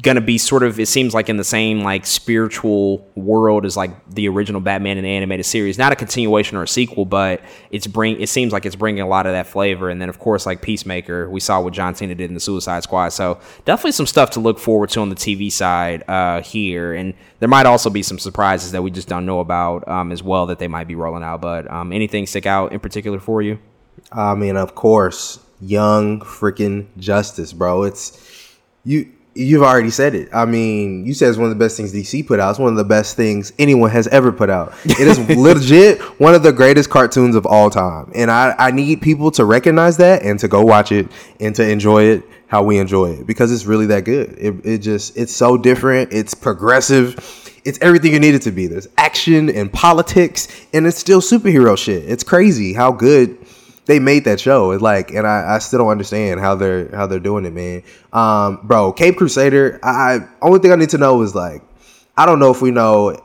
gonna 0.00 0.22
be 0.22 0.38
sort 0.38 0.62
of 0.62 0.80
it 0.80 0.86
seems 0.86 1.12
like 1.12 1.28
in 1.28 1.36
the 1.36 1.44
same 1.44 1.82
like 1.82 2.06
spiritual 2.06 3.06
world 3.14 3.66
as 3.66 3.76
like 3.76 3.90
the 4.08 4.26
original 4.26 4.60
Batman 4.60 4.96
in 4.96 5.04
the 5.04 5.10
animated 5.10 5.44
series. 5.44 5.76
Not 5.76 5.92
a 5.92 5.96
continuation 5.96 6.56
or 6.56 6.62
a 6.62 6.68
sequel, 6.68 7.04
but 7.04 7.42
it's 7.70 7.86
bring 7.86 8.18
it 8.18 8.30
seems 8.30 8.54
like 8.54 8.64
it's 8.64 8.76
bringing 8.76 9.02
a 9.02 9.06
lot 9.06 9.26
of 9.26 9.32
that 9.32 9.46
flavor. 9.46 9.90
And 9.90 10.00
then 10.00 10.08
of 10.08 10.18
course 10.18 10.46
like 10.46 10.62
Peacemaker, 10.62 11.28
we 11.28 11.40
saw 11.40 11.60
what 11.60 11.74
John 11.74 11.94
Cena 11.94 12.14
did 12.14 12.30
in 12.30 12.34
the 12.34 12.40
Suicide 12.40 12.82
Squad. 12.84 13.10
So 13.10 13.38
definitely 13.66 13.92
some 13.92 14.06
stuff 14.06 14.30
to 14.30 14.40
look 14.40 14.58
forward 14.58 14.88
to 14.90 15.00
on 15.00 15.10
the 15.10 15.14
TV 15.14 15.52
side 15.52 16.04
uh, 16.08 16.40
here. 16.40 16.94
And 16.94 17.12
there 17.40 17.48
might 17.48 17.66
also 17.66 17.90
be 17.90 18.02
some 18.02 18.18
surprises 18.18 18.72
that 18.72 18.82
we 18.82 18.90
just 18.90 19.08
don't 19.08 19.26
know 19.26 19.40
about 19.40 19.86
um, 19.88 20.10
as 20.10 20.22
well 20.22 20.46
that 20.46 20.58
they 20.58 20.68
might 20.68 20.88
be 20.88 20.94
rolling 20.94 21.22
out. 21.22 21.42
But 21.42 21.70
um, 21.70 21.92
anything 21.92 22.26
stick 22.26 22.46
out 22.46 22.72
in 22.72 22.80
particular 22.80 23.20
for 23.20 23.42
you? 23.42 23.58
I 24.10 24.34
mean, 24.34 24.56
of 24.56 24.74
course, 24.74 25.38
young 25.60 26.20
freaking 26.20 26.86
justice, 26.96 27.52
bro. 27.52 27.82
It's 27.82 28.56
you. 28.84 29.12
You've 29.34 29.62
already 29.62 29.88
said 29.90 30.14
it. 30.14 30.28
I 30.34 30.44
mean, 30.44 31.06
you 31.06 31.14
said 31.14 31.30
it's 31.30 31.38
one 31.38 31.50
of 31.50 31.56
the 31.56 31.64
best 31.64 31.76
things 31.76 31.92
DC 31.92 32.26
put 32.26 32.38
out. 32.38 32.50
It's 32.50 32.58
one 32.58 32.70
of 32.70 32.76
the 32.76 32.84
best 32.84 33.16
things 33.16 33.50
anyone 33.58 33.90
has 33.90 34.06
ever 34.08 34.30
put 34.30 34.50
out. 34.50 34.74
It 34.84 35.00
is 35.00 35.18
legit 35.36 36.00
one 36.20 36.34
of 36.34 36.42
the 36.42 36.52
greatest 36.52 36.90
cartoons 36.90 37.34
of 37.34 37.46
all 37.46 37.70
time, 37.70 38.12
and 38.14 38.30
I, 38.30 38.54
I 38.58 38.70
need 38.70 39.00
people 39.00 39.30
to 39.32 39.46
recognize 39.46 39.96
that 39.96 40.22
and 40.22 40.38
to 40.40 40.48
go 40.48 40.62
watch 40.62 40.92
it 40.92 41.08
and 41.40 41.54
to 41.54 41.66
enjoy 41.66 42.04
it 42.04 42.24
how 42.52 42.62
we 42.62 42.78
enjoy 42.78 43.12
it 43.12 43.26
because 43.26 43.50
it's 43.50 43.64
really 43.64 43.86
that 43.86 44.04
good. 44.04 44.36
It, 44.38 44.66
it 44.66 44.78
just 44.78 45.16
it's 45.16 45.32
so 45.32 45.56
different. 45.56 46.12
It's 46.12 46.34
progressive. 46.34 47.14
it's 47.64 47.78
everything 47.80 48.12
you 48.12 48.20
need 48.20 48.34
it 48.34 48.42
to 48.42 48.50
be. 48.52 48.66
There's 48.66 48.88
action 48.98 49.48
and 49.48 49.72
politics, 49.72 50.48
and 50.74 50.86
it's 50.86 50.98
still 50.98 51.22
superhero 51.22 51.78
shit. 51.78 52.06
It's 52.06 52.22
crazy 52.22 52.74
how 52.74 52.92
good 52.92 53.38
they 53.86 53.98
made 53.98 54.24
that 54.24 54.38
show. 54.40 54.70
It's 54.70 54.82
like, 54.82 55.10
and 55.12 55.26
I, 55.26 55.54
I 55.56 55.58
still 55.58 55.80
don't 55.80 55.88
understand 55.88 56.40
how 56.40 56.54
they're 56.54 56.88
how 56.94 57.06
they're 57.06 57.18
doing 57.20 57.44
it, 57.44 57.52
man. 57.52 57.82
Um, 58.12 58.60
bro, 58.62 58.92
Caped 58.92 59.18
Crusader. 59.18 59.80
I 59.82 60.20
only 60.40 60.58
thing 60.60 60.72
I 60.72 60.76
need 60.76 60.90
to 60.90 60.98
know 60.98 61.20
is 61.22 61.34
like, 61.34 61.62
I 62.16 62.26
don't 62.26 62.38
know 62.38 62.50
if 62.50 62.62
we 62.62 62.70
know 62.70 63.16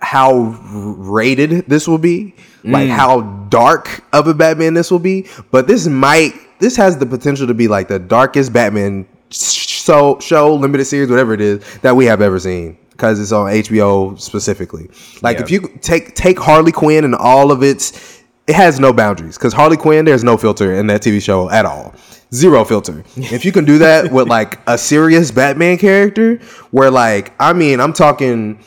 how 0.00 0.32
rated 0.34 1.66
this 1.68 1.86
will 1.86 1.98
be, 1.98 2.34
like 2.64 2.88
Mm. 2.88 2.90
how 2.90 3.20
dark 3.48 4.02
of 4.12 4.26
a 4.28 4.34
Batman 4.34 4.74
this 4.74 4.90
will 4.90 4.98
be. 4.98 5.26
But 5.50 5.66
this 5.66 5.86
might, 5.86 6.32
this 6.58 6.76
has 6.76 6.98
the 6.98 7.06
potential 7.06 7.46
to 7.46 7.54
be 7.54 7.68
like 7.68 7.88
the 7.88 7.98
darkest 7.98 8.52
Batman 8.52 9.06
show, 9.30 10.18
show 10.20 10.54
limited 10.54 10.84
series, 10.86 11.10
whatever 11.10 11.32
it 11.34 11.40
is 11.40 11.62
that 11.82 11.94
we 11.96 12.06
have 12.06 12.20
ever 12.22 12.38
seen. 12.38 12.78
Because 12.90 13.20
it's 13.20 13.32
on 13.32 13.50
HBO 13.50 14.20
specifically. 14.20 14.88
Like 15.22 15.38
Yeah. 15.38 15.42
if 15.44 15.50
you 15.50 15.60
take 15.80 16.14
take 16.14 16.38
Harley 16.38 16.72
Quinn 16.72 17.04
and 17.04 17.14
all 17.14 17.50
of 17.50 17.62
its, 17.62 18.21
it 18.46 18.54
has 18.54 18.80
no 18.80 18.92
boundaries. 18.92 19.36
Because 19.36 19.52
Harley 19.52 19.76
Quinn, 19.76 20.04
there's 20.04 20.24
no 20.24 20.36
filter 20.36 20.74
in 20.74 20.86
that 20.88 21.02
TV 21.02 21.22
show 21.22 21.50
at 21.50 21.64
all. 21.64 21.94
Zero 22.34 22.64
filter. 22.64 23.04
if 23.16 23.44
you 23.44 23.52
can 23.52 23.64
do 23.64 23.78
that 23.78 24.10
with 24.12 24.28
like 24.28 24.58
a 24.66 24.78
serious 24.78 25.30
Batman 25.30 25.78
character, 25.78 26.36
where 26.70 26.90
like 26.90 27.32
I 27.38 27.52
mean, 27.52 27.80
I'm 27.80 27.92
talking, 27.92 28.58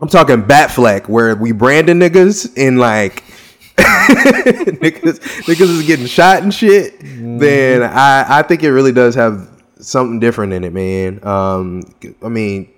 I'm 0.00 0.08
talking 0.08 0.42
Batfleck, 0.42 1.08
where 1.08 1.36
we 1.36 1.52
branding 1.52 1.98
niggas 1.98 2.56
in 2.56 2.78
like 2.78 3.22
niggas, 3.76 5.20
niggas 5.44 5.60
is 5.60 5.86
getting 5.86 6.06
shot 6.06 6.42
and 6.42 6.52
shit, 6.52 6.98
then 7.00 7.82
I, 7.82 8.40
I 8.40 8.42
think 8.42 8.62
it 8.62 8.72
really 8.72 8.92
does 8.92 9.14
have 9.14 9.48
something 9.78 10.20
different 10.20 10.52
in 10.52 10.64
it, 10.64 10.72
man. 10.72 11.24
Um, 11.26 11.82
I 12.22 12.28
mean, 12.28 12.68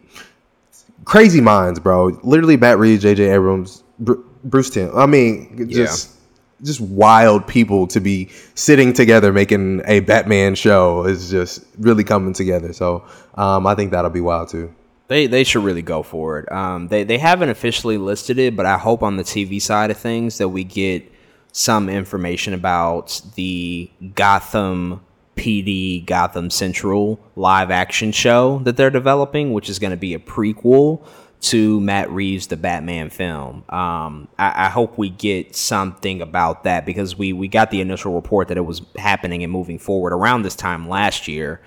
crazy 1.05 1.41
minds, 1.41 1.81
bro. 1.81 2.19
Literally, 2.23 2.57
Bat 2.57 2.79
Reeves, 2.79 3.03
J.J. 3.03 3.31
Abrams, 3.31 3.83
Br- 3.99 4.21
Bruce 4.45 4.71
Timm. 4.71 4.91
I 4.95 5.07
mean, 5.07 5.69
just 5.71 6.17
just 6.63 6.81
wild 6.81 7.47
people 7.47 7.87
to 7.89 8.01
be 8.01 8.31
sitting 8.55 8.93
together 8.93 9.33
making 9.33 9.83
a 9.87 10.01
Batman 10.01 10.55
show 10.55 11.05
is 11.05 11.31
just 11.31 11.65
really 11.79 12.05
coming 12.05 12.33
together. 12.33 12.73
So 12.73 13.05
um, 13.35 13.67
I 13.67 13.75
think 13.75 13.91
that'll 13.91 14.11
be 14.11 14.21
wild 14.21 14.49
too. 14.49 14.73
They 15.09 15.27
they 15.27 15.45
should 15.45 15.65
really 15.65 15.83
go 15.83 16.03
for 16.03 16.39
it. 16.39 16.51
Um, 16.51 16.89
they 16.89 17.05
they 17.05 17.19
haven't 17.19 17.51
officially 17.51 17.99
listed 17.99 18.39
it, 18.39 18.57
but 18.57 18.67
I 18.67 18.79
hope 18.79 19.03
on 19.03 19.17
the 19.17 19.25
TV 19.25 19.61
side 19.61 19.91
of 19.91 19.99
things 19.99 20.39
that 20.39 20.49
we 20.49 20.65
get 20.65 21.11
some 21.53 21.89
information 21.89 22.55
about 22.55 23.21
the 23.35 23.91
Gotham 24.15 25.03
PD 25.37 26.05
Gotham 26.07 26.51
Central 26.51 27.19
live 27.37 27.71
action 27.71 28.13
show 28.13 28.61
that 28.61 28.77
they're 28.77 28.91
developing, 28.91 29.53
which 29.53 29.69
is 29.69 29.79
going 29.79 29.91
to 29.91 29.97
be 29.97 30.15
a 30.15 30.19
prequel 30.19 31.05
to 31.43 31.81
Matt 31.81 32.11
Reeves' 32.11 32.47
The 32.47 32.57
Batman 32.57 33.11
film. 33.11 33.65
Um, 33.69 34.29
I, 34.39 34.67
I 34.67 34.69
hope 34.69 34.97
we 34.97 35.11
get 35.11 35.55
something 35.55 36.23
about 36.23 36.65
that 36.65 36.87
because 36.87 37.17
we 37.17 37.33
we 37.33 37.49
got 37.49 37.71
the 37.71 37.81
initial 37.81 38.15
report 38.15 38.49
that 38.49 38.57
it 38.57 38.63
was 38.63 38.83
happening 38.97 39.43
and 39.43 39.53
moving 39.53 39.79
forward 39.79 40.13
around 40.13 40.43
this 40.43 40.57
time 40.57 40.89
last 40.89 41.29
year 41.29 41.61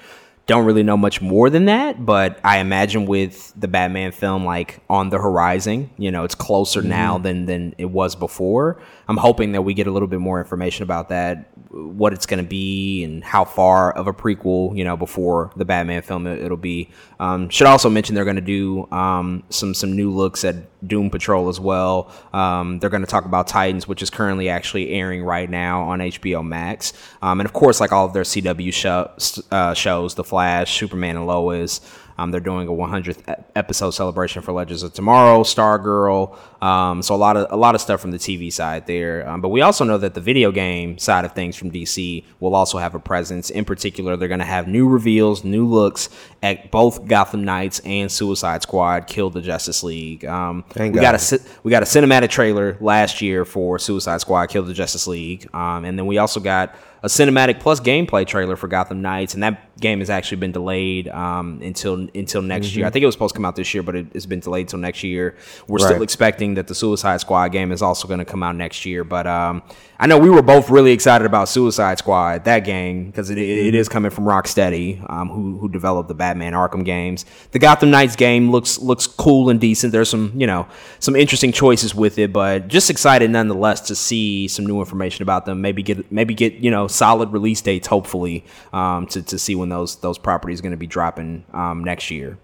don't 0.48 0.66
really 0.66 0.84
know 0.84 0.98
much 0.98 1.22
more 1.22 1.50
than 1.50 1.66
that, 1.66 2.06
but 2.06 2.40
I 2.44 2.60
imagine 2.60 3.06
with 3.06 3.52
the 3.58 3.68
Batman 3.68 4.12
film 4.12 4.46
like 4.46 4.80
on 4.90 5.10
the 5.10 5.18
horizon, 5.18 5.90
you 5.98 6.12
know, 6.12 6.24
it's 6.24 6.36
closer 6.36 6.82
now 6.82 7.18
than 7.18 7.46
than 7.48 7.74
it 7.78 7.90
was 7.90 8.16
before. 8.16 8.80
I'm 9.07 9.18
hoping 9.18 9.52
that 9.52 9.61
we 9.61 9.73
get 9.73 9.88
a 9.88 9.91
little 9.91 10.07
bit 10.07 10.19
more 10.19 10.40
information 10.40 10.84
about 10.84 11.10
that, 11.10 11.52
what 11.69 12.14
it's 12.14 12.26
going 12.26 12.44
to 12.44 12.49
be, 12.49 13.03
and 13.03 13.23
how 13.23 13.45
far 13.45 13.91
of 13.91 14.07
a 14.07 14.14
prequel, 14.14 14.76
you 14.77 14.84
know, 14.84 14.98
before 14.98 15.52
the 15.56 15.65
Batman 15.65 16.02
film 16.02 16.26
it, 16.27 16.49
will 16.49 16.57
be. 16.57 16.90
Um, 17.19 17.49
should 17.49 17.68
also 17.68 17.90
mention 17.90 18.15
they're 18.15 18.23
going 18.23 18.36
to 18.36 18.41
do 18.41 18.91
um, 18.91 19.44
some 19.49 19.73
some 19.73 19.95
new 19.95 20.11
looks 20.11 20.44
at 20.44 20.56
Doom 20.88 21.10
Patrol 21.10 21.49
as 21.49 21.60
well. 21.60 22.11
Um, 22.34 22.80
they're 22.80 22.90
going 22.90 23.03
to 23.03 23.10
talk 23.10 23.26
about 23.26 23.48
Titans, 23.48 23.88
which 23.88 24.02
is 24.02 24.10
currently 24.10 24.49
actually 24.49 24.90
airing 24.91 25.23
right 25.23 25.49
now 25.49 25.84
on 25.84 25.99
HBO 25.99 26.45
Max, 26.45 26.94
um, 27.22 27.40
and 27.40 27.48
of 27.48 27.53
course, 27.53 27.80
like 27.80 27.91
all 27.91 28.06
of 28.06 28.14
their 28.14 28.23
CW 28.23 28.73
show, 28.73 29.11
uh, 29.52 29.73
shows, 29.73 30.15
The 30.15 30.23
Flash, 30.23 30.77
Superman, 30.77 31.18
and 31.18 31.27
Lois. 31.27 31.82
Um, 32.18 32.32
they're 32.32 32.40
doing 32.40 32.68
a 32.68 32.72
100th 32.72 33.30
e- 33.30 33.44
episode 33.56 33.92
celebration 33.92 34.42
for 34.42 34.52
Legends 34.54 34.84
of 34.84 34.94
Tomorrow, 34.94 35.44
Stargirl. 35.44 36.38
Um, 36.64 37.02
so 37.02 37.14
a 37.14 37.18
lot 37.18 37.38
of 37.38 37.52
a 37.52 37.58
lot 37.58 37.76
of 37.76 37.82
stuff 37.82 38.00
from 38.00 38.12
the 38.12 38.18
TV 38.18 38.52
side 38.52 38.88
there. 38.88 39.28
Um, 39.28 39.42
but 39.42 39.50
we 39.50 39.62
also 39.62 39.84
know 39.84 39.98
that 39.98 40.14
the 40.14 40.22
video 40.22 40.52
game 40.52 40.98
side 40.98 41.26
of 41.26 41.34
things 41.34 41.56
from 41.56 41.72
DC 41.72 42.24
will 42.40 42.56
also 42.56 42.78
have 42.78 42.96
a 42.96 43.00
presence. 43.00 43.50
In 43.50 43.66
particular, 43.66 44.16
they're 44.16 44.28
going 44.28 44.40
to 44.40 44.46
have 44.46 44.68
new 44.68 44.88
reveals, 44.88 45.44
new 45.44 45.68
looks 45.68 46.10
at 46.42 46.72
both 46.72 47.06
Gotham 47.08 47.44
Knights 47.44 47.80
and 47.80 48.12
Suicide 48.12 48.62
Squad. 48.62 49.08
Kill 49.08 49.30
the 49.30 49.42
Justice 49.42 49.84
League. 49.84 50.26
Um, 50.26 50.64
we 50.76 50.90
got 50.90 51.16
a 51.16 51.40
we 51.64 51.72
got 51.72 51.84
a 51.84 51.86
cinematic 51.86 52.30
trailer 52.30 52.78
last 52.80 53.22
year 53.22 53.46
for 53.46 53.78
Suicide 53.78 54.22
Squad: 54.22 54.48
Kill 54.48 54.64
the 54.64 54.74
Justice 54.74 55.08
League, 55.08 55.54
um, 55.54 55.86
and 55.86 56.00
then 56.00 56.06
we 56.06 56.18
also 56.18 56.40
got 56.40 56.76
a 57.06 57.07
cinematic 57.07 57.60
plus 57.60 57.80
gameplay 57.80 58.26
trailer 58.26 58.56
for 58.56 58.68
Gotham 58.68 58.99
Knights, 58.99 59.36
and 59.36 59.44
that 59.44 59.80
game 59.80 59.99
has 59.99 60.10
actually 60.10 60.38
been 60.38 60.52
delayed 60.52 61.07
um, 61.10 61.60
until 61.61 62.07
until 62.15 62.41
next 62.41 62.76
year. 62.76 62.84
Mhm. 62.84 62.88
I 62.88 62.91
think 62.91 63.03
it 63.03 63.06
was 63.06 63.14
supposed 63.14 63.36
to 63.36 63.38
come 63.38 63.45
out 63.45 63.56
this 63.56 63.72
year, 63.76 63.84
but 63.84 63.95
it, 63.95 64.07
it's 64.15 64.26
been 64.26 64.40
delayed 64.40 64.65
until 64.65 64.80
next 64.80 65.03
year. 65.03 65.36
We're 65.68 65.77
Right. 65.77 65.86
still 65.91 66.02
expecting 66.02 66.56
that 66.56 66.65
the 66.65 66.73
Suicide 66.73 67.22
Squad 67.22 67.49
game 67.49 67.72
is 67.72 67.84
also 67.84 68.07
going 68.07 68.18
to 68.19 68.26
come 68.26 68.41
out 68.41 68.56
next 68.56 68.86
year, 68.88 69.03
but 69.03 69.27
um, 69.27 69.61
I 69.98 70.08
know 70.08 70.18
we 70.18 70.30
were 70.30 70.42
both 70.42 70.70
really 70.70 70.92
excited 70.92 71.26
about 71.26 71.48
Suicide 71.48 71.98
Squad, 72.00 72.44
that 72.44 72.60
game, 72.60 73.06
because 73.06 73.30
it, 73.30 73.38
it, 73.38 73.68
it 73.68 73.76
is 73.76 73.88
coming 73.88 74.12
from 74.12 74.26
Rocksteady, 74.26 75.10
um, 75.10 75.30
who 75.30 75.58
who 75.58 75.70
developed 75.70 76.10
the 76.10 76.14
Batman 76.14 76.54
Arkham 76.54 76.84
games. 76.84 77.26
The 77.52 77.60
Gotham 77.60 77.92
Knights 77.92 78.16
game 78.16 78.52
looks 78.52 78.78
looks 78.80 79.08
cool 79.08 79.50
and 79.50 79.60
decent. 79.60 79.94
There's 79.94 80.10
some 80.10 80.34
you 80.36 80.48
know 80.48 80.68
some 81.00 81.16
interesting 81.16 81.54
choices 81.54 81.96
with 81.96 82.18
it, 82.18 82.34
but 82.34 82.68
just 82.68 82.90
excited 82.90 83.32
nonetheless 83.32 83.82
to 83.82 83.96
see 83.96 84.48
some 84.50 84.66
new 84.66 84.80
information 84.80 85.24
about 85.24 85.46
them. 85.46 85.62
Maybe 85.62 85.82
get 85.82 86.12
maybe 86.12 86.34
get 86.34 86.54
you 86.56 86.72
know 86.72 86.88
solid 86.88 87.32
release 87.32 87.62
dates, 87.62 87.88
hopefully, 87.88 88.44
um, 88.74 89.08
to 89.08 89.22
to 89.22 89.40
see 89.40 89.56
when 89.56 89.70
those 89.70 89.96
those 89.98 90.18
properties 90.18 90.60
are 90.60 90.64
going 90.64 90.72
to 90.72 90.78
be 90.78 90.88
dropping 90.88 91.46
um, 91.54 91.84
next 91.84 92.12
year. 92.12 92.38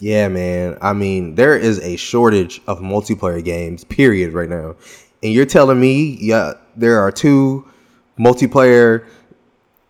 Yeah, 0.00 0.28
man. 0.28 0.76
I 0.82 0.92
mean, 0.92 1.36
there 1.36 1.56
is 1.56 1.78
a 1.78 1.96
shortage 1.96 2.60
of 2.66 2.80
multiplayer 2.80 3.42
games, 3.42 3.84
period, 3.84 4.32
right 4.32 4.48
now. 4.48 4.74
And 5.24 5.32
you're 5.32 5.46
telling 5.46 5.80
me, 5.80 6.18
yeah, 6.20 6.52
there 6.76 7.00
are 7.00 7.10
two 7.10 7.66
multiplayer 8.18 9.06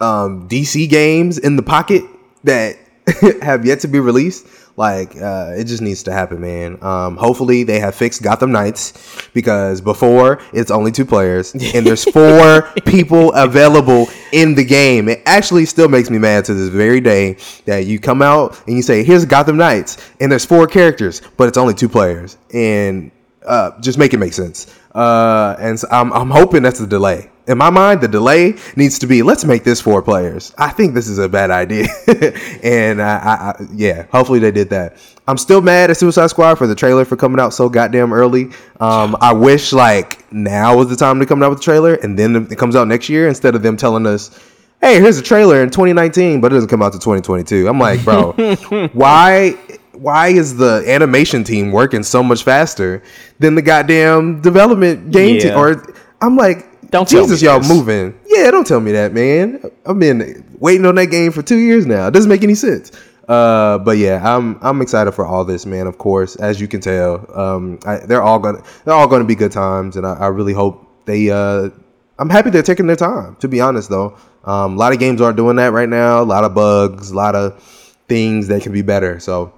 um, 0.01 0.49
DC 0.49 0.89
games 0.89 1.39
in 1.39 1.57
the 1.57 1.63
pocket 1.63 2.05
that 2.45 2.79
have 3.43 3.67
yet 3.67 3.81
to 3.81 3.89
be 3.89 3.99
released. 3.99 4.47
Like, 4.77 5.17
uh, 5.17 5.55
it 5.57 5.65
just 5.65 5.83
needs 5.83 6.05
to 6.05 6.13
happen, 6.13 6.41
man. 6.41 6.83
Um, 6.83 7.17
hopefully, 7.17 7.65
they 7.65 7.81
have 7.81 7.97
fixed 7.97 8.23
Gotham 8.23 8.53
Knights 8.53 9.29
because 9.33 9.81
before 9.81 10.41
it's 10.53 10.71
only 10.71 10.93
two 10.93 11.05
players 11.05 11.53
and 11.53 11.87
there's 11.87 12.05
four 12.13 12.63
people 12.85 13.33
available 13.33 14.09
in 14.33 14.55
the 14.55 14.65
game. 14.65 15.09
It 15.09 15.23
actually 15.27 15.65
still 15.67 15.89
makes 15.89 16.11
me 16.11 16.19
mad 16.19 16.45
to 16.47 16.55
this 16.55 16.69
very 16.69 17.01
day 17.01 17.39
that 17.67 17.87
you 17.87 17.99
come 17.99 18.23
out 18.23 18.61
and 18.67 18.77
you 18.77 18.83
say, 18.83 19.05
"Here's 19.05 19.25
Gotham 19.25 19.57
Knights," 19.57 19.97
and 20.21 20.31
there's 20.31 20.45
four 20.45 20.67
characters, 20.67 21.23
but 21.37 21.47
it's 21.47 21.59
only 21.59 21.75
two 21.75 21.89
players, 21.89 22.37
and 22.53 23.13
uh, 23.47 23.79
just 23.81 23.99
make 23.99 24.13
it 24.13 24.19
make 24.19 24.33
sense. 24.33 24.75
Uh, 24.95 25.57
and 25.59 25.79
so 25.79 25.89
I'm, 25.91 26.13
I'm 26.13 26.31
hoping 26.31 26.63
that's 26.63 26.79
the 26.79 26.87
delay. 26.87 27.31
In 27.47 27.59
my 27.59 27.69
mind, 27.69 28.01
the 28.01 28.09
delay 28.09 28.55
needs 28.75 28.99
to 29.01 29.07
be 29.07 29.23
let's 29.23 29.45
make 29.45 29.65
this 29.65 29.81
four 29.81 30.01
players. 30.01 30.55
I 30.57 30.71
think 30.71 30.95
this 30.95 31.09
is 31.09 31.19
a 31.19 31.29
bad 31.29 31.51
idea, 31.51 31.89
and 32.63 33.03
I, 33.03 33.17
I, 33.19 33.51
I, 33.51 33.67
yeah, 33.75 34.07
hopefully 34.11 34.39
they 34.39 34.51
did 34.51 34.71
that. 34.71 34.97
I'm 35.29 35.37
still 35.37 35.61
mad 35.61 35.91
at 35.91 35.99
Suicide 35.99 36.29
Squad 36.29 36.55
for 36.55 36.67
the 36.67 36.75
trailer 36.75 37.05
for 37.05 37.17
coming 37.17 37.39
out 37.39 37.53
so 37.53 37.69
goddamn 37.69 38.15
early. 38.15 38.51
Um, 38.81 39.15
I 39.21 39.35
wish 39.35 39.75
like 39.75 40.31
now 40.33 40.77
was 40.77 40.89
the 40.89 40.97
time 40.97 41.19
to 41.21 41.27
come 41.27 41.43
out 41.43 41.51
with 41.51 41.59
the 41.59 41.65
trailer, 41.65 41.95
and 41.97 42.19
then 42.19 42.49
it 42.51 42.57
comes 42.57 42.77
out 42.77 42.89
next 42.89 43.11
year 43.11 43.29
instead 43.29 43.55
of 43.55 43.63
them 43.63 43.77
telling 43.77 44.07
us, 44.07 44.39
"Hey, 44.81 44.99
here's 45.01 45.19
a 45.19 45.23
trailer 45.23 45.63
in 45.63 45.69
2019," 45.69 46.41
but 46.41 46.51
it 46.51 46.55
doesn't 46.55 46.71
come 46.71 46.81
out 46.81 46.95
to 46.95 46.99
2022. 46.99 47.69
I'm 47.69 47.79
like, 47.79 48.03
bro, 48.05 48.33
why? 48.95 49.59
Why 49.97 50.29
is 50.29 50.57
the 50.57 50.85
animation 50.87 51.45
team 51.45 51.73
working 51.73 52.03
so 52.03 52.23
much 52.23 52.43
faster 52.45 53.03
than 53.39 53.55
the 53.55 53.63
goddamn 53.63 54.41
development 54.41 55.11
game 55.11 55.41
team? 55.41 55.57
Or 55.57 55.85
I'm 56.21 56.37
like, 56.37 56.91
Don't 56.91 57.09
tell 57.09 57.23
Jesus, 57.23 57.43
me 57.43 57.49
y'all 57.49 57.61
this. 57.61 57.69
moving. 57.69 58.19
Yeah, 58.27 58.51
don't 58.51 58.67
tell 58.67 58.81
me 58.81 58.93
that, 58.93 59.13
man. 59.13 59.63
I've 59.87 59.99
been 59.99 60.45
waiting 60.59 60.87
on 60.87 60.95
that 60.97 61.07
game 61.07 61.33
for 61.33 61.43
two 61.43 61.59
years 61.59 61.87
now. 61.87 62.07
It 62.09 62.11
doesn't 62.13 62.29
make 62.29 62.43
any 62.43 62.55
sense. 62.55 62.93
Uh, 63.29 63.79
but 63.79 63.97
yeah, 63.97 64.21
I'm 64.23 64.59
I'm 64.61 64.83
excited 64.83 65.13
for 65.13 65.25
all 65.25 65.47
this, 65.47 65.65
man. 65.65 65.87
Of 65.87 65.97
course, 65.97 66.37
as 66.37 66.61
you 66.61 66.69
can 66.69 66.81
tell, 66.83 67.25
um, 67.39 67.79
I, 67.87 67.97
they're 67.99 68.23
all 68.23 68.39
gonna 68.39 68.63
they're 68.85 68.93
all 68.95 69.09
gonna 69.09 69.25
be 69.25 69.35
good 69.35 69.51
times, 69.53 69.97
and 69.97 70.07
I, 70.07 70.15
I 70.15 70.27
really 70.27 70.53
hope 70.53 70.87
they. 71.07 71.31
Uh, 71.31 71.71
I'm 72.19 72.29
happy 72.29 72.51
they're 72.51 72.63
taking 72.63 72.87
their 72.87 72.97
time. 72.97 73.37
To 73.37 73.49
be 73.49 73.63
honest, 73.63 73.89
though, 73.89 74.19
um, 74.45 74.75
a 74.75 74.77
lot 74.77 74.93
of 74.93 74.99
games 74.99 75.23
aren't 75.23 75.39
doing 75.39 75.57
that 75.57 75.73
right 75.73 75.89
now. 75.89 76.21
A 76.21 76.23
lot 76.23 76.45
of 76.45 76.55
bugs, 76.55 77.13
a 77.13 77.17
lot 77.17 77.35
of 77.35 77.63
things 78.09 78.49
that 78.49 78.63
can 78.63 78.73
be 78.73 78.83
better. 78.83 79.19
So, 79.21 79.54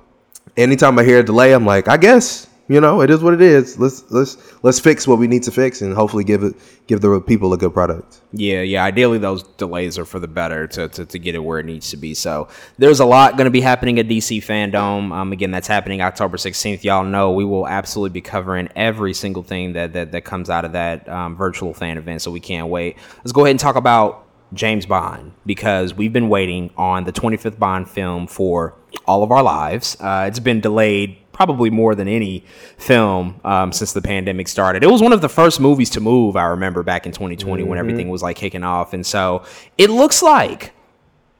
anytime 0.57 0.99
I 0.99 1.05
hear 1.05 1.21
a 1.21 1.23
delay, 1.23 1.53
I'm 1.53 1.67
like, 1.67 1.89
I 1.89 1.97
guess 1.97 2.49
You 2.69 2.81
know, 2.81 3.01
it 3.01 3.11
is 3.11 3.23
what 3.23 3.33
it 3.33 3.41
is. 3.41 3.79
Let's 3.79 4.11
let's 4.11 4.37
let's 4.65 4.81
fix 4.81 5.07
what 5.07 5.19
we 5.21 5.29
need 5.29 5.45
to 5.45 5.53
fix, 5.53 5.83
and 5.83 5.95
hopefully 5.95 6.25
give 6.25 6.43
it 6.43 6.57
give 6.89 7.01
the 7.01 7.21
people 7.21 7.53
a 7.53 7.57
good 7.57 7.73
product. 7.73 8.21
Yeah, 8.33 8.63
yeah. 8.63 8.83
Ideally, 8.83 9.19
those 9.19 9.45
delays 9.45 9.99
are 9.99 10.05
for 10.05 10.19
the 10.19 10.27
better 10.27 10.67
to, 10.69 10.89
to, 10.89 11.07
to 11.07 11.19
get 11.19 11.37
it 11.37 11.39
where 11.39 11.61
it 11.61 11.67
needs 11.67 11.91
to 11.91 11.97
be. 11.97 12.13
So 12.13 12.49
there's 12.77 12.99
a 12.99 13.05
lot 13.05 13.37
going 13.37 13.45
to 13.45 13.53
be 13.53 13.61
happening 13.61 14.01
at 14.01 14.09
DC 14.09 14.39
Fandom. 14.39 15.13
Um, 15.13 15.33
again, 15.33 15.53
that's 15.53 15.69
happening 15.69 16.01
October 16.01 16.37
16th. 16.37 16.83
Y'all 16.83 17.05
know 17.05 17.31
we 17.31 17.45
will 17.45 17.69
absolutely 17.69 18.15
be 18.15 18.21
covering 18.21 18.69
every 18.75 19.15
single 19.15 19.45
thing 19.45 19.75
that 19.75 19.93
that, 19.93 20.11
that 20.11 20.25
comes 20.25 20.51
out 20.51 20.65
of 20.65 20.73
that 20.73 21.09
um, 21.09 21.37
virtual 21.37 21.73
fan 21.73 21.99
event. 21.99 22.21
So 22.21 22.33
we 22.33 22.41
can't 22.41 22.67
wait. 22.67 22.97
Let's 23.19 23.31
go 23.31 23.43
ahead 23.43 23.53
and 23.53 23.61
talk 23.61 23.77
about 23.77 24.26
James 24.53 24.87
Bond 24.87 25.33
because 25.45 25.95
we've 25.95 26.13
been 26.13 26.29
waiting 26.29 26.71
on 26.77 27.05
the 27.05 27.13
25th 27.13 27.59
Bond 27.59 27.89
film 27.89 28.27
for 28.27 28.75
all 29.07 29.23
of 29.23 29.31
our 29.31 29.43
lives. 29.43 29.97
Uh, 30.01 30.27
it's 30.29 30.39
been 30.39 30.61
delayed 30.61 31.19
probably 31.33 31.69
more 31.69 31.95
than 31.95 32.09
any 32.09 32.43
film 32.79 33.39
um, 33.45 33.71
since 33.71 33.93
the 33.93 34.01
pandemic 34.01 34.49
started. 34.49 34.83
It 34.83 34.91
was 34.91 35.03
one 35.03 35.13
of 35.13 35.21
the 35.21 35.29
first 35.29 35.61
movies 35.61 35.91
to 35.91 36.01
move, 36.01 36.35
I 36.35 36.45
remember, 36.45 36.83
back 36.83 37.05
in 37.05 37.13
2020 37.13 37.63
mm-hmm. 37.63 37.69
when 37.69 37.79
everything 37.79 38.09
was 38.09 38.23
like 38.23 38.37
kicking 38.37 38.65
off. 38.65 38.95
And 38.95 39.05
so 39.05 39.45
it 39.77 39.91
looks 39.91 40.23
like 40.23 40.73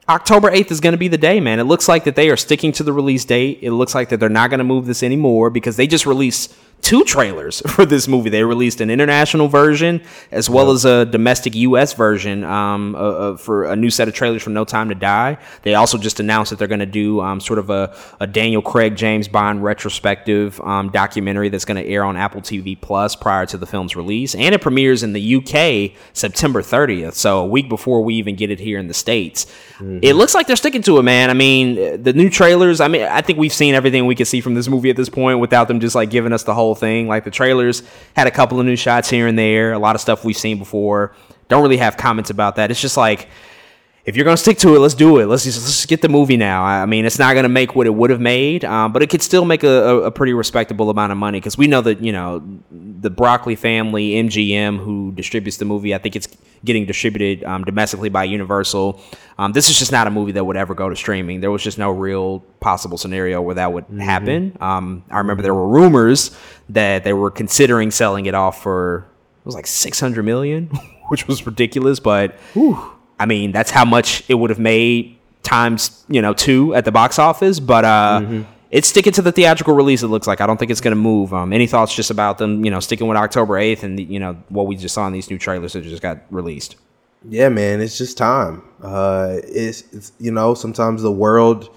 October 0.07 0.51
8th 0.51 0.71
is 0.71 0.79
going 0.79 0.93
to 0.93 0.97
be 0.97 1.07
the 1.07 1.17
day, 1.17 1.39
man. 1.39 1.59
It 1.59 1.63
looks 1.63 1.87
like 1.89 2.03
that 2.03 2.15
they 2.15 2.29
are 2.29 2.37
sticking 2.37 2.71
to 2.73 2.83
the 2.83 2.93
release 2.93 3.25
date. 3.25 3.59
It 3.61 3.71
looks 3.71 3.95
like 3.95 4.09
that 4.09 4.19
they're 4.19 4.29
not 4.29 4.49
going 4.49 4.59
to 4.59 4.63
move 4.63 4.85
this 4.85 5.01
anymore 5.01 5.49
because 5.49 5.75
they 5.75 5.87
just 5.87 6.05
released 6.05 6.55
two 6.81 7.03
trailers 7.03 7.61
for 7.67 7.85
this 7.85 8.07
movie. 8.07 8.29
They 8.29 8.43
released 8.43 8.81
an 8.81 8.89
international 8.89 9.47
version 9.47 10.01
as 10.31 10.49
well 10.49 10.71
as 10.71 10.85
a 10.85 11.05
domestic 11.05 11.55
U.S. 11.55 11.93
version 11.93 12.43
um, 12.43 12.95
uh, 12.95 12.99
uh, 12.99 13.37
for 13.37 13.65
a 13.65 13.75
new 13.75 13.89
set 13.89 14.07
of 14.07 14.13
trailers 14.13 14.43
for 14.43 14.51
No 14.51 14.65
Time 14.65 14.89
to 14.89 14.95
Die. 14.95 15.37
They 15.63 15.75
also 15.75 15.97
just 15.97 16.19
announced 16.19 16.51
that 16.51 16.59
they're 16.59 16.67
going 16.67 16.79
to 16.79 16.85
do 16.85 17.21
um, 17.21 17.39
sort 17.39 17.59
of 17.59 17.69
a, 17.69 17.95
a, 18.19 18.27
Daniel 18.27 18.61
Craig 18.61 18.95
James 18.95 19.27
Bond 19.27 19.63
retrospective 19.63 20.59
um, 20.61 20.89
documentary 20.89 21.49
that's 21.49 21.65
going 21.65 21.81
to 21.81 21.89
air 21.89 22.03
on 22.03 22.15
Apple 22.15 22.41
TV 22.41 22.79
Plus 22.79 23.15
prior 23.15 23.45
to 23.47 23.57
the 23.57 23.65
film's 23.65 23.95
release, 23.95 24.35
and 24.35 24.53
it 24.53 24.61
premieres 24.61 25.03
in 25.03 25.13
the 25.13 25.21
U.K. 25.21 25.95
September 26.13 26.61
30th, 26.61 27.13
so 27.13 27.39
a 27.39 27.45
week 27.45 27.69
before 27.69 28.01
we 28.01 28.15
even 28.15 28.35
get 28.35 28.51
it 28.51 28.59
here 28.59 28.79
in 28.79 28.87
the 28.87 28.93
states. 28.93 29.45
Mm-hmm. 29.77 29.99
It 30.01 30.13
looks 30.13 30.33
like 30.33 30.47
they're 30.47 30.55
sticking 30.55 30.81
to 30.83 30.97
it, 30.99 31.03
man. 31.03 31.29
I 31.29 31.33
mean, 31.33 32.01
the 32.01 32.13
new 32.13 32.29
trailers. 32.29 32.81
I 32.81 32.87
mean, 32.87 33.03
I 33.03 33.21
think 33.21 33.39
we've 33.39 33.53
seen 33.53 33.75
everything 33.75 34.05
we 34.05 34.15
could 34.15 34.27
see 34.27 34.41
from 34.41 34.53
this 34.53 34.67
movie 34.67 34.89
at 34.89 34.95
this 34.95 35.09
point 35.09 35.39
without 35.39 35.67
them 35.67 35.79
just 35.79 35.95
like 35.95 36.09
giving 36.09 36.33
us 36.33 36.43
the 36.43 36.53
whole 36.53 36.66
whole 36.67 36.75
thing. 36.75 37.07
Like 37.07 37.23
the 37.23 37.31
trailers 37.31 37.83
had 38.15 38.27
a 38.27 38.31
couple 38.31 38.59
of 38.59 38.65
new 38.65 38.75
shots 38.75 39.09
here 39.09 39.27
and 39.27 39.39
there, 39.39 39.73
a 39.73 39.79
lot 39.79 39.95
of 39.95 40.01
stuff 40.01 40.25
we've 40.25 40.37
seen 40.37 40.59
before. 40.59 41.13
Don't 41.47 41.61
really 41.63 41.77
have 41.77 41.95
comments 41.95 42.29
about 42.29 42.57
that. 42.57 42.71
It's 42.71 42.81
just 42.81 42.97
like 42.97 43.29
if 44.07 44.15
you're 44.15 44.23
gonna 44.23 44.37
stick 44.37 44.57
to 44.59 44.73
it, 44.73 44.79
let's 44.79 44.93
do 44.93 45.19
it. 45.19 45.25
Let's 45.25 45.43
just, 45.43 45.59
let's 45.59 45.75
just 45.75 45.89
get 45.89 46.01
the 46.01 46.07
movie 46.07 46.37
now. 46.37 46.63
I 46.63 46.85
mean, 46.85 47.05
it's 47.05 47.19
not 47.19 47.35
gonna 47.35 47.49
make 47.49 47.75
what 47.75 47.87
it 47.87 47.93
would 47.93 48.09
have 48.09 48.21
made, 48.21 48.63
um, 48.63 48.93
but 48.93 49.03
it 49.03 49.09
could 49.09 49.21
still 49.21 49.43
make 49.43 49.65
a, 49.65 49.67
a, 49.67 50.01
a 50.03 50.11
pretty 50.11 50.31
respectable 50.31 50.89
amount 50.89 51.11
of 51.11 51.17
money 51.17 51.41
because 51.41 51.57
we 51.57 51.67
know 51.67 51.81
that 51.81 52.01
you 52.01 52.13
know 52.13 52.41
the 52.71 53.09
Broccoli 53.09 53.57
family, 53.57 54.11
MGM, 54.11 54.77
who 54.77 55.11
distributes 55.11 55.57
the 55.57 55.65
movie. 55.65 55.93
I 55.93 55.97
think 55.97 56.15
it's 56.15 56.29
getting 56.63 56.85
distributed 56.85 57.43
um, 57.43 57.65
domestically 57.65 58.07
by 58.07 58.23
Universal. 58.23 58.97
Um, 59.37 59.51
this 59.51 59.69
is 59.69 59.77
just 59.77 59.91
not 59.91 60.07
a 60.07 60.09
movie 60.09 60.31
that 60.31 60.45
would 60.45 60.55
ever 60.55 60.73
go 60.73 60.87
to 60.87 60.95
streaming. 60.95 61.41
There 61.41 61.51
was 61.51 61.61
just 61.61 61.77
no 61.77 61.91
real 61.91 62.39
possible 62.61 62.97
scenario 62.97 63.41
where 63.41 63.55
that 63.55 63.73
would 63.73 63.87
mm-hmm. 63.87 63.99
happen. 63.99 64.57
Um, 64.61 65.03
I 65.11 65.17
remember 65.17 65.43
there 65.43 65.53
were 65.53 65.67
rumors 65.67 66.35
that 66.69 67.03
they 67.03 67.11
were 67.11 67.29
considering 67.29 67.91
selling 67.91 68.25
it 68.25 68.35
off 68.35 68.63
for 68.63 69.05
it 69.41 69.45
was 69.45 69.53
like 69.53 69.67
six 69.67 69.99
hundred 69.99 70.23
million, 70.23 70.67
which 71.09 71.27
was 71.27 71.45
ridiculous, 71.45 71.99
but. 71.99 72.35
Whew, 72.53 72.93
I 73.19 73.25
mean, 73.25 73.51
that's 73.51 73.71
how 73.71 73.85
much 73.85 74.23
it 74.29 74.35
would 74.35 74.49
have 74.49 74.59
made 74.59 75.17
times, 75.43 76.03
you 76.07 76.21
know, 76.21 76.33
two 76.33 76.75
at 76.75 76.85
the 76.85 76.91
box 76.91 77.19
office. 77.19 77.59
But 77.59 77.85
uh, 77.85 78.19
mm-hmm. 78.21 78.41
it's 78.71 78.87
sticking 78.87 79.13
to 79.13 79.21
the 79.21 79.31
theatrical 79.31 79.73
release. 79.73 80.03
It 80.03 80.07
looks 80.07 80.27
like. 80.27 80.41
I 80.41 80.47
don't 80.47 80.57
think 80.57 80.71
it's 80.71 80.81
going 80.81 80.95
to 80.95 81.01
move. 81.01 81.33
Um, 81.33 81.53
any 81.53 81.67
thoughts 81.67 81.95
just 81.95 82.11
about 82.11 82.37
them, 82.37 82.63
you 82.63 82.71
know, 82.71 82.79
sticking 82.79 83.07
with 83.07 83.17
October 83.17 83.57
eighth 83.57 83.83
and 83.83 83.97
the, 83.97 84.03
you 84.03 84.19
know 84.19 84.33
what 84.49 84.67
we 84.67 84.75
just 84.75 84.93
saw 84.93 85.07
in 85.07 85.13
these 85.13 85.29
new 85.29 85.37
trailers 85.37 85.73
that 85.73 85.83
just 85.83 86.01
got 86.01 86.19
released. 86.29 86.75
Yeah, 87.27 87.49
man, 87.49 87.81
it's 87.81 87.97
just 87.97 88.17
time. 88.17 88.61
Uh, 88.81 89.37
it's, 89.43 89.81
it's 89.91 90.11
you 90.19 90.31
know 90.31 90.53
sometimes 90.53 91.01
the 91.01 91.11
world 91.11 91.75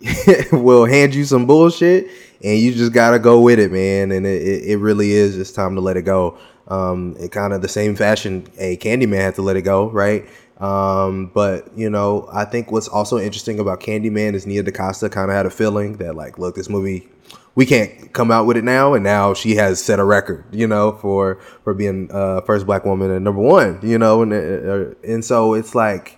will 0.52 0.86
hand 0.86 1.14
you 1.14 1.24
some 1.24 1.46
bullshit 1.46 2.10
and 2.42 2.58
you 2.58 2.74
just 2.74 2.92
gotta 2.92 3.18
go 3.18 3.40
with 3.40 3.58
it, 3.58 3.70
man. 3.70 4.10
And 4.12 4.26
it, 4.26 4.64
it, 4.64 4.76
really 4.78 5.12
is 5.12 5.36
just 5.36 5.54
time 5.54 5.74
to 5.76 5.80
let 5.80 5.96
it 5.96 6.02
go. 6.02 6.38
Um, 6.68 7.16
it 7.18 7.30
kind 7.30 7.52
of 7.52 7.62
the 7.62 7.68
same 7.68 7.94
fashion 7.94 8.46
a 8.58 8.76
Candyman 8.78 9.20
had 9.20 9.34
to 9.36 9.42
let 9.42 9.56
it 9.56 9.62
go, 9.62 9.90
right? 9.90 10.26
Um, 10.62 11.26
but 11.34 11.76
you 11.76 11.90
know, 11.90 12.28
I 12.32 12.44
think 12.44 12.70
what's 12.70 12.86
also 12.86 13.18
interesting 13.18 13.58
about 13.58 13.80
Candyman 13.80 14.34
is 14.34 14.46
Nia 14.46 14.62
DaCosta 14.62 15.10
kind 15.10 15.28
of 15.28 15.36
had 15.36 15.44
a 15.44 15.50
feeling 15.50 15.96
that 15.96 16.14
like, 16.14 16.38
look, 16.38 16.54
this 16.54 16.68
movie, 16.68 17.08
we 17.56 17.66
can't 17.66 18.12
come 18.12 18.30
out 18.30 18.46
with 18.46 18.56
it 18.56 18.62
now, 18.62 18.94
and 18.94 19.02
now 19.02 19.34
she 19.34 19.56
has 19.56 19.82
set 19.82 19.98
a 19.98 20.04
record, 20.04 20.44
you 20.52 20.68
know, 20.68 20.92
for 20.92 21.40
for 21.64 21.74
being 21.74 22.08
uh, 22.12 22.42
first 22.42 22.64
black 22.64 22.84
woman 22.84 23.10
and 23.10 23.24
number 23.24 23.42
one, 23.42 23.80
you 23.82 23.98
know, 23.98 24.22
and 24.22 24.32
uh, 24.32 24.94
and 25.02 25.24
so 25.24 25.54
it's 25.54 25.74
like, 25.74 26.16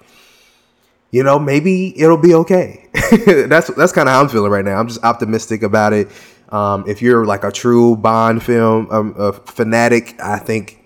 you 1.11 1.23
know, 1.23 1.39
maybe 1.39 1.99
it'll 1.99 2.19
be 2.19 2.35
okay. 2.35 2.87
that's 3.49 3.69
that's 3.75 3.93
kind 3.93 4.11
of 4.11 4.15
how 4.15 4.21
I'm 4.21 4.29
feeling 4.29 4.53
right 4.53 4.65
now. 4.65 4.79
I'm 4.79 4.89
just 4.89 5.03
optimistic 5.03 5.63
about 5.63 5.95
it. 5.95 6.09
Um, 6.51 6.85
if 6.87 7.01
you're 7.01 7.25
like 7.25 7.45
a 7.45 7.51
true 7.51 7.97
Bond 7.97 8.43
film 8.43 8.91
um, 8.91 9.41
fanatic, 9.47 10.21
I 10.23 10.39
think 10.39 10.84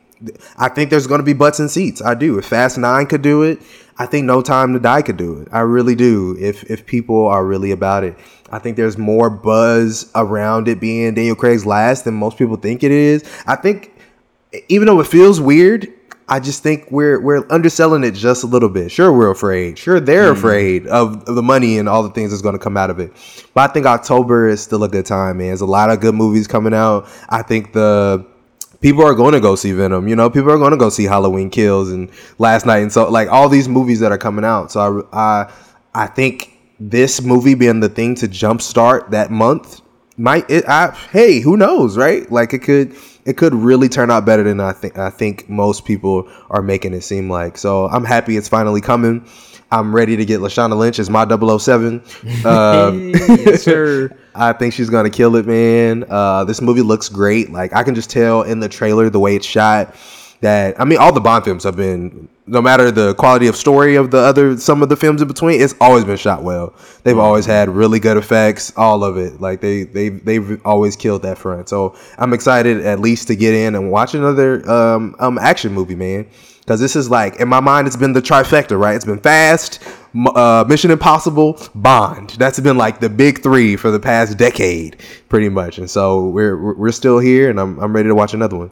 I 0.56 0.68
think 0.68 0.90
there's 0.90 1.06
going 1.06 1.20
to 1.20 1.24
be 1.24 1.32
butts 1.32 1.60
and 1.60 1.70
seats. 1.70 2.02
I 2.02 2.14
do. 2.14 2.38
If 2.38 2.46
Fast 2.46 2.78
Nine 2.78 3.06
could 3.06 3.22
do 3.22 3.42
it, 3.42 3.60
I 3.98 4.06
think 4.06 4.26
No 4.26 4.42
Time 4.42 4.72
to 4.72 4.78
Die 4.78 5.02
could 5.02 5.16
do 5.16 5.40
it. 5.40 5.48
I 5.52 5.60
really 5.60 5.94
do. 5.94 6.36
If 6.38 6.64
if 6.70 6.86
people 6.86 7.26
are 7.26 7.44
really 7.44 7.70
about 7.70 8.04
it, 8.04 8.16
I 8.50 8.58
think 8.58 8.76
there's 8.76 8.98
more 8.98 9.30
buzz 9.30 10.10
around 10.14 10.68
it 10.68 10.80
being 10.80 11.14
Daniel 11.14 11.36
Craig's 11.36 11.66
last 11.66 12.04
than 12.04 12.14
most 12.14 12.38
people 12.38 12.56
think 12.56 12.82
it 12.82 12.90
is. 12.90 13.24
I 13.46 13.56
think 13.56 13.92
even 14.68 14.86
though 14.86 15.00
it 15.00 15.06
feels 15.06 15.40
weird, 15.40 15.88
I 16.28 16.40
just 16.40 16.62
think 16.62 16.90
we're 16.90 17.20
we're 17.20 17.44
underselling 17.50 18.04
it 18.04 18.12
just 18.12 18.44
a 18.44 18.46
little 18.46 18.68
bit. 18.68 18.90
Sure, 18.90 19.12
we're 19.12 19.30
afraid. 19.30 19.78
Sure, 19.78 19.98
they're 19.98 20.32
mm. 20.32 20.36
afraid 20.36 20.86
of, 20.86 21.26
of, 21.26 21.34
the 21.34 21.42
money 21.42 21.78
and 21.78 21.88
all 21.88 22.02
the 22.02 22.10
things 22.10 22.30
that's 22.30 22.42
going 22.42 22.54
to 22.54 22.58
come 22.58 22.76
out 22.76 22.90
of 22.90 23.00
it. 23.00 23.12
But 23.54 23.70
I 23.70 23.72
think 23.72 23.86
October 23.86 24.48
is 24.48 24.60
still 24.60 24.84
a 24.84 24.88
good 24.88 25.06
time, 25.06 25.38
man. 25.38 25.48
There's 25.48 25.62
a 25.62 25.66
lot 25.66 25.90
of 25.90 26.00
good 26.00 26.14
movies 26.14 26.46
coming 26.46 26.74
out. 26.74 27.08
I 27.30 27.42
think 27.42 27.72
the 27.72 28.26
people 28.80 29.04
are 29.04 29.14
going 29.14 29.32
to 29.32 29.40
go 29.40 29.54
see 29.56 29.72
Venom. 29.72 30.08
You 30.08 30.16
know, 30.16 30.30
people 30.30 30.50
are 30.50 30.58
going 30.58 30.72
to 30.72 30.76
go 30.76 30.88
see 30.88 31.04
Halloween 31.04 31.50
Kills 31.50 31.90
and 31.90 32.10
Last 32.38 32.66
Night, 32.66 32.78
and 32.78 32.92
so 32.92 33.10
like 33.10 33.28
all 33.28 33.48
these 33.48 33.68
movies 33.68 34.00
that 34.00 34.12
are 34.12 34.18
coming 34.18 34.44
out. 34.44 34.72
So 34.72 35.08
I, 35.12 35.42
I, 35.42 35.52
I 35.94 36.06
think 36.06 36.58
this 36.80 37.22
movie 37.22 37.54
being 37.54 37.80
the 37.80 37.88
thing 37.88 38.14
to 38.16 38.28
jumpstart 38.28 39.10
that 39.10 39.30
month 39.30 39.80
might. 40.16 40.48
It, 40.50 40.64
I, 40.68 40.90
hey, 41.12 41.40
who 41.40 41.56
knows, 41.56 41.96
right? 41.96 42.30
Like 42.30 42.52
it 42.52 42.60
could. 42.60 42.94
It 43.24 43.36
could 43.36 43.52
really 43.52 43.90
turn 43.90 44.10
out 44.10 44.24
better 44.24 44.42
than 44.42 44.58
I 44.58 44.72
think. 44.72 44.96
I 44.96 45.10
think 45.10 45.50
most 45.50 45.84
people 45.84 46.32
are 46.48 46.62
making 46.62 46.94
it 46.94 47.02
seem 47.02 47.28
like. 47.28 47.58
So 47.58 47.84
I'm 47.88 48.02
happy 48.02 48.38
it's 48.38 48.48
finally 48.48 48.80
coming. 48.80 49.28
I'm 49.70 49.94
ready 49.94 50.16
to 50.16 50.24
get 50.24 50.40
Lashana 50.40 50.76
Lynch 50.76 50.98
as 50.98 51.10
my 51.10 51.26
007. 51.26 52.02
Uh, 52.44 52.92
yes, 52.94 53.62
sir. 53.62 54.16
I 54.34 54.52
think 54.52 54.72
she's 54.72 54.88
gonna 54.88 55.10
kill 55.10 55.34
it, 55.36 55.46
man. 55.46 56.04
Uh, 56.08 56.44
this 56.44 56.60
movie 56.60 56.82
looks 56.82 57.08
great. 57.08 57.50
Like 57.50 57.74
I 57.74 57.82
can 57.82 57.94
just 57.94 58.10
tell 58.10 58.42
in 58.42 58.60
the 58.60 58.68
trailer 58.68 59.10
the 59.10 59.18
way 59.18 59.34
it's 59.34 59.46
shot. 59.46 59.94
That 60.40 60.80
I 60.80 60.84
mean, 60.84 60.98
all 60.98 61.12
the 61.12 61.20
Bond 61.20 61.44
films 61.44 61.64
have 61.64 61.74
been, 61.76 62.28
no 62.46 62.62
matter 62.62 62.92
the 62.92 63.14
quality 63.14 63.48
of 63.48 63.56
story 63.56 63.96
of 63.96 64.12
the 64.12 64.18
other, 64.18 64.56
some 64.56 64.82
of 64.82 64.88
the 64.88 64.96
films 64.96 65.20
in 65.20 65.26
between, 65.26 65.60
it's 65.60 65.74
always 65.80 66.04
been 66.04 66.16
shot 66.16 66.44
well. 66.44 66.74
They've 67.02 67.14
mm-hmm. 67.14 67.20
always 67.20 67.44
had 67.44 67.68
really 67.68 67.98
good 67.98 68.16
effects, 68.16 68.72
all 68.76 69.02
of 69.02 69.16
it. 69.16 69.40
Like 69.40 69.60
they 69.60 69.82
they 69.82 70.10
they've 70.10 70.64
always 70.64 70.94
killed 70.94 71.22
that 71.22 71.38
front. 71.38 71.68
So 71.68 71.96
I'm 72.18 72.32
excited 72.32 72.86
at 72.86 73.00
least 73.00 73.26
to 73.28 73.36
get 73.36 73.54
in 73.54 73.74
and 73.74 73.90
watch 73.90 74.14
another 74.14 74.68
um, 74.70 75.16
um 75.18 75.38
action 75.38 75.72
movie, 75.72 75.96
man 75.96 76.26
because 76.68 76.80
this 76.80 76.96
is 76.96 77.08
like 77.08 77.36
in 77.36 77.48
my 77.48 77.60
mind 77.60 77.86
it's 77.86 77.96
been 77.96 78.12
the 78.12 78.20
trifecta 78.20 78.78
right? 78.78 78.94
It's 78.94 79.06
been 79.06 79.20
fast 79.20 79.82
uh, 80.34 80.66
mission 80.68 80.90
impossible 80.90 81.58
bond. 81.74 82.30
That's 82.38 82.60
been 82.60 82.76
like 82.76 83.00
the 83.00 83.08
big 83.08 83.42
three 83.42 83.74
for 83.76 83.90
the 83.90 83.98
past 83.98 84.36
decade 84.36 85.00
pretty 85.30 85.48
much. 85.48 85.78
And 85.78 85.88
so 85.88 86.28
we're 86.28 86.74
we're 86.74 86.92
still 86.92 87.18
here 87.20 87.48
and 87.48 87.58
i'm, 87.58 87.78
I'm 87.78 87.94
ready 87.94 88.10
to 88.10 88.14
watch 88.14 88.34
another 88.34 88.58
one. 88.58 88.70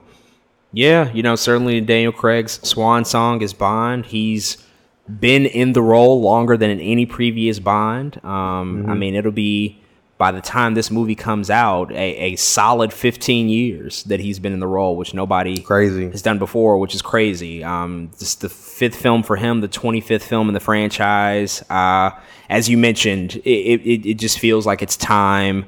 Yeah 0.73 1.11
you 1.13 1.23
know 1.23 1.37
certainly 1.37 1.81
daniel 1.81 2.13
craig's 2.13 2.61
swan 2.69 3.07
song 3.07 3.41
is 3.41 3.55
bond. 3.55 4.05
He's 4.05 4.59
been 5.09 5.47
in 5.47 5.73
the 5.73 5.83
role 5.83 6.21
longer 6.21 6.59
than 6.59 6.69
in 6.69 6.81
any 6.81 7.07
previous 7.07 7.59
bond. 7.59 8.23
Um, 8.23 8.83
mm-hmm. 8.83 8.91
i 8.91 8.95
mean 8.95 9.15
it'll 9.15 9.33
be 9.33 9.81
by 10.19 10.33
the 10.33 10.41
time 10.41 10.75
this 10.75 10.91
movie 10.91 11.15
comes 11.15 11.51
out, 11.51 11.93
a, 11.93 12.33
a 12.33 12.37
solid 12.37 12.93
15 12.93 13.49
years 13.49 14.03
that 14.05 14.19
he's 14.19 14.39
been 14.39 14.53
in 14.53 14.61
the 14.61 14.67
role, 14.67 14.97
which 14.97 15.13
nobody 15.13 15.61
crazy 15.61 16.11
has 16.11 16.23
done 16.23 16.39
before, 16.39 16.79
which 16.79 16.95
is 16.95 17.03
crazy. 17.03 17.63
Um, 17.63 18.11
this 18.13 18.29
is 18.31 18.35
the 18.37 18.49
fifth 18.49 18.97
film 18.97 19.23
for 19.23 19.37
him, 19.37 19.61
the 19.61 19.69
25th 19.69 20.23
film 20.23 20.49
in 20.49 20.55
the 20.55 20.61
franchise. 20.61 21.63
Uh, 21.69 22.11
as 22.49 22.69
you 22.69 22.79
mentioned, 22.79 23.37
it, 23.37 23.41
it, 23.49 24.09
it 24.09 24.15
just 24.15 24.39
feels 24.39 24.65
like 24.67 24.83
it's 24.83 24.97
time. 24.97 25.67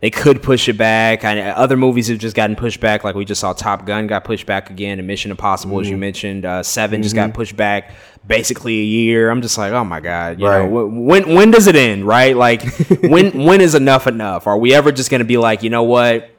They 0.00 0.10
could 0.10 0.42
push 0.42 0.68
it 0.68 0.78
back. 0.78 1.24
I, 1.24 1.50
other 1.50 1.76
movies 1.76 2.08
have 2.08 2.18
just 2.18 2.34
gotten 2.34 2.56
pushed 2.56 2.80
back, 2.80 3.04
like 3.04 3.14
we 3.14 3.24
just 3.26 3.40
saw 3.40 3.52
Top 3.52 3.84
Gun 3.84 4.06
got 4.06 4.24
pushed 4.24 4.46
back 4.46 4.70
again, 4.70 4.98
and 4.98 5.06
Mission 5.06 5.30
Impossible, 5.30 5.74
mm-hmm. 5.76 5.82
as 5.82 5.88
you 5.88 5.94
mm-hmm. 5.94 6.00
mentioned, 6.00 6.44
uh, 6.46 6.62
7 6.62 6.96
mm-hmm. 6.96 7.02
just 7.02 7.14
got 7.14 7.28
mm-hmm. 7.28 7.36
pushed 7.36 7.56
back 7.56 7.92
basically 8.26 8.80
a 8.80 8.84
year. 8.84 9.30
I'm 9.30 9.42
just 9.42 9.58
like, 9.58 9.72
oh 9.72 9.84
my 9.84 10.00
god, 10.00 10.40
you 10.40 10.46
right. 10.46 10.68
know, 10.70 10.86
when 10.86 11.34
when 11.34 11.50
does 11.50 11.66
it 11.66 11.76
end? 11.76 12.06
Right? 12.06 12.36
Like, 12.36 12.62
when 13.02 13.44
when 13.44 13.60
is 13.60 13.74
enough 13.74 14.06
enough? 14.06 14.46
Are 14.46 14.56
we 14.56 14.72
ever 14.74 14.90
just 14.90 15.10
going 15.10 15.20
to 15.20 15.26
be 15.26 15.36
like, 15.36 15.62
you 15.62 15.70
know 15.70 15.82
what? 15.82 16.30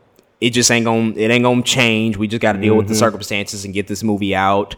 it 0.41 0.49
just 0.49 0.71
ain't 0.71 0.85
gonna 0.85 1.13
it 1.15 1.29
ain't 1.29 1.43
gonna 1.43 1.61
change. 1.61 2.17
We 2.17 2.27
just 2.27 2.41
got 2.41 2.53
to 2.53 2.59
deal 2.59 2.75
with 2.75 2.87
the 2.87 2.95
Mhm. 2.95 2.99
circumstances 2.99 3.63
and 3.63 3.73
get 3.73 3.87
this 3.87 4.03
movie 4.03 4.35
out. 4.35 4.75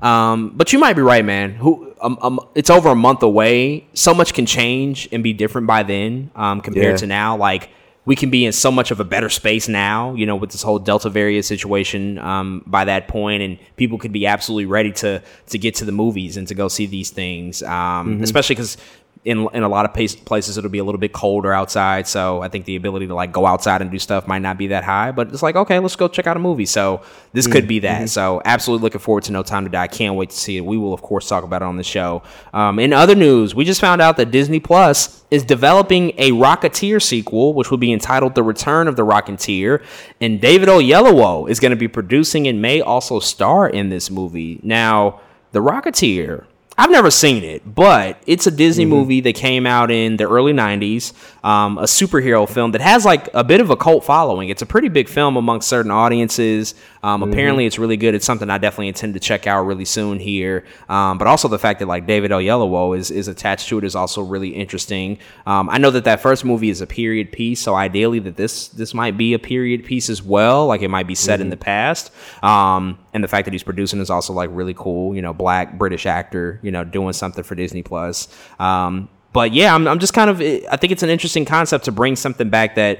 Um, 0.00 0.52
but 0.56 0.72
you 0.72 0.78
might 0.78 0.94
be 0.94 1.02
right, 1.02 1.24
man. 1.24 1.52
Who 1.52 1.92
um, 2.00 2.18
um, 2.22 2.40
it's 2.56 2.70
over 2.70 2.88
a 2.88 2.96
month 2.96 3.22
away. 3.22 3.86
So 3.92 4.14
much 4.14 4.34
can 4.34 4.46
change 4.46 5.08
and 5.12 5.22
be 5.22 5.32
different 5.32 5.68
by 5.68 5.84
then 5.84 6.30
um, 6.34 6.60
compared 6.60 6.94
Yeah. 6.94 6.96
to 6.96 7.06
now. 7.06 7.36
Like 7.36 7.68
we 8.04 8.16
can 8.16 8.30
be 8.30 8.44
in 8.44 8.52
so 8.52 8.70
much 8.72 8.90
of 8.90 8.98
a 8.98 9.04
better 9.04 9.28
space 9.28 9.68
now, 9.68 10.12
you 10.14 10.26
know, 10.26 10.34
with 10.34 10.50
this 10.50 10.62
whole 10.62 10.78
Delta 10.80 11.08
variant 11.08 11.44
situation 11.44 12.18
um, 12.18 12.62
by 12.66 12.84
that 12.84 13.06
point, 13.06 13.42
and 13.42 13.58
people 13.76 13.96
could 13.98 14.12
be 14.12 14.26
absolutely 14.26 14.66
ready 14.66 14.90
to 14.92 15.22
to 15.46 15.58
get 15.58 15.74
to 15.76 15.84
the 15.84 15.92
movies 15.92 16.36
and 16.36 16.48
to 16.48 16.54
go 16.54 16.66
see 16.68 16.86
these 16.86 17.10
things, 17.10 17.62
um, 17.62 18.18
Mhm. 18.18 18.22
especially 18.22 18.54
because. 18.56 18.76
In, 19.24 19.46
in 19.52 19.62
a 19.62 19.68
lot 19.68 19.84
of 19.84 19.94
pace, 19.94 20.16
places 20.16 20.58
it'll 20.58 20.68
be 20.68 20.80
a 20.80 20.84
little 20.84 20.98
bit 20.98 21.12
colder 21.12 21.52
outside. 21.52 22.08
So 22.08 22.42
i 22.42 22.48
think 22.48 22.64
the 22.64 22.74
ability 22.74 23.06
to 23.06 23.14
like 23.14 23.30
go 23.30 23.46
outside 23.46 23.80
and 23.80 23.88
do 23.88 23.96
stuff 24.00 24.26
might 24.26 24.40
not 24.42 24.58
be 24.58 24.66
that 24.68 24.82
high 24.82 25.12
but 25.12 25.28
it's 25.28 25.44
like 25.44 25.54
okay 25.54 25.78
let's 25.78 25.94
go 25.94 26.08
check 26.08 26.26
out 26.26 26.36
a 26.36 26.40
movie. 26.40 26.66
So 26.66 27.02
this 27.32 27.46
could 27.46 27.68
be 27.68 27.78
that. 27.80 28.02
Mhm. 28.02 28.08
so 28.08 28.42
absolutely 28.44 28.82
looking 28.82 29.00
forward 29.00 29.22
to 29.24 29.32
no 29.32 29.44
time 29.44 29.62
to 29.62 29.70
die. 29.70 29.86
Can't 29.86 30.16
wait 30.16 30.30
to 30.30 30.36
see 30.36 30.56
it. 30.56 30.64
We 30.64 30.76
will 30.76 30.92
of 30.92 31.02
course 31.02 31.28
talk 31.28 31.44
about 31.44 31.62
it 31.62 31.66
on 31.66 31.76
the 31.76 31.84
show. 31.84 32.22
Um, 32.52 32.80
in 32.80 32.92
other 32.92 33.14
news 33.14 33.54
we 33.54 33.64
just 33.64 33.80
found 33.80 34.02
out 34.02 34.16
that 34.16 34.32
disney 34.32 34.58
plus 34.58 35.22
is 35.30 35.44
developing 35.44 36.12
a 36.18 36.32
rocketeer 36.32 37.00
sequel 37.00 37.54
which 37.54 37.70
will 37.70 37.78
be 37.78 37.92
entitled 37.92 38.34
the 38.34 38.42
return 38.42 38.88
of 38.88 38.96
the 38.96 39.04
rocketeer. 39.04 39.84
And 40.20 40.40
david 40.40 40.68
oyelowo 40.68 41.48
is 41.48 41.60
going 41.60 41.70
to 41.70 41.76
be 41.76 41.86
producing 41.86 42.48
and 42.48 42.60
may 42.60 42.80
also 42.80 43.20
star 43.20 43.68
in 43.68 43.88
this 43.88 44.10
movie. 44.10 44.58
Now 44.64 45.20
the 45.52 45.60
rocketeer 45.60 46.44
I've 46.82 46.90
never 46.90 47.12
seen 47.12 47.44
it, 47.44 47.62
but 47.76 48.20
it's 48.26 48.48
a 48.48 48.50
Disney 48.50 48.86
movie 48.86 49.20
that 49.20 49.36
came 49.36 49.68
out 49.68 49.92
in 49.92 50.16
the 50.16 50.28
early 50.28 50.52
90s, 50.52 51.12
um, 51.44 51.78
a 51.78 51.84
superhero 51.84 52.48
film 52.48 52.72
that 52.72 52.80
has 52.80 53.04
like 53.04 53.32
a 53.34 53.44
bit 53.44 53.60
of 53.60 53.70
a 53.70 53.76
cult 53.76 54.04
following. 54.04 54.48
It's 54.48 54.62
a 54.62 54.66
pretty 54.66 54.88
big 54.88 55.08
film 55.08 55.36
amongst 55.36 55.68
certain 55.68 55.92
audiences. 55.92 56.74
Um, 57.04 57.20
Mhm. 57.22 57.32
Apparently, 57.32 57.66
it's 57.66 57.78
really 57.78 57.96
good. 57.96 58.14
It's 58.14 58.24
something 58.24 58.48
I 58.48 58.58
definitely 58.58 58.88
intend 58.88 59.14
to 59.14 59.20
check 59.20 59.46
out 59.46 59.64
really 59.66 59.84
soon 59.84 60.20
here. 60.20 60.64
Um, 60.88 61.18
but 61.18 61.26
also 61.26 61.48
the 61.48 61.58
fact 61.58 61.80
that 61.80 61.86
like 61.86 62.06
David 62.06 62.30
Oyelowo 62.30 62.96
is, 62.96 63.10
is 63.10 63.26
attached 63.28 63.68
to 63.70 63.78
it 63.78 63.84
is 63.84 63.96
also 63.96 64.22
really 64.22 64.50
interesting. 64.50 65.18
Um, 65.46 65.68
I 65.68 65.78
know 65.78 65.90
that 65.90 66.04
that 66.04 66.20
first 66.20 66.44
movie 66.44 66.70
is 66.70 66.80
a 66.80 66.86
period 66.86 67.32
piece, 67.32 67.60
so 67.60 67.74
ideally 67.74 68.20
that 68.20 68.36
this 68.36 68.68
this 68.68 68.94
might 68.94 69.16
be 69.16 69.34
a 69.34 69.38
period 69.38 69.84
piece 69.84 70.08
as 70.08 70.22
well. 70.22 70.66
Like 70.66 70.82
it 70.82 70.88
might 70.88 71.06
be 71.06 71.14
set 71.16 71.40
in 71.40 71.48
Mhm. 71.48 71.50
the 71.50 71.56
past. 71.56 72.12
Um, 72.42 72.98
and 73.12 73.22
the 73.24 73.28
fact 73.28 73.46
that 73.46 73.52
he's 73.52 73.62
producing 73.64 74.00
is 74.00 74.08
also 74.10 74.32
like 74.32 74.50
really 74.52 74.74
cool. 74.74 75.14
You 75.16 75.22
know, 75.22 75.32
black 75.32 75.78
British 75.78 76.06
actor, 76.06 76.60
you 76.62 76.70
know, 76.70 76.84
doing 76.84 77.12
something 77.12 77.42
for 77.44 77.54
Disney 77.54 77.82
Plus. 77.82 78.28
Um, 78.60 79.08
but 79.32 79.52
yeah, 79.52 79.74
I'm, 79.74 79.88
I'm 79.88 79.98
just 79.98 80.12
kind 80.12 80.28
of, 80.28 80.40
I 80.40 80.76
think 80.76 80.92
it's 80.92 81.02
an 81.02 81.08
interesting 81.08 81.46
concept 81.46 81.86
to 81.86 81.92
bring 81.92 82.16
something 82.16 82.50
back 82.50 82.74
that 82.74 82.98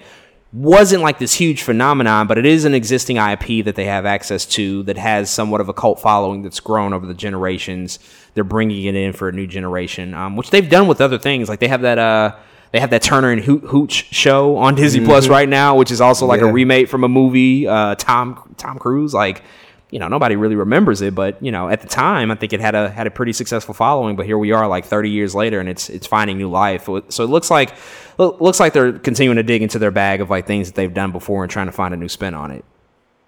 wasn't 0.53 1.03
like 1.03 1.19
this 1.19 1.33
huge 1.33 1.63
phenomenon, 1.63 2.27
but 2.27 2.37
it 2.37 2.45
is 2.45 2.65
an 2.67 2.75
existing 2.75 3.17
IP 3.17 3.65
that 3.65 3.75
they 3.75 3.87
have 3.87 4.05
access 4.05 4.45
to 4.45 4.83
that 4.83 4.99
has 4.99 5.31
somewhat 5.31 5.61
of 5.63 5.69
a 5.69 5.73
cult 5.73 5.99
following 6.01 6.43
that's 6.43 6.61
grown 6.61 6.93
over 6.93 7.07
the 7.07 7.15
generations. 7.15 7.99
They're 8.35 8.45
bringing 8.45 8.85
it 8.85 8.95
in 8.95 9.13
for 9.15 9.29
a 9.29 9.33
new 9.33 9.47
generation, 9.47 10.13
um, 10.13 10.37
which 10.37 10.51
they've 10.51 10.69
done 10.69 10.89
with 10.89 11.01
other 11.01 11.19
things. 11.19 11.49
Like 11.49 11.61
they 11.61 11.69
have 11.69 11.81
that, 11.83 11.99
uh, 11.99 12.35
they 12.73 12.81
have 12.81 12.91
that 12.91 13.01
Turner 13.03 13.31
and 13.31 13.43
Ho- 13.43 13.59
Hooch 13.67 14.13
show 14.13 14.57
on 14.59 14.75
Disney 14.75 15.05
Plus 15.05 15.27
Mhm. 15.27 15.31
right 15.31 15.49
now, 15.49 15.75
which 15.77 15.91
is 15.91 16.01
also 16.03 16.27
like 16.27 16.41
Yeah. 16.43 16.49
a 16.49 16.53
remake 16.53 16.89
from 16.89 17.05
a 17.05 17.09
movie. 17.09 17.67
Uh, 17.67 17.95
Tom 17.95 18.39
Tom 18.59 18.79
Cruise, 18.79 19.15
like 19.15 19.43
you 19.91 19.99
know, 19.99 20.09
nobody 20.09 20.37
really 20.37 20.55
remembers 20.57 21.03
it, 21.03 21.15
but 21.15 21.37
you 21.43 21.53
know, 21.53 21.69
at 21.69 21.83
the 21.83 21.87
time, 21.87 22.31
I 22.31 22.35
think 22.35 22.55
it 22.55 22.61
had 22.63 22.75
a 22.75 22.89
had 22.89 23.07
a 23.07 23.11
pretty 23.11 23.35
successful 23.35 23.75
following. 23.75 24.17
But 24.17 24.25
here 24.25 24.39
we 24.39 24.51
are, 24.53 24.67
like 24.67 24.87
30 24.87 25.11
years 25.11 25.35
later, 25.35 25.61
and 25.61 25.69
it's 25.69 25.91
it's 25.91 26.07
finding 26.07 26.39
new 26.39 26.49
life. 26.49 26.89
So 27.11 27.25
it 27.25 27.29
looks 27.31 27.51
like 27.51 27.75
looks 28.19 28.61
like 28.61 28.73
they're 28.73 28.99
continuing 28.99 29.37
to 29.37 29.43
dig 29.43 29.63
into 29.63 29.79
their 29.79 29.91
bag 29.91 30.21
of 30.21 30.31
like 30.31 30.47
things 30.47 30.69
that 30.69 30.75
they've 30.75 30.93
done 30.93 31.13
before 31.13 31.43
and 31.45 31.51
trying 31.51 31.67
to 31.67 31.73
find 31.73 31.95
a 31.95 31.97
new 31.97 32.09
spin 32.09 32.35
on 32.35 32.51
it. 32.51 32.65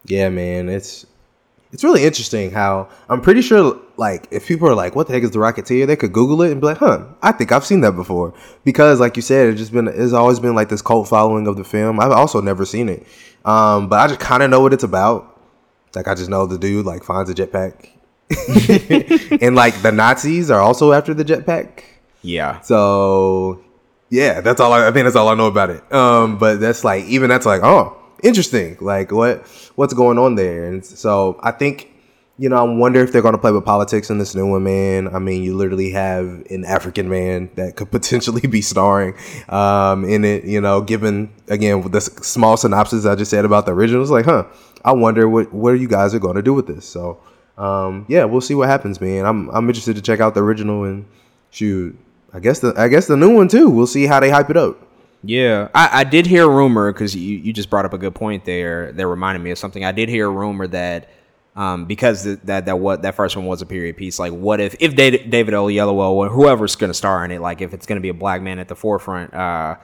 Yeah, 0.05 0.28
man, 0.28 0.69
it's 0.69 1.06
it's 1.74 1.82
really 1.82 2.05
interesting 2.05 2.52
how 2.52 2.89
I'm 3.09 3.20
pretty 3.20 3.43
sure 3.43 3.81
like 3.97 4.28
if 4.31 4.47
people 4.47 4.69
are 4.69 4.77
like, 4.77 4.94
"What 4.94 5.09
the 5.09 5.12
heck 5.12 5.24
is 5.24 5.32
the 5.32 5.40
Rocketeer?" 5.40 5.89
They 5.89 5.97
could 5.97 6.12
Google 6.12 6.43
it 6.43 6.52
and 6.52 6.61
be 6.61 6.69
like, 6.69 6.78
"Huh, 6.78 7.05
I 7.20 7.32
think 7.32 7.51
I've 7.51 7.65
seen 7.65 7.81
that 7.81 7.93
before." 7.93 8.32
Because, 8.65 9.01
like 9.01 9.16
you 9.16 9.23
said, 9.23 9.48
it's 9.48 9.59
just 9.59 9.73
been 9.73 9.89
it's 9.89 10.12
always 10.12 10.39
been 10.39 10.55
like 10.55 10.69
this 10.69 10.82
cult 10.82 11.09
following 11.09 11.48
of 11.48 11.56
the 11.56 11.65
film. 11.65 11.98
I've 11.98 12.12
also 12.12 12.40
never 12.40 12.65
seen 12.65 12.89
it, 12.89 13.05
um, 13.44 13.89
but 13.89 13.98
I 13.98 14.06
just 14.06 14.20
kind 14.20 14.44
of 14.44 14.51
know 14.51 14.61
what 14.61 14.73
it's 14.73 14.85
about. 14.85 15.40
Like 15.97 16.06
I 16.06 16.15
just 16.15 16.31
know 16.31 16.47
the 16.47 16.59
dude 16.59 16.86
like 16.86 17.02
finds 17.02 17.28
a 17.28 17.35
jetpack, 17.35 17.89
and 19.43 19.56
like 19.56 19.81
the 19.82 19.90
Nazis 19.90 20.52
are 20.52 20.61
also 20.61 20.93
after 20.93 21.12
the 21.12 21.24
jetpack. 21.24 21.82
Yeah. 22.23 22.61
So 22.61 23.65
yeah, 24.14 24.40
that's 24.40 24.60
all 24.60 24.72
I, 24.72 24.86
I 24.86 24.92
think 24.92 25.04
that's 25.04 25.16
all 25.16 25.28
I 25.28 25.34
know 25.34 25.48
about 25.48 25.70
it. 25.70 25.92
Um, 25.92 26.38
but 26.38 26.60
that's 26.60 26.84
like 26.84 27.04
even 27.06 27.28
that's 27.28 27.46
like 27.46 27.62
oh 27.64 27.96
interesting. 28.22 28.76
Like 28.80 29.10
what 29.10 29.44
what's 29.74 29.92
going 29.92 30.18
on 30.18 30.36
there? 30.36 30.66
And 30.66 30.86
so 30.86 31.38
I 31.42 31.50
think 31.50 31.90
you 32.38 32.48
know 32.48 32.56
I 32.56 32.62
wonder 32.62 33.00
if 33.00 33.10
they're 33.10 33.22
going 33.22 33.34
to 33.34 33.40
play 33.40 33.50
with 33.50 33.64
politics 33.64 34.10
in 34.10 34.18
this 34.18 34.36
new 34.36 34.46
one, 34.46 34.62
man. 34.62 35.12
I 35.12 35.18
mean, 35.18 35.42
you 35.42 35.56
literally 35.56 35.90
have 35.90 36.26
an 36.48 36.64
African 36.64 37.08
man 37.08 37.50
that 37.56 37.74
could 37.74 37.90
potentially 37.90 38.46
be 38.46 38.60
starring 38.60 39.14
um, 39.48 40.04
in 40.04 40.24
it. 40.24 40.44
You 40.44 40.60
know, 40.60 40.80
given 40.80 41.32
again 41.48 41.90
the 41.90 42.00
small 42.00 42.56
synopsis 42.56 43.06
I 43.06 43.16
just 43.16 43.32
said 43.32 43.44
about 43.44 43.66
the 43.66 43.72
original, 43.72 44.00
it's 44.00 44.12
like 44.12 44.26
huh. 44.26 44.44
I 44.84 44.92
wonder 44.92 45.28
what 45.28 45.52
what 45.52 45.72
you 45.72 45.88
guys 45.88 46.14
are 46.14 46.20
going 46.20 46.36
to 46.36 46.42
do 46.42 46.54
with 46.54 46.68
this. 46.68 46.86
So 46.86 47.20
um, 47.58 48.06
yeah, 48.08 48.26
we'll 48.26 48.42
see 48.42 48.54
what 48.54 48.68
happens, 48.68 49.00
man. 49.00 49.26
I'm 49.26 49.48
I'm 49.50 49.68
interested 49.68 49.96
to 49.96 50.02
check 50.02 50.20
out 50.20 50.34
the 50.34 50.42
original 50.42 50.84
and 50.84 51.04
shoot. 51.50 51.98
I 52.35 52.40
guess 52.40 52.59
the 52.59 52.74
I 52.77 52.89
guess 52.89 53.06
the 53.06 53.16
new 53.16 53.35
one 53.35 53.48
too. 53.48 53.70
We'll 53.70 53.86
see 53.86 54.06
how 54.06 54.20
they 54.20 54.28
hype 54.28 54.51
it 54.51 54.56
up. 54.56 54.77
Yeah, 55.23 55.69
I, 55.74 56.01
I 56.01 56.05
did 56.05 56.27
hear 56.27 56.44
a 56.44 56.48
rumor 56.48 56.93
because 56.93 57.16
you, 57.16 57.39
you 57.39 57.52
just 57.52 57.70
brought 57.70 57.86
up 57.86 57.94
a 57.94 57.98
good 57.98 58.15
point 58.15 58.44
there. 58.44 58.93
That 58.93 59.06
reminded 59.06 59.43
me 59.43 59.52
of 59.52 59.59
something. 59.59 59.82
I 59.82 59.93
did 59.93 60.11
hear 60.11 60.27
a 60.27 60.31
rumor 60.31 60.66
that 60.66 61.09
um, 61.56 61.86
because 61.86 62.24
th- 62.24 62.40
that 62.44 62.66
that 62.66 62.78
what 62.78 63.02
that 63.02 63.15
first 63.15 63.36
one 63.36 63.47
was 63.47 63.62
a 63.62 63.66
period 63.66 63.97
piece. 63.97 64.19
Like, 64.19 64.32
what 64.32 64.61
if 64.61 64.74
if 64.81 64.97
David, 64.97 65.31
David 65.31 65.55
Oyelowo 65.55 66.11
or 66.11 66.28
whoever's 66.28 66.77
going 66.77 66.90
to 66.90 66.94
star 66.94 67.24
in 67.24 67.31
it, 67.31 67.40
like 67.40 67.61
if 67.61 67.73
it's 67.73 67.86
going 67.86 67.97
to 67.97 68.02
be 68.02 68.09
a 68.09 68.15
black 68.15 68.43
man 68.43 68.59
at 68.59 68.69
the 68.69 68.77
forefront, 68.77 69.32
uh, 69.32 69.77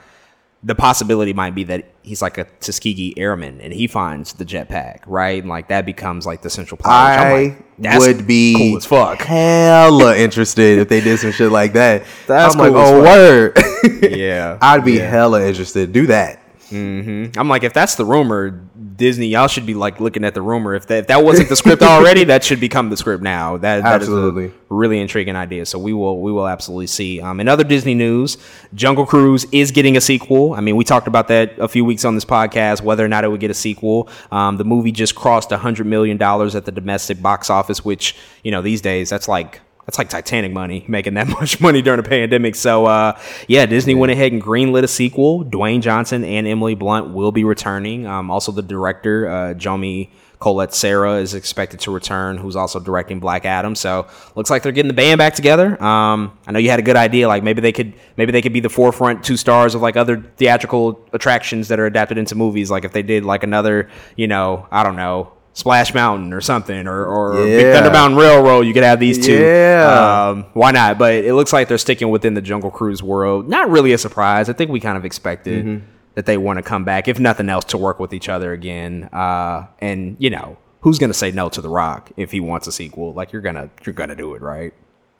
the 0.62 0.74
possibility 0.74 1.32
might 1.32 1.54
be 1.54 1.64
that 1.64 1.90
he's 2.02 2.20
like 2.20 2.36
a 2.36 2.44
Tuskegee 2.60 3.14
airman 3.16 3.60
and 3.62 3.72
he 3.72 3.86
finds 3.86 4.34
the 4.34 4.44
jetpack, 4.44 5.00
right? 5.06 5.42
And 5.42 5.48
like 5.48 5.68
that 5.68 5.86
becomes 5.86 6.26
like 6.26 6.42
the 6.42 6.50
central 6.50 6.76
plot. 6.76 7.18
I'm 7.18 7.32
like, 7.32 7.78
that's 7.78 8.06
would 8.06 8.26
be 8.26 8.54
cool 8.56 8.76
as 8.76 8.84
fuck. 8.84 9.22
hella 9.22 10.16
interested 10.16 10.78
if 10.78 10.88
they 10.88 11.00
did 11.00 11.18
some 11.18 11.32
shit 11.32 11.50
like 11.50 11.72
that. 11.74 12.04
That's 12.26 12.54
I'm 12.54 12.60
like, 12.60 12.72
cool 12.72 12.80
as 12.80 12.90
oh 12.90 13.02
word. 13.02 14.12
Yeah, 14.16 14.58
I'd 14.62 14.84
be 14.84 14.94
yeah. 14.94 15.08
hella 15.08 15.42
interested. 15.46 15.92
Do 15.92 16.06
that. 16.08 16.40
hmm 16.68 17.26
I'm 17.36 17.48
like, 17.48 17.64
if 17.64 17.72
that's 17.72 17.94
the 17.94 18.04
rumor, 18.04 18.68
Disney, 19.00 19.28
y'all 19.28 19.48
should 19.48 19.64
be 19.64 19.72
like 19.72 19.98
looking 19.98 20.24
at 20.24 20.34
the 20.34 20.42
rumor. 20.42 20.74
If 20.74 20.86
that, 20.88 20.98
if 20.98 21.06
that 21.06 21.24
wasn't 21.24 21.48
the 21.48 21.56
script 21.56 21.82
already, 21.82 22.24
that 22.24 22.44
should 22.44 22.60
become 22.60 22.90
the 22.90 22.98
script 22.98 23.22
now. 23.22 23.56
That, 23.56 23.82
that 23.82 24.02
is 24.02 24.08
a 24.08 24.12
Absolutely. 24.12 24.52
really 24.68 25.00
intriguing 25.00 25.36
idea. 25.36 25.64
So 25.64 25.78
we 25.78 25.94
will 25.94 26.20
we 26.20 26.30
will 26.30 26.46
absolutely 26.46 26.86
see. 26.86 27.18
Um, 27.20 27.40
in 27.40 27.48
other 27.48 27.64
Disney 27.64 27.94
news, 27.94 28.36
Jungle 28.74 29.06
Cruise 29.06 29.46
is 29.52 29.70
getting 29.70 29.96
a 29.96 30.02
sequel. 30.02 30.52
I 30.52 30.60
mean, 30.60 30.76
we 30.76 30.84
talked 30.84 31.08
about 31.08 31.28
that 31.28 31.58
a 31.58 31.66
few 31.66 31.82
weeks 31.82 32.04
on 32.04 32.14
this 32.14 32.26
podcast, 32.26 32.82
whether 32.82 33.02
or 33.02 33.08
not 33.08 33.24
it 33.24 33.28
would 33.28 33.40
get 33.40 33.50
a 33.50 33.54
sequel. 33.54 34.08
Um, 34.30 34.58
the 34.58 34.64
movie 34.64 34.92
just 34.92 35.14
crossed 35.14 35.50
hundred 35.50 35.86
million 35.86 36.18
dollars 36.18 36.54
at 36.54 36.66
the 36.66 36.72
domestic 36.72 37.22
box 37.22 37.48
office, 37.48 37.82
which 37.82 38.14
you 38.44 38.50
know 38.50 38.60
these 38.60 38.82
days 38.82 39.08
that's 39.08 39.28
like 39.28 39.62
that's 39.90 39.98
like 39.98 40.08
Titanic 40.08 40.52
money, 40.52 40.84
making 40.88 41.14
that 41.14 41.26
much 41.28 41.60
money 41.60 41.82
during 41.82 41.98
a 41.98 42.04
pandemic. 42.04 42.54
So, 42.54 42.86
uh, 42.86 43.18
yeah, 43.48 43.66
Disney 43.66 43.94
went 43.94 44.12
ahead 44.12 44.30
and 44.32 44.40
greenlit 44.40 44.84
a 44.84 44.88
sequel. 44.88 45.44
Dwayne 45.44 45.80
Johnson 45.80 46.22
and 46.24 46.46
Emily 46.46 46.76
Blunt 46.76 47.12
will 47.12 47.32
be 47.32 47.42
returning. 47.42 48.06
Um, 48.06 48.30
also, 48.30 48.52
the 48.52 48.62
director, 48.62 49.28
uh, 49.28 49.54
Jomi 49.54 50.10
Colette 50.38 50.72
Sarah, 50.74 51.16
is 51.16 51.34
expected 51.34 51.80
to 51.80 51.90
return, 51.90 52.36
who's 52.36 52.54
also 52.54 52.78
directing 52.78 53.18
Black 53.18 53.44
Adam. 53.44 53.74
So, 53.74 54.06
looks 54.36 54.48
like 54.48 54.62
they're 54.62 54.70
getting 54.70 54.88
the 54.88 54.94
band 54.94 55.18
back 55.18 55.34
together. 55.34 55.82
Um, 55.82 56.38
I 56.46 56.52
know 56.52 56.60
you 56.60 56.70
had 56.70 56.78
a 56.78 56.84
good 56.84 56.96
idea, 56.96 57.26
like 57.26 57.42
maybe 57.42 57.60
they 57.60 57.72
could 57.72 57.92
maybe 58.16 58.30
they 58.30 58.42
could 58.42 58.52
be 58.52 58.60
the 58.60 58.70
forefront 58.70 59.24
two 59.24 59.36
stars 59.36 59.74
of 59.74 59.82
like 59.82 59.96
other 59.96 60.22
theatrical 60.36 61.04
attractions 61.12 61.66
that 61.66 61.80
are 61.80 61.86
adapted 61.86 62.16
into 62.16 62.36
movies. 62.36 62.70
Like 62.70 62.84
if 62.84 62.92
they 62.92 63.02
did 63.02 63.24
like 63.24 63.42
another, 63.42 63.90
you 64.14 64.28
know, 64.28 64.68
I 64.70 64.84
don't 64.84 64.96
know. 64.96 65.32
Splash 65.52 65.92
Mountain 65.94 66.32
or 66.32 66.40
something, 66.40 66.86
or, 66.86 67.04
or 67.04 67.32
Big 67.34 67.72
Thunder 67.74 67.90
Mountain 67.90 68.18
Railroad. 68.18 68.62
You 68.62 68.72
could 68.72 68.84
have 68.84 69.00
these 69.00 69.24
two. 69.24 69.34
Yeah. 69.42 70.28
Um, 70.30 70.46
why 70.52 70.70
not? 70.70 70.96
But 70.98 71.14
it 71.14 71.34
looks 71.34 71.52
like 71.52 71.68
they're 71.68 71.76
sticking 71.78 72.08
within 72.10 72.34
the 72.34 72.40
Jungle 72.42 72.70
Cruise 72.70 73.02
world. 73.02 73.48
Not 73.48 73.68
really 73.68 73.92
a 73.92 73.98
surprise. 73.98 74.48
I 74.48 74.52
think 74.52 74.70
we 74.70 74.78
kind 74.80 74.96
of 74.96 75.04
expected 75.04 75.66
Mhm. 75.66 75.82
that 76.14 76.26
they 76.26 76.36
want 76.38 76.58
to 76.58 76.62
come 76.62 76.84
back, 76.84 77.08
if 77.08 77.18
nothing 77.18 77.48
else, 77.48 77.64
to 77.66 77.78
work 77.78 77.98
with 77.98 78.12
each 78.14 78.28
other 78.28 78.52
again. 78.52 79.08
Uh, 79.12 79.66
and 79.80 80.16
you 80.20 80.30
know, 80.30 80.56
who's 80.82 80.98
gonna 80.98 81.12
say 81.14 81.30
no 81.32 81.48
to 81.48 81.60
The 81.60 81.68
Rock 81.68 82.10
if 82.16 82.30
he 82.30 82.40
wants 82.40 82.66
a 82.68 82.72
sequel? 82.72 83.12
Like 83.12 83.32
you're 83.32 83.42
gonna 83.42 83.70
you're 83.84 83.92
gonna 83.94 84.16
do 84.16 84.34
it, 84.34 84.42
right? 84.42 84.72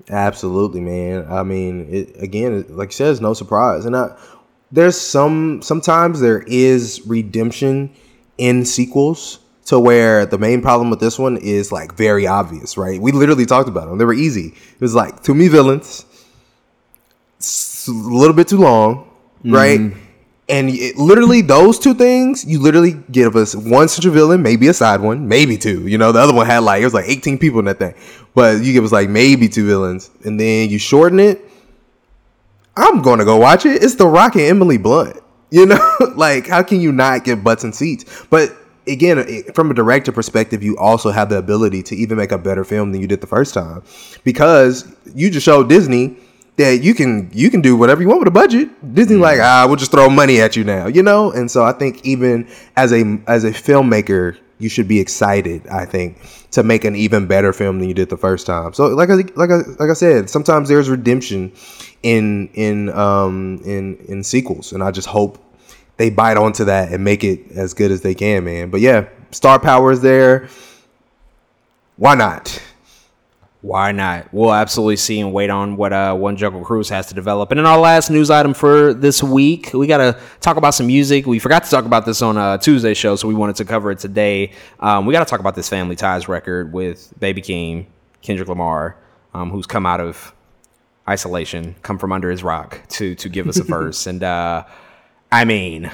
Absolutely, 0.09 0.81
man. 0.81 1.27
I 1.29 1.43
mean, 1.43 1.87
it, 1.91 2.23
again, 2.23 2.65
like 2.71 2.89
you 2.89 2.93
said, 2.93 3.11
it's 3.11 3.21
no 3.21 3.35
surprise. 3.35 3.85
And 3.85 3.97
I, 3.97 4.17
there's 4.73 4.99
some 4.99 5.61
sometimes 5.63 6.21
there 6.21 6.43
is 6.47 7.03
redemption 7.07 7.91
in 8.39 8.65
sequels 8.65 9.41
to 9.71 9.79
where 9.79 10.27
the 10.27 10.37
main 10.37 10.61
problem 10.61 10.91
with 10.91 10.99
this 10.99 11.17
one 11.17 11.37
is 11.37 11.71
like 11.71 11.95
very 11.95 12.27
obvious, 12.27 12.77
right? 12.77 13.01
We 13.01 13.13
literally 13.13 13.47
talked 13.47 13.69
about 13.69 13.89
them. 13.89 13.99
They 13.99 14.05
were 14.05 14.13
easy. 14.13 14.49
It 14.49 14.81
was 14.81 14.97
like 14.97 15.23
too 15.23 15.33
many 15.33 15.47
villains, 15.47 16.05
a 17.87 17.93
little 17.93 18.35
bit 18.35 18.49
too 18.49 18.59
long, 18.59 19.09
mm-hmm. 19.45 19.55
right? 19.55 19.81
And 20.49 20.71
it, 20.71 20.97
literally 20.97 21.41
those 21.41 21.79
two 21.79 21.95
things, 21.95 22.45
you 22.45 22.59
literally 22.59 22.95
give 23.13 23.37
us 23.37 23.55
one 23.55 23.87
central 23.87 24.13
villain, 24.13 24.43
maybe 24.43 24.67
a 24.67 24.75
side 24.75 25.01
one, 25.01 25.29
maybe 25.29 25.57
two. 25.57 25.87
You 25.87 25.99
know, 25.99 26.11
the 26.11 26.19
other 26.19 26.35
one 26.35 26.47
had 26.47 26.59
like 26.65 26.83
it 26.83 26.85
was 26.85 26.95
like 26.95 27.09
18 27.09 27.39
people 27.39 27.61
in 27.61 27.67
that 27.67 27.79
thing. 27.79 27.95
But 28.35 28.65
you 28.65 28.73
give 28.73 28.83
us 28.83 28.91
like 28.91 29.09
maybe 29.09 29.49
two 29.49 29.65
villains, 29.65 30.11
and 30.25 30.41
then 30.41 30.69
you 30.69 30.81
shorten 30.81 31.21
it. 31.21 31.49
I'm 32.77 33.03
gonna 33.03 33.25
go 33.25 33.37
watch 33.37 33.67
it. 33.67 33.85
It's 33.85 33.95
The 33.95 34.09
Rock 34.09 34.35
and 34.35 34.43
Emily 34.43 34.79
Blunt. 34.79 35.17
You 35.53 35.67
know, 35.67 35.97
like 36.17 36.49
how 36.49 36.65
can 36.65 36.81
you 36.81 36.91
not 36.91 37.23
get 37.23 37.45
butts 37.45 37.63
and 37.63 37.73
seats? 37.73 38.27
But 38.31 38.57
again, 38.87 39.45
from 39.55 39.71
a 39.71 39.75
director 39.75 40.13
perspective, 40.13 40.63
you 40.63 40.77
also 40.79 41.11
have 41.11 41.29
the 41.29 41.39
ability 41.39 41.83
to 41.85 41.97
even 41.97 42.19
make 42.19 42.33
a 42.33 42.39
better 42.39 42.65
film 42.65 42.93
than 42.93 43.01
you 43.01 43.07
did 43.07 43.21
the 43.21 43.27
first 43.27 43.55
time, 43.55 43.83
because 44.25 44.93
you 45.15 45.31
just 45.31 45.45
showed 45.45 45.69
Disney 45.69 46.17
that 46.57 46.83
you 46.83 46.95
can 46.95 47.31
you 47.33 47.51
can 47.51 47.61
do 47.61 47.77
whatever 47.77 48.03
you 48.03 48.09
want 48.09 48.21
with 48.21 48.29
a 48.29 48.33
budget. 48.33 48.69
Disney 48.95 49.17
like 49.17 49.41
ah, 49.41 49.65
we'll 49.67 49.77
just 49.77 49.91
throw 49.91 50.11
money 50.11 50.41
at 50.41 50.57
you 50.57 50.65
now, 50.65 50.87
you 50.87 51.03
know. 51.03 51.33
And 51.33 51.51
so 51.51 51.65
I 51.65 51.73
think 51.73 52.05
even 52.05 52.49
as 52.77 52.93
a 52.93 53.19
as 53.27 53.45
a 53.45 53.51
filmmaker, 53.51 54.37
you 54.59 54.69
should 54.69 54.89
be 54.89 55.01
excited. 55.01 55.67
I 55.69 55.87
think 55.87 56.19
to 56.53 56.63
make 56.63 56.85
an 56.85 56.97
even 56.97 57.27
better 57.27 57.53
film 57.53 57.79
than 57.79 57.89
you 57.89 57.95
did 57.95 58.11
the 58.11 58.17
first 58.17 58.47
time. 58.47 58.73
So 58.75 58.87
like 58.89 59.09
I 59.09 59.15
like 59.37 59.51
I 59.51 59.57
like 59.79 59.91
I 59.91 59.95
said, 59.95 60.29
sometimes 60.29 60.69
there's 60.69 60.91
redemption 60.91 61.53
in 62.03 62.49
in 62.55 62.91
um 62.91 63.61
in 63.65 63.97
in 64.09 64.23
sequels, 64.23 64.73
and 64.73 64.83
I 64.83 64.91
just 64.91 65.09
hope 65.09 65.39
they 66.01 66.09
bite 66.09 66.39
onto 66.39 66.65
that 66.65 66.91
and 66.95 67.05
make 67.05 67.23
it 67.23 67.53
as 67.53 67.75
good 67.75 67.91
as 67.91 68.01
they 68.01 68.15
can, 68.15 68.43
man. 68.43 68.71
But 68.71 68.81
yeah, 68.81 69.11
star 69.33 69.59
power 69.59 69.93
is 69.93 70.01
there. 70.01 70.49
Why 71.97 72.15
not? 72.15 72.59
Why 73.61 73.93
not? 73.93 74.33
We'll 74.33 74.55
absolutely 74.55 74.97
see 74.97 75.21
and 75.21 75.31
wait 75.35 75.51
on 75.51 75.77
what 75.77 75.93
uh, 75.93 76.15
One 76.15 76.39
Jungle 76.39 76.65
Cruise 76.65 76.89
has 76.89 77.09
to 77.09 77.15
develop. 77.15 77.51
And 77.51 77.61
in 77.61 77.67
our 77.67 77.79
last 77.79 78.09
news 78.09 78.31
item 78.31 78.55
for 78.55 78.95
this 78.95 79.23
week, 79.23 79.75
we 79.75 79.87
got 79.87 79.99
to 79.99 80.19
talk 80.41 80.57
about 80.57 80.71
some 80.71 80.87
music. 80.87 81.27
We 81.27 81.39
forgot 81.39 81.65
to 81.65 81.71
talk 81.71 81.85
about 81.85 82.07
this 82.07 82.23
on 82.23 82.39
a 82.39 82.57
Tuesday 82.57 82.95
show, 82.95 83.15
so 83.17 83.29
we 83.29 83.35
wanted 83.35 83.57
to 83.57 83.67
cover 83.67 83.91
it 83.91 83.99
today. 83.99 84.53
Um, 84.79 85.05
we 85.05 85.13
got 85.13 85.23
to 85.23 85.31
talk 85.31 85.41
about 85.41 85.55
this 85.55 85.69
Family 85.69 85.97
Ties 85.97 86.29
record 86.29 86.73
with 86.73 87.13
Baby 87.21 87.43
Keem, 87.43 87.85
Kendrick 88.23 88.49
Lamar, 88.49 88.97
um, 89.35 89.51
who's 89.51 89.67
come 89.67 89.85
out 89.85 90.01
of 90.01 90.33
isolation, 91.07 91.75
come 91.83 91.99
from 91.99 92.11
under 92.11 92.31
his 92.31 92.43
rock 92.43 92.81
to 92.89 93.15
to 93.17 93.29
give 93.29 93.49
us 93.49 93.59
a 93.59 93.65
verse. 93.65 94.07
And 94.07 94.23
uh, 94.23 94.65
I 95.33 95.45
mean, 95.45 95.91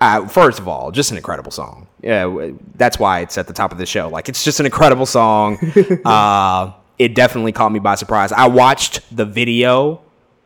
uh, 0.00 0.26
first 0.28 0.58
of 0.58 0.68
all, 0.68 0.90
just 0.90 1.10
an 1.10 1.16
incredible 1.16 1.50
song. 1.50 1.86
Yeah, 2.02 2.52
that's 2.76 2.98
why 2.98 3.20
it's 3.20 3.36
at 3.36 3.46
the 3.46 3.52
top 3.52 3.72
of 3.72 3.78
the 3.78 3.86
show. 3.86 4.08
Like, 4.08 4.28
it's 4.28 4.44
just 4.44 4.60
an 4.60 4.66
incredible 4.66 5.06
song. 5.06 5.58
uh, 6.04 6.72
it 6.98 7.14
definitely 7.14 7.52
caught 7.52 7.72
me 7.72 7.80
by 7.80 7.96
surprise. 7.96 8.32
I 8.32 8.46
watched 8.48 9.14
the 9.14 9.24
video 9.24 10.02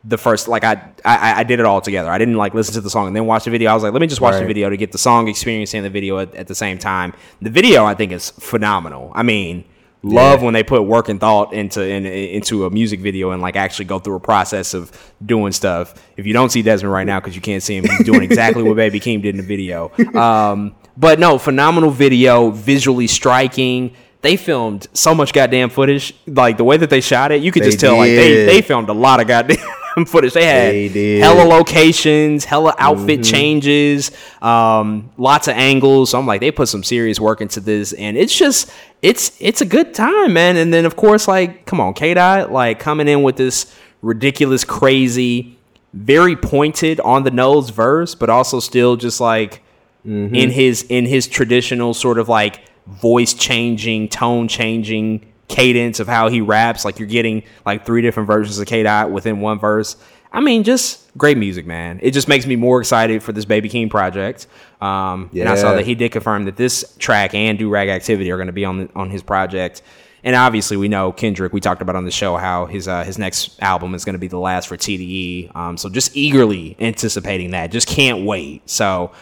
the 0.07 0.19
first, 0.19 0.49
like, 0.49 0.65
I, 0.65 0.73
I 1.05 1.41
I 1.41 1.45
did 1.45 1.61
it 1.61 1.66
all 1.66 1.81
together. 1.81 2.11
I 2.11 2.19
didn't 2.19 2.37
like 2.37 2.53
listen 2.53 2.75
to 2.75 2.81
the 2.81 2.91
song 2.91 3.07
and 3.07 3.16
then 3.16 3.27
watch 3.27 3.45
the 3.45 3.51
video. 3.51 3.71
I 3.71 3.75
was 3.75 3.83
like, 3.83 3.93
let 3.93 4.03
me 4.03 4.07
just 4.07 4.21
watch 4.21 4.39
the 4.39 4.47
video 4.47 4.69
to 4.69 4.77
get 4.77 4.93
the 4.93 4.99
song 4.99 5.29
experience 5.29 5.75
and 5.75 5.85
the 5.85 5.91
video 5.91 6.19
at, 6.19 6.35
at 6.35 6.47
the 6.47 6.55
same 6.55 6.79
time. 6.79 7.15
The 7.41 7.51
video, 7.51 7.85
I 7.85 7.95
think, 7.95 8.12
is 8.12 8.31
phenomenal. 8.31 9.12
I 9.15 9.23
mean. 9.23 9.65
Love 10.05 10.40
Yeah. 10.40 10.44
when 10.44 10.55
they 10.55 10.62
put 10.62 10.82
work 10.82 11.09
and 11.09 11.18
thought 11.18 11.52
into 11.55 11.82
in, 11.82 12.05
into 12.06 12.66
a 12.66 12.70
music 12.70 13.01
video 13.01 13.31
and 13.31 13.40
like 13.40 13.56
actually 13.56 13.86
go 13.86 13.98
through 13.98 14.16
a 14.16 14.20
process 14.20 14.74
of 14.74 14.93
doing 15.24 15.51
stuff. 15.51 15.94
If 16.16 16.26
you 16.26 16.32
don't 16.35 16.51
see 16.51 16.60
Desmond 16.62 16.93
right 16.93 17.06
now 17.06 17.18
because 17.20 17.35
you 17.35 17.40
can't 17.40 17.62
see 17.62 17.76
him, 17.76 17.85
he's 17.85 18.05
doing 18.05 18.22
exactly 18.22 18.62
what 18.62 18.76
Baby 18.76 19.01
Keem 19.01 19.22
did 19.22 19.31
in 19.35 19.39
the 19.39 19.43
video. 19.43 19.90
Um, 20.14 20.76
but 20.97 21.18
no, 21.18 21.39
phenomenal 21.39 21.90
video, 21.90 22.51
visually 22.51 23.06
striking. 23.06 23.94
They 24.24 24.36
filmed 24.38 24.86
so 24.94 25.14
much 25.14 25.34
goddamn 25.34 25.68
footage. 25.68 26.14
Like 26.26 26.56
the 26.56 26.64
way 26.64 26.78
that 26.78 26.88
they 26.88 27.02
shot 27.02 27.30
it, 27.30 27.42
you 27.42 27.52
could 27.52 27.62
They 27.62 27.66
just 27.68 27.78
tell 27.80 27.98
like 27.98 28.09
they 28.09 28.46
they 28.46 28.62
filmed 28.62 28.88
a 28.88 28.94
lot 28.94 29.20
of 29.20 29.26
goddamn 29.28 29.59
footage. 30.06 30.32
They 30.32 30.46
had 30.46 30.94
They 30.94 31.18
hella 31.18 31.44
locations, 31.46 32.46
hella 32.46 32.74
outfit 32.78 33.20
Mhm. 33.20 33.30
changes, 33.30 34.10
um, 34.40 35.10
lots 35.18 35.46
of 35.46 35.55
angles. 35.56 36.09
So 36.10 36.18
I'm 36.18 36.26
like, 36.26 36.40
they 36.40 36.51
put 36.51 36.68
some 36.68 36.82
serious 36.82 37.20
work 37.20 37.42
into 37.42 37.60
this, 37.60 37.92
and 37.92 38.16
it's 38.16 38.34
just 38.34 38.70
it's 39.02 39.36
it's 39.40 39.60
a 39.60 39.66
good 39.66 39.92
time, 39.92 40.32
man. 40.32 40.56
And 40.56 40.72
then 40.72 40.86
of 40.86 40.96
course, 40.96 41.28
like, 41.28 41.66
come 41.66 41.78
on, 41.78 41.92
K 41.92 42.14
Dot, 42.14 42.51
like 42.51 42.78
coming 42.80 43.09
in 43.09 43.22
with 43.22 43.36
this 43.36 43.66
ridiculous, 44.01 44.64
crazy, 44.64 45.59
very 45.92 46.34
pointed 46.34 46.98
on 47.01 47.24
the 47.24 47.30
nose 47.30 47.68
verse, 47.68 48.14
but 48.14 48.30
also 48.30 48.59
still 48.59 48.96
just 48.96 49.20
like 49.20 49.60
Mhm. 50.09 50.34
in 50.34 50.51
his 50.51 50.82
in 50.88 51.05
his 51.05 51.26
traditional 51.26 51.92
sort 51.92 52.18
of 52.18 52.26
like 52.30 52.60
voice 52.86 53.35
changing, 53.35 54.09
tone 54.09 54.48
changing 54.48 55.32
cadence 55.48 56.01
of 56.01 56.09
how 56.09 56.28
he 56.28 56.40
raps. 56.40 56.85
Like 56.85 56.98
you're 56.98 57.09
getting 57.09 57.43
like 57.65 57.85
three 57.86 58.02
different 58.02 58.27
versions 58.27 58.59
of 58.59 58.66
K 58.66 58.82
Dot 58.82 59.11
within 59.11 59.40
one 59.40 59.59
verse. 59.59 59.97
I 60.32 60.40
mean, 60.40 60.65
just 60.65 61.16
great 61.16 61.39
music, 61.39 61.65
man. 61.65 62.01
It 62.02 62.11
just 62.11 62.27
makes 62.27 62.44
me 62.44 62.56
more 62.56 62.81
excited 62.81 63.23
for 63.23 63.31
this 63.32 63.44
Baby 63.44 63.69
Keem 63.69 63.89
project. 63.89 64.48
Um, 64.81 65.31
And 65.43 65.48
I 65.48 65.55
saw 65.55 65.74
that 65.77 65.86
he 65.86 65.94
did 65.94 66.11
confirm 66.11 66.47
that 66.47 66.56
this 66.56 66.97
track 66.98 67.35
and 67.35 67.56
Durag 67.56 67.89
Activity 67.89 68.32
are 68.32 68.36
going 68.36 68.48
to 68.48 68.52
be 68.52 68.65
on 68.65 68.78
the, 68.78 68.89
on 68.97 69.11
his 69.11 69.23
project. 69.23 69.82
And 70.24 70.35
obviously, 70.35 70.77
we 70.77 70.89
know 70.89 71.12
Kendrick. 71.12 71.52
We 71.52 71.61
talked 71.61 71.82
about 71.82 71.94
on 71.97 72.05
the 72.05 72.11
show 72.11 72.36
how 72.36 72.66
his 72.66 72.89
uh, 72.89 73.05
his 73.05 73.19
next 73.19 73.62
album 73.62 73.94
is 73.94 74.05
going 74.06 74.15
to 74.15 74.19
be 74.19 74.27
the 74.27 74.39
last 74.39 74.69
for 74.69 74.77
TDE. 74.77 75.55
Um, 75.55 75.77
so 75.77 75.89
just 75.90 76.16
eagerly 76.16 76.77
anticipating 76.81 77.51
that. 77.51 77.70
Just 77.70 77.86
can't 77.86 78.24
wait. 78.24 78.69
So 78.69 79.12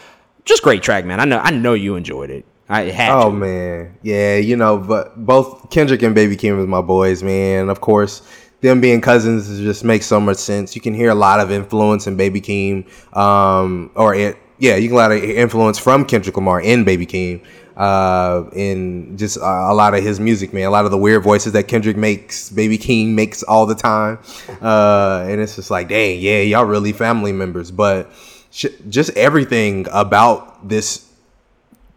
just 0.45 0.63
great 0.63 0.81
track, 0.81 1.03
man. 1.05 1.19
I 1.19 1.25
know 1.25 1.39
I 1.39 1.51
know 1.51 1.73
you 1.73 1.95
enjoyed 1.95 2.29
it. 2.29 2.45
I 2.73 2.89
had 2.91 3.11
Oh 3.11 3.29
to. 3.29 3.35
man, 3.35 3.97
yeah, 4.01 4.37
you 4.37 4.55
know, 4.55 4.77
but 4.77 5.25
both 5.25 5.69
Kendrick 5.69 6.01
and 6.01 6.15
Baby 6.15 6.35
Keem 6.35 6.57
was 6.57 6.67
my 6.67 6.81
boys, 6.81 7.21
man. 7.23 7.69
Of 7.69 7.81
course, 7.81 8.21
them 8.61 8.81
being 8.81 9.01
cousins 9.01 9.47
just 9.59 9.83
makes 9.83 10.05
so 10.05 10.19
much 10.19 10.37
sense. 10.37 10.75
You 10.75 10.81
can 10.81 10.93
hear 10.93 11.09
a 11.11 11.15
lot 11.15 11.39
of 11.39 11.51
influence 11.51 12.07
in 12.07 12.15
Baby 12.17 12.41
Keem, 12.41 12.85
um, 13.15 13.91
or 13.95 14.15
it, 14.15 14.37
yeah, 14.57 14.75
you 14.77 14.87
can 14.87 14.95
a 14.95 14.99
lot 14.99 15.11
of 15.11 15.23
influence 15.23 15.77
from 15.77 16.05
Kendrick 16.05 16.35
Lamar 16.35 16.61
in 16.61 16.83
Baby 16.83 17.05
Keem, 17.05 17.41
uh, 17.77 18.49
in 18.53 19.17
just 19.17 19.37
uh, 19.37 19.41
a 19.43 19.73
lot 19.73 19.93
of 19.93 20.03
his 20.03 20.19
music, 20.19 20.53
man. 20.53 20.65
A 20.65 20.71
lot 20.71 20.85
of 20.85 20.91
the 20.91 20.97
weird 20.97 21.23
voices 21.23 21.53
that 21.53 21.67
Kendrick 21.67 21.97
makes, 21.97 22.49
Baby 22.49 22.77
Keem 22.77 23.09
makes 23.13 23.43
all 23.43 23.65
the 23.65 23.75
time, 23.75 24.17
uh, 24.61 25.25
and 25.27 25.41
it's 25.41 25.55
just 25.57 25.69
like, 25.69 25.89
dang, 25.89 26.19
yeah, 26.19 26.39
y'all 26.41 26.65
really 26.65 26.91
family 26.93 27.31
members, 27.33 27.69
but. 27.71 28.09
sh- 28.51 28.67
Just 28.89 29.09
everything 29.17 29.87
about 29.91 30.67
this 30.69 31.09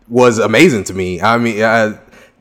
was 0.09 0.39
amazing 0.39 0.85
to 0.85 0.95
me. 0.95 1.21
I 1.21 1.39
mean, 1.39 1.61
uh, 1.63 1.99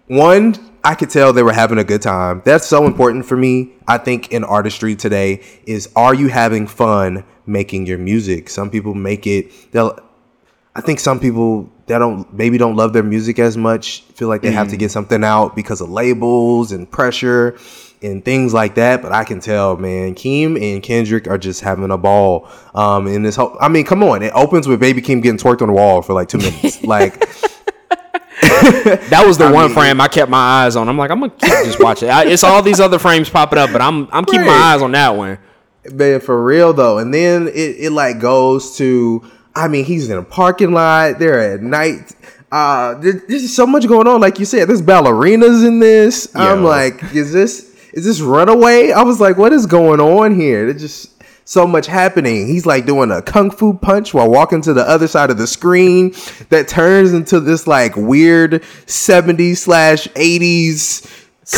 one, 0.07 0.55
I 0.83 0.93
could 0.95 1.09
tell 1.09 1.33
they 1.33 1.43
were 1.43 1.51
having 1.53 1.79
a 1.79 1.83
good 1.83 2.01
time. 2.01 2.41
That's 2.45 2.67
so 2.67 2.85
important 2.85 3.25
for 3.25 3.35
me. 3.35 3.71
I 3.87 3.97
think 3.97 4.31
in 4.31 4.43
artistry 4.43 4.95
today 4.95 5.41
is 5.65 5.89
are 5.95 6.13
you 6.13 6.27
having 6.27 6.67
fun 6.67 7.23
making 7.47 7.87
your 7.87 7.97
music? 7.97 8.49
Some 8.49 8.69
people 8.69 8.93
make 8.93 9.25
it. 9.27 9.71
They'll. 9.71 9.99
I 10.77 10.81
think 10.81 10.99
some 10.99 11.19
people 11.21 11.71
that 11.87 11.99
don't 11.99 12.31
maybe 12.33 12.57
don't 12.57 12.75
love 12.75 12.91
their 12.91 13.01
music 13.03 13.39
as 13.39 13.55
much 13.55 14.01
feel 14.13 14.27
like 14.27 14.41
they 14.41 14.51
have 14.51 14.67
to 14.69 14.75
Mm. 14.75 14.79
get 14.79 14.91
something 14.91 15.23
out 15.23 15.55
because 15.55 15.79
of 15.79 15.89
labels 15.89 16.71
and 16.73 16.89
pressure 16.91 17.55
and 18.03 18.23
things 18.25 18.53
like 18.53 18.75
that. 18.75 19.01
But 19.01 19.13
I 19.13 19.23
can 19.23 19.39
tell, 19.39 19.77
man, 19.77 20.15
Keem 20.15 20.61
and 20.61 20.83
Kendrick 20.83 21.27
are 21.29 21.37
just 21.37 21.61
having 21.61 21.89
a 21.91 21.97
ball. 21.97 22.49
Um, 22.75 23.07
in 23.07 23.23
this 23.23 23.37
whole, 23.37 23.55
I 23.61 23.69
mean, 23.69 23.85
come 23.85 24.03
on, 24.03 24.21
it 24.21 24.33
opens 24.35 24.67
with 24.67 24.81
Baby 24.81 25.01
Keem 25.01 25.23
getting 25.23 25.37
twerked 25.39 25.61
on 25.61 25.69
the 25.69 25.73
wall 25.73 26.01
for 26.01 26.13
like 26.13 26.27
two 26.27 26.37
minutes, 26.39 26.83
like. 26.95 27.25
That 29.09 29.23
was 29.25 29.37
the 29.37 29.45
I 29.45 29.51
one 29.51 29.65
mean- 29.67 29.73
frame 29.75 30.01
I 30.01 30.07
kept 30.07 30.29
my 30.29 30.37
eyes 30.65 30.75
on. 30.75 30.87
I'm 30.89 30.97
like, 30.97 31.11
I'm 31.11 31.19
gonna 31.19 31.31
keep 31.31 31.49
just 31.65 31.79
watch 31.81 32.03
it. 32.03 32.07
I, 32.07 32.25
it's 32.25 32.43
all 32.43 32.61
these 32.61 32.79
other 32.79 32.99
frames 32.99 33.29
popping 33.29 33.59
up, 33.59 33.71
but 33.71 33.81
I'm 33.81 34.07
I'm 34.11 34.25
keeping 34.25 34.45
my 34.45 34.53
eyes 34.53 34.81
on 34.81 34.91
that 34.91 35.15
one. 35.15 35.37
Man, 35.91 36.19
for 36.19 36.43
real 36.43 36.73
though. 36.73 36.97
And 36.97 37.13
then 37.13 37.47
it, 37.47 37.53
it 37.79 37.91
like 37.91 38.19
goes 38.19 38.77
to 38.77 39.23
I 39.55 39.67
mean, 39.67 39.85
he's 39.85 40.09
in 40.09 40.17
a 40.17 40.23
parking 40.23 40.73
lot, 40.73 41.19
they're 41.19 41.53
at 41.53 41.61
night. 41.61 42.13
Uh 42.51 42.95
there- 42.95 43.23
there's 43.27 43.53
so 43.53 43.65
much 43.67 43.87
going 43.87 44.07
on. 44.07 44.21
Like 44.21 44.39
you 44.39 44.45
said, 44.45 44.67
there's 44.67 44.81
ballerinas 44.81 45.65
in 45.65 45.79
this. 45.79 46.33
I'm 46.35 46.63
like, 46.63 47.03
is 47.13 47.31
this 47.33 47.73
is 47.93 48.03
this 48.05 48.19
runaway? 48.21 48.91
I 48.91 49.03
was 49.03 49.19
like, 49.21 49.37
what 49.37 49.53
is 49.53 49.65
going 49.65 49.99
on 50.01 50.35
here? 50.35 50.65
There's 50.67 50.81
just 50.81 51.14
so 51.45 51.65
much 51.67 51.85
happening. 51.85 52.47
He's 52.47 52.65
like 52.65 52.85
doing 52.85 53.11
a 53.11 53.21
kung 53.21 53.51
fu 53.51 53.73
punch 53.73 54.13
while 54.13 54.29
walking 54.29 54.61
to 54.63 54.73
the 54.73 54.81
other 54.81 55.07
side 55.07 55.29
of 55.29 55.37
the 55.37 55.47
screen 55.47 56.13
that 56.49 56.67
turns 56.67 57.13
into 57.13 57.39
this 57.39 57.67
like 57.67 57.95
weird 57.95 58.63
70s 58.87 59.57
slash 59.57 60.07
80s 60.09 61.05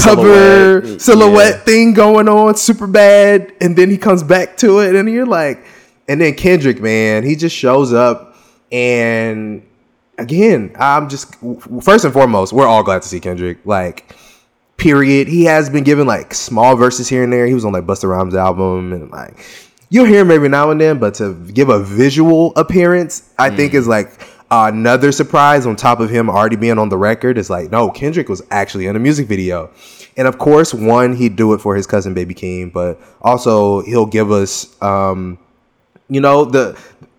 cover 0.03 0.81
Silhouette, 0.81 1.01
silhouette 1.01 1.53
yeah. 1.53 1.63
thing 1.63 1.93
going 1.93 2.27
on 2.27 2.55
super 2.55 2.87
bad. 2.87 3.53
And 3.61 3.75
then 3.75 3.89
he 3.89 3.97
comes 3.97 4.21
back 4.21 4.57
to 4.57 4.79
it 4.79 4.95
and 4.95 5.09
you're 5.09 5.25
like 5.25 5.65
and 6.09 6.21
then 6.21 6.35
kendrick 6.35 6.81
man 6.81 7.23
he 7.23 7.35
just 7.35 7.55
shows 7.55 7.93
up. 7.93 8.35
And 8.71 9.63
again 10.19 10.75
i'm 10.77 11.07
just 11.07 11.35
first 11.81 12.03
and 12.03 12.11
foremost 12.11 12.51
we're 12.51 12.65
all 12.65 12.81
glad 12.81 13.03
to 13.03 13.07
see 13.07 13.19
kendrick 13.19 13.59
like 13.65 14.15
period. 14.77 15.27
He 15.27 15.43
has 15.45 15.69
been 15.69 15.83
given 15.83 16.07
like 16.07 16.33
small 16.33 16.75
verses 16.75 17.09
here 17.09 17.23
and 17.23 17.33
there. 17.33 17.45
He 17.45 17.53
was 17.53 17.65
on 17.65 17.73
like 17.73 17.85
busta 17.85 18.09
rhymes 18.09 18.35
album 18.35 18.93
and 18.93 19.11
like 19.11 19.37
you'll 19.89 20.05
hear 20.05 20.21
him 20.21 20.31
every 20.31 20.49
now 20.49 20.71
and 20.71 20.79
then 20.79 20.99
but 20.99 21.13
to 21.13 21.33
give 21.53 21.69
a 21.69 21.79
visual 21.79 22.53
appearance 22.55 23.29
i 23.37 23.49
think 23.49 23.73
is 23.73 23.87
like 23.87 24.21
another 24.49 25.11
surprise 25.11 25.65
on 25.65 25.75
top 25.75 25.99
of 25.99 26.09
him 26.09 26.29
already 26.29 26.55
being 26.55 26.77
on 26.77 26.89
the 26.89 26.97
record 26.97 27.37
is 27.37 27.49
like 27.49 27.71
no 27.71 27.89
kendrick 27.89 28.29
was 28.29 28.41
actually 28.51 28.87
in 28.87 28.95
a 28.95 28.99
music 28.99 29.27
video 29.27 29.69
and 30.15 30.27
of 30.27 30.37
course 30.37 30.73
one 30.73 31.15
he'd 31.15 31.35
do 31.35 31.53
it 31.53 31.59
for 31.59 31.75
his 31.75 31.85
cousin 31.85 32.13
baby 32.13 32.33
keem 32.33 32.71
but 32.71 32.99
also 33.21 33.81
he'll 33.81 34.05
give 34.05 34.31
us 34.31 34.81
um 34.81 35.37
you 36.09 36.21
know 36.21 36.45
the 36.45 36.77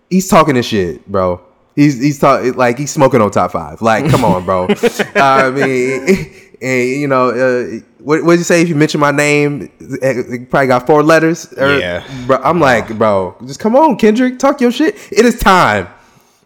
he's 0.09 0.27
talking 0.27 0.55
his 0.55 0.65
shit, 0.65 1.05
bro. 1.07 1.41
He's 1.75 1.99
he's 1.99 2.19
talking 2.19 2.53
like 2.53 2.77
he's 2.77 2.91
smoking 2.91 3.21
on 3.21 3.31
top 3.31 3.51
five. 3.51 3.81
Like, 3.81 4.09
come 4.09 4.25
on, 4.25 4.45
bro. 4.45 4.67
I 5.15 5.49
mean, 5.49 6.33
and 6.61 6.89
you 6.89 7.07
know, 7.07 7.29
uh, 7.29 7.79
what 7.99 8.23
would 8.23 8.37
you 8.39 8.43
say 8.43 8.61
if 8.61 8.69
you 8.69 8.75
mention 8.75 8.99
my 8.99 9.11
name? 9.11 9.69
It 9.79 10.49
probably 10.49 10.67
got 10.67 10.85
four 10.87 11.03
letters. 11.03 11.51
Or, 11.53 11.77
Yeah. 11.77 12.03
bro. 12.27 12.37
I'm 12.43 12.59
like, 12.59 12.97
bro, 12.97 13.35
just 13.45 13.59
come 13.59 13.75
on, 13.75 13.97
Kendrick, 13.97 14.39
talk 14.39 14.61
your 14.61 14.71
shit. 14.71 14.95
It 15.11 15.25
is 15.25 15.39
time. 15.39 15.87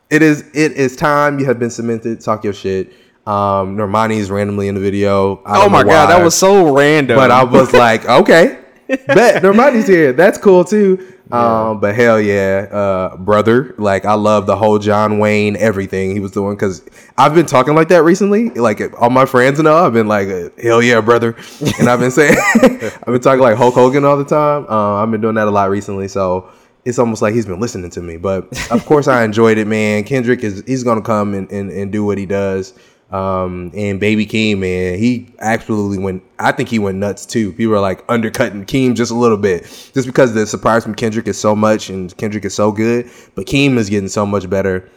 It 0.09 0.21
is 0.21 0.41
it 0.53 0.73
is 0.73 0.95
time. 0.95 1.39
You 1.39 1.45
have 1.45 1.59
been 1.59 1.69
cemented. 1.71 2.21
Talk 2.21 2.43
your 2.43 2.53
shit. 2.53 2.91
Um, 3.25 3.77
Normani 3.77 4.17
is 4.17 4.29
randomly 4.29 4.67
in 4.67 4.75
the 4.75 4.81
video. 4.81 5.41
Oh 5.45 5.69
my 5.69 5.81
know 5.81 5.89
god, 5.89 6.09
why. 6.09 6.15
that 6.17 6.23
was 6.23 6.35
so 6.35 6.73
random. 6.75 7.15
But 7.15 7.31
I 7.31 7.43
was 7.43 7.71
like, 7.73 8.05
okay, 8.07 8.59
bet 9.07 9.41
Normani's 9.43 9.87
here. 9.87 10.13
That's 10.13 10.37
cool 10.37 10.63
too. 10.63 11.13
Um, 11.31 11.79
but 11.79 11.95
hell 11.95 12.21
yeah, 12.21 12.67
uh, 12.71 13.17
brother. 13.17 13.73
Like 13.77 14.05
I 14.05 14.13
love 14.13 14.45
the 14.45 14.55
whole 14.55 14.77
John 14.77 15.17
Wayne 15.17 15.55
everything 15.55 16.11
he 16.11 16.19
was 16.19 16.31
doing 16.31 16.55
because 16.55 16.87
I've 17.17 17.33
been 17.33 17.47
talking 17.47 17.73
like 17.73 17.87
that 17.89 18.03
recently. 18.03 18.49
Like 18.51 18.81
all 19.01 19.09
my 19.09 19.25
friends 19.25 19.57
and 19.57 19.67
all, 19.67 19.83
I've 19.83 19.93
been 19.93 20.07
like, 20.07 20.27
hell 20.59 20.81
yeah, 20.81 21.01
brother. 21.01 21.35
And 21.79 21.89
I've 21.89 21.99
been 21.99 22.11
saying, 22.11 22.35
I've 22.61 23.05
been 23.05 23.21
talking 23.21 23.41
like 23.41 23.57
Hulk 23.57 23.73
Hogan 23.73 24.05
all 24.05 24.17
the 24.17 24.25
time. 24.25 24.67
Uh, 24.69 25.01
I've 25.01 25.09
been 25.09 25.21
doing 25.21 25.35
that 25.35 25.47
a 25.47 25.51
lot 25.51 25.69
recently, 25.71 26.07
so 26.07 26.51
it's 26.85 26.99
almost 26.99 27.21
like 27.21 27.33
he's 27.33 27.45
been 27.45 27.59
listening 27.59 27.89
to 27.91 28.01
me. 28.01 28.17
But 28.17 28.45
of 28.69 28.85
course, 28.85 29.07
I 29.07 29.23
enjoyed 29.23 29.57
it, 29.57 29.65
man. 29.65 30.03
Kendrick 30.03 30.43
is 30.43 30.63
he's 30.67 30.83
gonna 30.83 31.01
come 31.01 31.33
and, 31.33 31.49
and, 31.51 31.71
and 31.71 31.91
do 31.91 32.05
what 32.05 32.17
he 32.17 32.25
does. 32.25 32.73
Um, 33.13 33.71
and 33.75 33.99
Baby 33.99 34.25
Keem, 34.25 34.57
man, 34.57 34.97
he 34.97 35.31
absolutely 35.37 35.99
went. 35.99 36.23
I 36.39 36.51
think 36.51 36.67
he 36.67 36.79
went 36.79 36.97
nuts 36.97 37.27
too. 37.27 37.53
People 37.53 37.75
are 37.75 37.79
like 37.79 38.03
undercutting 38.09 38.65
Keem 38.65 38.95
just 38.95 39.11
a 39.11 39.15
little 39.15 39.37
bit, 39.37 39.63
just 39.93 40.07
because 40.07 40.33
the 40.33 40.47
surprise 40.47 40.83
from 40.83 40.95
Kendrick 40.95 41.27
is 41.27 41.37
so 41.37 41.55
much, 41.55 41.89
and 41.89 42.15
Kendrick 42.17 42.43
is 42.43 42.55
so 42.55 42.71
good. 42.71 43.07
But 43.35 43.45
Keem 43.45 43.77
is 43.77 43.87
getting 43.87 44.09
so 44.09 44.25
much 44.25 44.49
better. 44.49 44.89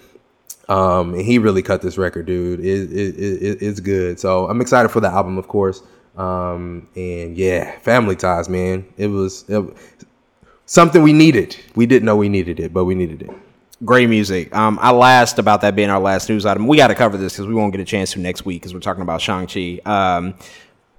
Um, 0.70 1.12
and 1.12 1.22
he 1.22 1.38
really 1.38 1.62
cut 1.62 1.82
this 1.82 1.98
record, 1.98 2.24
dude. 2.24 2.60
It, 2.60 2.90
it, 2.90 3.18
it, 3.18 3.62
it's 3.62 3.80
good. 3.80 4.18
So 4.18 4.48
I'm 4.48 4.62
excited 4.62 4.88
for 4.88 5.00
the 5.00 5.08
album, 5.08 5.36
of 5.36 5.46
course. 5.46 5.82
Um, 6.16 6.88
and 6.96 7.36
yeah, 7.36 7.78
family 7.80 8.16
ties, 8.16 8.48
man. 8.48 8.86
It 8.96 9.08
was 9.08 9.44
it, 9.48 9.62
something 10.64 11.02
we 11.02 11.12
needed. 11.12 11.54
We 11.74 11.84
didn't 11.84 12.06
know 12.06 12.16
we 12.16 12.30
needed 12.30 12.60
it, 12.60 12.72
but 12.72 12.86
we 12.86 12.94
needed 12.94 13.22
it. 13.22 13.30
Great 13.84 14.08
music. 14.08 14.54
Um, 14.54 14.78
I 14.80 14.90
last 14.92 15.38
about 15.38 15.60
that 15.60 15.76
being 15.76 15.90
our 15.90 16.00
last 16.00 16.30
news 16.30 16.46
item. 16.46 16.66
We 16.66 16.78
got 16.78 16.88
to 16.88 16.94
cover 16.94 17.18
this 17.18 17.34
because 17.34 17.46
we 17.46 17.54
won't 17.54 17.72
get 17.72 17.80
a 17.80 17.84
chance 17.84 18.12
to 18.12 18.20
next 18.20 18.46
week 18.46 18.62
because 18.62 18.72
we're 18.72 18.80
talking 18.80 19.02
about 19.02 19.20
Shang 19.20 19.46
Chi. 19.46 19.80
Um, 19.84 20.34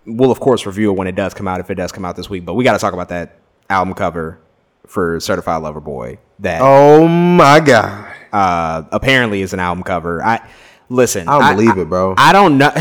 we'll 0.06 0.30
of 0.30 0.40
course 0.40 0.66
review 0.66 0.92
it 0.92 0.94
when 0.98 1.08
it 1.08 1.16
does 1.16 1.34
come 1.34 1.48
out 1.48 1.60
if 1.60 1.72
it 1.72 1.76
does 1.76 1.92
come 1.92 2.06
out 2.06 2.16
this 2.16 2.30
week. 2.30 2.46
But 2.46 2.54
we 2.54 2.64
got 2.64 2.74
to 2.74 2.80
talk 2.80 2.94
about 2.94 3.10
that 3.10 3.40
album 3.68 3.96
cover 3.96 4.40
for 4.86 5.20
Certified 5.20 5.64
Lover 5.64 5.82
Boy. 5.82 6.20
That 6.40 6.62
Oh 6.62 7.08
my 7.08 7.60
god, 7.60 8.14
uh, 8.32 8.84
apparently 8.92 9.42
is 9.42 9.54
an 9.54 9.60
album 9.60 9.84
cover. 9.84 10.24
I 10.24 10.48
listen. 10.88 11.28
I 11.28 11.40
don't 11.40 11.58
believe 11.58 11.78
it, 11.80 11.90
bro. 11.90 12.14
I 12.16 12.32
don't 12.32 12.60
know. 12.60 12.72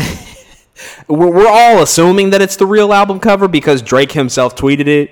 we're, 1.07 1.31
we're 1.31 1.49
all 1.49 1.81
assuming 1.81 2.29
that 2.29 2.41
it's 2.43 2.57
the 2.57 2.67
real 2.67 2.93
album 2.93 3.19
cover 3.19 3.47
because 3.47 3.81
Drake 3.81 4.11
himself 4.11 4.55
tweeted 4.55 4.87
it. 4.87 5.11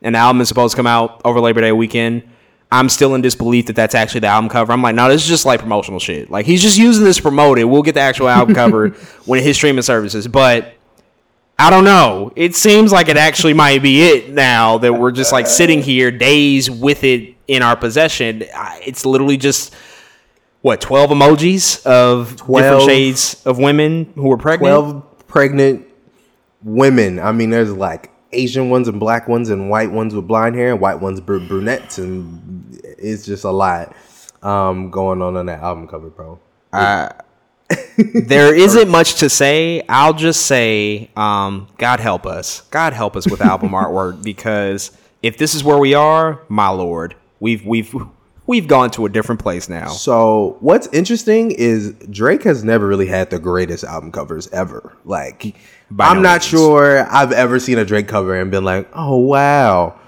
An 0.00 0.14
album 0.14 0.40
is 0.40 0.48
supposed 0.48 0.72
to 0.72 0.76
come 0.76 0.86
out 0.86 1.20
over 1.22 1.38
Labor 1.38 1.60
Day 1.60 1.72
weekend. 1.72 2.22
I'm 2.70 2.88
still 2.88 3.14
in 3.14 3.22
disbelief 3.22 3.66
that 3.66 3.76
that's 3.76 3.94
actually 3.94 4.20
the 4.20 4.26
album 4.26 4.50
cover. 4.50 4.72
I'm 4.72 4.82
like, 4.82 4.94
no, 4.94 5.08
this 5.08 5.22
is 5.22 5.28
just 5.28 5.46
like 5.46 5.60
promotional 5.60 6.00
shit. 6.00 6.30
Like 6.30 6.46
he's 6.46 6.62
just 6.62 6.78
using 6.78 7.04
this 7.04 7.16
to 7.16 7.22
promote 7.22 7.58
it. 7.58 7.64
We'll 7.64 7.82
get 7.82 7.94
the 7.94 8.00
actual 8.00 8.28
album 8.28 8.54
cover 8.56 8.88
when 9.24 9.38
it 9.38 9.44
hits 9.44 9.58
streaming 9.58 9.82
services. 9.82 10.26
But 10.26 10.74
I 11.58 11.70
don't 11.70 11.84
know. 11.84 12.32
It 12.34 12.54
seems 12.56 12.92
like 12.92 13.08
it 13.08 13.16
actually 13.16 13.54
might 13.54 13.82
be 13.82 14.02
it 14.02 14.30
now 14.30 14.78
that 14.78 14.92
we're 14.92 15.12
just 15.12 15.32
like 15.32 15.46
sitting 15.46 15.80
here 15.80 16.10
days 16.10 16.70
with 16.70 17.04
it 17.04 17.34
in 17.46 17.62
our 17.62 17.76
possession. 17.76 18.44
It's 18.84 19.06
literally 19.06 19.36
just 19.36 19.72
what 20.60 20.80
12 20.80 21.10
emojis 21.10 21.86
of 21.86 22.30
different 22.30 22.48
12 22.48 22.82
shades 22.82 23.46
of 23.46 23.58
women 23.58 24.12
who 24.16 24.28
were 24.28 24.36
pregnant. 24.36 24.74
12 24.74 25.28
pregnant 25.28 25.86
women. 26.62 27.20
I 27.20 27.30
mean, 27.30 27.50
there's 27.50 27.72
like 27.72 28.10
Asian 28.36 28.70
ones 28.70 28.88
and 28.88 29.00
black 29.00 29.28
ones 29.28 29.50
and 29.50 29.70
white 29.70 29.90
ones 29.90 30.14
with 30.14 30.26
blonde 30.26 30.54
hair 30.54 30.72
and 30.72 30.80
white 30.80 31.00
ones 31.00 31.20
br- 31.20 31.38
brunettes 31.38 31.98
and 31.98 32.80
it's 32.98 33.24
just 33.26 33.44
a 33.44 33.50
lot 33.50 33.94
um, 34.42 34.90
going 34.90 35.22
on 35.22 35.36
on 35.36 35.46
that 35.46 35.60
album 35.60 35.88
cover, 35.88 36.10
bro. 36.10 36.38
Uh, 36.72 37.10
there 38.14 38.54
isn't 38.54 38.88
much 38.88 39.16
to 39.16 39.28
say. 39.28 39.82
I'll 39.88 40.14
just 40.14 40.46
say, 40.46 41.10
um, 41.16 41.68
God 41.78 42.00
help 42.00 42.26
us. 42.26 42.60
God 42.70 42.92
help 42.92 43.16
us 43.16 43.28
with 43.28 43.40
album 43.40 43.70
artwork 43.72 44.22
because 44.22 44.96
if 45.22 45.36
this 45.36 45.54
is 45.54 45.64
where 45.64 45.78
we 45.78 45.94
are, 45.94 46.40
my 46.48 46.68
lord, 46.68 47.16
we've 47.40 47.64
we've 47.66 47.94
we've 48.46 48.68
gone 48.68 48.90
to 48.92 49.06
a 49.06 49.08
different 49.08 49.40
place 49.40 49.68
now. 49.68 49.88
So 49.88 50.56
what's 50.60 50.86
interesting 50.88 51.50
is 51.50 51.92
Drake 52.10 52.44
has 52.44 52.62
never 52.62 52.86
really 52.86 53.06
had 53.06 53.30
the 53.30 53.38
greatest 53.38 53.84
album 53.84 54.12
covers 54.12 54.48
ever. 54.48 54.96
Like 55.04 55.56
I'm 55.90 56.16
no 56.16 56.22
not 56.22 56.42
sure 56.42 57.06
I've 57.10 57.32
ever 57.32 57.60
seen 57.60 57.78
a 57.78 57.84
Drake 57.84 58.08
cover 58.08 58.34
and 58.34 58.50
been 58.50 58.64
like, 58.64 58.88
oh 58.92 59.16
wow, 59.16 59.98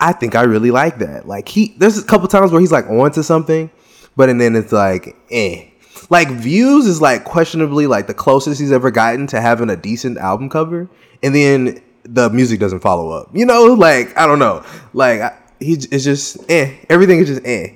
I 0.00 0.12
think 0.12 0.34
I 0.34 0.42
really 0.42 0.70
like 0.70 0.98
that. 0.98 1.28
Like 1.28 1.48
he, 1.48 1.74
there's 1.78 1.98
a 1.98 2.04
couple 2.04 2.28
times 2.28 2.50
where 2.50 2.60
he's 2.60 2.72
like 2.72 2.86
on 2.86 3.12
to 3.12 3.22
something, 3.22 3.70
but 4.16 4.28
and 4.28 4.40
then 4.40 4.56
it's 4.56 4.72
like, 4.72 5.16
eh. 5.30 5.68
Like 6.10 6.28
views 6.30 6.86
is 6.86 7.00
like 7.00 7.24
questionably 7.24 7.86
like 7.86 8.06
the 8.06 8.14
closest 8.14 8.60
he's 8.60 8.72
ever 8.72 8.90
gotten 8.90 9.26
to 9.28 9.40
having 9.40 9.70
a 9.70 9.76
decent 9.76 10.18
album 10.18 10.48
cover, 10.48 10.88
and 11.22 11.34
then 11.34 11.82
the 12.04 12.30
music 12.30 12.60
doesn't 12.60 12.80
follow 12.80 13.10
up. 13.10 13.28
You 13.32 13.46
know, 13.46 13.64
like 13.74 14.16
I 14.16 14.26
don't 14.26 14.38
know, 14.38 14.64
like 14.92 15.20
I, 15.20 15.36
he 15.58 15.74
it's 15.74 16.04
just 16.04 16.48
eh. 16.50 16.76
Everything 16.88 17.20
is 17.20 17.28
just 17.28 17.42
eh. 17.44 17.68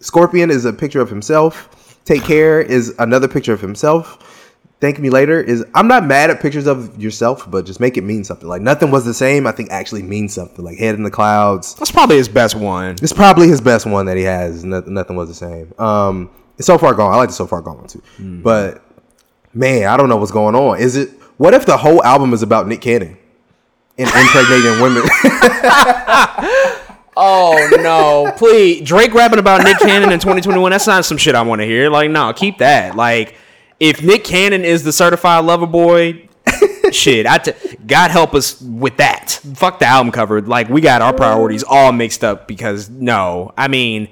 Scorpion 0.00 0.50
is 0.50 0.64
a 0.64 0.72
picture 0.72 1.00
of 1.00 1.10
himself. 1.10 1.98
Take 2.04 2.22
care 2.22 2.60
is 2.60 2.94
another 2.98 3.28
picture 3.28 3.52
of 3.52 3.60
himself. 3.60 4.24
Thank 4.80 5.00
me 5.00 5.10
later 5.10 5.40
is 5.40 5.64
I'm 5.74 5.88
not 5.88 6.06
mad 6.06 6.30
at 6.30 6.40
pictures 6.40 6.68
of 6.68 7.00
yourself, 7.02 7.50
but 7.50 7.66
just 7.66 7.80
make 7.80 7.96
it 7.96 8.02
mean 8.02 8.22
something. 8.22 8.48
Like 8.48 8.62
nothing 8.62 8.92
was 8.92 9.04
the 9.04 9.14
same. 9.14 9.46
I 9.46 9.52
think 9.52 9.70
actually 9.70 10.02
means 10.04 10.32
something. 10.34 10.64
Like 10.64 10.78
head 10.78 10.94
in 10.94 11.02
the 11.02 11.10
clouds. 11.10 11.74
That's 11.74 11.90
probably 11.90 12.16
his 12.16 12.28
best 12.28 12.54
one. 12.54 12.94
It's 13.02 13.12
probably 13.12 13.48
his 13.48 13.60
best 13.60 13.86
one 13.86 14.06
that 14.06 14.16
he 14.16 14.22
has. 14.22 14.64
Nothing, 14.64 14.94
nothing 14.94 15.16
was 15.16 15.28
the 15.28 15.34
same. 15.34 15.74
Um, 15.80 16.30
it's 16.58 16.66
so 16.66 16.78
far 16.78 16.94
gone. 16.94 17.12
I 17.12 17.16
like 17.16 17.28
the 17.30 17.34
so 17.34 17.46
far 17.46 17.60
gone 17.60 17.78
one 17.78 17.88
too. 17.88 18.02
But 18.20 18.82
man, 19.52 19.88
I 19.88 19.96
don't 19.96 20.08
know 20.08 20.16
what's 20.16 20.30
going 20.32 20.54
on. 20.54 20.78
Is 20.78 20.94
it? 20.96 21.10
What 21.38 21.54
if 21.54 21.66
the 21.66 21.76
whole 21.76 22.02
album 22.04 22.32
is 22.32 22.42
about 22.42 22.68
Nick 22.68 22.80
Cannon 22.80 23.16
and 23.96 24.08
impregnating 24.08 24.80
women? 24.82 25.02
Oh 27.20 27.68
no, 27.82 28.32
please. 28.36 28.86
Drake 28.86 29.12
rapping 29.12 29.40
about 29.40 29.64
Nick 29.64 29.78
Cannon 29.80 30.12
in 30.12 30.20
2021. 30.20 30.70
That's 30.70 30.86
not 30.86 31.04
some 31.04 31.16
shit 31.18 31.34
I 31.34 31.42
want 31.42 31.60
to 31.60 31.66
hear. 31.66 31.90
Like, 31.90 32.12
no, 32.12 32.32
keep 32.32 32.58
that. 32.58 32.94
Like, 32.94 33.34
if 33.80 34.02
Nick 34.02 34.24
Cannon 34.24 34.64
is 34.64 34.82
the 34.82 34.92
certified 34.92 35.44
lover 35.44 35.66
boy, 35.66 36.28
shit, 36.90 37.26
I 37.26 37.38
t- 37.38 37.52
God 37.86 38.10
help 38.10 38.34
us 38.34 38.60
with 38.60 38.96
that. 38.96 39.40
Fuck 39.54 39.78
the 39.78 39.86
album 39.86 40.12
cover. 40.12 40.40
Like, 40.40 40.68
we 40.68 40.80
got 40.80 41.02
our 41.02 41.12
priorities 41.12 41.62
all 41.62 41.92
mixed 41.92 42.24
up 42.24 42.48
because 42.48 42.88
no, 42.88 43.52
I 43.56 43.68
mean, 43.68 44.08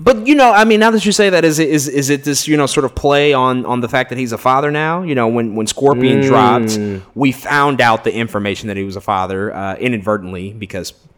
but 0.00 0.26
you 0.26 0.34
know, 0.34 0.50
I 0.52 0.64
mean, 0.64 0.80
now 0.80 0.90
that 0.90 1.04
you 1.06 1.12
say 1.12 1.30
that, 1.30 1.44
is 1.44 1.58
it 1.58 1.68
is 1.68 1.88
is 1.88 2.10
it 2.10 2.24
this 2.24 2.48
you 2.48 2.56
know 2.56 2.66
sort 2.66 2.84
of 2.84 2.94
play 2.94 3.32
on 3.32 3.64
on 3.66 3.80
the 3.80 3.88
fact 3.88 4.10
that 4.10 4.18
he's 4.18 4.32
a 4.32 4.38
father 4.38 4.70
now? 4.70 5.02
You 5.02 5.14
know, 5.14 5.28
when 5.28 5.54
when 5.54 5.66
Scorpion 5.66 6.20
Mm. 6.20 6.26
dropped, 6.26 6.78
we 7.14 7.32
found 7.32 7.80
out 7.80 8.04
the 8.04 8.12
information 8.14 8.68
that 8.68 8.76
he 8.76 8.84
was 8.84 8.96
a 8.96 9.00
father 9.00 9.54
uh, 9.54 9.76
inadvertently 9.76 10.52
because 10.52 10.92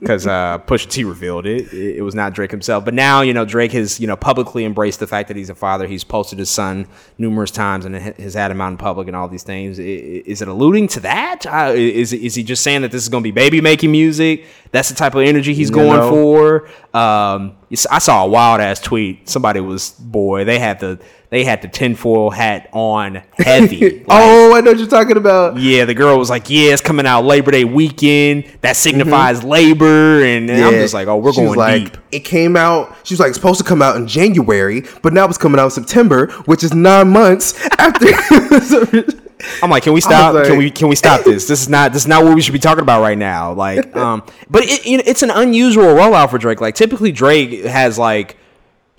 because 0.00 0.26
uh, 0.26 0.58
Pusha 0.66 0.88
T 0.90 1.04
revealed 1.04 1.46
it. 1.46 1.72
it. 1.72 1.96
It 1.96 2.02
was 2.02 2.14
not 2.14 2.34
Drake 2.34 2.50
himself, 2.50 2.84
but 2.84 2.94
now 2.94 3.20
you 3.22 3.32
know 3.34 3.44
Drake 3.44 3.72
has 3.72 4.00
you 4.00 4.06
know 4.06 4.16
publicly 4.16 4.64
embraced 4.64 5.00
the 5.00 5.06
fact 5.06 5.28
that 5.28 5.36
he's 5.36 5.50
a 5.50 5.54
father. 5.54 5.86
He's 5.86 6.04
posted 6.04 6.38
his 6.38 6.50
son 6.50 6.86
numerous 7.18 7.50
times 7.50 7.84
and 7.84 7.94
has 7.96 8.34
had 8.34 8.50
him 8.50 8.60
out 8.60 8.68
in 8.68 8.76
public 8.76 9.06
and 9.08 9.16
all 9.16 9.28
these 9.28 9.42
things. 9.42 9.78
Is 9.78 10.42
it 10.42 10.48
alluding 10.48 10.88
to 10.88 11.00
that? 11.00 11.46
Uh, 11.46 11.72
is 11.74 12.12
is 12.12 12.34
he 12.34 12.42
just 12.42 12.62
saying 12.62 12.82
that 12.82 12.90
this 12.92 13.02
is 13.02 13.08
going 13.08 13.22
to 13.22 13.26
be 13.26 13.32
baby 13.32 13.60
making 13.60 13.92
music? 13.92 14.44
That's 14.72 14.88
the 14.88 14.94
type 14.94 15.14
of 15.14 15.22
energy 15.22 15.54
he's 15.54 15.70
going 15.70 16.00
for. 16.08 16.68
Um, 16.94 17.56
I 17.90 17.98
saw 17.98 18.24
a 18.24 18.28
wild 18.28 18.60
ass 18.60 18.80
tweet. 18.80 19.28
Somebody 19.28 19.60
was 19.60 19.90
boy. 19.90 20.44
They 20.44 20.58
had 20.58 20.80
the 20.80 21.00
they 21.30 21.44
had 21.44 21.62
the 21.62 21.68
tinfoil 21.68 22.30
hat 22.30 22.68
on 22.72 23.22
heavy. 23.38 24.04
oh, 24.08 24.54
I 24.54 24.60
know 24.60 24.72
what 24.72 24.78
you're 24.78 24.88
talking 24.88 25.16
about. 25.16 25.58
Yeah, 25.58 25.84
the 25.84 25.94
girl 25.94 26.18
was 26.18 26.28
like, 26.28 26.50
"Yeah, 26.50 26.72
it's 26.72 26.82
coming 26.82 27.06
out 27.06 27.24
Labor 27.24 27.50
Day 27.52 27.64
weekend. 27.64 28.44
That 28.60 28.76
signifies 28.76 29.42
labor," 29.44 30.22
and, 30.22 30.50
and 30.50 30.64
I'm 30.64 30.72
just 30.74 30.92
like, 30.94 31.08
"Oh, 31.08 31.16
we're 31.16 31.30
Mm-hmm. 31.30 31.40
She 31.40 31.46
going 31.46 31.58
like, 31.58 31.92
deep." 31.92 31.96
It 32.12 32.20
came 32.20 32.56
out. 32.56 32.96
She 33.04 33.14
was 33.14 33.20
like, 33.20 33.28
it's 33.28 33.38
supposed 33.38 33.58
to 33.60 33.64
come 33.64 33.80
out 33.80 33.96
in 33.96 34.06
January, 34.08 34.82
but 35.02 35.12
now 35.12 35.26
it's 35.26 35.38
coming 35.38 35.60
out 35.60 35.66
in 35.66 35.70
September, 35.70 36.26
which 36.46 36.64
is 36.64 36.74
nine 36.74 37.08
months 37.10 37.54
after. 37.78 38.06
I'm 39.62 39.70
like, 39.70 39.84
"Can 39.84 39.92
we 39.92 40.00
stop? 40.00 40.34
was 40.34 40.48
can 40.48 40.58
we 40.58 40.70
can 40.70 40.88
we 40.88 40.96
stop 40.96 41.24
this? 41.24 41.48
This 41.48 41.62
is 41.62 41.68
not 41.68 41.92
this 41.92 42.02
is 42.02 42.08
not 42.08 42.24
what 42.24 42.34
we 42.34 42.42
should 42.42 42.52
be 42.52 42.58
talking 42.58 42.82
about 42.82 43.00
right 43.00 43.16
now." 43.16 43.52
Like, 43.52 43.96
um, 43.96 44.22
but 44.50 44.64
it, 44.64 44.84
you 44.84 44.98
know, 44.98 45.02
it's 45.06 45.22
an 45.22 45.30
unusual 45.30 45.84
rollout 45.86 46.30
for 46.30 46.38
Drake. 46.38 46.60
Like, 46.60 46.74
typically 46.74 47.12
Drake 47.12 47.64
has 47.64 47.98
like. 47.98 48.36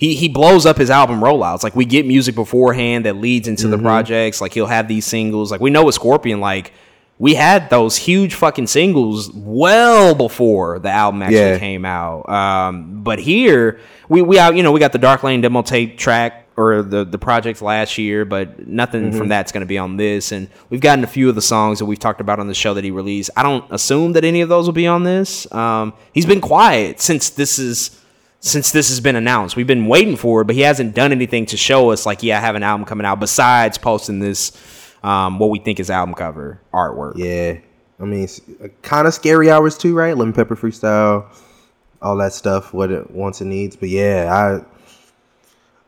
He, 0.01 0.15
he 0.15 0.27
blows 0.27 0.65
up 0.65 0.77
his 0.77 0.89
album 0.89 1.21
rollouts. 1.21 1.61
Like 1.61 1.75
we 1.75 1.85
get 1.85 2.07
music 2.07 2.33
beforehand 2.33 3.05
that 3.05 3.17
leads 3.17 3.47
into 3.47 3.67
the 3.67 3.77
Mhm. 3.77 3.83
projects. 3.83 4.41
Like 4.41 4.51
he'll 4.51 4.65
have 4.65 4.87
these 4.87 5.05
singles. 5.05 5.51
Like 5.51 5.61
we 5.61 5.69
know 5.69 5.85
with 5.85 5.93
Scorpion, 5.93 6.39
like 6.39 6.73
we 7.19 7.35
had 7.35 7.69
those 7.69 7.97
huge 7.97 8.33
fucking 8.33 8.65
singles 8.65 9.29
well 9.31 10.15
before 10.15 10.79
the 10.79 10.89
album 10.89 11.21
actually 11.21 11.37
Yeah. 11.37 11.59
came 11.59 11.85
out. 11.85 12.27
Um, 12.27 13.01
but 13.03 13.19
here 13.19 13.79
we 14.09 14.23
we 14.23 14.39
out, 14.39 14.55
you 14.55 14.63
know, 14.63 14.71
we 14.71 14.79
got 14.79 14.91
the 14.91 14.97
Dark 14.97 15.21
Lane 15.21 15.39
demo 15.41 15.61
tape 15.61 15.99
track 15.99 16.47
or 16.57 16.81
the 16.81 17.05
the 17.05 17.19
projects 17.19 17.61
last 17.61 17.99
year, 17.99 18.25
but 18.25 18.67
nothing 18.67 19.11
Mhm. 19.11 19.17
from 19.19 19.27
that's 19.27 19.51
going 19.51 19.61
to 19.61 19.67
be 19.67 19.77
on 19.77 19.97
this. 19.97 20.31
And 20.31 20.47
we've 20.71 20.81
gotten 20.81 21.03
a 21.03 21.07
few 21.07 21.29
of 21.29 21.35
the 21.35 21.43
songs 21.43 21.77
that 21.77 21.85
we've 21.85 21.99
talked 21.99 22.21
about 22.21 22.39
on 22.39 22.47
the 22.47 22.55
show 22.55 22.73
that 22.73 22.83
he 22.83 22.89
released. 22.89 23.29
I 23.37 23.43
don't 23.43 23.65
assume 23.69 24.13
that 24.13 24.25
any 24.25 24.41
of 24.41 24.49
those 24.49 24.65
will 24.65 24.73
be 24.73 24.87
on 24.87 25.03
this. 25.03 25.45
Um, 25.53 25.93
he's 26.11 26.25
been 26.25 26.41
quiet 26.41 26.99
since 26.99 27.29
this 27.29 27.59
is 27.59 27.91
since 28.41 28.71
this 28.71 28.89
has 28.89 28.99
been 28.99 29.15
announced. 29.15 29.55
We've 29.55 29.67
been 29.67 29.85
waiting 29.85 30.17
for 30.17 30.41
it, 30.41 30.45
but 30.45 30.55
he 30.55 30.61
hasn't 30.61 30.93
done 30.93 31.11
anything 31.11 31.45
to 31.47 31.57
show 31.57 31.91
us 31.91 32.05
like, 32.05 32.23
yeah, 32.23 32.37
I 32.37 32.41
have 32.41 32.55
an 32.55 32.63
album 32.63 32.85
coming 32.85 33.05
out 33.05 33.19
besides 33.19 33.77
posting 33.77 34.19
this 34.19 34.51
um, 35.03 35.39
what 35.39 35.49
we 35.49 35.59
think 35.59 35.79
is 35.79 35.89
album 35.89 36.15
cover 36.15 36.59
artwork. 36.73 37.13
Yeah, 37.15 37.59
I 37.99 38.05
mean, 38.05 38.27
kind 38.81 39.07
of 39.07 39.13
scary 39.13 39.49
hours 39.49 39.77
two, 39.77 39.95
right? 39.95 40.17
Lemon 40.17 40.33
pepper 40.33 40.55
freestyle, 40.55 41.25
all 42.01 42.17
that 42.17 42.33
stuff. 42.33 42.73
What 42.73 42.91
it 42.91 43.09
wants 43.11 43.41
and 43.41 43.49
needs, 43.49 43.75
but 43.75 43.89
yeah, 43.89 44.63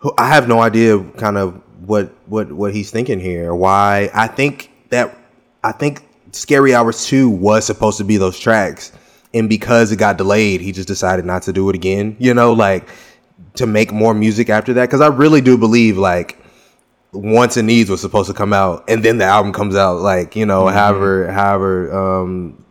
I 0.04 0.12
I 0.18 0.28
have 0.28 0.48
no 0.48 0.62
idea 0.62 1.04
kind 1.14 1.38
of 1.38 1.62
what 1.86 2.14
what 2.28 2.52
what 2.52 2.74
he's 2.74 2.92
thinking 2.92 3.20
here. 3.20 3.54
Why 3.54 4.10
I 4.14 4.28
think 4.28 4.72
that 4.90 5.18
I 5.64 5.72
think 5.72 6.08
Scary 6.32 6.74
Hours 6.74 7.06
two 7.06 7.30
was 7.30 7.66
supposed 7.66 7.98
to 8.00 8.04
be 8.04 8.18
those 8.18 8.38
tracks, 8.40 8.92
and 9.34 9.50
because 9.50 9.92
it 9.92 9.98
got 9.98 10.18
delayed, 10.18 10.62
he 10.62 10.72
just 10.72 10.88
decided 10.88 11.26
not 11.26 11.44
to 11.44 11.54
do 11.54 11.70
it 11.70 11.76
again. 11.76 12.16
You 12.20 12.34
know, 12.34 12.54
like 12.54 12.88
to 13.56 13.66
make 13.66 13.92
more 13.92 14.14
music 14.14 14.50
after 14.50 14.74
that. 14.74 14.86
Because 14.88 15.02
I 15.02 15.08
really 15.08 15.42
do 15.42 15.58
believe 15.58 15.98
like 15.98 16.38
wants 17.12 17.58
and 17.58 17.68
needs 17.68 17.90
was 17.90 18.02
supposed 18.02 18.28
to 18.28 18.34
come 18.34 18.54
out 18.54 18.84
and 18.88 19.04
then 19.06 19.20
the 19.20 19.24
album 19.26 19.54
comes 19.54 19.76
out 19.76 20.00
like 20.02 20.36
you 20.36 20.48
know 20.48 20.64
Mhm. 20.64 20.74
however 20.74 21.32
however 21.32 21.94
um 21.96 22.66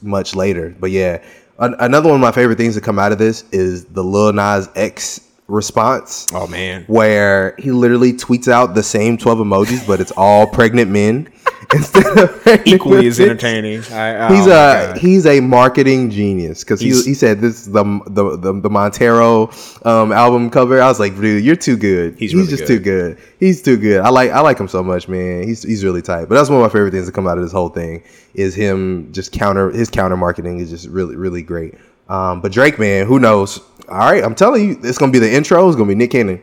much 0.00 0.32
later 0.36 0.76
but 0.78 0.92
yeah 0.92 1.20
An- 1.58 1.74
another 1.80 2.08
one 2.08 2.14
of 2.14 2.20
my 2.20 2.30
favorite 2.30 2.56
things 2.56 2.76
to 2.76 2.80
come 2.80 3.00
out 3.00 3.10
of 3.10 3.18
this 3.18 3.42
is 3.50 3.86
the 3.86 4.04
Lil 4.04 4.32
Nas 4.32 4.68
X 4.76 5.20
response 5.48 6.28
oh 6.32 6.46
man 6.46 6.84
where 6.86 7.56
he 7.58 7.72
literally 7.72 8.12
tweets 8.12 8.46
out 8.46 8.76
the 8.76 8.82
same 8.84 9.18
12 9.18 9.38
emojis 9.40 9.84
but 9.84 10.00
it's 10.00 10.12
all 10.16 10.46
pregnant 10.46 10.88
men 10.92 11.28
instead 11.74 12.18
of 12.18 12.46
Equally 12.66 13.06
as 13.06 13.20
entertaining. 13.20 13.82
I, 13.92 14.28
oh 14.28 14.34
he's 14.34 14.46
a 14.46 14.48
God. 14.48 14.98
he's 14.98 15.26
a 15.26 15.40
marketing 15.40 16.10
genius 16.10 16.64
because 16.64 16.80
he, 16.80 16.88
he 16.88 17.14
said 17.14 17.40
this 17.40 17.60
is 17.60 17.72
the 17.72 17.84
the 18.06 18.36
the, 18.36 18.60
the 18.60 18.70
Montero 18.70 19.50
um, 19.84 20.10
album 20.10 20.50
cover. 20.50 20.82
I 20.82 20.88
was 20.88 20.98
like, 20.98 21.14
dude, 21.14 21.44
you're 21.44 21.54
too 21.56 21.76
good. 21.76 22.14
He's 22.14 22.32
He's, 22.32 22.34
really 22.34 22.48
just 22.48 22.66
good. 22.66 22.78
too 22.78 22.78
good. 22.80 23.18
He's 23.38 23.62
too 23.62 23.76
good. 23.76 24.00
I 24.00 24.08
like 24.08 24.30
I 24.30 24.40
like 24.40 24.58
him 24.58 24.68
so 24.68 24.82
much, 24.82 25.08
man. 25.08 25.44
He's 25.44 25.62
he's 25.62 25.84
really 25.84 26.02
tight. 26.02 26.28
But 26.28 26.34
that's 26.34 26.50
one 26.50 26.60
of 26.60 26.62
my 26.62 26.72
favorite 26.72 26.90
things 26.90 27.06
to 27.06 27.12
come 27.12 27.28
out 27.28 27.38
of 27.38 27.44
this 27.44 27.52
whole 27.52 27.68
thing 27.68 28.02
is 28.34 28.54
him 28.54 29.12
just 29.12 29.32
counter 29.32 29.70
his 29.70 29.90
counter 29.90 30.16
marketing 30.16 30.58
is 30.58 30.70
just 30.70 30.88
really 30.88 31.14
really 31.16 31.42
great. 31.42 31.74
Um, 32.08 32.40
but 32.40 32.50
Drake, 32.50 32.78
man, 32.80 33.06
who 33.06 33.20
knows? 33.20 33.60
All 33.88 33.98
right, 33.98 34.24
I'm 34.24 34.34
telling 34.34 34.68
you, 34.68 34.80
it's 34.82 34.98
gonna 34.98 35.12
be 35.12 35.20
the 35.20 35.32
intro. 35.32 35.68
It's 35.68 35.76
gonna 35.76 35.88
be 35.88 35.94
Nick 35.94 36.10
Cannon. 36.10 36.42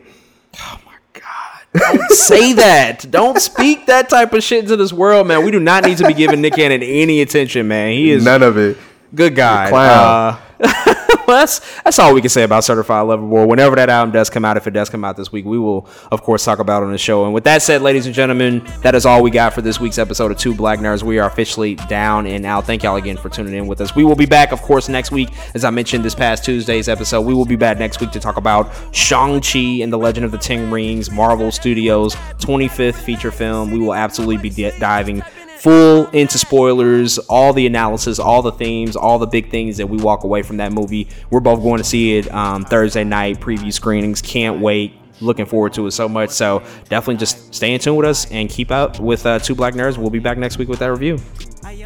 Don't 1.74 2.10
say 2.12 2.52
that. 2.54 3.10
Don't 3.10 3.38
speak 3.40 3.86
that 3.86 4.08
type 4.08 4.32
of 4.32 4.42
shit 4.42 4.60
into 4.64 4.76
this 4.76 4.92
world, 4.92 5.26
man. 5.28 5.44
We 5.44 5.50
do 5.50 5.60
not 5.60 5.84
need 5.84 5.98
to 5.98 6.06
be 6.06 6.14
giving 6.14 6.40
Nick 6.40 6.54
Cannon 6.54 6.82
any 6.82 7.20
attention, 7.20 7.68
man. 7.68 7.92
He 7.92 8.10
is 8.10 8.24
None 8.24 8.42
of 8.42 8.56
it. 8.56 8.76
good 9.14 9.34
guy. 9.34 9.68
clown. 9.68 10.38
Uh, 10.60 11.04
that's 11.36 11.60
that's 11.82 11.98
all 11.98 12.14
we 12.14 12.20
can 12.20 12.30
say 12.30 12.42
about 12.42 12.64
Certified 12.64 13.06
Lover 13.06 13.26
Boy. 13.26 13.46
Whenever 13.46 13.76
that 13.76 13.88
album 13.88 14.12
does 14.12 14.30
come 14.30 14.44
out, 14.44 14.56
if 14.56 14.66
it 14.66 14.70
does 14.70 14.90
come 14.90 15.04
out 15.04 15.16
this 15.16 15.32
week, 15.32 15.44
we 15.44 15.58
will 15.58 15.86
of 16.10 16.22
course 16.22 16.44
talk 16.44 16.58
about 16.58 16.82
it 16.82 16.86
on 16.86 16.92
the 16.92 16.98
show. 16.98 17.24
And 17.24 17.34
with 17.34 17.44
that 17.44 17.62
said, 17.62 17.82
ladies 17.82 18.06
and 18.06 18.14
gentlemen, 18.14 18.66
that 18.82 18.94
is 18.94 19.06
all 19.06 19.22
we 19.22 19.30
got 19.30 19.52
for 19.52 19.62
this 19.62 19.80
week's 19.80 19.98
episode 19.98 20.30
of 20.30 20.38
Two 20.38 20.54
Black 20.54 20.78
Nerds. 20.78 21.02
We 21.02 21.18
are 21.18 21.28
officially 21.28 21.74
down 21.74 22.26
and 22.26 22.44
out. 22.46 22.66
Thank 22.66 22.82
y'all 22.82 22.96
again 22.96 23.16
for 23.16 23.28
tuning 23.28 23.54
in 23.54 23.66
with 23.66 23.80
us. 23.80 23.94
We 23.94 24.04
will 24.04 24.16
be 24.16 24.26
back, 24.26 24.52
of 24.52 24.62
course, 24.62 24.88
next 24.88 25.10
week. 25.10 25.30
As 25.54 25.64
I 25.64 25.70
mentioned 25.70 26.04
this 26.04 26.14
past 26.14 26.44
Tuesday's 26.44 26.88
episode, 26.88 27.22
we 27.22 27.34
will 27.34 27.46
be 27.46 27.56
back 27.56 27.78
next 27.78 28.00
week 28.00 28.10
to 28.12 28.20
talk 28.20 28.36
about 28.36 28.70
Shang-Chi 28.92 29.82
and 29.82 29.92
the 29.92 29.98
Legend 29.98 30.24
of 30.24 30.32
the 30.32 30.38
Ten 30.38 30.70
Rings, 30.70 31.10
Marvel 31.10 31.50
Studios 31.50 32.14
25th 32.38 32.96
feature 32.96 33.30
film. 33.30 33.70
We 33.70 33.78
will 33.78 33.94
absolutely 33.94 34.38
be 34.38 34.50
di- 34.50 34.78
diving 34.78 35.22
full 35.58 36.06
into 36.10 36.38
spoilers, 36.38 37.18
all 37.18 37.52
the 37.52 37.66
analysis, 37.66 38.18
all 38.18 38.42
the 38.42 38.52
themes, 38.52 38.96
all 38.96 39.18
the 39.18 39.26
big 39.26 39.50
things 39.50 39.76
that 39.78 39.86
we 39.86 39.98
walk 39.98 40.24
away 40.24 40.42
from 40.42 40.58
that 40.58 40.72
movie. 40.72 41.08
We're 41.30 41.40
both 41.40 41.62
going 41.62 41.78
to 41.78 41.84
see 41.84 42.16
it 42.16 42.32
um, 42.32 42.64
Thursday 42.64 43.04
night 43.04 43.40
preview 43.40 43.72
screenings. 43.72 44.22
Can't 44.22 44.60
wait. 44.60 44.94
Looking 45.20 45.46
forward 45.46 45.72
to 45.72 45.86
it 45.88 45.90
so 45.90 46.08
much. 46.08 46.30
So 46.30 46.60
definitely 46.88 47.16
just 47.16 47.52
stay 47.52 47.74
in 47.74 47.80
tune 47.80 47.96
with 47.96 48.06
us 48.06 48.30
and 48.30 48.48
keep 48.48 48.70
up 48.70 49.00
with 49.00 49.26
uh, 49.26 49.40
Two 49.40 49.56
Black 49.56 49.74
Nerds. 49.74 49.98
We'll 49.98 50.10
be 50.10 50.20
back 50.20 50.38
next 50.38 50.58
week 50.58 50.68
with 50.68 50.78
that 50.78 50.92
review. 50.92 51.18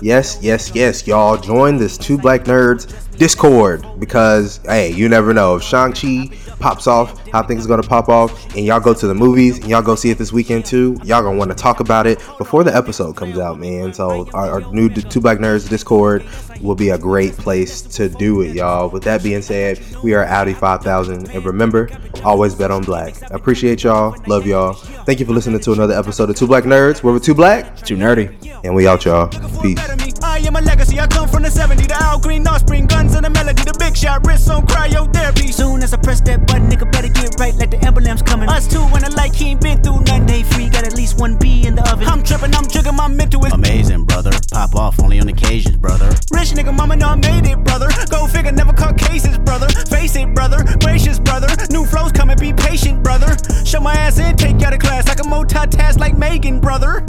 Yes, 0.01 0.39
yes, 0.43 0.74
yes, 0.74 1.07
y'all 1.07 1.36
join 1.36 1.77
this 1.77 1.97
Two 1.97 2.19
Black 2.19 2.44
Nerds 2.44 2.93
Discord 3.16 3.85
because 3.99 4.59
hey, 4.65 4.93
you 4.93 5.09
never 5.09 5.32
know 5.32 5.57
if 5.57 5.62
Shang 5.62 5.93
Chi 5.93 6.31
pops 6.59 6.86
off, 6.86 7.27
how 7.28 7.43
things 7.43 7.66
gonna 7.66 7.82
pop 7.82 8.09
off, 8.09 8.57
and 8.57 8.65
y'all 8.65 8.81
go 8.81 8.94
to 8.94 9.07
the 9.07 9.15
movies 9.15 9.59
and 9.59 9.69
y'all 9.69 9.82
go 9.82 9.94
see 9.94 10.11
it 10.11 10.19
this 10.19 10.32
weekend 10.32 10.65
too. 10.65 10.97
Y'all 11.05 11.23
gonna 11.23 11.36
want 11.36 11.51
to 11.51 11.57
talk 11.57 11.81
about 11.81 12.07
it 12.07 12.19
before 12.39 12.65
the 12.65 12.74
episode 12.74 13.16
comes 13.16 13.39
out, 13.39 13.59
man. 13.59 13.93
So 13.93 14.28
our, 14.32 14.62
our 14.62 14.73
new 14.73 14.89
Two 14.89 15.20
Black 15.20 15.39
Nerds 15.39 15.69
Discord 15.69 16.24
will 16.61 16.74
be 16.74 16.90
a 16.90 16.99
great 16.99 17.32
place 17.32 17.82
to 17.82 18.09
do 18.09 18.40
it, 18.43 18.55
y'all. 18.55 18.89
With 18.89 19.03
that 19.05 19.23
being 19.23 19.43
said, 19.43 19.81
we 20.03 20.15
are 20.15 20.24
Audi 20.24 20.55
5000, 20.55 21.31
and 21.31 21.44
remember, 21.44 21.90
always 22.24 22.55
bet 22.55 22.70
on 22.70 22.82
black. 22.82 23.20
I 23.31 23.35
appreciate 23.35 23.82
y'all, 23.82 24.16
love 24.27 24.47
y'all. 24.47 24.74
Thank 24.74 25.20
you 25.20 25.27
for 25.27 25.32
listening 25.32 25.61
to 25.61 25.73
another 25.73 25.94
episode 25.94 26.31
of 26.31 26.36
Two 26.36 26.47
Black 26.47 26.65
Nerds. 26.65 27.03
Where 27.03 27.12
we're 27.12 27.15
with 27.15 27.24
Two 27.24 27.35
black, 27.35 27.77
too 27.77 27.97
nerdy, 27.97 28.35
and 28.65 28.74
we 28.74 28.86
out, 28.86 29.05
y'all. 29.05 29.28
Peace. 29.62 29.78
I 30.24 30.39
am 30.39 30.56
a 30.56 30.60
legacy, 30.60 30.98
I 30.98 31.06
come 31.06 31.28
from 31.28 31.44
the 31.44 31.51
70, 31.51 31.86
the 31.86 31.94
Al 31.94 32.18
Green 32.18 32.47
offspring, 32.48 32.86
guns 32.86 33.14
and 33.14 33.24
the 33.24 33.30
melody, 33.30 33.62
the 33.62 33.74
big 33.78 33.97
shot, 33.97 34.26
wrist 34.26 34.51
on 34.51 34.66
cryotherapy. 34.66 35.52
Soon 35.52 35.82
as 35.82 35.94
I 35.94 35.98
press 35.98 36.20
that 36.22 36.47
button, 36.48 36.68
nigga 36.68 36.90
better 36.90 37.09
get 37.09 37.39
right 37.39 37.55
like 37.55 37.70
the 37.70 37.78
emblem's 37.84 38.22
coming. 38.22 38.48
Us 38.48 38.66
two 38.66 38.82
when 38.90 39.05
I 39.05 39.09
like 39.09 39.34
he 39.34 39.51
ain't 39.51 39.60
been 39.60 39.80
through 39.80 40.01
none 40.02 40.26
day 40.26 40.43
free, 40.43 40.68
got 40.68 40.84
at 40.84 40.94
least 40.94 41.20
one 41.20 41.39
B 41.39 41.64
in 41.64 41.76
the 41.76 41.89
oven. 41.93 42.09
I'm 42.09 42.24
tripping, 42.24 42.55
I'm 42.55 42.64
triggering 42.64 42.97
my 42.97 43.06
mental 43.06 43.44
is 43.44 43.52
Amazing, 43.52 44.05
brother. 44.05 44.32
Pop 44.51 44.74
off 44.74 44.98
only 45.01 45.20
on 45.20 45.28
occasions, 45.28 45.76
brother. 45.76 46.06
Rich 46.32 46.59
nigga, 46.59 46.74
mama 46.74 46.97
know 46.97 47.09
I 47.09 47.14
made 47.14 47.47
it, 47.47 47.62
brother. 47.62 47.89
Go 48.10 48.26
figure, 48.26 48.51
never 48.51 48.72
caught 48.72 48.98
cases, 48.98 49.39
brother. 49.39 49.68
Face 49.90 50.16
it, 50.16 50.34
brother. 50.34 50.64
Gracious, 50.80 51.20
brother. 51.20 51.47
New 51.70 51.84
flows 51.86 52.10
coming, 52.10 52.36
be 52.36 52.52
patient, 52.52 53.05
brother. 53.05 53.36
Show 53.64 53.80
my 53.80 53.94
ass 53.94 54.18
in, 54.18 54.36
take 54.36 54.60
you 54.60 54.66
out 54.66 54.74
of 54.74 54.80
class. 54.80 55.09
I 55.09 55.14
can 55.14 55.26
multitask 55.26 55.98
like 55.98 56.18
Megan, 56.18 56.59
brother. 56.59 57.06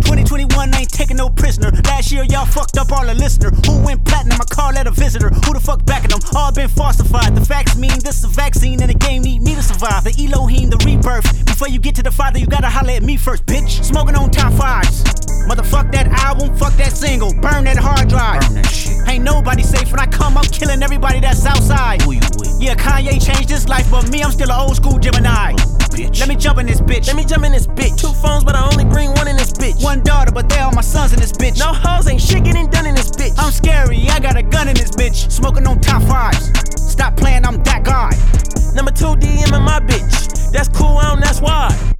2021 0.00 0.74
ain't 0.74 0.88
taking 0.88 1.16
no 1.16 1.28
prisoner. 1.28 1.70
Last 1.84 2.12
year 2.12 2.24
y'all 2.24 2.46
fucked 2.46 2.78
up 2.78 2.92
all 2.92 3.06
the 3.06 3.14
listener. 3.14 3.50
Who 3.66 3.82
went 3.84 4.04
platinum? 4.04 4.38
I 4.40 4.44
call 4.44 4.72
that 4.72 4.86
a 4.86 4.90
visitor. 4.90 5.28
Who 5.28 5.54
the 5.54 5.60
fuck 5.60 5.84
backing 5.84 6.10
them? 6.10 6.20
All 6.34 6.52
been 6.52 6.68
falsified. 6.68 7.34
The 7.34 7.44
facts 7.44 7.76
mean 7.76 7.98
this 8.02 8.18
is 8.18 8.24
a 8.24 8.28
vaccine 8.28 8.80
and 8.80 8.90
the 8.90 8.94
game 8.94 9.22
need 9.22 9.42
me 9.42 9.54
to 9.54 9.62
survive. 9.62 10.04
The 10.04 10.14
Elohim, 10.18 10.70
the 10.70 10.78
rebirth. 10.84 11.44
Before 11.46 11.68
you 11.68 11.78
get 11.78 11.94
to 11.96 12.02
the 12.02 12.10
father, 12.10 12.38
you 12.38 12.46
gotta 12.46 12.68
holler 12.68 12.92
at 12.92 13.02
me 13.02 13.16
first, 13.16 13.46
bitch. 13.46 13.84
Smoking 13.84 14.16
on 14.16 14.30
top 14.30 14.52
fives. 14.54 15.02
Motherfuck 15.48 15.90
that 15.92 16.06
album, 16.24 16.54
fuck 16.56 16.74
that 16.74 16.92
single. 16.92 17.32
Burn 17.40 17.64
that 17.64 17.76
hard 17.76 18.08
drive. 18.08 18.40
Burn 18.42 18.54
that 18.54 18.66
shit. 18.66 19.08
Ain't 19.08 19.24
nobody 19.24 19.62
safe 19.62 19.90
when 19.90 20.00
I 20.00 20.06
come, 20.06 20.36
I'm 20.36 20.44
killing 20.44 20.82
everybody 20.82 21.20
that's 21.20 21.44
outside. 21.46 22.02
Who 22.02 22.12
you 22.12 22.20
with? 22.38 22.56
Yeah, 22.60 22.74
Kanye 22.74 23.24
changed 23.24 23.50
his 23.50 23.68
life, 23.68 23.90
but 23.90 24.10
me, 24.10 24.22
I'm 24.22 24.30
still 24.30 24.50
an 24.50 24.60
old 24.60 24.76
school 24.76 24.98
Gemini. 24.98 25.54
Bitch. 25.90 26.20
Let 26.20 26.28
me 26.28 26.36
jump 26.36 26.58
in 26.58 26.66
this 26.66 26.80
bitch. 26.80 27.08
Let 27.08 27.16
me 27.16 27.24
jump 27.24 27.44
in 27.44 27.50
this 27.50 27.66
bitch. 27.66 27.98
Two 28.00 28.12
phones, 28.22 28.44
but 28.44 28.54
I 28.54 28.64
only 28.64 28.84
bring 28.84 29.10
one 29.14 29.26
in 29.26 29.36
this 29.36 29.50
bitch. 29.52 29.82
One 29.82 29.89
one 29.90 30.04
daughter, 30.04 30.30
but 30.30 30.48
they 30.48 30.58
all 30.58 30.70
my 30.70 30.82
sons 30.82 31.12
in 31.12 31.18
this 31.18 31.32
bitch. 31.32 31.58
No 31.58 31.72
hoes 31.72 32.06
ain't 32.06 32.20
shit 32.20 32.44
getting 32.44 32.70
done 32.70 32.86
in 32.86 32.94
this 32.94 33.10
bitch. 33.10 33.34
I'm 33.36 33.50
scary, 33.50 34.06
I 34.08 34.20
got 34.20 34.36
a 34.36 34.42
gun 34.42 34.68
in 34.68 34.76
this 34.76 34.92
bitch. 34.92 35.28
Smoking 35.28 35.66
on 35.66 35.80
top 35.80 36.02
fives. 36.04 36.46
Stop 36.92 37.16
playing, 37.16 37.44
I'm 37.44 37.60
that 37.64 37.82
guy. 37.82 38.10
Number 38.72 38.92
two 38.92 39.16
DM 39.16 39.52
in 39.56 39.62
my 39.62 39.80
bitch. 39.80 40.52
That's 40.52 40.68
cool, 40.68 40.96
I 40.96 41.10
don't, 41.10 41.20
that's 41.20 41.40
why. 41.40 41.99